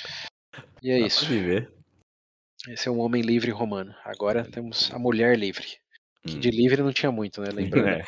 E 0.83 0.91
é 0.91 1.01
Dá 1.01 1.07
isso. 1.07 1.27
pra 1.27 1.35
viver. 1.35 1.73
Esse 2.69 2.89
é 2.89 2.91
um 2.91 2.99
homem 3.01 3.23
livre 3.23 3.51
romano. 3.51 3.95
Agora 4.05 4.45
temos 4.45 4.91
a 4.93 4.99
mulher 4.99 5.39
livre. 5.39 5.79
Que 6.27 6.39
Hum. 6.39 6.41
de 6.41 6.51
livre 6.51 6.83
não 6.83 6.93
tinha 6.93 7.13
muito, 7.13 7.41
né? 7.43 7.49
Lembrando 7.53 7.99
É. 7.99 8.05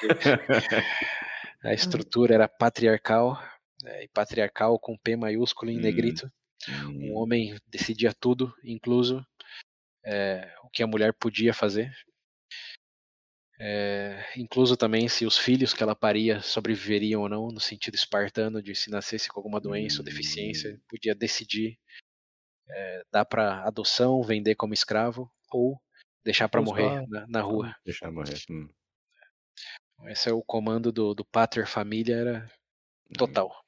a 1.64 1.72
estrutura 1.74 2.34
era 2.34 2.48
patriarcal, 2.48 3.38
né, 3.82 4.04
e 4.04 4.08
patriarcal 4.08 4.78
com 4.78 4.96
P 4.96 5.16
maiúsculo 5.16 5.70
em 5.70 5.78
Hum. 5.78 5.80
negrito. 5.80 6.30
Hum, 6.68 6.96
Um 7.00 7.14
homem 7.16 7.56
decidia 7.68 8.12
tudo, 8.14 8.54
incluso 8.64 9.24
é, 10.04 10.52
o 10.64 10.70
que 10.70 10.82
a 10.82 10.86
mulher 10.86 11.14
podia 11.14 11.54
fazer. 11.54 11.92
É, 13.58 14.22
incluso 14.36 14.76
também 14.76 15.08
se 15.08 15.24
os 15.24 15.38
filhos 15.38 15.72
que 15.72 15.82
ela 15.82 15.96
paria 15.96 16.42
sobreviveriam 16.42 17.22
ou 17.22 17.28
não, 17.28 17.48
no 17.48 17.60
sentido 17.60 17.94
espartano 17.94 18.62
de 18.62 18.74
se 18.74 18.90
nascesse 18.90 19.28
com 19.28 19.40
alguma 19.40 19.60
doença 19.60 20.00
ou 20.00 20.04
deficiência, 20.04 20.74
Hum. 20.74 20.80
podia 20.88 21.14
decidir 21.14 21.78
é, 22.68 23.02
dar 23.10 23.24
para 23.24 23.62
adoção, 23.64 24.22
vender 24.22 24.55
como 24.55 24.74
escravo 24.74 25.30
ou 25.51 25.80
deixar 26.24 26.48
para 26.48 26.62
morrer 26.62 27.06
na, 27.09 27.26
na 27.26 27.40
rua. 27.40 27.74
Deixar 27.84 28.10
morrer. 28.10 28.38
Hum. 28.51 28.68
Esse 30.05 30.28
é 30.28 30.32
o 30.32 30.43
comando 30.43 30.93
do, 30.93 31.14
do 31.14 31.24
Pater 31.24 31.66
Família, 31.66 32.16
era 32.16 32.51
total. 33.16 33.64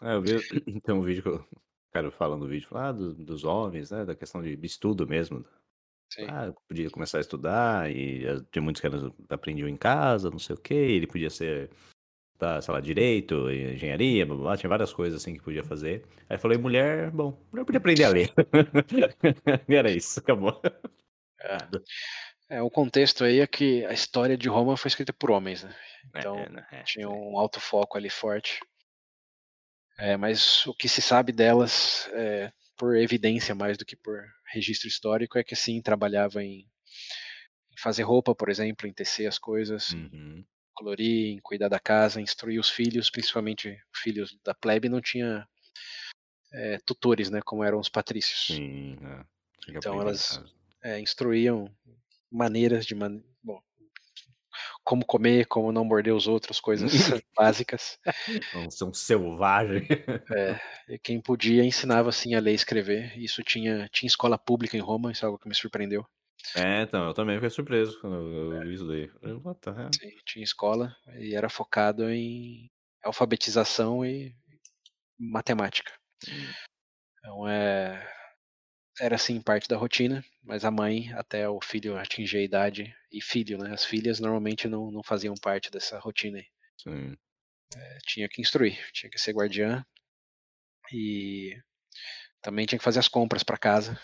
É, 0.00 0.14
eu 0.14 0.22
vi, 0.22 0.40
tem 0.82 0.94
um 0.94 1.02
vídeo 1.02 1.22
que 1.22 1.28
eu 1.28 1.46
quero 1.92 2.10
falando 2.10 2.42
no 2.42 2.48
vídeo, 2.48 2.68
falar 2.68 2.88
ah, 2.88 2.92
do- 2.92 3.14
dos 3.14 3.44
homens, 3.44 3.90
né? 3.90 4.04
Da 4.04 4.14
questão 4.14 4.42
de 4.42 4.58
estudo 4.64 5.06
mesmo. 5.06 5.44
Sim. 6.12 6.26
Ah, 6.28 6.52
podia 6.68 6.90
começar 6.90 7.18
a 7.18 7.20
estudar 7.22 7.90
e 7.90 8.26
eh, 8.26 8.40
tinha 8.50 8.62
muitos 8.62 8.82
que 8.82 8.88
aprendiam 9.30 9.68
em 9.68 9.76
casa, 9.76 10.30
não 10.30 10.38
sei 10.38 10.54
o 10.54 10.60
que, 10.60 10.74
ele 10.74 11.06
podia 11.06 11.30
ser, 11.30 11.70
tá, 12.42 12.60
sei 12.60 12.74
lá, 12.74 12.80
direito, 12.80 13.48
engenharia, 13.48 14.26
blá, 14.26 14.34
blá, 14.34 14.44
blá, 14.44 14.56
tinha 14.56 14.68
várias 14.68 14.92
coisas 14.92 15.22
assim 15.22 15.34
que 15.34 15.42
podia 15.44 15.62
fazer. 15.62 16.04
Aí 16.28 16.36
falei, 16.36 16.58
mulher, 16.58 17.08
bom, 17.12 17.40
mulher 17.52 17.64
podia 17.64 17.78
aprender 17.78 18.02
a 18.02 18.08
ler. 18.08 18.32
e 19.68 19.72
era 19.76 19.88
isso, 19.92 20.18
acabou. 20.18 20.60
É, 22.50 22.60
o 22.60 22.68
contexto 22.68 23.22
aí 23.22 23.38
é 23.38 23.46
que 23.46 23.84
a 23.86 23.92
história 23.92 24.36
de 24.36 24.48
Roma 24.48 24.76
foi 24.76 24.88
escrita 24.88 25.12
por 25.12 25.30
homens, 25.30 25.62
né? 25.62 25.72
Então, 26.08 26.36
É, 26.36 26.48
né, 26.48 26.66
é, 26.72 26.82
tinha 26.82 27.08
um 27.08 27.38
alto 27.38 27.60
foco 27.60 27.96
ali 27.96 28.10
forte. 28.10 28.58
É, 29.96 30.16
mas 30.16 30.66
o 30.66 30.74
que 30.74 30.88
se 30.88 31.00
sabe 31.00 31.30
delas, 31.30 32.10
é, 32.12 32.52
por 32.76 32.96
evidência 32.96 33.54
mais 33.54 33.78
do 33.78 33.84
que 33.84 33.94
por 33.94 34.20
registro 34.52 34.88
histórico, 34.88 35.38
é 35.38 35.44
que 35.44 35.54
sim, 35.54 35.80
trabalhava 35.80 36.42
em, 36.42 36.66
em 37.70 37.78
fazer 37.78 38.02
roupa, 38.02 38.34
por 38.34 38.48
exemplo, 38.50 38.88
em 38.88 38.92
tecer 38.92 39.28
as 39.28 39.38
coisas, 39.38 39.92
Uhum. 39.92 40.44
Colorir, 40.74 41.32
em 41.32 41.38
cuidar 41.38 41.68
da 41.68 41.78
casa, 41.78 42.20
instruir 42.20 42.58
os 42.58 42.68
filhos, 42.68 43.10
principalmente 43.10 43.78
filhos 43.94 44.36
da 44.44 44.54
plebe, 44.54 44.88
não 44.88 45.00
tinha 45.00 45.46
é, 46.52 46.78
tutores, 46.84 47.30
né, 47.30 47.40
como 47.44 47.64
eram 47.64 47.78
os 47.78 47.88
patrícios. 47.88 48.46
Sim, 48.46 48.96
é. 49.02 49.24
Então, 49.68 50.00
elas-. 50.00 50.42
É, 50.82 50.98
instruíam 50.98 51.72
maneiras 52.30 52.84
de 52.84 52.94
man... 52.94 53.22
bom, 53.42 53.62
como 54.82 55.04
comer, 55.04 55.46
como 55.46 55.70
não 55.70 55.84
morder 55.84 56.12
os 56.12 56.26
outros, 56.26 56.60
coisas 56.60 56.90
básicas. 57.36 57.98
Não 58.52 58.70
ser 58.70 58.84
um 58.84 58.94
selvagem. 58.94 59.86
É, 60.34 60.98
quem 60.98 61.20
podia 61.20 61.64
ensinava 61.64 62.08
assim 62.08 62.34
a 62.34 62.40
ler 62.40 62.52
e 62.52 62.56
escrever. 62.56 63.18
Isso 63.18 63.42
tinha 63.42 63.88
tinha 63.92 64.08
escola 64.08 64.36
pública 64.36 64.76
em 64.76 64.80
Roma, 64.80 65.12
isso 65.12 65.24
é 65.24 65.26
algo 65.26 65.38
que 65.38 65.48
me 65.48 65.54
surpreendeu. 65.54 66.04
É, 66.56 66.82
então, 66.82 67.06
eu 67.06 67.14
também 67.14 67.36
fiquei 67.36 67.50
surpreso 67.50 67.98
quando 68.00 68.16
eu 68.16 68.60
vi 68.60 68.74
isso 68.74 68.86
daí. 68.86 69.08
The 69.60 69.70
hell? 69.70 69.90
Sim, 69.94 70.10
tinha 70.24 70.44
escola 70.44 70.96
e 71.18 71.34
era 71.34 71.48
focado 71.48 72.08
em 72.10 72.70
alfabetização 73.02 74.04
e 74.04 74.34
matemática. 75.18 75.92
Hum. 76.28 76.52
Então 77.18 77.48
é 77.48 78.12
era 79.00 79.14
assim 79.16 79.40
parte 79.40 79.68
da 79.68 79.76
rotina, 79.76 80.22
mas 80.42 80.64
a 80.64 80.70
mãe 80.70 81.12
até 81.14 81.48
o 81.48 81.60
filho 81.62 81.96
atingir 81.96 82.38
a 82.38 82.42
idade 82.42 82.94
e 83.10 83.22
filho, 83.22 83.58
né? 83.58 83.72
As 83.72 83.84
filhas 83.84 84.20
normalmente 84.20 84.68
não, 84.68 84.90
não 84.90 85.02
faziam 85.02 85.34
parte 85.34 85.70
dessa 85.70 85.98
rotina 85.98 86.38
aí. 86.38 86.46
Sim. 86.76 87.16
É, 87.74 87.98
tinha 88.06 88.28
que 88.28 88.42
instruir, 88.42 88.78
tinha 88.92 89.08
que 89.08 89.18
ser 89.18 89.32
guardiã 89.32 89.84
e 90.92 91.56
também 92.42 92.66
tinha 92.66 92.78
que 92.78 92.84
fazer 92.84 92.98
as 92.98 93.08
compras 93.08 93.42
para 93.42 93.56
casa. 93.56 93.98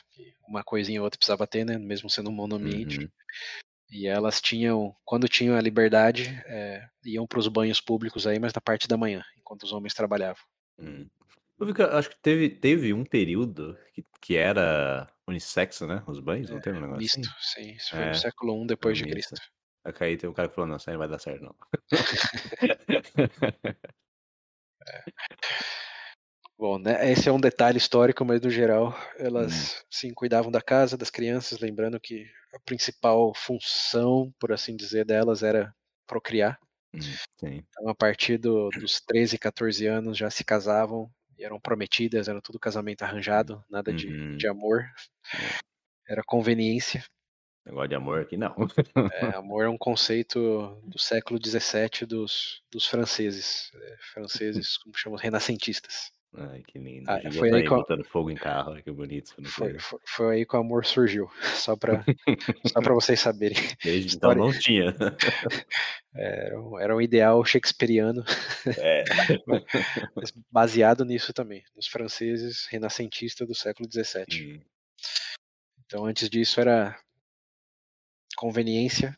Uma 0.47 0.63
coisinha 0.63 1.01
ou 1.01 1.05
outra 1.05 1.19
precisava 1.19 1.47
ter, 1.47 1.65
né? 1.65 1.77
Mesmo 1.77 2.09
sendo 2.09 2.31
um 2.31 2.33
monoambiente. 2.33 3.01
Uhum. 3.01 3.09
E 3.91 4.07
elas 4.07 4.41
tinham, 4.41 4.95
quando 5.05 5.29
tinham 5.29 5.57
a 5.57 5.61
liberdade, 5.61 6.41
é, 6.47 6.87
iam 7.05 7.27
para 7.27 7.39
os 7.39 7.49
banhos 7.49 7.81
públicos 7.81 8.27
aí, 8.27 8.39
mas 8.39 8.53
na 8.53 8.61
parte 8.61 8.87
da 8.87 8.97
manhã, 8.97 9.25
enquanto 9.37 9.65
os 9.65 9.73
homens 9.73 9.95
trabalhavam. 9.95 10.43
Hum. 10.79 11.09
Eu 11.59 11.67
vi 11.67 11.75
que, 11.75 11.83
acho 11.83 12.11
que 12.11 12.17
teve, 12.23 12.51
teve 12.51 12.93
um 12.93 13.05
período 13.05 13.77
que, 13.93 14.07
que 14.21 14.37
era 14.37 15.11
unissexo, 15.27 15.87
né? 15.87 16.05
Os 16.07 16.21
banhos, 16.21 16.51
não 16.51 16.61
teve 16.61 16.79
um 16.79 16.83
negócio 16.83 17.03
Misto, 17.03 17.21
assim? 17.21 17.65
sim. 17.65 17.73
Isso 17.73 17.91
foi 17.91 17.99
É, 17.99 18.09
no 18.11 18.15
século 18.15 18.63
I 18.63 18.67
depois 18.69 18.97
de. 18.97 19.05
Cristo. 19.05 19.35
Aí 19.85 20.17
tem 20.17 20.31
um 20.31 20.35
cara 20.35 20.49
que 20.49 20.55
falou, 20.55 20.69
não, 20.69 20.77
isso 20.77 20.89
aí 20.89 20.95
não 20.95 20.99
vai 20.99 21.09
dar 21.09 21.19
certo, 21.19 21.43
não. 21.43 21.57
Bom, 26.59 26.77
né, 26.79 27.13
esse 27.13 27.29
é 27.29 27.33
um 27.33 27.41
detalhe 27.41 27.79
histórico, 27.79 28.25
mas 28.25 28.41
no 28.41 28.51
geral 28.51 28.93
elas 29.17 29.81
Hum. 29.81 29.85
sim 29.91 30.15
cuidavam 30.15 30.51
da 30.51 30.61
casa, 30.61 30.97
das 30.97 31.09
crianças, 31.11 31.61
lembrando 31.61 32.01
que 32.01 32.27
a 32.53 32.59
principal 32.61 33.33
função, 33.35 34.35
por 34.41 34.53
assim 34.53 34.75
dizer, 34.77 35.05
delas 35.05 35.43
era 35.45 35.73
procriar. 36.07 36.59
Hum, 36.93 37.01
sim. 37.39 37.63
Então, 37.69 37.89
a 37.89 37.95
partir 37.95 38.39
do, 38.39 38.71
dos 38.71 39.01
13, 39.01 39.39
14 39.39 39.87
anos 39.87 40.19
já 40.19 40.31
se 40.31 40.43
casavam 40.43 41.09
e 41.39 41.45
eram 41.45 41.61
prometidas, 41.61 42.27
era 42.27 42.43
tudo 42.43 42.59
casamento 42.59 43.03
arranjado, 43.03 43.63
nada 43.71 43.93
de, 43.93 44.09
Uhum. 44.09 44.37
de 44.37 44.49
amor. 44.49 44.85
Era 46.09 46.23
conveniência. 46.27 47.05
Negócio 47.65 47.89
de 47.89 47.95
amor 47.95 48.23
aqui, 48.23 48.37
não. 48.37 48.57
É, 49.13 49.37
amor 49.37 49.65
é 49.65 49.69
um 49.69 49.79
conceito 49.79 50.81
do 50.85 50.99
século 50.99 51.39
XVII 51.39 52.07
dos, 52.07 52.63
dos 52.71 52.87
franceses. 52.87 53.71
é, 53.75 53.97
franceses, 54.13 54.77
como 54.79 54.97
chamam, 54.97 55.19
renascentistas. 55.19 56.11
Ai, 56.37 56.63
que 56.63 56.79
lindo. 56.79 57.11
Ah, 57.11 57.21
foi 57.33 57.51
aí 57.53 57.65
eu- 57.65 57.71
botando 57.71 58.05
fogo 58.05 58.31
em 58.31 58.35
carro. 58.37 58.73
Ai, 58.73 58.83
que 58.83 58.91
bonito. 58.91 59.35
Foi, 59.47 59.79
foi, 59.79 59.99
foi 60.05 60.37
aí 60.37 60.47
que 60.47 60.55
o 60.55 60.61
amor 60.61 60.85
surgiu. 60.85 61.29
Só 61.55 61.75
pra, 61.77 62.05
só 62.73 62.81
pra 62.83 62.95
vocês 62.95 63.19
saberem. 63.19 63.57
Desde 63.83 64.17
então 64.17 64.35
não 64.35 64.53
tinha. 64.53 64.95
Era 66.15 66.61
um, 66.61 66.81
era 66.81 66.97
um 66.97 67.01
ideal 67.01 67.45
shakespeariano, 67.45 68.25
É. 68.79 69.05
mas 70.17 70.33
baseado 70.51 71.05
nisso 71.05 71.33
também, 71.33 71.63
nos 71.77 71.87
franceses 71.87 72.67
renascentistas 72.67 73.47
do 73.47 73.55
século 73.55 73.89
XVII. 73.89 74.57
Hum, 74.57 74.61
Então, 75.87 76.07
antes 76.07 76.29
disso, 76.29 76.61
era 76.61 76.99
conveniência, 78.37 79.17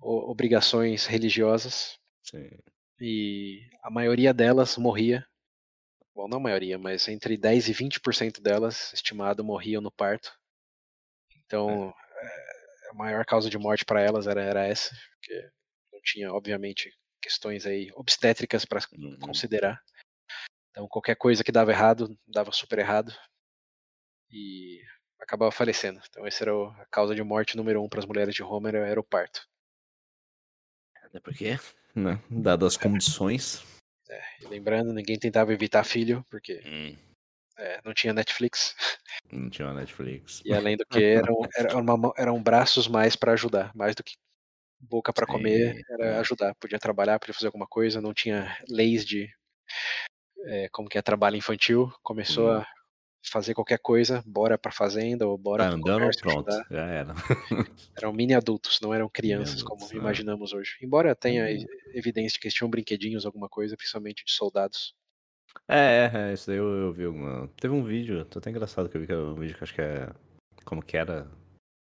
obrigações 0.00 1.06
religiosas, 1.06 1.98
sim. 2.24 2.50
e 3.00 3.62
a 3.82 3.90
maioria 3.90 4.34
delas 4.34 4.76
morria. 4.76 5.24
Bom, 6.14 6.28
não 6.28 6.38
a 6.38 6.40
maioria, 6.40 6.78
mas 6.78 7.08
entre 7.08 7.36
10 7.36 7.68
e 7.68 7.72
20% 7.72 8.40
delas, 8.40 8.92
estimado, 8.92 9.42
morriam 9.42 9.80
no 9.80 9.90
parto. 9.90 10.32
Então, 11.44 11.92
é, 12.16 12.90
a 12.90 12.94
maior 12.94 13.24
causa 13.24 13.48
de 13.48 13.58
morte 13.58 13.84
para 13.84 14.00
elas 14.00 14.26
era, 14.26 14.42
era 14.42 14.66
essa, 14.66 14.94
porque 15.14 15.50
não 15.92 16.00
tinha, 16.02 16.32
obviamente, 16.32 16.92
questões 17.20 17.64
aí 17.66 17.90
obstétricas 17.94 18.64
para 18.64 18.80
Uhum. 18.92 19.18
considerar. 19.20 19.82
Então, 20.70 20.86
qualquer 20.88 21.16
coisa 21.16 21.44
que 21.44 21.52
dava 21.52 21.70
errado, 21.70 22.18
dava 22.26 22.52
super 22.52 22.78
errado. 22.78 23.14
E 24.30 24.80
acabava 25.20 25.52
falecendo. 25.52 26.00
Então, 26.08 26.26
essa 26.26 26.44
era 26.44 26.52
a 26.52 26.86
causa 26.90 27.14
de 27.14 27.22
morte 27.22 27.56
número 27.56 27.82
um 27.82 27.88
para 27.88 28.00
as 28.00 28.06
mulheres 28.06 28.34
de 28.34 28.42
Roma, 28.42 28.68
era, 28.68 28.86
era 28.86 29.00
o 29.00 29.04
parto. 29.04 29.46
Até 31.02 31.20
porque, 31.20 31.58
né? 31.94 32.22
Dadas 32.30 32.74
as 32.74 32.76
condições. 32.76 33.62
E 34.40 34.46
lembrando, 34.46 34.92
ninguém 34.92 35.18
tentava 35.18 35.52
evitar 35.52 35.84
filho, 35.84 36.24
porque 36.30 36.60
Hum, 36.64 36.96
é, 37.58 37.80
não 37.84 37.94
tinha 37.94 38.12
Netflix. 38.12 38.74
não 39.32 39.48
tinha 39.50 39.72
Netflix. 39.72 40.42
E 40.44 40.52
além 40.52 40.76
do 40.76 40.84
que, 40.86 41.02
eram, 41.02 41.36
era 41.56 41.76
uma 41.76 42.12
eram 42.16 42.42
braços 42.42 42.88
mais 42.88 43.16
para 43.16 43.32
ajudar, 43.32 43.74
mais 43.74 43.94
do 43.94 44.02
que 44.02 44.14
boca 44.80 45.12
para 45.12 45.26
comer, 45.26 45.80
era 45.88 46.06
é. 46.06 46.18
ajudar. 46.18 46.54
Podia 46.56 46.78
trabalhar, 46.78 47.18
podia 47.18 47.34
fazer 47.34 47.46
alguma 47.46 47.66
coisa, 47.66 48.00
não 48.00 48.12
tinha 48.12 48.56
leis 48.68 49.04
de 49.06 49.28
é, 50.44 50.68
como 50.70 50.88
que 50.88 50.98
é 50.98 51.02
trabalho 51.02 51.36
infantil. 51.36 51.92
Começou 52.02 52.48
Hum. 52.48 52.56
a 52.58 52.66
fazer 53.24 53.54
qualquer 53.54 53.78
coisa, 53.78 54.22
bora 54.26 54.58
pra 54.58 54.72
fazenda 54.72 55.26
ou 55.26 55.38
bora 55.38 55.64
Tá 55.64 55.70
andando, 55.70 55.98
comércio 56.00 56.22
pronto. 56.22 56.48
ajudar. 56.50 56.66
Já 56.70 56.86
era. 56.86 57.14
Eram 57.96 58.12
mini 58.12 58.34
adultos, 58.34 58.80
não 58.80 58.92
eram 58.92 59.08
crianças 59.08 59.54
Mini 59.56 59.64
como 59.64 59.76
adultos, 59.76 59.94
é. 59.96 59.98
imaginamos 59.98 60.52
hoje. 60.52 60.76
Embora 60.82 61.14
tenha 61.14 61.44
Uhum. 61.44 61.66
evidência 61.94 62.34
de 62.34 62.40
que 62.40 62.46
eles 62.46 62.54
tinham 62.54 62.68
brinquedinhos, 62.70 63.24
alguma 63.24 63.48
coisa, 63.48 63.76
principalmente 63.76 64.24
de 64.24 64.32
soldados. 64.32 64.94
É, 65.68 66.10
é, 66.12 66.30
é, 66.30 66.32
isso 66.32 66.46
daí 66.46 66.56
eu, 66.56 66.66
eu 66.66 66.92
vi 66.92 67.04
alguma. 67.04 67.48
Teve 67.60 67.74
um 67.74 67.84
vídeo, 67.84 68.24
tô 68.24 68.38
até 68.38 68.50
engraçado 68.50 68.88
que 68.88 68.96
eu 68.96 69.00
vi 69.02 69.06
que 69.06 69.12
era 69.12 69.22
um 69.22 69.34
vídeo 69.34 69.56
que 69.56 69.62
acho 69.64 69.74
que 69.74 69.82
é. 69.82 70.08
Como 70.64 70.82
que 70.82 70.96
era 70.96 71.30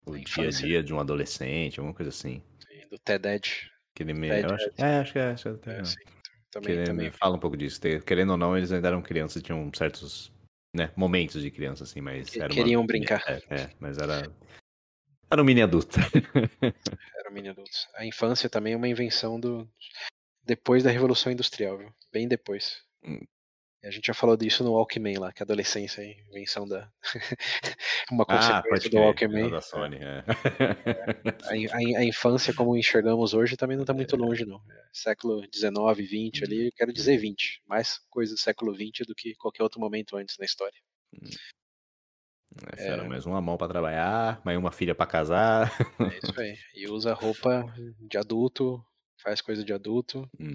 o 0.06 0.16
dia 0.16 0.48
a 0.48 0.50
dia 0.50 0.82
de 0.82 0.94
um 0.94 0.98
adolescente, 1.00 1.78
alguma 1.78 1.94
coisa 1.94 2.08
assim. 2.08 2.42
E 2.70 2.88
Do 2.88 2.98
Ted 2.98 3.28
Ed. 3.28 3.70
Que 3.94 4.02
ele 4.02 4.14
me. 4.14 4.30
Acho, 4.30 4.64
Ed. 4.64 4.72
é, 4.78 4.98
acho 4.98 5.12
que 5.12 5.18
é. 5.18 5.30
Acho 5.32 5.54
que 5.58 5.68
é, 5.70 5.78
É, 5.80 5.84
sim, 5.84 5.96
que 5.96 6.12
também, 6.50 6.72
ele 6.74 6.84
também. 6.84 7.06
me 7.06 7.10
fala 7.12 7.36
um 7.36 7.38
pouco 7.38 7.56
disso. 7.58 7.78
Querendo 8.06 8.30
ou 8.30 8.36
não, 8.38 8.56
eles 8.56 8.72
ainda 8.72 8.88
eram 8.88 9.02
crianças, 9.02 9.42
tinham 9.42 9.70
certos 9.74 10.32
né, 10.74 10.92
momentos 10.96 11.40
de 11.42 11.50
criança, 11.50 11.84
assim, 11.84 12.00
mas 12.00 12.28
Que- 12.30 12.40
era 12.40 12.52
uma- 12.52 12.54
queriam 12.54 12.86
brincar. 12.86 13.22
É, 13.26 13.62
é, 13.62 13.70
mas 13.80 13.98
era. 13.98 14.30
Era 15.30 15.42
um 15.42 15.44
mini 15.44 15.60
adulto. 15.62 15.98
Eram 17.18 17.32
mini 17.32 17.48
adultos. 17.48 17.86
A 17.94 18.04
infância 18.06 18.48
também 18.48 18.72
é 18.72 18.76
uma 18.76 18.88
invenção 18.88 19.38
do. 19.38 19.68
Depois 20.44 20.82
da 20.82 20.90
Revolução 20.90 21.30
Industrial, 21.30 21.76
viu? 21.76 21.92
Bem 22.12 22.26
depois. 22.26 22.82
Hum. 23.84 23.88
A 23.88 23.90
gente 23.90 24.06
já 24.06 24.14
falou 24.14 24.36
disso 24.36 24.64
no 24.64 24.72
Walkman 24.72 25.18
lá, 25.18 25.32
que 25.32 25.42
a 25.42 25.44
adolescência 25.44 26.02
é 26.02 26.20
invenção 26.28 26.66
da. 26.66 26.90
uma 28.10 28.24
ah, 28.24 28.26
consequência 28.26 28.68
pode 28.68 28.88
do. 28.88 28.96
Walkman. 28.98 29.40
era 29.42 29.50
da 29.50 29.60
Sony, 29.60 29.96
é. 29.96 30.24
A, 31.44 31.76
a 31.76 31.78
a 32.00 32.04
infância, 32.04 32.52
como 32.52 32.76
enxergamos 32.76 33.34
hoje, 33.34 33.56
também 33.56 33.76
não 33.76 33.84
está 33.84 33.94
muito 33.94 34.16
É. 34.16 34.18
longe, 34.18 34.44
não. 34.44 34.60
É 34.70 34.88
século 34.92 35.42
XIX, 35.54 35.72
XX 36.32 36.42
ali, 36.42 36.66
eu 36.66 36.72
quero 36.74 36.92
dizer 36.92 37.16
20. 37.18 37.62
Mais 37.66 38.00
coisa 38.10 38.34
do 38.34 38.38
século 38.40 38.74
XX 38.74 39.06
do 39.06 39.14
que 39.14 39.34
qualquer 39.36 39.62
outro 39.62 39.80
momento 39.80 40.16
antes 40.16 40.36
na 40.38 40.44
história. 40.44 40.78
É, 42.76 42.88
Era 42.88 43.04
mais 43.04 43.24
uma 43.26 43.40
mão 43.40 43.56
pra 43.56 43.68
trabalhar, 43.68 44.40
mais 44.44 44.58
uma 44.58 44.72
filha 44.72 44.94
pra 44.94 45.06
casar. 45.06 45.70
É 46.00 46.18
isso 46.18 46.40
aí. 46.40 46.56
E 46.74 46.88
usa 46.88 47.14
roupa 47.14 47.64
de 48.00 48.18
adulto, 48.18 48.82
faz 49.22 49.40
coisa 49.40 49.64
de 49.64 49.72
adulto. 49.72 50.28
Hum, 50.38 50.50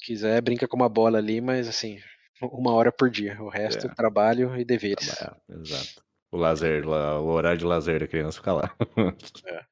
Quiser, 0.00 0.40
brinca 0.40 0.68
com 0.68 0.76
uma 0.76 0.88
bola 0.88 1.18
ali, 1.18 1.40
mas 1.40 1.66
assim, 1.68 1.98
uma 2.42 2.72
hora 2.72 2.92
por 2.92 3.10
dia. 3.10 3.40
O 3.42 3.48
resto, 3.48 3.86
É. 3.86 3.94
trabalho 3.94 4.58
e 4.58 4.64
deveres. 4.64 5.06
trabalhar, 5.06 5.40
exato. 5.48 6.04
O 6.32 6.36
lazer 6.36 6.86
o 6.86 7.26
horário 7.26 7.58
de 7.58 7.64
lazer 7.64 8.00
da 8.00 8.08
criança 8.08 8.38
fica 8.38 8.52
lá. 8.52 8.76
É. 9.46 9.64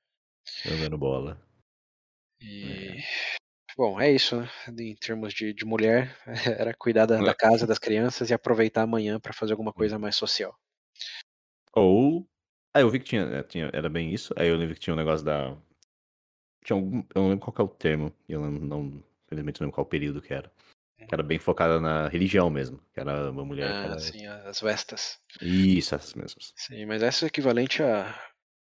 Jogando 0.68 0.98
bola. 0.98 1.40
E. 2.40 2.98
Bom, 3.76 4.00
é 4.00 4.10
isso, 4.10 4.36
né? 4.40 4.50
Em 4.68 4.94
termos 4.96 5.32
de, 5.32 5.52
de 5.54 5.64
mulher, 5.64 6.16
era 6.60 6.74
cuidar 6.74 7.06
da, 7.06 7.18
da 7.18 7.34
casa, 7.34 7.66
das 7.66 7.78
crianças 7.78 8.30
e 8.30 8.34
aproveitar 8.34 8.82
amanhã 8.82 9.18
para 9.18 9.32
fazer 9.32 9.52
alguma 9.52 9.72
coisa 9.72 9.98
mais 9.98 10.16
social. 10.16 10.54
Ou. 11.74 12.26
Ah, 12.74 12.80
eu 12.80 12.90
vi 12.90 12.98
que 12.98 13.04
tinha, 13.06 13.22
é, 13.22 13.42
tinha. 13.42 13.70
Era 13.72 13.88
bem 13.88 14.12
isso. 14.12 14.34
Aí 14.36 14.48
eu 14.48 14.56
lembro 14.56 14.74
que 14.74 14.80
tinha 14.80 14.94
um 14.94 14.96
negócio 14.96 15.24
da. 15.24 15.56
Tinha 16.64 16.76
algum. 16.76 16.98
Eu 17.14 17.22
não 17.22 17.28
lembro 17.30 17.50
qual 17.50 17.66
é 17.66 17.70
o 17.70 17.74
termo. 17.74 18.12
Eu 18.28 18.40
não, 18.40 18.50
não. 18.50 19.04
Infelizmente 19.26 19.60
não 19.60 19.66
lembro 19.66 19.74
qual 19.74 19.86
período 19.86 20.20
que 20.22 20.34
era. 20.34 20.52
Que 21.08 21.14
era 21.14 21.22
bem 21.22 21.38
focada 21.38 21.80
na 21.80 22.08
religião 22.08 22.48
mesmo. 22.50 22.78
Que 22.92 23.00
era 23.00 23.30
uma 23.30 23.44
mulher 23.44 23.70
Ah, 23.70 23.84
era. 23.86 23.98
sim, 23.98 24.26
as 24.26 24.60
vestas. 24.60 25.18
Isso, 25.40 25.94
essas 25.94 26.14
mesmas. 26.14 26.52
Sim, 26.56 26.86
mas 26.86 27.02
essa 27.02 27.26
é 27.26 27.28
equivalente 27.28 27.82
a. 27.82 28.14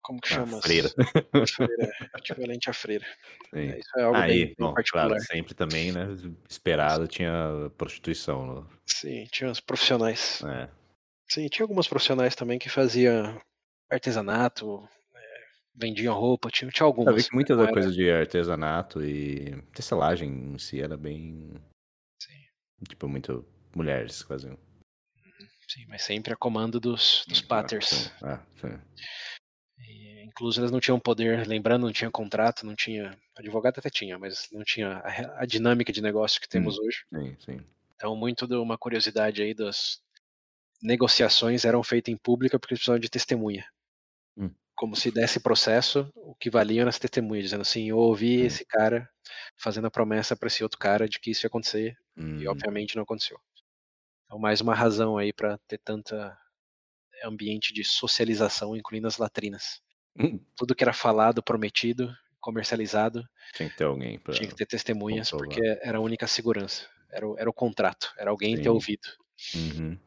Como 0.01 0.21
que 0.21 0.31
A 0.33 0.35
chama? 0.37 0.61
freira. 0.61 0.89
freira. 0.89 1.91
Equivalente 2.17 2.69
a 2.69 2.73
freira. 2.73 3.05
Sim. 3.53 3.59
É, 3.71 3.79
isso 3.79 3.89
é 3.97 4.03
algo 4.03 4.17
Aí, 4.17 4.45
bem, 4.45 4.55
bom, 4.57 4.73
particular. 4.73 5.07
claro, 5.07 5.21
sempre 5.23 5.53
também, 5.53 5.91
né? 5.91 6.07
Esperado 6.49 7.07
tinha 7.07 7.69
prostituição. 7.77 8.55
né? 8.63 8.67
Sim, 8.85 9.25
tinha 9.31 9.51
os 9.51 9.59
profissionais. 9.59 10.41
É. 10.43 10.69
Sim, 11.29 11.47
tinha 11.49 11.63
algumas 11.65 11.87
profissionais 11.89 12.35
também 12.35 12.57
que 12.57 12.69
faziam 12.69 13.37
artesanato, 13.91 14.87
é, 15.13 15.19
vendiam 15.75 16.13
roupa, 16.17 16.49
tinha, 16.49 16.71
tinha 16.71 16.85
Eu 16.85 16.87
algumas. 16.87 17.15
vi 17.15 17.23
que 17.29 17.35
muita 17.35 17.55
da 17.55 17.63
era- 17.63 17.73
coisa 17.73 17.91
de 17.91 18.09
artesanato 18.09 19.03
e 19.03 19.61
tecelagem 19.73 20.53
em 20.53 20.57
si 20.57 20.79
era 20.81 20.95
bem. 20.95 21.53
Tipo, 22.87 23.07
muito 23.07 23.45
mulheres 23.75 24.21
que 24.21 24.27
faziam. 24.27 24.57
Sim, 25.67 25.85
mas 25.87 26.03
sempre 26.03 26.33
a 26.33 26.37
comando 26.37 26.79
dos, 26.79 27.25
dos 27.27 27.41
patters. 27.41 28.11
Ah, 28.23 28.41
sim. 28.55 28.79
E, 29.79 30.23
incluso 30.23 30.59
elas 30.59 30.71
não 30.71 30.79
tinham 30.79 30.99
poder, 30.99 31.45
lembrando, 31.47 31.85
não 31.85 31.93
tinha 31.93 32.09
contrato, 32.09 32.65
não 32.65 32.75
tinha. 32.75 33.17
Advogado 33.35 33.79
até 33.79 33.89
tinha, 33.89 34.17
mas 34.17 34.47
não 34.51 34.63
tinha 34.63 34.97
a, 34.99 35.41
a 35.43 35.45
dinâmica 35.45 35.91
de 35.91 36.01
negócio 36.01 36.39
que 36.39 36.47
temos 36.47 36.79
hoje. 36.79 37.05
Sim, 37.13 37.35
sim. 37.39 37.65
Então, 37.95 38.15
muito 38.15 38.47
de 38.47 38.55
uma 38.55 38.77
curiosidade 38.77 39.41
aí 39.41 39.53
das 39.53 39.99
negociações 40.81 41.65
eram 41.65 41.83
feitas 41.83 42.13
em 42.13 42.17
pública 42.17 42.59
porque 42.59 42.75
precisavam 42.75 42.99
de 42.99 43.09
testemunha. 43.09 43.65
Hum. 44.37 44.51
Como 44.75 44.95
se 44.95 45.11
desse 45.11 45.39
processo, 45.39 46.09
o 46.15 46.35
que 46.35 46.49
valiam 46.49 46.81
eram 46.81 46.89
as 46.89 46.99
testemunhas, 46.99 47.45
dizendo 47.45 47.61
assim: 47.61 47.89
eu 47.89 47.97
ouvi 47.97 48.43
Hum. 48.43 48.45
esse 48.45 48.63
cara 48.65 49.09
fazendo 49.57 49.87
a 49.87 49.91
promessa 49.91 50.35
para 50.35 50.47
esse 50.47 50.63
outro 50.63 50.79
cara 50.79 51.09
de 51.09 51.19
que 51.19 51.31
isso 51.31 51.45
ia 51.45 51.47
acontecer, 51.47 51.97
e 52.37 52.47
Hum, 52.47 52.47
obviamente 52.47 52.95
não 52.95 53.03
aconteceu. 53.03 53.39
Então, 54.25 54.39
mais 54.39 54.61
uma 54.61 54.75
razão 54.75 55.17
aí 55.17 55.33
para 55.33 55.57
ter 55.67 55.79
tanta 55.79 56.37
ambiente 57.25 57.73
de 57.73 57.83
socialização, 57.83 58.75
incluindo 58.77 59.07
as 59.07 59.17
latrinas. 59.17 59.81
hum, 60.19 60.45
Tudo 60.57 60.75
que 60.75 60.83
era 60.83 60.93
falado, 60.93 61.43
prometido, 61.43 62.15
comercializado, 62.41 63.25
Tinha 63.53 63.69
que 63.69 63.75
ter 63.75 63.83
alguém 63.83 64.17
pra. 64.17 64.35
tinha 64.35 64.47
que 64.47 64.55
ter 64.55 64.65
testemunhas, 64.65 65.31
comprovar. 65.31 65.31
porque 65.31 65.61
era 65.81 65.97
a 65.97 66.01
única 66.01 66.27
segurança. 66.27 66.87
Era 67.11 67.27
o, 67.27 67.37
era 67.39 67.49
o 67.49 67.53
contrato, 67.53 68.13
era 68.17 68.29
alguém 68.31 68.57
ter 68.57 68.69
Sim. 68.69 68.69
ouvido. 68.69 69.07
Uhum. 69.53 69.99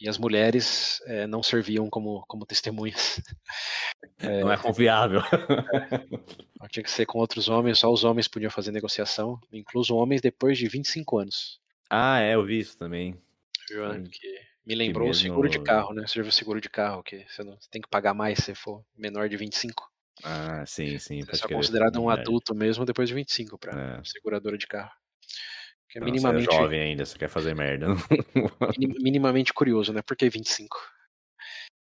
E 0.00 0.08
as 0.08 0.18
mulheres 0.18 1.00
eh, 1.06 1.26
não 1.26 1.42
serviam 1.42 1.88
como, 1.88 2.24
como 2.26 2.44
testemunhas. 2.46 3.20
Não 4.20 4.52
é 4.52 4.56
confiável. 4.56 5.20
Então, 6.62 6.68
tinha 6.70 6.82
que 6.84 6.90
ser 6.92 7.06
com 7.06 7.18
outros 7.18 7.48
homens, 7.48 7.80
só 7.80 7.92
os 7.92 8.04
homens 8.04 8.28
podiam 8.28 8.48
fazer 8.50 8.70
negociação, 8.70 9.36
incluso 9.52 9.96
homens 9.96 10.20
depois 10.20 10.56
de 10.56 10.68
25 10.68 11.18
anos. 11.18 11.60
ah, 11.90 12.20
é, 12.20 12.36
eu 12.36 12.44
vi 12.44 12.60
isso 12.60 12.78
também. 12.78 13.20
Sim. 13.66 14.04
Que 14.04 14.40
me 14.64 14.76
lembrou 14.76 15.06
o 15.06 15.08
mesmo- 15.08 15.22
seguro 15.22 15.48
de 15.48 15.58
carro, 15.60 15.92
né? 15.92 16.04
Viu 16.14 16.24
o 16.24 16.30
seguro 16.30 16.60
de 16.60 16.68
carro, 16.70 17.02
que 17.02 17.26
você, 17.28 17.42
não, 17.42 17.56
você 17.60 17.68
tem 17.68 17.82
que 17.82 17.88
pagar 17.88 18.14
mais 18.14 18.38
se 18.38 18.54
for 18.54 18.84
menor 18.96 19.28
de 19.28 19.36
25. 19.36 19.90
Ah, 20.22 20.64
sim, 20.64 21.00
sim. 21.00 21.20
Você 21.24 21.32
é 21.32 21.34
só 21.34 21.48
considerado 21.48 22.00
um 22.00 22.08
adulto 22.08 22.54
mesmo 22.54 22.84
depois 22.84 23.08
de 23.08 23.14
25 23.16 23.58
para 23.58 23.98
É. 23.98 24.04
seguradora 24.04 24.56
de 24.56 24.68
carro. 24.68 24.92
Que 25.92 25.98
é 25.98 26.00
Não, 26.00 26.06
minimamente, 26.06 26.46
Você 26.46 26.54
é 26.54 26.58
jovem 26.58 26.80
ainda, 26.80 27.04
você 27.04 27.18
quer 27.18 27.28
fazer 27.28 27.54
merda. 27.54 27.88
minim- 28.78 28.94
minimamente 29.02 29.52
curioso, 29.52 29.92
né? 29.92 30.00
Por 30.00 30.16
que 30.16 30.30
25? 30.30 30.74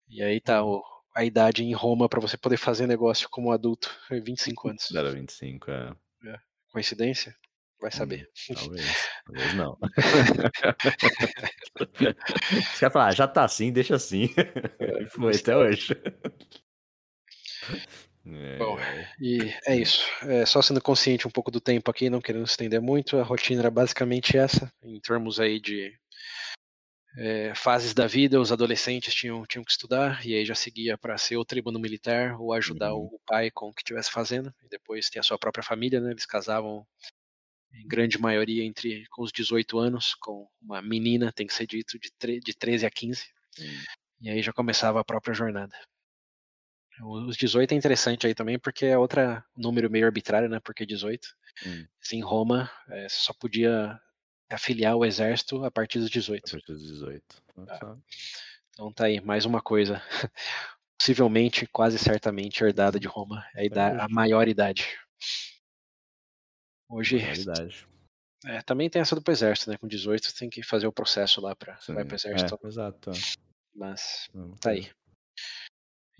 E 0.08 0.20
aí 0.20 0.40
tá 0.40 0.64
o, 0.64 0.82
a 1.14 1.24
idade 1.24 1.62
em 1.62 1.72
Roma 1.72 2.08
para 2.08 2.18
você 2.18 2.36
poder 2.36 2.56
fazer 2.56 2.88
negócio 2.88 3.28
como 3.30 3.52
adulto, 3.52 3.88
é 4.10 4.18
25 4.18 4.68
anos. 4.68 4.92
Era 4.92 5.12
25, 5.12 5.70
é. 5.70 5.94
Coincidência? 6.72 7.36
Vai 7.80 7.92
saber. 7.92 8.28
Hum, 8.50 8.54
talvez, 8.58 9.08
talvez 9.24 9.54
não. 9.54 9.78
Você 12.74 12.80
vai 12.80 12.90
falar, 12.90 13.14
já 13.14 13.28
tá 13.28 13.44
assim, 13.44 13.72
deixa 13.72 13.94
assim. 13.94 14.28
É, 14.80 15.06
foi 15.06 15.36
até 15.36 15.56
hoje. 15.56 15.94
Bom, 18.24 18.78
É, 18.78 19.14
e 19.18 19.38
é 19.66 19.76
isso. 19.76 20.02
É, 20.22 20.44
só 20.44 20.60
sendo 20.60 20.80
consciente 20.80 21.26
um 21.26 21.30
pouco 21.30 21.50
do 21.50 21.60
tempo 21.60 21.90
aqui, 21.90 22.10
não 22.10 22.20
querendo 22.20 22.44
estender 22.44 22.80
muito, 22.80 23.16
a 23.18 23.22
rotina 23.22 23.62
era 23.62 23.70
basicamente 23.70 24.36
essa, 24.36 24.70
em 24.82 25.00
termos 25.00 25.40
aí 25.40 25.58
de 25.58 25.92
é, 27.16 27.52
fases 27.54 27.92
da 27.92 28.06
vida, 28.06 28.40
os 28.40 28.52
adolescentes 28.52 29.12
tinham, 29.14 29.44
tinham 29.44 29.64
que 29.64 29.70
estudar, 29.72 30.24
e 30.24 30.34
aí 30.34 30.44
já 30.44 30.54
seguia 30.54 30.96
para 30.96 31.18
ser 31.18 31.36
o 31.36 31.44
tribuno 31.44 31.78
militar 31.78 32.40
ou 32.40 32.52
ajudar 32.52 32.94
Uhum. 32.94 33.08
o 33.12 33.20
pai 33.26 33.50
com 33.50 33.68
o 33.68 33.72
que 33.72 33.80
estivesse 33.80 34.10
fazendo, 34.10 34.54
e 34.62 34.68
depois 34.68 35.10
ter 35.10 35.18
a 35.18 35.22
sua 35.22 35.38
própria 35.38 35.64
família, 35.64 36.00
né? 36.00 36.10
Eles 36.12 36.26
casavam 36.26 36.86
em 37.72 37.86
grande 37.86 38.18
maioria 38.20 38.64
entre 38.64 39.06
com 39.10 39.22
os 39.22 39.32
18 39.32 39.78
anos, 39.78 40.14
com 40.14 40.48
uma 40.62 40.80
menina, 40.82 41.32
tem 41.32 41.46
que 41.46 41.54
ser 41.54 41.66
dito, 41.66 41.98
de, 41.98 42.40
de 42.40 42.54
13 42.54 42.86
a 42.86 42.90
15, 42.90 43.26
Hum. 43.58 43.82
e 44.20 44.30
aí 44.30 44.42
já 44.42 44.52
começava 44.52 45.00
a 45.00 45.04
própria 45.04 45.34
jornada. 45.34 45.76
Os 47.02 47.36
18 47.36 47.72
é 47.72 47.76
interessante 47.76 48.26
aí 48.26 48.34
também, 48.34 48.58
porque 48.58 48.86
é 48.86 48.98
outro 48.98 49.20
número 49.56 49.90
meio 49.90 50.06
arbitrário, 50.06 50.48
né? 50.48 50.60
Porque 50.60 50.84
18. 50.84 51.28
Hum. 51.66 51.86
Se 52.00 52.16
em 52.16 52.22
Roma, 52.22 52.70
é, 52.88 53.08
você 53.08 53.16
só 53.16 53.32
podia 53.32 54.00
afiliar 54.50 54.96
o 54.96 55.04
exército 55.04 55.64
a 55.64 55.70
partir 55.70 55.98
dos 55.98 56.08
A 56.08 56.12
18. 56.12 56.50
partir 56.50 56.72
dos 56.72 56.86
18. 56.86 57.24
Olha 57.56 57.78
só. 57.78 57.96
Então 58.72 58.92
tá 58.92 59.04
aí, 59.04 59.20
mais 59.20 59.44
uma 59.44 59.60
coisa. 59.60 60.02
Possivelmente, 60.98 61.66
quase 61.66 61.98
certamente, 61.98 62.62
herdada 62.62 63.00
de 63.00 63.06
Roma. 63.06 63.44
É 63.54 63.66
a, 63.78 64.04
a 64.04 64.08
maior 64.08 64.48
idade. 64.48 64.98
Hoje, 66.88 67.16
Realidade. 67.16 67.86
é, 68.44 68.60
também 68.62 68.90
tem 68.90 69.00
essa 69.00 69.14
do 69.14 69.22
pro 69.22 69.32
exército, 69.32 69.70
né? 69.70 69.78
Com 69.78 69.86
18 69.86 70.26
você 70.26 70.36
tem 70.36 70.50
que 70.50 70.62
fazer 70.62 70.86
o 70.86 70.92
processo 70.92 71.40
lá 71.40 71.54
pra 71.54 71.80
Sim. 71.80 71.94
vai 71.94 72.04
pro 72.04 72.16
exército. 72.16 72.58
É, 72.62 72.66
exato. 72.66 73.10
é. 73.10 73.14
Mas 73.74 74.28
tá 74.60 74.70
aí. 74.70 74.90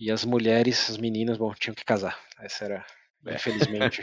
E 0.01 0.11
as 0.11 0.25
mulheres, 0.25 0.89
as 0.89 0.97
meninas, 0.97 1.37
bom, 1.37 1.53
tinham 1.53 1.75
que 1.75 1.85
casar. 1.85 2.19
Essa 2.41 2.65
era, 2.65 2.87
É. 3.27 3.35
infelizmente, 3.35 4.01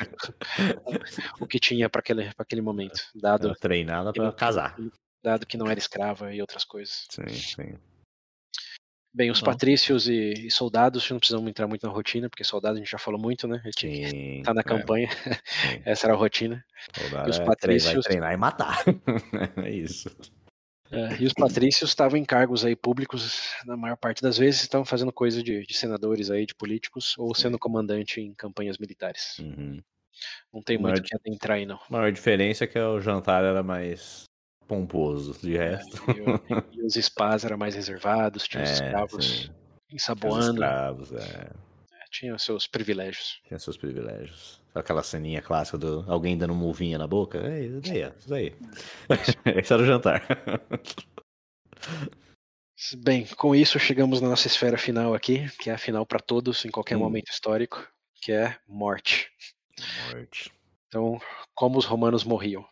o 1.40 1.48
que 1.48 1.60
tinha 1.60 1.90
para 1.90 2.00
aquele, 2.02 2.26
pra 2.36 2.44
aquele 2.44 2.62
momento. 2.62 3.02
Dado, 3.16 3.54
treinada 3.56 4.14
pra 4.14 4.32
casar. 4.32 4.78
dado 5.24 5.46
que 5.48 5.58
não 5.58 5.68
era 5.68 5.80
escrava 5.80 6.32
e 6.34 6.40
outras 6.40 6.64
coisas. 6.64 7.08
Sim, 7.10 7.28
sim. 7.30 7.78
Bem, 9.12 9.32
os 9.32 9.40
Bom. 9.40 9.46
patrícios 9.48 10.08
e, 10.08 10.34
e 10.46 10.52
soldados, 10.52 11.10
não 11.10 11.18
precisamos 11.18 11.50
entrar 11.50 11.66
muito 11.68 11.88
na 11.88 11.92
rotina, 11.92 12.30
porque 12.30 12.44
soldado 12.44 12.76
a 12.76 12.78
gente 12.78 12.92
já 12.92 13.00
falou 13.00 13.20
muito, 13.20 13.48
né? 13.48 13.60
A 13.64 13.68
gente 13.72 14.10
Sim. 14.10 14.44
tá 14.44 14.54
na 14.54 14.62
é, 14.62 14.64
campanha, 14.64 15.10
sim. 15.10 15.18
essa 15.86 16.06
era 16.06 16.14
a 16.14 16.18
rotina. 16.18 16.64
Soldado 16.96 17.28
E 17.28 17.32
os 17.32 17.40
é 17.40 17.44
patrícios- 17.46 17.94
Vai 17.94 18.04
treinar 18.04 18.34
e 18.34 18.38
matar. 18.38 18.84
é 19.66 19.72
isso. 19.72 20.16
É, 20.92 21.22
e 21.22 21.26
os 21.26 21.34
patrícios 21.34 21.90
estavam 21.90 22.18
em 22.18 22.24
cargos 22.24 22.64
aí 22.64 22.76
públicos, 22.76 23.52
na 23.66 23.76
maior 23.76 23.98
parte 23.98 24.22
das 24.22 24.38
vezes, 24.38 24.62
estavam 24.62 24.86
fazendo 24.86 25.12
coisa 25.12 25.44
de, 25.44 25.66
de 25.66 25.74
senadores 25.76 26.30
aí, 26.32 26.46
de 26.46 26.56
políticos, 26.56 27.14
ou 27.18 27.34
sendo 27.36 27.60
comandante 27.60 28.22
em 28.22 28.34
campanhas 28.34 28.78
militares. 28.78 29.40
Uhum. 29.40 29.82
Não 30.54 30.62
tem 30.62 30.78
muito 30.78 31.00
o 31.00 31.02
que 31.04 31.16
adentrar 31.16 31.58
aí, 31.58 31.66
não. 31.66 31.76
A 31.76 31.92
maior 31.92 32.12
diferença 32.12 32.64
é 32.64 32.68
que 32.68 32.80
o 32.80 33.00
jantar 33.02 33.44
era 33.44 33.62
mais 33.62 34.24
pomposo. 34.68 35.38
De 35.42 35.56
resto. 35.58 36.02
E, 36.16 36.22
o- 36.22 36.40
e 36.72 36.82
os 36.86 36.94
spas 36.96 37.44
eram 37.44 37.58
mais 37.58 37.76
reservados, 37.76 38.48
tinha 38.48 38.64
os 38.64 38.70
É, 38.70 38.74
escravos 38.74 39.26
sim. 39.26 39.52
Os 39.90 39.94
ensaboando, 39.94 40.52
escravos, 40.62 41.12
é. 41.14 41.50
Tinha 42.18 42.36
os 42.36 42.44
seus 42.44 42.66
privilégios. 42.68 43.40
Tinha 43.48 43.60
seus 43.60 43.78
privilégios. 43.78 44.60
Aquela 44.74 45.04
ceninha 45.04 45.42
clássica 45.42 45.78
do 45.78 46.04
alguém 46.08 46.38
dando 46.38 46.54
movinha 46.56 46.98
na 46.98 47.06
boca. 47.08 47.38
É 47.40 47.66
isso 47.66 47.82
daí, 47.82 48.04
ó, 48.04 48.12
isso 48.18 48.34
aí. 48.34 48.56
Esse 49.62 49.74
era 49.74 49.84
o 49.84 49.86
jantar. 49.86 50.26
Bem, 52.98 53.26
com 53.36 53.54
isso 53.56 53.80
chegamos 53.80 54.20
na 54.22 54.30
nossa 54.30 54.48
esfera 54.48 54.78
final 54.78 55.14
aqui, 55.14 55.48
que 55.60 55.70
é 55.70 55.74
a 55.74 55.78
final 55.78 56.06
para 56.06 56.20
todos 56.20 56.64
em 56.66 56.72
qualquer 56.72 56.96
Hum. 56.96 57.00
momento 57.02 57.30
histórico, 57.32 57.86
que 58.16 58.32
é 58.32 58.58
morte. 58.68 59.30
Morte. 60.12 60.52
Então, 60.88 61.20
como 61.54 61.78
os 61.78 61.86
romanos 61.86 62.24
morriam? 62.24 62.66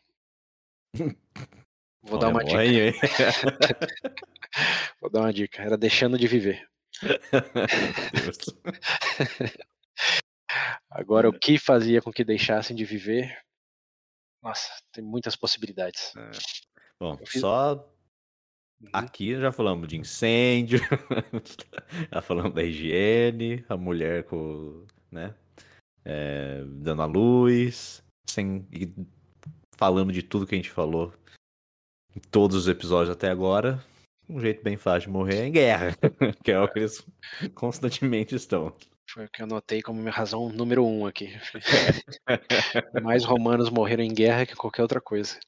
Vou 2.01 2.17
dar 2.19 2.27
Olha, 2.27 2.35
uma 2.35 2.43
dica. 2.43 2.59
Vou 5.01 5.09
dar 5.09 5.21
uma 5.21 5.33
dica. 5.33 5.61
Era 5.61 5.75
deixando 5.75 6.19
de 6.19 6.27
viver. 6.27 6.67
Agora, 10.89 11.29
o 11.29 11.37
que 11.37 11.57
fazia 11.57 12.01
com 12.01 12.11
que 12.11 12.23
deixassem 12.23 12.75
de 12.75 12.85
viver? 12.85 13.37
Nossa, 14.41 14.69
tem 14.91 15.03
muitas 15.03 15.35
possibilidades. 15.35 16.13
Bom, 16.99 17.17
Eu 17.19 17.25
fiz- 17.27 17.41
só 17.41 17.91
Uhum. 18.81 18.89
aqui 18.91 19.39
já 19.39 19.53
falamos 19.53 19.87
de 19.87 19.95
incêndio, 19.97 20.79
já 22.11 22.21
falamos 22.21 22.53
da 22.53 22.61
higiene, 22.61 23.63
a 23.69 23.77
mulher 23.77 24.25
com, 24.25 24.85
né, 25.09 25.33
é, 26.03 26.61
dando 26.65 27.01
a 27.01 27.05
luz, 27.05 28.03
sem, 28.29 28.67
e 28.73 28.93
falando 29.77 30.11
de 30.11 30.21
tudo 30.21 30.45
que 30.45 30.55
a 30.55 30.57
gente 30.57 30.69
falou 30.69 31.13
em 32.13 32.19
todos 32.19 32.57
os 32.57 32.67
episódios 32.67 33.15
até 33.15 33.29
agora. 33.29 33.81
Um 34.27 34.39
jeito 34.39 34.63
bem 34.63 34.75
fácil 34.77 35.07
de 35.07 35.13
morrer 35.13 35.41
é 35.41 35.47
em 35.47 35.51
guerra, 35.51 35.95
que 36.43 36.51
é 36.51 36.59
o 36.59 36.67
que 36.67 36.79
eles 36.79 37.05
constantemente 37.53 38.35
estão. 38.35 38.75
Foi 39.07 39.25
o 39.25 39.29
que 39.29 39.41
eu 39.41 39.45
anotei 39.45 39.81
como 39.81 39.99
minha 39.99 40.11
razão 40.11 40.49
número 40.49 40.85
um 40.85 41.05
aqui. 41.05 41.29
Mais 43.03 43.23
romanos 43.23 43.69
morreram 43.69 44.03
em 44.03 44.13
guerra 44.13 44.45
que 44.45 44.55
qualquer 44.55 44.81
outra 44.81 44.99
coisa. 44.99 45.39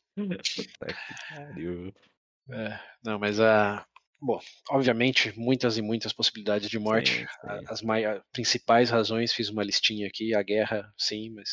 É, 2.49 2.79
não, 3.03 3.19
mas 3.19 3.39
a. 3.39 3.85
Bom, 4.19 4.39
obviamente, 4.69 5.37
muitas 5.37 5.77
e 5.77 5.81
muitas 5.81 6.11
possibilidades 6.13 6.69
de 6.69 6.79
morte. 6.79 7.11
Sim, 7.11 7.25
sim. 7.25 8.05
As 8.05 8.21
principais 8.31 8.89
razões, 8.89 9.33
fiz 9.33 9.49
uma 9.49 9.63
listinha 9.63 10.07
aqui. 10.07 10.33
A 10.33 10.41
guerra, 10.41 10.91
sim, 10.97 11.31
mas. 11.31 11.49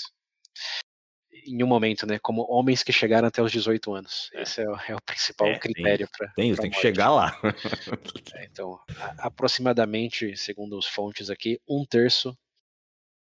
Em 1.47 1.63
um 1.63 1.67
momento, 1.67 2.07
né? 2.07 2.19
Como 2.19 2.47
homens 2.49 2.83
que 2.83 2.93
chegaram 2.93 3.29
até 3.29 3.43
os 3.43 3.51
18 3.53 3.93
anos. 3.93 4.31
É. 4.35 4.43
Esse 4.43 4.63
é 4.63 4.69
o, 4.69 4.77
é 4.89 4.95
o 4.95 5.03
principal 5.03 5.49
É, 5.49 5.59
critério 5.59 6.09
para. 6.17 6.33
Tem 6.35 6.51
isso, 6.51 6.61
tem 6.61 6.71
que 6.71 6.81
chegar 6.81 7.11
lá. 7.11 7.39
Então, 8.51 8.81
a- 8.99 9.27
aproximadamente, 9.27 10.37
segundo 10.37 10.79
as 10.79 10.87
fontes 10.87 11.29
aqui, 11.31 11.61
um 11.69 11.85
terço 11.85 12.37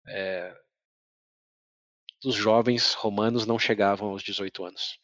é, 0.07 0.55
dos 2.23 2.35
jovens 2.35 2.95
romanos 2.95 3.47
não 3.47 3.59
chegavam 3.59 4.11
aos 4.11 4.23
18 4.23 4.65
anos. 4.65 4.99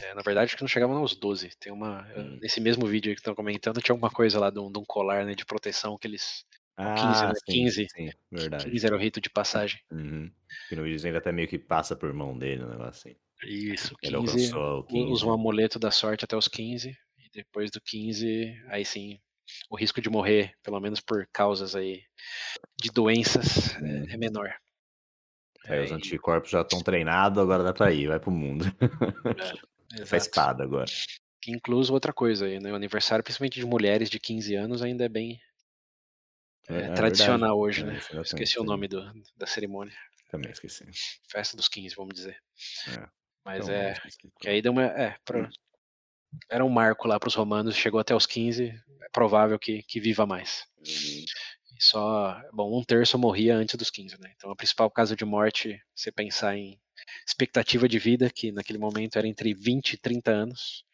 É, 0.00 0.14
na 0.14 0.22
verdade, 0.22 0.46
acho 0.46 0.56
que 0.56 0.62
não 0.62 0.68
chegavam 0.68 0.96
aos 0.96 1.14
12. 1.14 1.50
Tem 1.60 1.72
uma. 1.72 2.02
Hum. 2.16 2.38
Nesse 2.40 2.60
mesmo 2.60 2.86
vídeo 2.86 3.14
que 3.14 3.20
estão 3.20 3.34
comentando, 3.34 3.80
tinha 3.80 3.92
alguma 3.94 4.10
coisa 4.10 4.40
lá 4.40 4.50
de 4.50 4.58
um, 4.58 4.70
de 4.70 4.78
um 4.78 4.84
colar 4.84 5.24
né, 5.24 5.34
de 5.34 5.44
proteção 5.46 5.96
que 5.96 6.06
eles. 6.08 6.44
Ah, 6.78 6.94
15, 6.94 7.26
né? 7.26 7.32
sim, 7.34 7.52
15. 7.52 7.86
Sim, 7.90 8.10
verdade. 8.30 8.70
15 8.70 8.86
era 8.86 8.94
o 8.94 8.98
rito 8.98 9.20
de 9.20 9.28
passagem. 9.28 9.80
Uhum. 9.90 10.30
E 10.70 10.76
no 10.76 10.84
vídeo 10.84 11.04
ainda 11.04 11.18
até 11.18 11.32
meio 11.32 11.48
que 11.48 11.58
passa 11.58 11.96
por 11.96 12.12
mão 12.12 12.38
dele, 12.38 12.62
um 12.64 12.68
negócio 12.68 13.10
assim. 13.10 13.16
Isso, 13.42 13.94
Ele 14.02 14.16
15. 14.16 14.54
alcançou 14.54 14.80
o 14.80 14.84
15. 14.84 15.12
Usa 15.12 15.26
um 15.26 15.32
amuleto 15.32 15.78
da 15.78 15.90
sorte 15.90 16.24
até 16.24 16.36
os 16.36 16.46
15. 16.48 16.90
E 17.18 17.30
depois 17.34 17.70
do 17.70 17.80
15, 17.80 18.54
aí 18.68 18.84
sim, 18.84 19.18
o 19.68 19.76
risco 19.76 20.00
de 20.00 20.08
morrer, 20.08 20.54
pelo 20.62 20.78
menos 20.80 21.00
por 21.00 21.26
causas 21.32 21.74
aí 21.74 22.02
de 22.80 22.90
doenças, 22.90 23.74
é, 23.82 24.14
é 24.14 24.16
menor. 24.16 24.54
Aí 25.66 25.84
os 25.84 25.90
É, 25.90 25.94
anticorpos 25.94 26.50
já 26.50 26.62
estão 26.62 26.80
treinados, 26.82 27.38
agora 27.42 27.62
dá 27.64 27.72
pra 27.72 27.92
ir, 27.92 28.06
vai 28.06 28.20
pro 28.20 28.30
mundo. 28.30 28.64
É, 30.00 30.06
Faz 30.06 30.24
espada 30.24 30.62
agora. 30.62 30.90
Incluso 31.46 31.92
outra 31.92 32.12
coisa 32.12 32.46
aí, 32.46 32.60
né? 32.60 32.70
O 32.72 32.76
aniversário, 32.76 33.24
principalmente 33.24 33.58
de 33.58 33.66
mulheres 33.66 34.10
de 34.10 34.18
15 34.18 34.54
anos, 34.54 34.82
ainda 34.82 35.04
é 35.04 35.08
bem 35.08 35.40
é, 36.68 36.82
É 36.84 36.92
tradicional 36.94 37.60
verdade. 37.60 37.80
hoje, 37.80 37.82
É, 37.82 37.84
né? 37.84 38.00
tem, 38.10 38.20
Esqueci 38.22 38.58
o 38.60 38.64
nome 38.64 38.88
do, 38.88 39.00
da 39.36 39.46
cerimônia. 39.46 39.94
Também 40.30 40.50
esqueci. 40.50 40.84
Festa 41.30 41.56
dos 41.56 41.68
15, 41.68 41.94
vamos 41.94 42.14
dizer. 42.14 42.36
É. 42.88 43.08
Mas 43.44 43.64
Então, 43.64 43.74
é. 43.74 43.94
Que 44.40 44.48
aí 44.48 44.60
deu 44.62 44.72
uma. 44.72 44.84
É, 44.84 45.16
pra- 45.24 45.48
era 46.50 46.64
um 46.64 46.68
marco 46.68 47.08
lá 47.08 47.18
para 47.18 47.28
os 47.28 47.34
romanos, 47.34 47.74
chegou 47.74 47.98
até 47.98 48.14
os 48.14 48.26
15, 48.26 48.68
é 48.68 49.08
provável 49.10 49.58
que, 49.58 49.82
que 49.82 49.98
viva 49.98 50.26
mais. 50.26 50.64
Uhum. 50.76 51.24
E 51.78 51.82
só, 51.82 52.38
bom, 52.52 52.78
um 52.78 52.84
terço 52.84 53.18
morria 53.18 53.56
antes 53.56 53.76
dos 53.76 53.90
15, 53.90 54.20
né? 54.20 54.32
Então 54.36 54.50
a 54.50 54.56
principal 54.56 54.90
causa 54.90 55.16
de 55.16 55.24
morte, 55.24 55.80
você 55.94 56.12
pensar 56.12 56.56
em 56.56 56.78
expectativa 57.26 57.88
de 57.88 57.98
vida, 57.98 58.28
que 58.30 58.52
naquele 58.52 58.78
momento 58.78 59.16
era 59.16 59.26
entre 59.26 59.54
20 59.54 59.94
e 59.94 59.98
30 59.98 60.30
anos, 60.30 60.84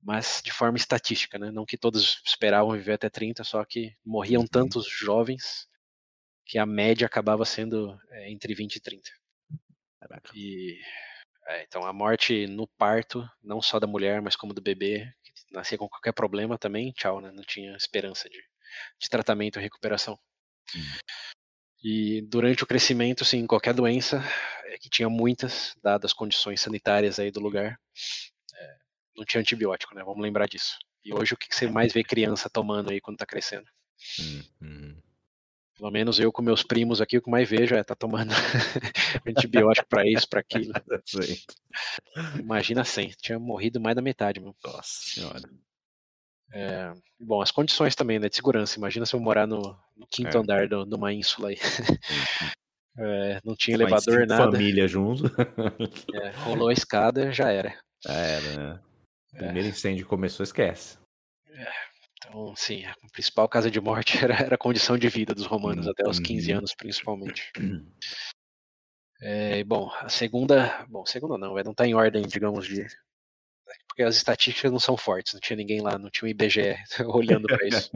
mas 0.00 0.40
de 0.44 0.52
forma 0.52 0.76
estatística, 0.76 1.38
né? 1.38 1.50
Não 1.50 1.64
que 1.64 1.76
todos 1.76 2.22
esperavam 2.24 2.72
viver 2.72 2.94
até 2.94 3.10
30, 3.10 3.44
só 3.44 3.64
que 3.64 3.94
morriam 4.04 4.42
Uhum. 4.42 4.48
tantos 4.48 4.88
jovens 4.88 5.68
que 6.46 6.58
a 6.58 6.64
média 6.64 7.06
acabava 7.06 7.44
sendo 7.44 7.98
é, 8.10 8.30
entre 8.30 8.54
20 8.54 8.76
e 8.76 8.80
30. 8.80 9.10
Caraca. 10.00 10.30
E 10.34 10.80
é, 11.46 11.62
então 11.62 11.84
a 11.84 11.92
morte 11.92 12.46
no 12.46 12.66
parto, 12.66 13.28
não 13.42 13.60
só 13.60 13.78
da 13.78 13.86
mulher, 13.86 14.22
mas 14.22 14.36
como 14.36 14.54
do 14.54 14.62
bebê, 14.62 15.12
que 15.22 15.32
nascia 15.52 15.78
com 15.78 15.88
qualquer 15.88 16.12
problema 16.12 16.58
também, 16.58 16.92
tchau, 16.92 17.20
né? 17.20 17.30
Não 17.32 17.42
tinha 17.42 17.76
esperança 17.76 18.28
de, 18.28 18.38
de 19.00 19.08
tratamento 19.08 19.58
e 19.58 19.62
recuperação. 19.62 20.18
Hum. 20.74 20.98
E 21.82 22.22
durante 22.22 22.64
o 22.64 22.66
crescimento, 22.66 23.24
sim, 23.24 23.46
qualquer 23.46 23.72
doença, 23.72 24.20
é 24.66 24.78
que 24.78 24.90
tinha 24.90 25.08
muitas, 25.08 25.74
dadas 25.82 26.10
as 26.10 26.12
condições 26.12 26.60
sanitárias 26.60 27.18
aí 27.18 27.30
do 27.30 27.40
lugar, 27.40 27.78
não 29.18 29.24
tinha 29.24 29.40
antibiótico, 29.40 29.94
né? 29.94 30.02
Vamos 30.02 30.22
lembrar 30.22 30.46
disso. 30.46 30.78
E 31.04 31.12
hoje 31.12 31.34
o 31.34 31.36
que 31.36 31.54
você 31.54 31.68
mais 31.68 31.92
vê 31.92 32.02
criança 32.02 32.48
tomando 32.48 32.90
aí 32.90 33.00
quando 33.00 33.18
tá 33.18 33.26
crescendo? 33.26 33.66
Hum, 34.20 34.42
hum. 34.62 34.96
Pelo 35.76 35.90
menos 35.92 36.18
eu 36.18 36.32
com 36.32 36.42
meus 36.42 36.64
primos 36.64 37.00
aqui, 37.00 37.18
o 37.18 37.22
que 37.22 37.30
mais 37.30 37.48
vejo 37.48 37.74
é 37.74 37.84
tá 37.84 37.94
tomando 37.94 38.30
antibiótico 39.26 39.88
para 39.88 40.08
isso, 40.08 40.28
para 40.28 40.40
aquilo. 40.40 40.72
Sim. 41.06 41.36
Imagina 42.38 42.84
sem, 42.84 43.10
tinha 43.20 43.38
morrido 43.38 43.80
mais 43.80 43.94
da 43.94 44.02
metade, 44.02 44.40
meu. 44.40 44.56
Nossa 44.64 44.82
senhora. 44.82 45.40
É, 46.52 46.92
bom, 47.20 47.40
as 47.40 47.50
condições 47.52 47.94
também, 47.94 48.18
né, 48.18 48.28
de 48.28 48.34
segurança. 48.34 48.76
Imagina 48.76 49.06
se 49.06 49.14
eu 49.14 49.20
morar 49.20 49.46
no, 49.46 49.78
no 49.96 50.06
quinto 50.10 50.36
É. 50.36 50.40
andar 50.40 50.66
de 50.66 50.74
uma 50.74 51.12
ínsula 51.12 51.50
aí. 51.50 51.56
É, 53.00 53.40
não 53.44 53.54
tinha 53.54 53.76
elevador, 53.76 54.26
nada. 54.26 54.50
família 54.50 54.88
junto. 54.88 55.22
É, 56.12 56.30
rolou 56.30 56.68
a 56.68 56.72
escada, 56.72 57.30
já 57.30 57.48
era. 57.48 57.78
Já 58.04 58.12
era, 58.12 58.56
né? 58.56 58.80
É. 59.38 59.44
Primeiro 59.44 59.68
incêndio 59.68 60.06
começou, 60.06 60.42
esquece. 60.42 60.98
Então, 62.18 62.54
sim, 62.56 62.84
a 62.84 62.94
principal 63.12 63.48
causa 63.48 63.70
de 63.70 63.80
morte 63.80 64.18
era, 64.24 64.34
era 64.34 64.54
a 64.56 64.58
condição 64.58 64.98
de 64.98 65.08
vida 65.08 65.34
dos 65.34 65.46
romanos, 65.46 65.86
Hum, 65.86 65.90
até 65.90 66.08
os 66.08 66.18
15 66.18 66.50
uhum. 66.50 66.58
anos 66.58 66.74
principalmente. 66.74 67.52
É, 69.20 69.64
bom, 69.64 69.90
a 69.98 70.08
segunda. 70.08 70.86
Bom, 70.88 71.04
segunda 71.04 71.36
não, 71.36 71.52
não 71.52 71.74
tá 71.74 71.84
em 71.84 71.92
ordem, 71.92 72.22
digamos, 72.22 72.68
de. 72.68 72.86
Porque 73.88 74.04
as 74.04 74.14
estatísticas 74.14 74.70
não 74.70 74.78
são 74.78 74.96
fortes, 74.96 75.34
não 75.34 75.40
tinha 75.40 75.56
ninguém 75.56 75.80
lá, 75.80 75.98
não 75.98 76.08
tinha 76.08 76.28
um 76.28 76.30
IBGE 76.30 76.76
olhando 77.04 77.48
para 77.48 77.66
isso. 77.66 77.90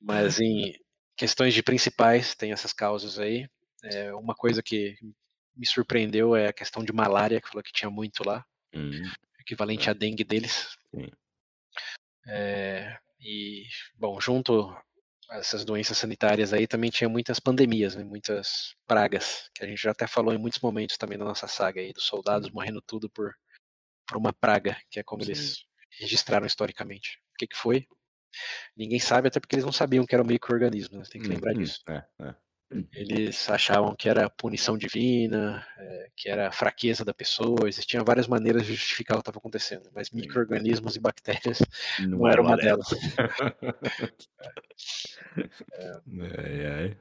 Mas 0.00 0.40
em 0.40 0.74
questões 1.14 1.52
de 1.52 1.62
principais, 1.62 2.34
tem 2.34 2.52
essas 2.52 2.72
causas 2.72 3.18
aí. 3.18 3.46
É, 3.84 4.10
uma 4.14 4.34
coisa 4.34 4.62
que 4.62 4.96
me 5.54 5.66
surpreendeu 5.66 6.34
é 6.34 6.48
a 6.48 6.54
questão 6.54 6.82
de 6.82 6.90
malária, 6.90 7.38
que 7.38 7.48
falou 7.48 7.62
que 7.62 7.70
tinha 7.70 7.90
muito 7.90 8.26
lá, 8.26 8.42
Hum, 8.74 9.02
equivalente 9.48 9.88
É. 9.88 9.90
à 9.90 9.94
dengue 9.94 10.24
deles. 10.24 10.76
É, 12.26 12.98
e, 13.18 13.64
bom, 13.96 14.20
junto 14.20 14.76
a 15.30 15.38
essas 15.38 15.64
doenças 15.64 15.96
sanitárias 15.96 16.52
aí 16.52 16.66
também 16.66 16.90
tinha 16.90 17.08
muitas 17.08 17.40
pandemias, 17.40 17.94
né, 17.94 18.04
muitas 18.04 18.74
pragas, 18.86 19.50
que 19.54 19.64
a 19.64 19.68
gente 19.68 19.82
já 19.82 19.90
até 19.90 20.06
falou 20.06 20.32
em 20.32 20.38
muitos 20.38 20.60
momentos 20.60 20.96
também 20.96 21.18
na 21.18 21.24
nossa 21.24 21.46
saga 21.46 21.80
aí, 21.80 21.92
dos 21.92 22.04
soldados 22.04 22.50
morrendo 22.50 22.80
tudo 22.80 23.10
por, 23.10 23.34
por 24.06 24.16
uma 24.16 24.32
praga, 24.32 24.76
que 24.90 25.00
é 25.00 25.02
como 25.02 25.22
Sim. 25.22 25.32
eles 25.32 25.64
registraram 25.98 26.46
historicamente. 26.46 27.18
O 27.34 27.36
que, 27.38 27.46
que 27.46 27.56
foi? 27.56 27.86
Ninguém 28.76 28.98
sabe, 28.98 29.28
até 29.28 29.40
porque 29.40 29.54
eles 29.54 29.64
não 29.64 29.72
sabiam 29.72 30.06
que 30.06 30.14
era 30.14 30.22
um 30.22 30.26
microorganismo, 30.26 30.98
né? 30.98 31.04
tem 31.10 31.20
que 31.20 31.28
lembrar 31.28 31.54
hum, 31.54 31.58
disso. 31.58 31.80
É, 31.88 32.04
é. 32.20 32.34
Eles 32.92 33.48
achavam 33.48 33.94
que 33.96 34.08
era 34.10 34.28
punição 34.28 34.76
divina, 34.76 35.66
é, 35.78 36.10
que 36.14 36.28
era 36.28 36.52
fraqueza 36.52 37.02
da 37.02 37.14
pessoa, 37.14 37.66
existiam 37.66 38.04
várias 38.04 38.26
maneiras 38.26 38.66
de 38.66 38.74
justificar 38.74 39.16
o 39.16 39.20
que 39.20 39.22
estava 39.22 39.38
acontecendo, 39.38 39.90
mas 39.94 40.10
microorganismos 40.10 40.94
e 40.94 41.00
bactérias 41.00 41.60
Não, 42.00 42.18
não 42.18 42.28
era 42.28 42.42
uma 42.42 42.56
delas. 42.56 42.88
ai. 46.20 46.96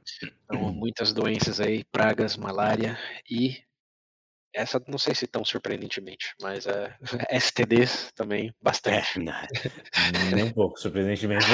Então, 0.45 0.72
muitas 0.72 1.11
doenças 1.11 1.60
aí, 1.60 1.84
pragas, 1.84 2.38
malária 2.38 2.98
e 3.30 3.66
essa 4.57 4.84
não 4.88 4.97
sei 4.97 5.13
se 5.13 5.27
tão 5.27 5.45
surpreendentemente, 5.45 6.34
mas 6.41 6.65
é, 6.65 6.95
STDs 7.39 8.11
também 8.13 8.53
bastante. 8.61 9.19
É, 9.19 9.23
não, 9.23 9.34
nem 10.35 10.45
um 10.45 10.51
pouco, 10.53 10.79
surpreendentemente 10.79 11.45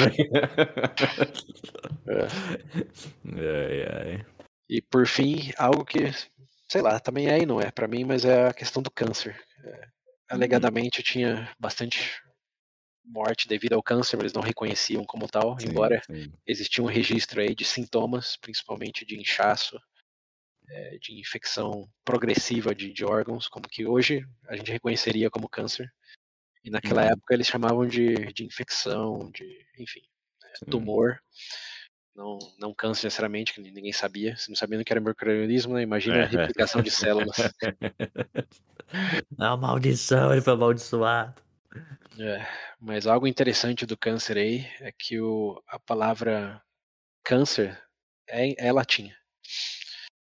ai. 4.01 4.25
E 4.69 4.81
por 4.81 5.05
fim, 5.05 5.51
algo 5.57 5.83
que, 5.83 6.11
sei 6.69 6.81
lá, 6.81 6.99
também 6.99 7.27
é 7.29 7.39
e 7.39 7.45
não 7.45 7.59
é 7.59 7.69
para 7.69 7.87
mim, 7.87 8.05
mas 8.05 8.23
é 8.25 8.47
a 8.47 8.53
questão 8.53 8.81
do 8.81 8.89
câncer. 8.89 9.39
É, 9.63 9.87
alegadamente 10.29 11.03
tinha 11.03 11.53
bastante 11.59 12.21
morte 13.05 13.47
devido 13.47 13.73
ao 13.73 13.83
câncer, 13.83 14.15
mas 14.15 14.23
eles 14.23 14.33
não 14.33 14.41
reconheciam 14.41 15.03
como 15.05 15.27
tal, 15.27 15.59
Sim, 15.59 15.67
embora 15.69 16.01
sim. 16.05 16.31
existia 16.47 16.83
um 16.83 16.87
registro 16.87 17.41
aí 17.41 17.53
de 17.53 17.65
sintomas, 17.65 18.37
principalmente 18.37 19.05
de 19.05 19.19
inchaço, 19.19 19.77
é, 20.73 20.97
de 20.97 21.19
infecção 21.19 21.87
progressiva 22.03 22.73
de, 22.73 22.91
de 22.91 23.05
órgãos, 23.05 23.47
como 23.47 23.69
que 23.69 23.85
hoje 23.85 24.25
a 24.47 24.55
gente 24.55 24.71
reconheceria 24.71 25.29
como 25.29 25.47
câncer. 25.47 25.87
E 26.63 26.69
naquela 26.69 27.03
Uhum. 27.03 27.09
época 27.09 27.33
eles 27.33 27.47
chamavam 27.47 27.85
de, 27.87 28.15
de 28.33 28.43
infecção, 28.43 29.29
de, 29.31 29.65
enfim, 29.77 30.01
sim. 30.57 30.65
tumor. 30.69 31.19
Não, 32.15 32.37
não 32.59 32.73
câncer 32.73 33.07
necessariamente, 33.07 33.53
que 33.53 33.61
ninguém 33.61 33.91
sabia. 33.91 34.35
Se 34.37 34.49
não 34.49 34.55
sabia 34.55 34.79
o 34.79 34.85
que 34.85 34.93
era 34.93 35.01
microorganismo, 35.01 35.73
né? 35.73 35.81
imagina 35.81 36.17
É, 36.17 36.21
a 36.21 36.23
é. 36.23 36.27
replicação 36.27 36.81
de 36.81 36.91
células. 36.91 37.37
A 39.39 39.57
maldição, 39.57 40.31
ele 40.31 40.41
foi 40.41 40.53
amaldiçoado. 40.53 41.41
É, 42.19 42.45
mas 42.79 43.07
algo 43.07 43.25
interessante 43.25 43.87
do 43.87 43.97
câncer 43.97 44.37
aí 44.37 44.67
é 44.79 44.91
que 44.91 45.19
o, 45.19 45.59
a 45.67 45.79
palavra 45.79 46.61
câncer 47.23 47.81
é, 48.27 48.67
é 48.67 48.71
latim 48.71 49.11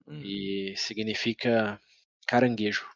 Hum. 0.09 0.21
e 0.23 0.75
significa 0.77 1.81
caranguejo. 2.27 2.87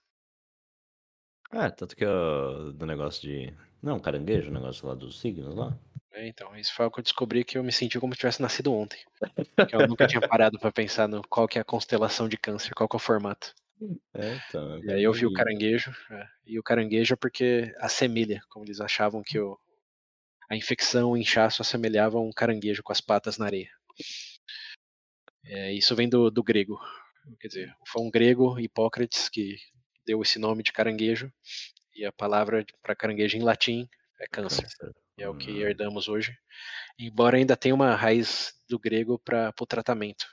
É, 1.52 1.68
tanto 1.70 1.96
que 1.96 2.04
ó, 2.04 2.70
do 2.70 2.86
negócio 2.86 3.22
de. 3.22 3.52
Não, 3.82 3.98
caranguejo, 3.98 4.50
o 4.50 4.54
negócio 4.54 4.86
lá 4.86 4.94
dos 4.94 5.20
signos 5.20 5.54
lá. 5.54 5.76
É, 6.12 6.28
então, 6.28 6.56
isso 6.56 6.74
foi 6.74 6.84
algo 6.84 6.94
que 6.94 7.00
eu 7.00 7.04
descobri 7.04 7.44
que 7.44 7.56
eu 7.56 7.64
me 7.64 7.72
senti 7.72 7.98
como 7.98 8.12
se 8.12 8.20
tivesse 8.20 8.42
nascido 8.42 8.72
ontem. 8.72 8.98
Eu 9.72 9.86
nunca 9.86 10.06
tinha 10.06 10.20
parado 10.20 10.58
para 10.58 10.72
pensar 10.72 11.08
no 11.08 11.22
qual 11.28 11.48
que 11.48 11.58
é 11.58 11.62
a 11.62 11.64
constelação 11.64 12.28
de 12.28 12.36
câncer, 12.36 12.74
qual 12.74 12.88
que 12.88 12.96
é 12.96 12.98
o 12.98 13.00
formato. 13.00 13.54
É, 14.14 14.38
então. 14.48 14.84
E 14.84 14.92
aí 14.92 15.02
eu 15.02 15.12
vi 15.12 15.24
o 15.24 15.32
caranguejo. 15.32 15.92
é, 16.10 16.26
e 16.46 16.58
o 16.58 16.62
caranguejo 16.62 17.14
é 17.14 17.16
porque 17.16 17.74
assemelha, 17.78 18.42
como 18.48 18.64
eles 18.64 18.80
achavam 18.80 19.22
que 19.22 19.38
o, 19.38 19.58
a 20.50 20.56
infecção, 20.56 21.12
o 21.12 21.16
inchaço 21.16 21.62
assemelhava 21.62 22.18
a 22.18 22.20
um 22.20 22.32
caranguejo 22.32 22.82
com 22.82 22.92
as 22.92 23.00
patas 23.00 23.38
na 23.38 23.46
areia. 23.46 23.70
É, 25.44 25.72
isso 25.72 25.94
vem 25.96 26.08
do, 26.08 26.30
do 26.30 26.42
grego. 26.42 26.78
Quer 27.40 27.48
dizer, 27.48 27.74
foi 27.86 28.02
um 28.02 28.10
grego, 28.10 28.58
Hipócrates, 28.58 29.28
que 29.28 29.56
deu 30.06 30.20
esse 30.22 30.38
nome 30.38 30.62
de 30.62 30.72
caranguejo, 30.72 31.32
e 31.94 32.04
a 32.04 32.12
palavra 32.12 32.64
para 32.82 32.94
caranguejo 32.96 33.36
em 33.36 33.42
latim 33.42 33.88
é 34.20 34.26
câncer. 34.26 34.66
que 35.16 35.22
é 35.22 35.28
o 35.28 35.36
que 35.36 35.50
Hum. 35.50 35.60
herdamos 35.60 36.08
hoje. 36.08 36.34
Embora 36.98 37.36
ainda 37.36 37.56
tenha 37.56 37.74
uma 37.74 37.94
raiz 37.94 38.52
do 38.68 38.78
grego 38.78 39.18
para 39.18 39.52
o 39.60 39.66
tratamento. 39.66 40.26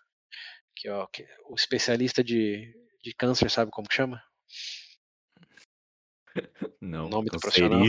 Que, 0.75 0.89
ó, 0.89 1.07
que 1.07 1.25
o 1.49 1.55
especialista 1.55 2.23
de, 2.23 2.73
de 3.03 3.13
câncer 3.13 3.49
sabe 3.49 3.71
como 3.71 3.87
que 3.87 3.95
chama? 3.95 4.21
Não, 6.81 7.05
O 7.07 7.09
nome 7.09 7.29
do 7.29 7.39
profissional? 7.39 7.79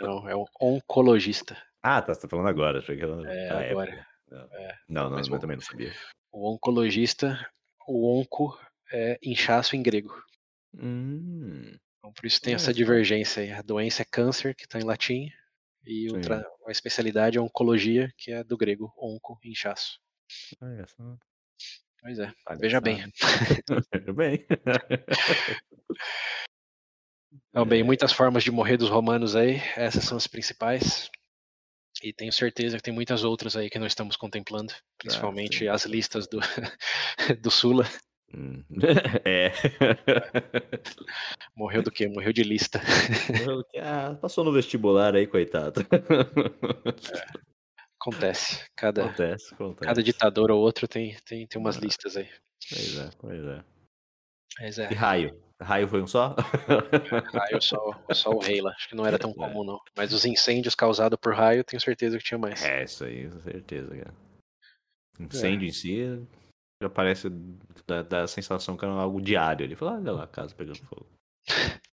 Não, 0.00 0.28
é 0.28 0.34
o 0.34 0.46
oncologista. 0.60 1.60
ah, 1.82 2.00
tá, 2.00 2.14
você 2.14 2.20
tá 2.22 2.28
falando 2.28 2.48
agora. 2.48 2.78
Achei 2.78 2.96
que 2.96 3.02
era 3.02 3.32
É, 3.32 3.70
agora. 3.70 4.06
Não, 4.30 4.40
É, 4.52 4.78
não, 4.88 5.04
não, 5.04 5.10
mas 5.16 5.28
eu 5.28 5.38
também 5.38 5.56
não 5.56 5.62
sabia. 5.64 5.92
O 6.36 6.52
oncologista, 6.52 7.48
o 7.86 8.18
onco 8.18 8.58
é 8.92 9.16
inchaço 9.22 9.76
em 9.76 9.82
grego. 9.82 10.12
Hum, 10.76 11.78
Então, 11.98 12.12
por 12.12 12.26
isso 12.26 12.40
tem 12.40 12.54
Olha 12.54 12.56
essa 12.56 12.74
divergência 12.74 13.40
aí. 13.44 13.52
A 13.52 13.62
doença 13.62 14.02
é 14.02 14.04
câncer, 14.04 14.52
que 14.54 14.64
está 14.64 14.80
em 14.80 14.82
latim, 14.84 15.30
e 15.84 16.10
o 16.10 16.16
Sim. 16.16 16.20
tra- 16.22 16.44
a 16.66 16.70
especialidade 16.72 17.38
é 17.38 17.40
oncologia, 17.40 18.12
que 18.18 18.32
é 18.32 18.42
do 18.42 18.56
grego, 18.56 18.92
onco, 18.98 19.38
inchaço. 19.44 20.00
olha 20.60 20.84
só. 20.88 21.16
Pois 22.00 22.18
é, 22.18 22.32
veja 22.58 22.80
bem. 22.80 22.98
Veja 23.94 24.12
bem. 24.12 24.44
Então, 27.48 27.64
bem, 27.64 27.80
É. 27.80 27.84
muitas 27.84 28.12
formas 28.12 28.42
de 28.42 28.50
morrer 28.50 28.76
dos 28.76 28.90
romanos 28.90 29.36
aí, 29.36 29.56
essas 29.76 30.04
são 30.04 30.16
as 30.16 30.26
principais. 30.26 31.08
E 32.04 32.12
tenho 32.12 32.30
certeza 32.30 32.76
que 32.76 32.82
tem 32.82 32.92
muitas 32.92 33.24
outras 33.24 33.56
aí 33.56 33.70
que 33.70 33.78
nós 33.78 33.92
estamos 33.92 34.14
contemplando, 34.14 34.74
principalmente 34.98 35.60
sim. 35.60 35.68
as 35.68 35.86
listas 35.86 36.26
do, 36.28 36.38
do 37.40 37.50
Sula. 37.50 37.88
Hum. 38.34 38.62
É. 39.24 39.52
Morreu 41.56 41.82
do 41.82 41.90
quê? 41.90 42.06
Morreu 42.06 42.30
de 42.32 42.42
lista. 42.42 42.78
ah, 43.80 44.14
passou 44.20 44.44
no 44.44 44.52
vestibular 44.52 45.14
aí, 45.14 45.26
coitado. 45.26 45.80
Acontece. 47.98 48.66
Cada, 48.76 49.06
Acontece, 49.06 49.54
acontece. 49.54 49.84
cada 49.86 50.02
ditador 50.02 50.50
ou 50.50 50.60
outro 50.60 50.86
tem, 50.86 51.16
tem, 51.24 51.46
tem 51.46 51.58
umas 51.58 51.78
Ah. 51.78 51.80
listas 51.80 52.18
aí. 52.18 52.28
Pois 52.68 52.98
é, 52.98 53.10
pois 53.18 53.44
é. 53.46 53.64
Mas 54.60 54.78
é, 54.78 54.92
E 54.92 54.94
raio? 54.94 55.42
Raio 55.60 55.88
foi 55.88 56.02
um 56.02 56.06
só? 56.06 56.34
raio 57.32 57.62
só, 57.62 58.04
só 58.12 58.30
o 58.30 58.40
rei 58.40 58.60
lá. 58.60 58.70
Acho 58.72 58.88
que 58.88 58.96
não 58.96 59.06
era 59.06 59.18
tão 59.18 59.30
É. 59.30 59.34
comum, 59.34 59.64
não. 59.64 59.80
Mas 59.96 60.12
os 60.12 60.24
incêndios 60.24 60.74
causados 60.74 61.18
por 61.20 61.34
raio, 61.34 61.64
tenho 61.64 61.80
certeza 61.80 62.18
que 62.18 62.24
tinha 62.24 62.38
mais. 62.38 62.62
É, 62.64 62.84
isso 62.84 63.04
aí, 63.04 63.30
com 63.30 63.40
certeza, 63.40 63.96
cara. 63.96 64.14
Incêndio 65.20 65.68
em 65.68 65.72
si 65.72 66.26
já 66.82 66.90
parece 66.90 67.30
da, 67.86 68.02
da 68.02 68.26
sensação 68.26 68.76
que 68.76 68.84
era 68.84 68.92
algo 68.94 69.20
diário. 69.20 69.64
Ele 69.64 69.76
falou, 69.76 69.94
olha 69.94 70.12
lá, 70.12 70.24
a 70.24 70.28
casa 70.28 70.54
pegando 70.54 70.84
fogo. 70.84 71.06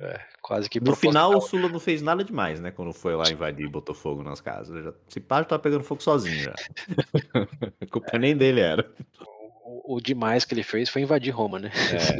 É, 0.00 0.18
quase 0.40 0.68
que 0.68 0.80
No 0.80 0.96
final, 0.96 1.36
o. 1.36 1.40
Sula 1.40 1.68
não 1.68 1.78
fez 1.78 2.02
nada 2.02 2.24
demais, 2.24 2.58
né? 2.58 2.72
Quando 2.72 2.92
foi 2.92 3.14
lá 3.14 3.30
invadir 3.30 3.66
e 3.66 3.70
botou 3.70 3.94
fogo 3.94 4.20
nas 4.22 4.40
casas. 4.40 4.82
Já, 4.82 4.92
esse 5.08 5.20
pá 5.20 5.38
já 5.38 5.44
tava 5.44 5.62
pegando 5.62 5.84
fogo 5.84 6.02
sozinho 6.02 6.42
já. 6.42 6.54
A 7.80 7.86
culpa 7.86 8.18
nem 8.18 8.36
dele 8.36 8.60
era. 8.60 8.90
O, 9.72 9.96
o 9.96 10.00
demais 10.00 10.44
que 10.44 10.52
ele 10.52 10.62
fez 10.62 10.90
foi 10.90 11.00
invadir 11.02 11.30
Roma, 11.30 11.58
né? 11.58 11.70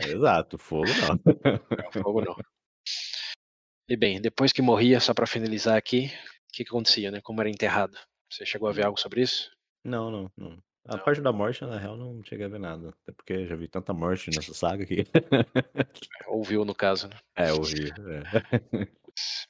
É, 0.02 0.08
exato. 0.12 0.56
Fogo 0.56 0.86
não. 0.86 2.02
Fogo 2.02 2.22
não. 2.22 2.36
E 3.88 3.96
bem, 3.96 4.20
depois 4.20 4.52
que 4.52 4.62
morria, 4.62 5.00
só 5.00 5.12
pra 5.12 5.26
finalizar 5.26 5.76
aqui, 5.76 6.06
o 6.06 6.52
que, 6.54 6.64
que 6.64 6.70
acontecia, 6.70 7.10
né? 7.10 7.20
Como 7.22 7.40
era 7.40 7.50
enterrado? 7.50 7.98
Você 8.30 8.46
chegou 8.46 8.68
a 8.68 8.72
ver 8.72 8.86
algo 8.86 8.98
sobre 8.98 9.20
isso? 9.20 9.50
Não, 9.84 10.10
não, 10.10 10.30
não. 10.36 10.58
A 10.88 10.96
Não. 10.96 11.04
parte 11.04 11.20
da 11.20 11.30
morte, 11.32 11.62
na 11.64 11.78
real, 11.78 11.96
não 11.96 12.24
cheguei 12.24 12.46
a 12.46 12.48
ver 12.48 12.58
nada. 12.58 12.88
Até 13.02 13.12
porque 13.12 13.46
já 13.46 13.54
vi 13.54 13.68
tanta 13.68 13.92
morte 13.92 14.30
nessa 14.34 14.54
saga 14.54 14.82
aqui. 14.82 15.06
Ouviu, 16.26 16.64
no 16.64 16.74
caso, 16.74 17.08
né? 17.08 17.16
É, 17.36 17.52
horrível. 17.52 17.94
É. 18.10 18.22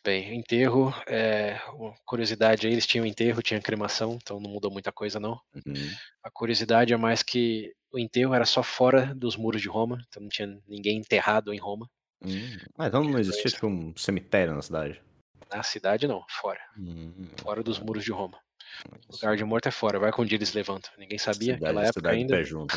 Bem, 0.05 0.35
enterro, 0.35 0.93
é, 1.07 1.61
curiosidade 2.05 2.67
aí, 2.67 2.73
eles 2.73 2.87
tinham 2.87 3.07
enterro, 3.07 3.41
tinha 3.41 3.61
cremação, 3.61 4.19
então 4.21 4.41
não 4.41 4.51
mudou 4.51 4.71
muita 4.71 4.91
coisa 4.91 5.21
não. 5.21 5.41
Uhum. 5.55 5.91
A 6.25 6.31
curiosidade 6.31 6.93
é 6.93 6.97
mais 6.97 7.23
que 7.23 7.73
o 7.93 7.99
enterro 7.99 8.35
era 8.35 8.45
só 8.45 8.63
fora 8.63 9.15
dos 9.15 9.37
muros 9.37 9.63
de 9.63 9.69
Roma, 9.69 10.05
então 10.09 10.21
não 10.23 10.29
tinha 10.29 10.61
ninguém 10.67 10.99
enterrado 10.99 11.53
em 11.55 11.59
Roma. 11.59 11.89
Hum. 12.25 12.57
Ah, 12.77 12.89
então 12.89 13.05
não 13.05 13.19
existia 13.19 13.51
tipo 13.51 13.67
um 13.67 13.95
cemitério 13.97 14.55
na 14.55 14.63
cidade? 14.63 15.01
Na 15.53 15.63
cidade 15.63 16.07
não, 16.09 16.25
fora, 16.29 16.61
Hum. 16.77 17.29
fora 17.41 17.63
dos 17.63 17.79
muros 17.79 18.05
de 18.05 18.11
Roma. 18.11 18.39
O 19.09 19.13
lugar 19.13 19.37
de 19.37 19.45
morto 19.45 19.69
é 19.69 19.71
fora, 19.71 19.99
vai 19.99 20.11
com 20.11 20.23
um 20.23 20.25
dia 20.25 20.37
eles 20.39 20.53
levantam. 20.55 20.91
Ninguém 20.99 21.19
sabia, 21.19 21.55
Cidade, 21.55 21.61
naquela 21.61 21.83
época 21.83 22.01
cidade 22.01 22.17
ainda. 22.17 22.37
pé 22.37 22.45
junto. 22.45 22.75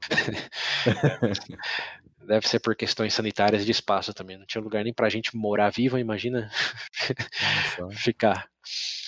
Deve 2.26 2.46
ser 2.46 2.60
por 2.60 2.76
questões 2.76 3.14
sanitárias 3.14 3.64
de 3.64 3.72
espaço 3.72 4.12
também. 4.12 4.36
Não 4.36 4.46
tinha 4.46 4.62
lugar 4.62 4.84
nem 4.84 4.92
pra 4.92 5.08
gente 5.08 5.34
morar 5.36 5.70
viva, 5.70 5.98
imagina 5.98 6.50
ficar. 7.92 8.48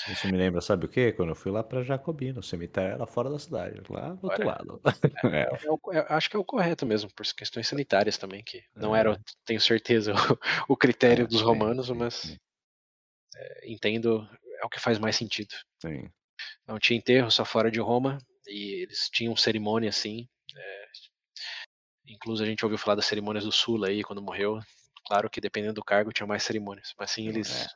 Isso 0.08 0.26
me 0.26 0.36
lembra, 0.36 0.60
sabe 0.60 0.86
o 0.86 0.88
quê? 0.88 1.12
Quando 1.12 1.28
eu 1.28 1.34
fui 1.36 1.52
lá 1.52 1.62
pra 1.62 1.82
Jacobina, 1.82 2.40
o 2.40 2.42
cemitério 2.42 2.94
era 2.94 3.06
fora 3.06 3.30
da 3.30 3.38
cidade, 3.38 3.80
lá 3.88 4.14
do 4.14 4.24
outro 4.26 4.46
lado. 4.46 4.80
É. 5.32 5.42
É 5.42 5.70
o- 5.70 5.92
é- 5.92 6.06
acho 6.08 6.28
que 6.28 6.36
é 6.36 6.38
o 6.38 6.44
correto 6.44 6.84
mesmo, 6.84 7.10
por 7.14 7.24
questões 7.34 7.68
sanitárias 7.68 8.18
também, 8.18 8.42
que 8.42 8.64
não 8.74 8.96
É. 8.96 9.00
era, 9.00 9.20
tenho 9.44 9.60
certeza, 9.60 10.12
o, 10.12 10.14
o 10.72 10.76
critério 10.76 11.24
É, 11.24 11.28
dos 11.28 11.40
romanos, 11.42 11.88
mas 11.90 12.36
é, 13.36 13.70
entendo, 13.70 14.28
é 14.60 14.64
o 14.66 14.68
que 14.68 14.80
faz 14.80 14.98
mais 14.98 15.14
sentido. 15.16 15.54
Sim. 15.80 16.10
Não 16.66 16.78
tinha 16.78 16.98
enterro 16.98 17.30
só 17.30 17.44
fora 17.44 17.70
de 17.70 17.78
Roma, 17.78 18.18
e 18.48 18.82
eles 18.82 19.08
tinham 19.10 19.36
cerimônia 19.36 19.90
assim. 19.90 20.26
É, 22.06 22.12
incluso 22.12 22.42
a 22.42 22.46
gente 22.46 22.64
ouviu 22.64 22.78
falar 22.78 22.96
das 22.96 23.06
cerimônias 23.06 23.44
do 23.44 23.52
Sula 23.52 23.88
aí, 23.88 24.02
quando 24.02 24.22
morreu. 24.22 24.60
Claro 25.06 25.28
que 25.28 25.40
dependendo 25.40 25.74
do 25.74 25.84
cargo 25.84 26.12
tinha 26.12 26.26
mais 26.26 26.42
cerimônias, 26.42 26.94
mas 26.98 27.10
sim, 27.10 27.28
eles 27.28 27.66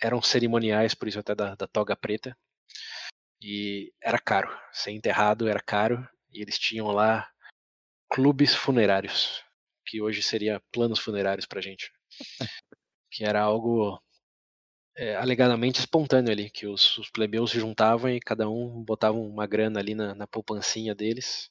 eram 0.00 0.20
cerimoniais, 0.20 0.94
por 0.94 1.06
isso 1.06 1.18
até 1.18 1.34
da, 1.34 1.54
da 1.54 1.66
toga 1.66 1.96
preta. 1.96 2.36
E 3.40 3.92
era 4.02 4.18
caro. 4.18 4.48
Ser 4.72 4.90
enterrado 4.90 5.48
era 5.48 5.60
caro. 5.60 6.06
E 6.30 6.40
eles 6.40 6.58
tinham 6.58 6.88
lá 6.88 7.28
clubes 8.10 8.54
funerários, 8.54 9.44
que 9.86 10.00
hoje 10.00 10.22
seria 10.22 10.62
planos 10.72 10.98
funerários 10.98 11.46
pra 11.46 11.60
gente. 11.60 11.90
Que 13.14 13.26
era 13.26 13.42
algo 13.42 14.02
é, 14.96 15.16
alegadamente 15.16 15.78
espontâneo 15.78 16.32
ali, 16.32 16.48
que 16.48 16.66
os, 16.66 16.96
os 16.96 17.10
plebeus 17.10 17.50
se 17.50 17.60
juntavam 17.60 18.08
e 18.08 18.18
cada 18.18 18.48
um 18.48 18.82
botava 18.82 19.18
uma 19.18 19.46
grana 19.46 19.78
ali 19.78 19.94
na, 19.94 20.14
na 20.14 20.26
poupancinha 20.26 20.94
deles 20.94 21.50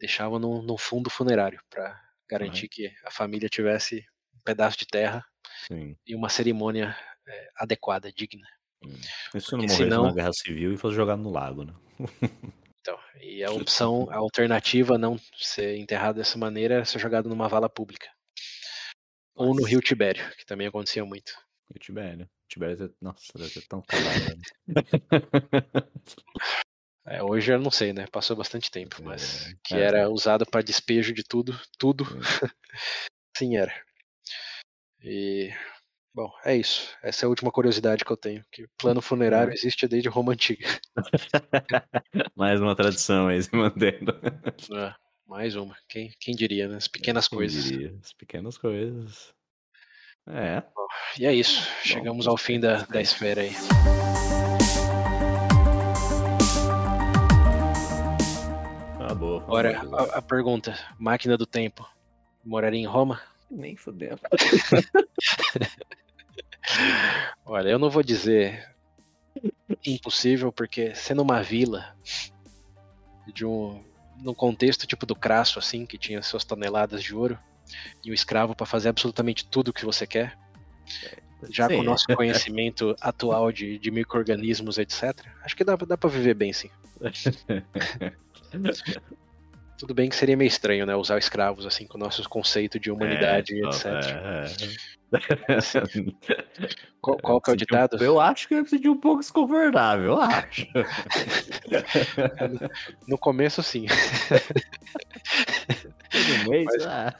deixava 0.00 0.38
num, 0.38 0.62
num 0.62 0.78
fundo 0.78 1.08
funerário 1.10 1.60
para 1.70 2.00
garantir 2.28 2.68
que 2.68 2.92
a 3.04 3.10
família 3.10 3.48
tivesse 3.48 4.04
um 4.34 4.40
pedaço 4.44 4.76
de 4.78 4.86
terra 4.86 5.24
Sim. 5.68 5.96
e 6.06 6.14
uma 6.16 6.28
cerimônia 6.28 6.96
é, 7.28 7.50
adequada, 7.56 8.10
digna. 8.12 8.46
E 9.34 9.40
se 9.40 9.52
não 9.52 9.58
morresse 9.60 9.76
senão- 9.76 10.04
na 10.04 10.12
guerra 10.14 10.32
civil 10.32 10.72
e 10.72 10.76
fosse 10.78 10.96
jogado 10.96 11.20
no 11.22 11.30
lago, 11.30 11.64
né? 11.64 11.74
Então, 12.82 12.98
e 13.20 13.44
a 13.44 13.50
opção, 13.50 14.08
a 14.10 14.16
alternativa 14.16 14.94
a 14.94 14.98
não 14.98 15.20
ser 15.36 15.76
enterrado 15.76 16.16
dessa 16.16 16.38
maneira 16.38 16.76
era 16.76 16.84
ser 16.86 16.98
jogado 16.98 17.28
numa 17.28 17.46
vala 17.46 17.68
pública. 17.68 18.08
Ou 19.34 19.48
no 19.48 19.56
Nossa. 19.56 19.68
rio 19.68 19.80
Tibério, 19.82 20.26
que 20.38 20.46
também 20.46 20.66
acontecia 20.66 21.04
muito. 21.04 21.30
E 21.74 21.76
o 21.76 21.78
Tibério. 21.78 22.24
O 22.24 22.48
Tibério, 22.48 22.76
deve- 22.78 22.94
nossa, 22.98 23.20
deve 23.36 23.50
ser 23.50 23.66
tão 23.68 23.82
cadáver. 23.86 24.38
né? 24.38 24.44
É, 27.06 27.22
hoje 27.22 27.52
eu 27.52 27.58
não 27.58 27.70
sei, 27.70 27.92
né? 27.92 28.06
Passou 28.12 28.36
bastante 28.36 28.70
tempo, 28.70 29.02
mas 29.02 29.46
É, 29.48 29.54
que 29.64 29.74
é. 29.74 29.80
era 29.80 30.08
usado 30.10 30.44
para 30.46 30.62
despejo 30.62 31.12
de 31.14 31.22
tudo, 31.24 31.58
tudo. 31.78 32.04
Sim, 33.36 33.56
era. 33.56 33.72
E 35.02 35.50
bom, 36.14 36.30
é 36.44 36.54
isso. 36.56 36.94
Essa 37.02 37.24
é 37.24 37.26
a 37.26 37.28
última 37.30 37.50
curiosidade 37.50 38.04
que 38.04 38.10
eu 38.12 38.16
tenho, 38.16 38.44
que 38.52 38.66
plano 38.76 39.00
funerário 39.00 39.52
existe 39.52 39.88
desde 39.88 40.08
Roma 40.10 40.32
antiga. 40.32 40.66
Mais 42.36 42.60
uma 42.60 42.76
tradição 42.76 43.28
aí 43.28 43.42
se 43.42 43.54
mantendo. 43.54 44.12
É, 44.76 44.94
mais 45.26 45.54
uma. 45.56 45.76
Quem, 45.88 46.12
quem 46.20 46.34
diria, 46.34 46.68
né? 46.68 46.76
As 46.76 46.88
pequenas 46.88 47.28
Quem 47.28 47.38
coisas. 47.38 47.64
diria? 47.64 47.96
As 48.02 48.12
pequenas 48.12 48.58
coisas. 48.58 49.32
É. 50.28 50.62
E 51.18 51.24
é 51.24 51.32
isso. 51.32 51.66
Chegamos 51.84 52.26
ao 52.26 52.36
fim 52.36 52.58
da, 52.60 52.82
da 52.84 53.00
esfera 53.00 53.40
aí. 53.42 53.52
Boa. 59.20 59.42
Agora, 59.42 59.82
a, 59.92 60.18
a 60.18 60.22
pergunta: 60.22 60.76
máquina 60.98 61.36
do 61.36 61.46
tempo. 61.46 61.86
Moraria 62.44 62.80
em 62.80 62.86
Roma? 62.86 63.20
Nem 63.50 63.76
fudeu. 63.76 64.18
Olha, 67.44 67.68
eu 67.68 67.78
não 67.78 67.90
vou 67.90 68.02
dizer 68.02 68.68
impossível, 69.84 70.50
porque 70.50 70.94
sendo 70.94 71.22
uma 71.22 71.42
vila 71.42 71.94
de 73.32 73.44
um 73.44 73.84
num 74.22 74.34
contexto 74.34 74.86
tipo 74.86 75.06
do 75.06 75.14
Crasso 75.14 75.58
assim, 75.58 75.86
que 75.86 75.96
tinha 75.96 76.22
suas 76.22 76.44
toneladas 76.44 77.02
de 77.02 77.14
ouro 77.14 77.38
e 78.04 78.10
o 78.10 78.14
escravo 78.14 78.54
para 78.54 78.66
fazer 78.66 78.90
absolutamente 78.90 79.46
tudo 79.46 79.68
o 79.68 79.72
que 79.72 79.84
você 79.84 80.06
quer, 80.06 80.36
já 81.48 81.68
com 81.68 81.76
o 81.76 81.78
Sim. 81.78 81.84
nosso 81.84 82.06
conhecimento 82.14 82.94
atual 83.00 83.50
de, 83.50 83.78
de 83.78 83.90
micro-organismos, 83.90 84.76
etc. 84.76 85.14
Acho 85.42 85.56
que 85.56 85.64
dá, 85.64 85.74
dá 85.76 85.96
para 85.96 86.10
viver 86.10 86.34
bem, 86.34 86.52
sim. 86.52 86.68
Tudo 89.78 89.94
bem 89.94 90.10
que 90.10 90.16
seria 90.16 90.36
meio 90.36 90.48
estranho, 90.48 90.84
né, 90.84 90.94
usar 90.94 91.16
escravos 91.18 91.64
assim 91.64 91.86
com 91.86 91.96
o 91.96 92.00
nosso 92.00 92.28
conceito 92.28 92.78
de 92.78 92.90
humanidade, 92.90 93.54
É, 93.54 93.66
etc. 93.66 93.86
é, 93.86 94.44
é. 95.16 95.20
Qual, 97.00 97.16
qual 97.18 97.40
que 97.40 97.50
é 97.50 97.54
o 97.54 97.58
senti 97.58 97.64
um- 97.64 97.66
ditado? 97.66 98.04
Eu 98.04 98.20
acho 98.20 98.46
que 98.46 98.52
eu 98.54 98.66
senti 98.66 98.88
um 98.90 99.00
pouco 99.00 99.20
desconfortável, 99.20 100.04
eu 100.12 100.20
acho. 100.20 100.66
No 103.08 103.16
começo, 103.16 103.62
sim. 103.62 103.86
Mês, 106.48 106.66
Mas- 106.66 106.86
ah. 106.86 107.14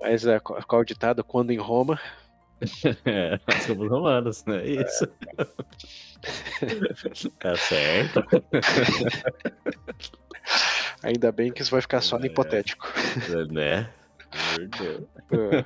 Mas 0.00 0.26
é, 0.26 0.38
qual 0.40 0.60
qual 0.66 0.80
é 0.80 0.82
o 0.82 0.86
ditado? 0.86 1.22
Quando 1.24 1.50
em 1.52 1.58
Roma, 1.58 1.98
É, 3.06 3.40
nós 3.48 3.62
somos 3.62 3.88
romanos, 3.88 4.44
né? 4.44 4.64
Isso. 4.66 5.06
Tá 7.38 7.56
certo. 7.56 8.22
ainda 11.02 11.32
bem 11.32 11.50
que 11.50 11.62
isso 11.62 11.70
vai 11.70 11.80
ficar 11.80 12.00
só 12.00 12.18
no 12.18 12.24
É. 12.24 12.28
hipotético. 12.28 12.92
Né? 13.50 13.88
É. 15.32 15.64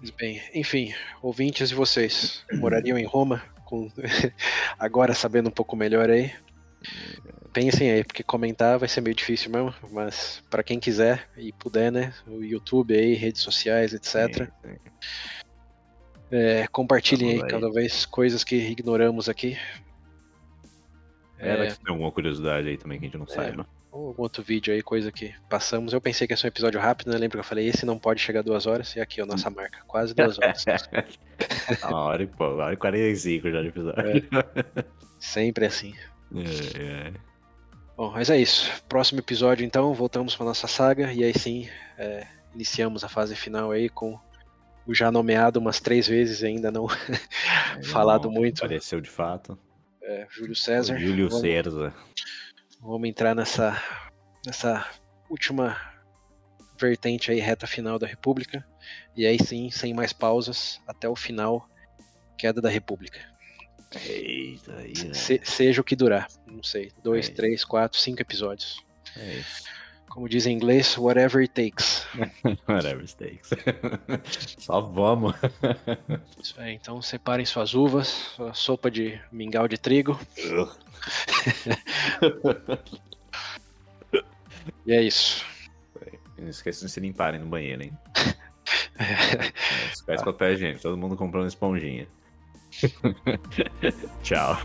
Mas 0.00 0.10
bem, 0.10 0.42
enfim, 0.54 0.94
ouvintes 1.22 1.70
de 1.70 1.74
vocês 1.74 2.44
morariam 2.54 2.98
em 2.98 3.06
Roma? 3.06 3.42
Com... 3.64 3.90
Agora 4.78 5.14
sabendo 5.14 5.48
um 5.48 5.52
pouco 5.52 5.74
melhor 5.74 6.10
aí. 6.10 6.32
Pensem 7.52 7.90
aí, 7.90 8.04
porque 8.04 8.22
comentar 8.22 8.78
vai 8.78 8.88
ser 8.88 9.00
meio 9.00 9.16
difícil 9.16 9.50
mesmo, 9.50 9.74
mas 9.90 10.42
para 10.50 10.62
quem 10.62 10.78
quiser 10.78 11.26
e 11.36 11.52
puder, 11.52 11.90
né? 11.90 12.12
O 12.26 12.44
YouTube 12.44 12.94
aí, 12.94 13.14
redes 13.14 13.40
sociais, 13.42 13.92
etc. 13.94 14.14
Sim, 14.14 14.46
sim. 14.62 14.90
É, 16.30 16.66
compartilhem 16.68 17.30
aí 17.30 17.42
aí. 17.42 17.48
cada 17.48 17.70
vez 17.70 18.04
coisas 18.04 18.44
que 18.44 18.56
ignoramos 18.56 19.28
aqui. 19.28 19.56
É, 21.38 21.50
É, 21.50 21.66
tem 21.66 21.76
alguma 21.88 22.10
curiosidade 22.10 22.68
aí 22.68 22.76
também 22.76 22.98
que 22.98 23.06
a 23.06 23.08
gente 23.08 23.18
não 23.18 23.26
saiba. 23.26 23.66
ou 23.90 24.08
algum 24.08 24.22
outro 24.22 24.42
vídeo 24.42 24.74
aí, 24.74 24.82
coisa 24.82 25.10
que 25.10 25.34
passamos. 25.48 25.92
Eu 25.92 26.00
pensei 26.00 26.26
que 26.26 26.32
ia 26.32 26.36
ser 26.36 26.46
um 26.46 26.48
episódio 26.48 26.80
rápido, 26.80 27.10
né? 27.10 27.16
Lembra 27.16 27.38
que 27.38 27.40
eu 27.40 27.48
falei, 27.48 27.66
esse 27.66 27.86
não 27.86 27.98
pode 27.98 28.20
chegar 28.20 28.40
a 28.40 28.42
duas 28.42 28.66
horas, 28.66 28.94
e 28.96 29.00
aqui, 29.00 29.22
ó, 29.22 29.26
nossa 29.26 29.48
marca, 29.50 29.78
quase 29.86 30.14
duas 30.14 30.38
horas. 30.38 30.64
Uma 31.84 32.00
hora 32.00 32.22
e 32.22 32.26
pô, 32.26 32.54
uma 32.54 32.64
hora 32.64 32.74
e 32.74 32.76
45 32.76 33.50
já 33.50 33.62
de 33.62 33.68
episódio. 33.68 34.28
Sempre 35.20 35.66
assim. 35.66 35.94
É, 36.34 36.80
é. 36.80 37.12
Bom, 37.96 38.10
mas 38.10 38.30
é 38.30 38.38
isso. 38.38 38.70
Próximo 38.88 39.20
episódio, 39.20 39.64
então, 39.64 39.92
voltamos 39.94 40.34
para 40.34 40.46
nossa 40.46 40.66
saga 40.66 41.12
e 41.12 41.24
aí 41.24 41.36
sim 41.36 41.68
é, 41.96 42.26
iniciamos 42.54 43.02
a 43.04 43.08
fase 43.08 43.34
final 43.34 43.70
aí 43.70 43.88
com 43.88 44.18
o 44.88 44.94
já 44.94 45.12
nomeado 45.12 45.60
umas 45.60 45.78
três 45.80 46.06
vezes 46.08 46.40
e 46.42 46.46
ainda 46.46 46.70
não 46.72 46.86
falado 47.92 48.24
Não, 48.24 48.32
muito. 48.32 48.58
Apareceu 48.64 49.00
de 49.00 49.10
fato. 49.10 49.56
é, 50.02 50.26
Júlio 50.30 50.56
César. 50.56 50.98
Júlio 50.98 51.28
vamos, 51.28 51.42
César. 51.42 51.94
vamos 52.80 53.08
entrar 53.08 53.34
nessa, 53.34 53.80
nessa 54.46 54.84
última 55.30 55.76
vertente 56.80 57.30
aí, 57.30 57.38
reta 57.40 57.66
final 57.66 57.98
da 57.98 58.06
República. 58.06 58.66
E 59.16 59.26
aí 59.26 59.38
sim, 59.42 59.70
sem 59.70 59.92
mais 59.92 60.12
pausas, 60.12 60.80
até 60.86 61.08
o 61.08 61.14
final, 61.16 61.68
queda 62.38 62.60
da 62.60 62.68
República. 62.70 63.18
Eita, 64.06 64.76
aí, 64.76 64.92
né? 65.04 65.14
Se- 65.14 65.40
seja 65.44 65.80
o 65.80 65.84
que 65.84 65.96
durar. 65.96 66.28
Não 66.46 66.62
sei. 66.62 66.92
Dois, 67.02 67.28
É. 67.28 67.32
três, 67.32 67.64
quatro, 67.64 67.98
cinco 67.98 68.20
episódios. 68.22 68.76
É 69.16 69.34
isso. 69.34 69.64
Como 70.18 70.28
diz 70.28 70.46
em 70.48 70.52
inglês, 70.52 70.98
whatever 70.98 71.42
it 71.42 71.54
takes. 71.54 72.04
Whatever 72.68 73.06
stakes. 73.06 73.50
Só 74.58 74.80
vamos. 74.80 75.32
Isso 76.42 76.60
aí, 76.60 76.74
então 76.74 77.00
separem 77.00 77.46
suas 77.46 77.72
uvas, 77.72 78.08
sua 78.08 78.52
sopa 78.52 78.90
de 78.90 79.16
mingau 79.30 79.68
de 79.68 79.78
trigo. 79.78 80.18
E 84.84 84.92
é 84.92 85.02
isso. 85.04 85.46
Não 86.36 86.48
esqueçam 86.48 86.86
de 86.86 86.92
se 86.92 86.98
limparem 86.98 87.38
no 87.38 87.46
banheiro, 87.46 87.84
hein? 87.84 87.92
É, 88.98 89.92
Esquece 89.92 90.24
papel 90.24 90.54
higiênico, 90.54 90.82
todo 90.82 90.96
mundo 90.96 91.16
comprando 91.16 91.46
esponjinha. 91.46 92.08
Tchau. 94.24 94.56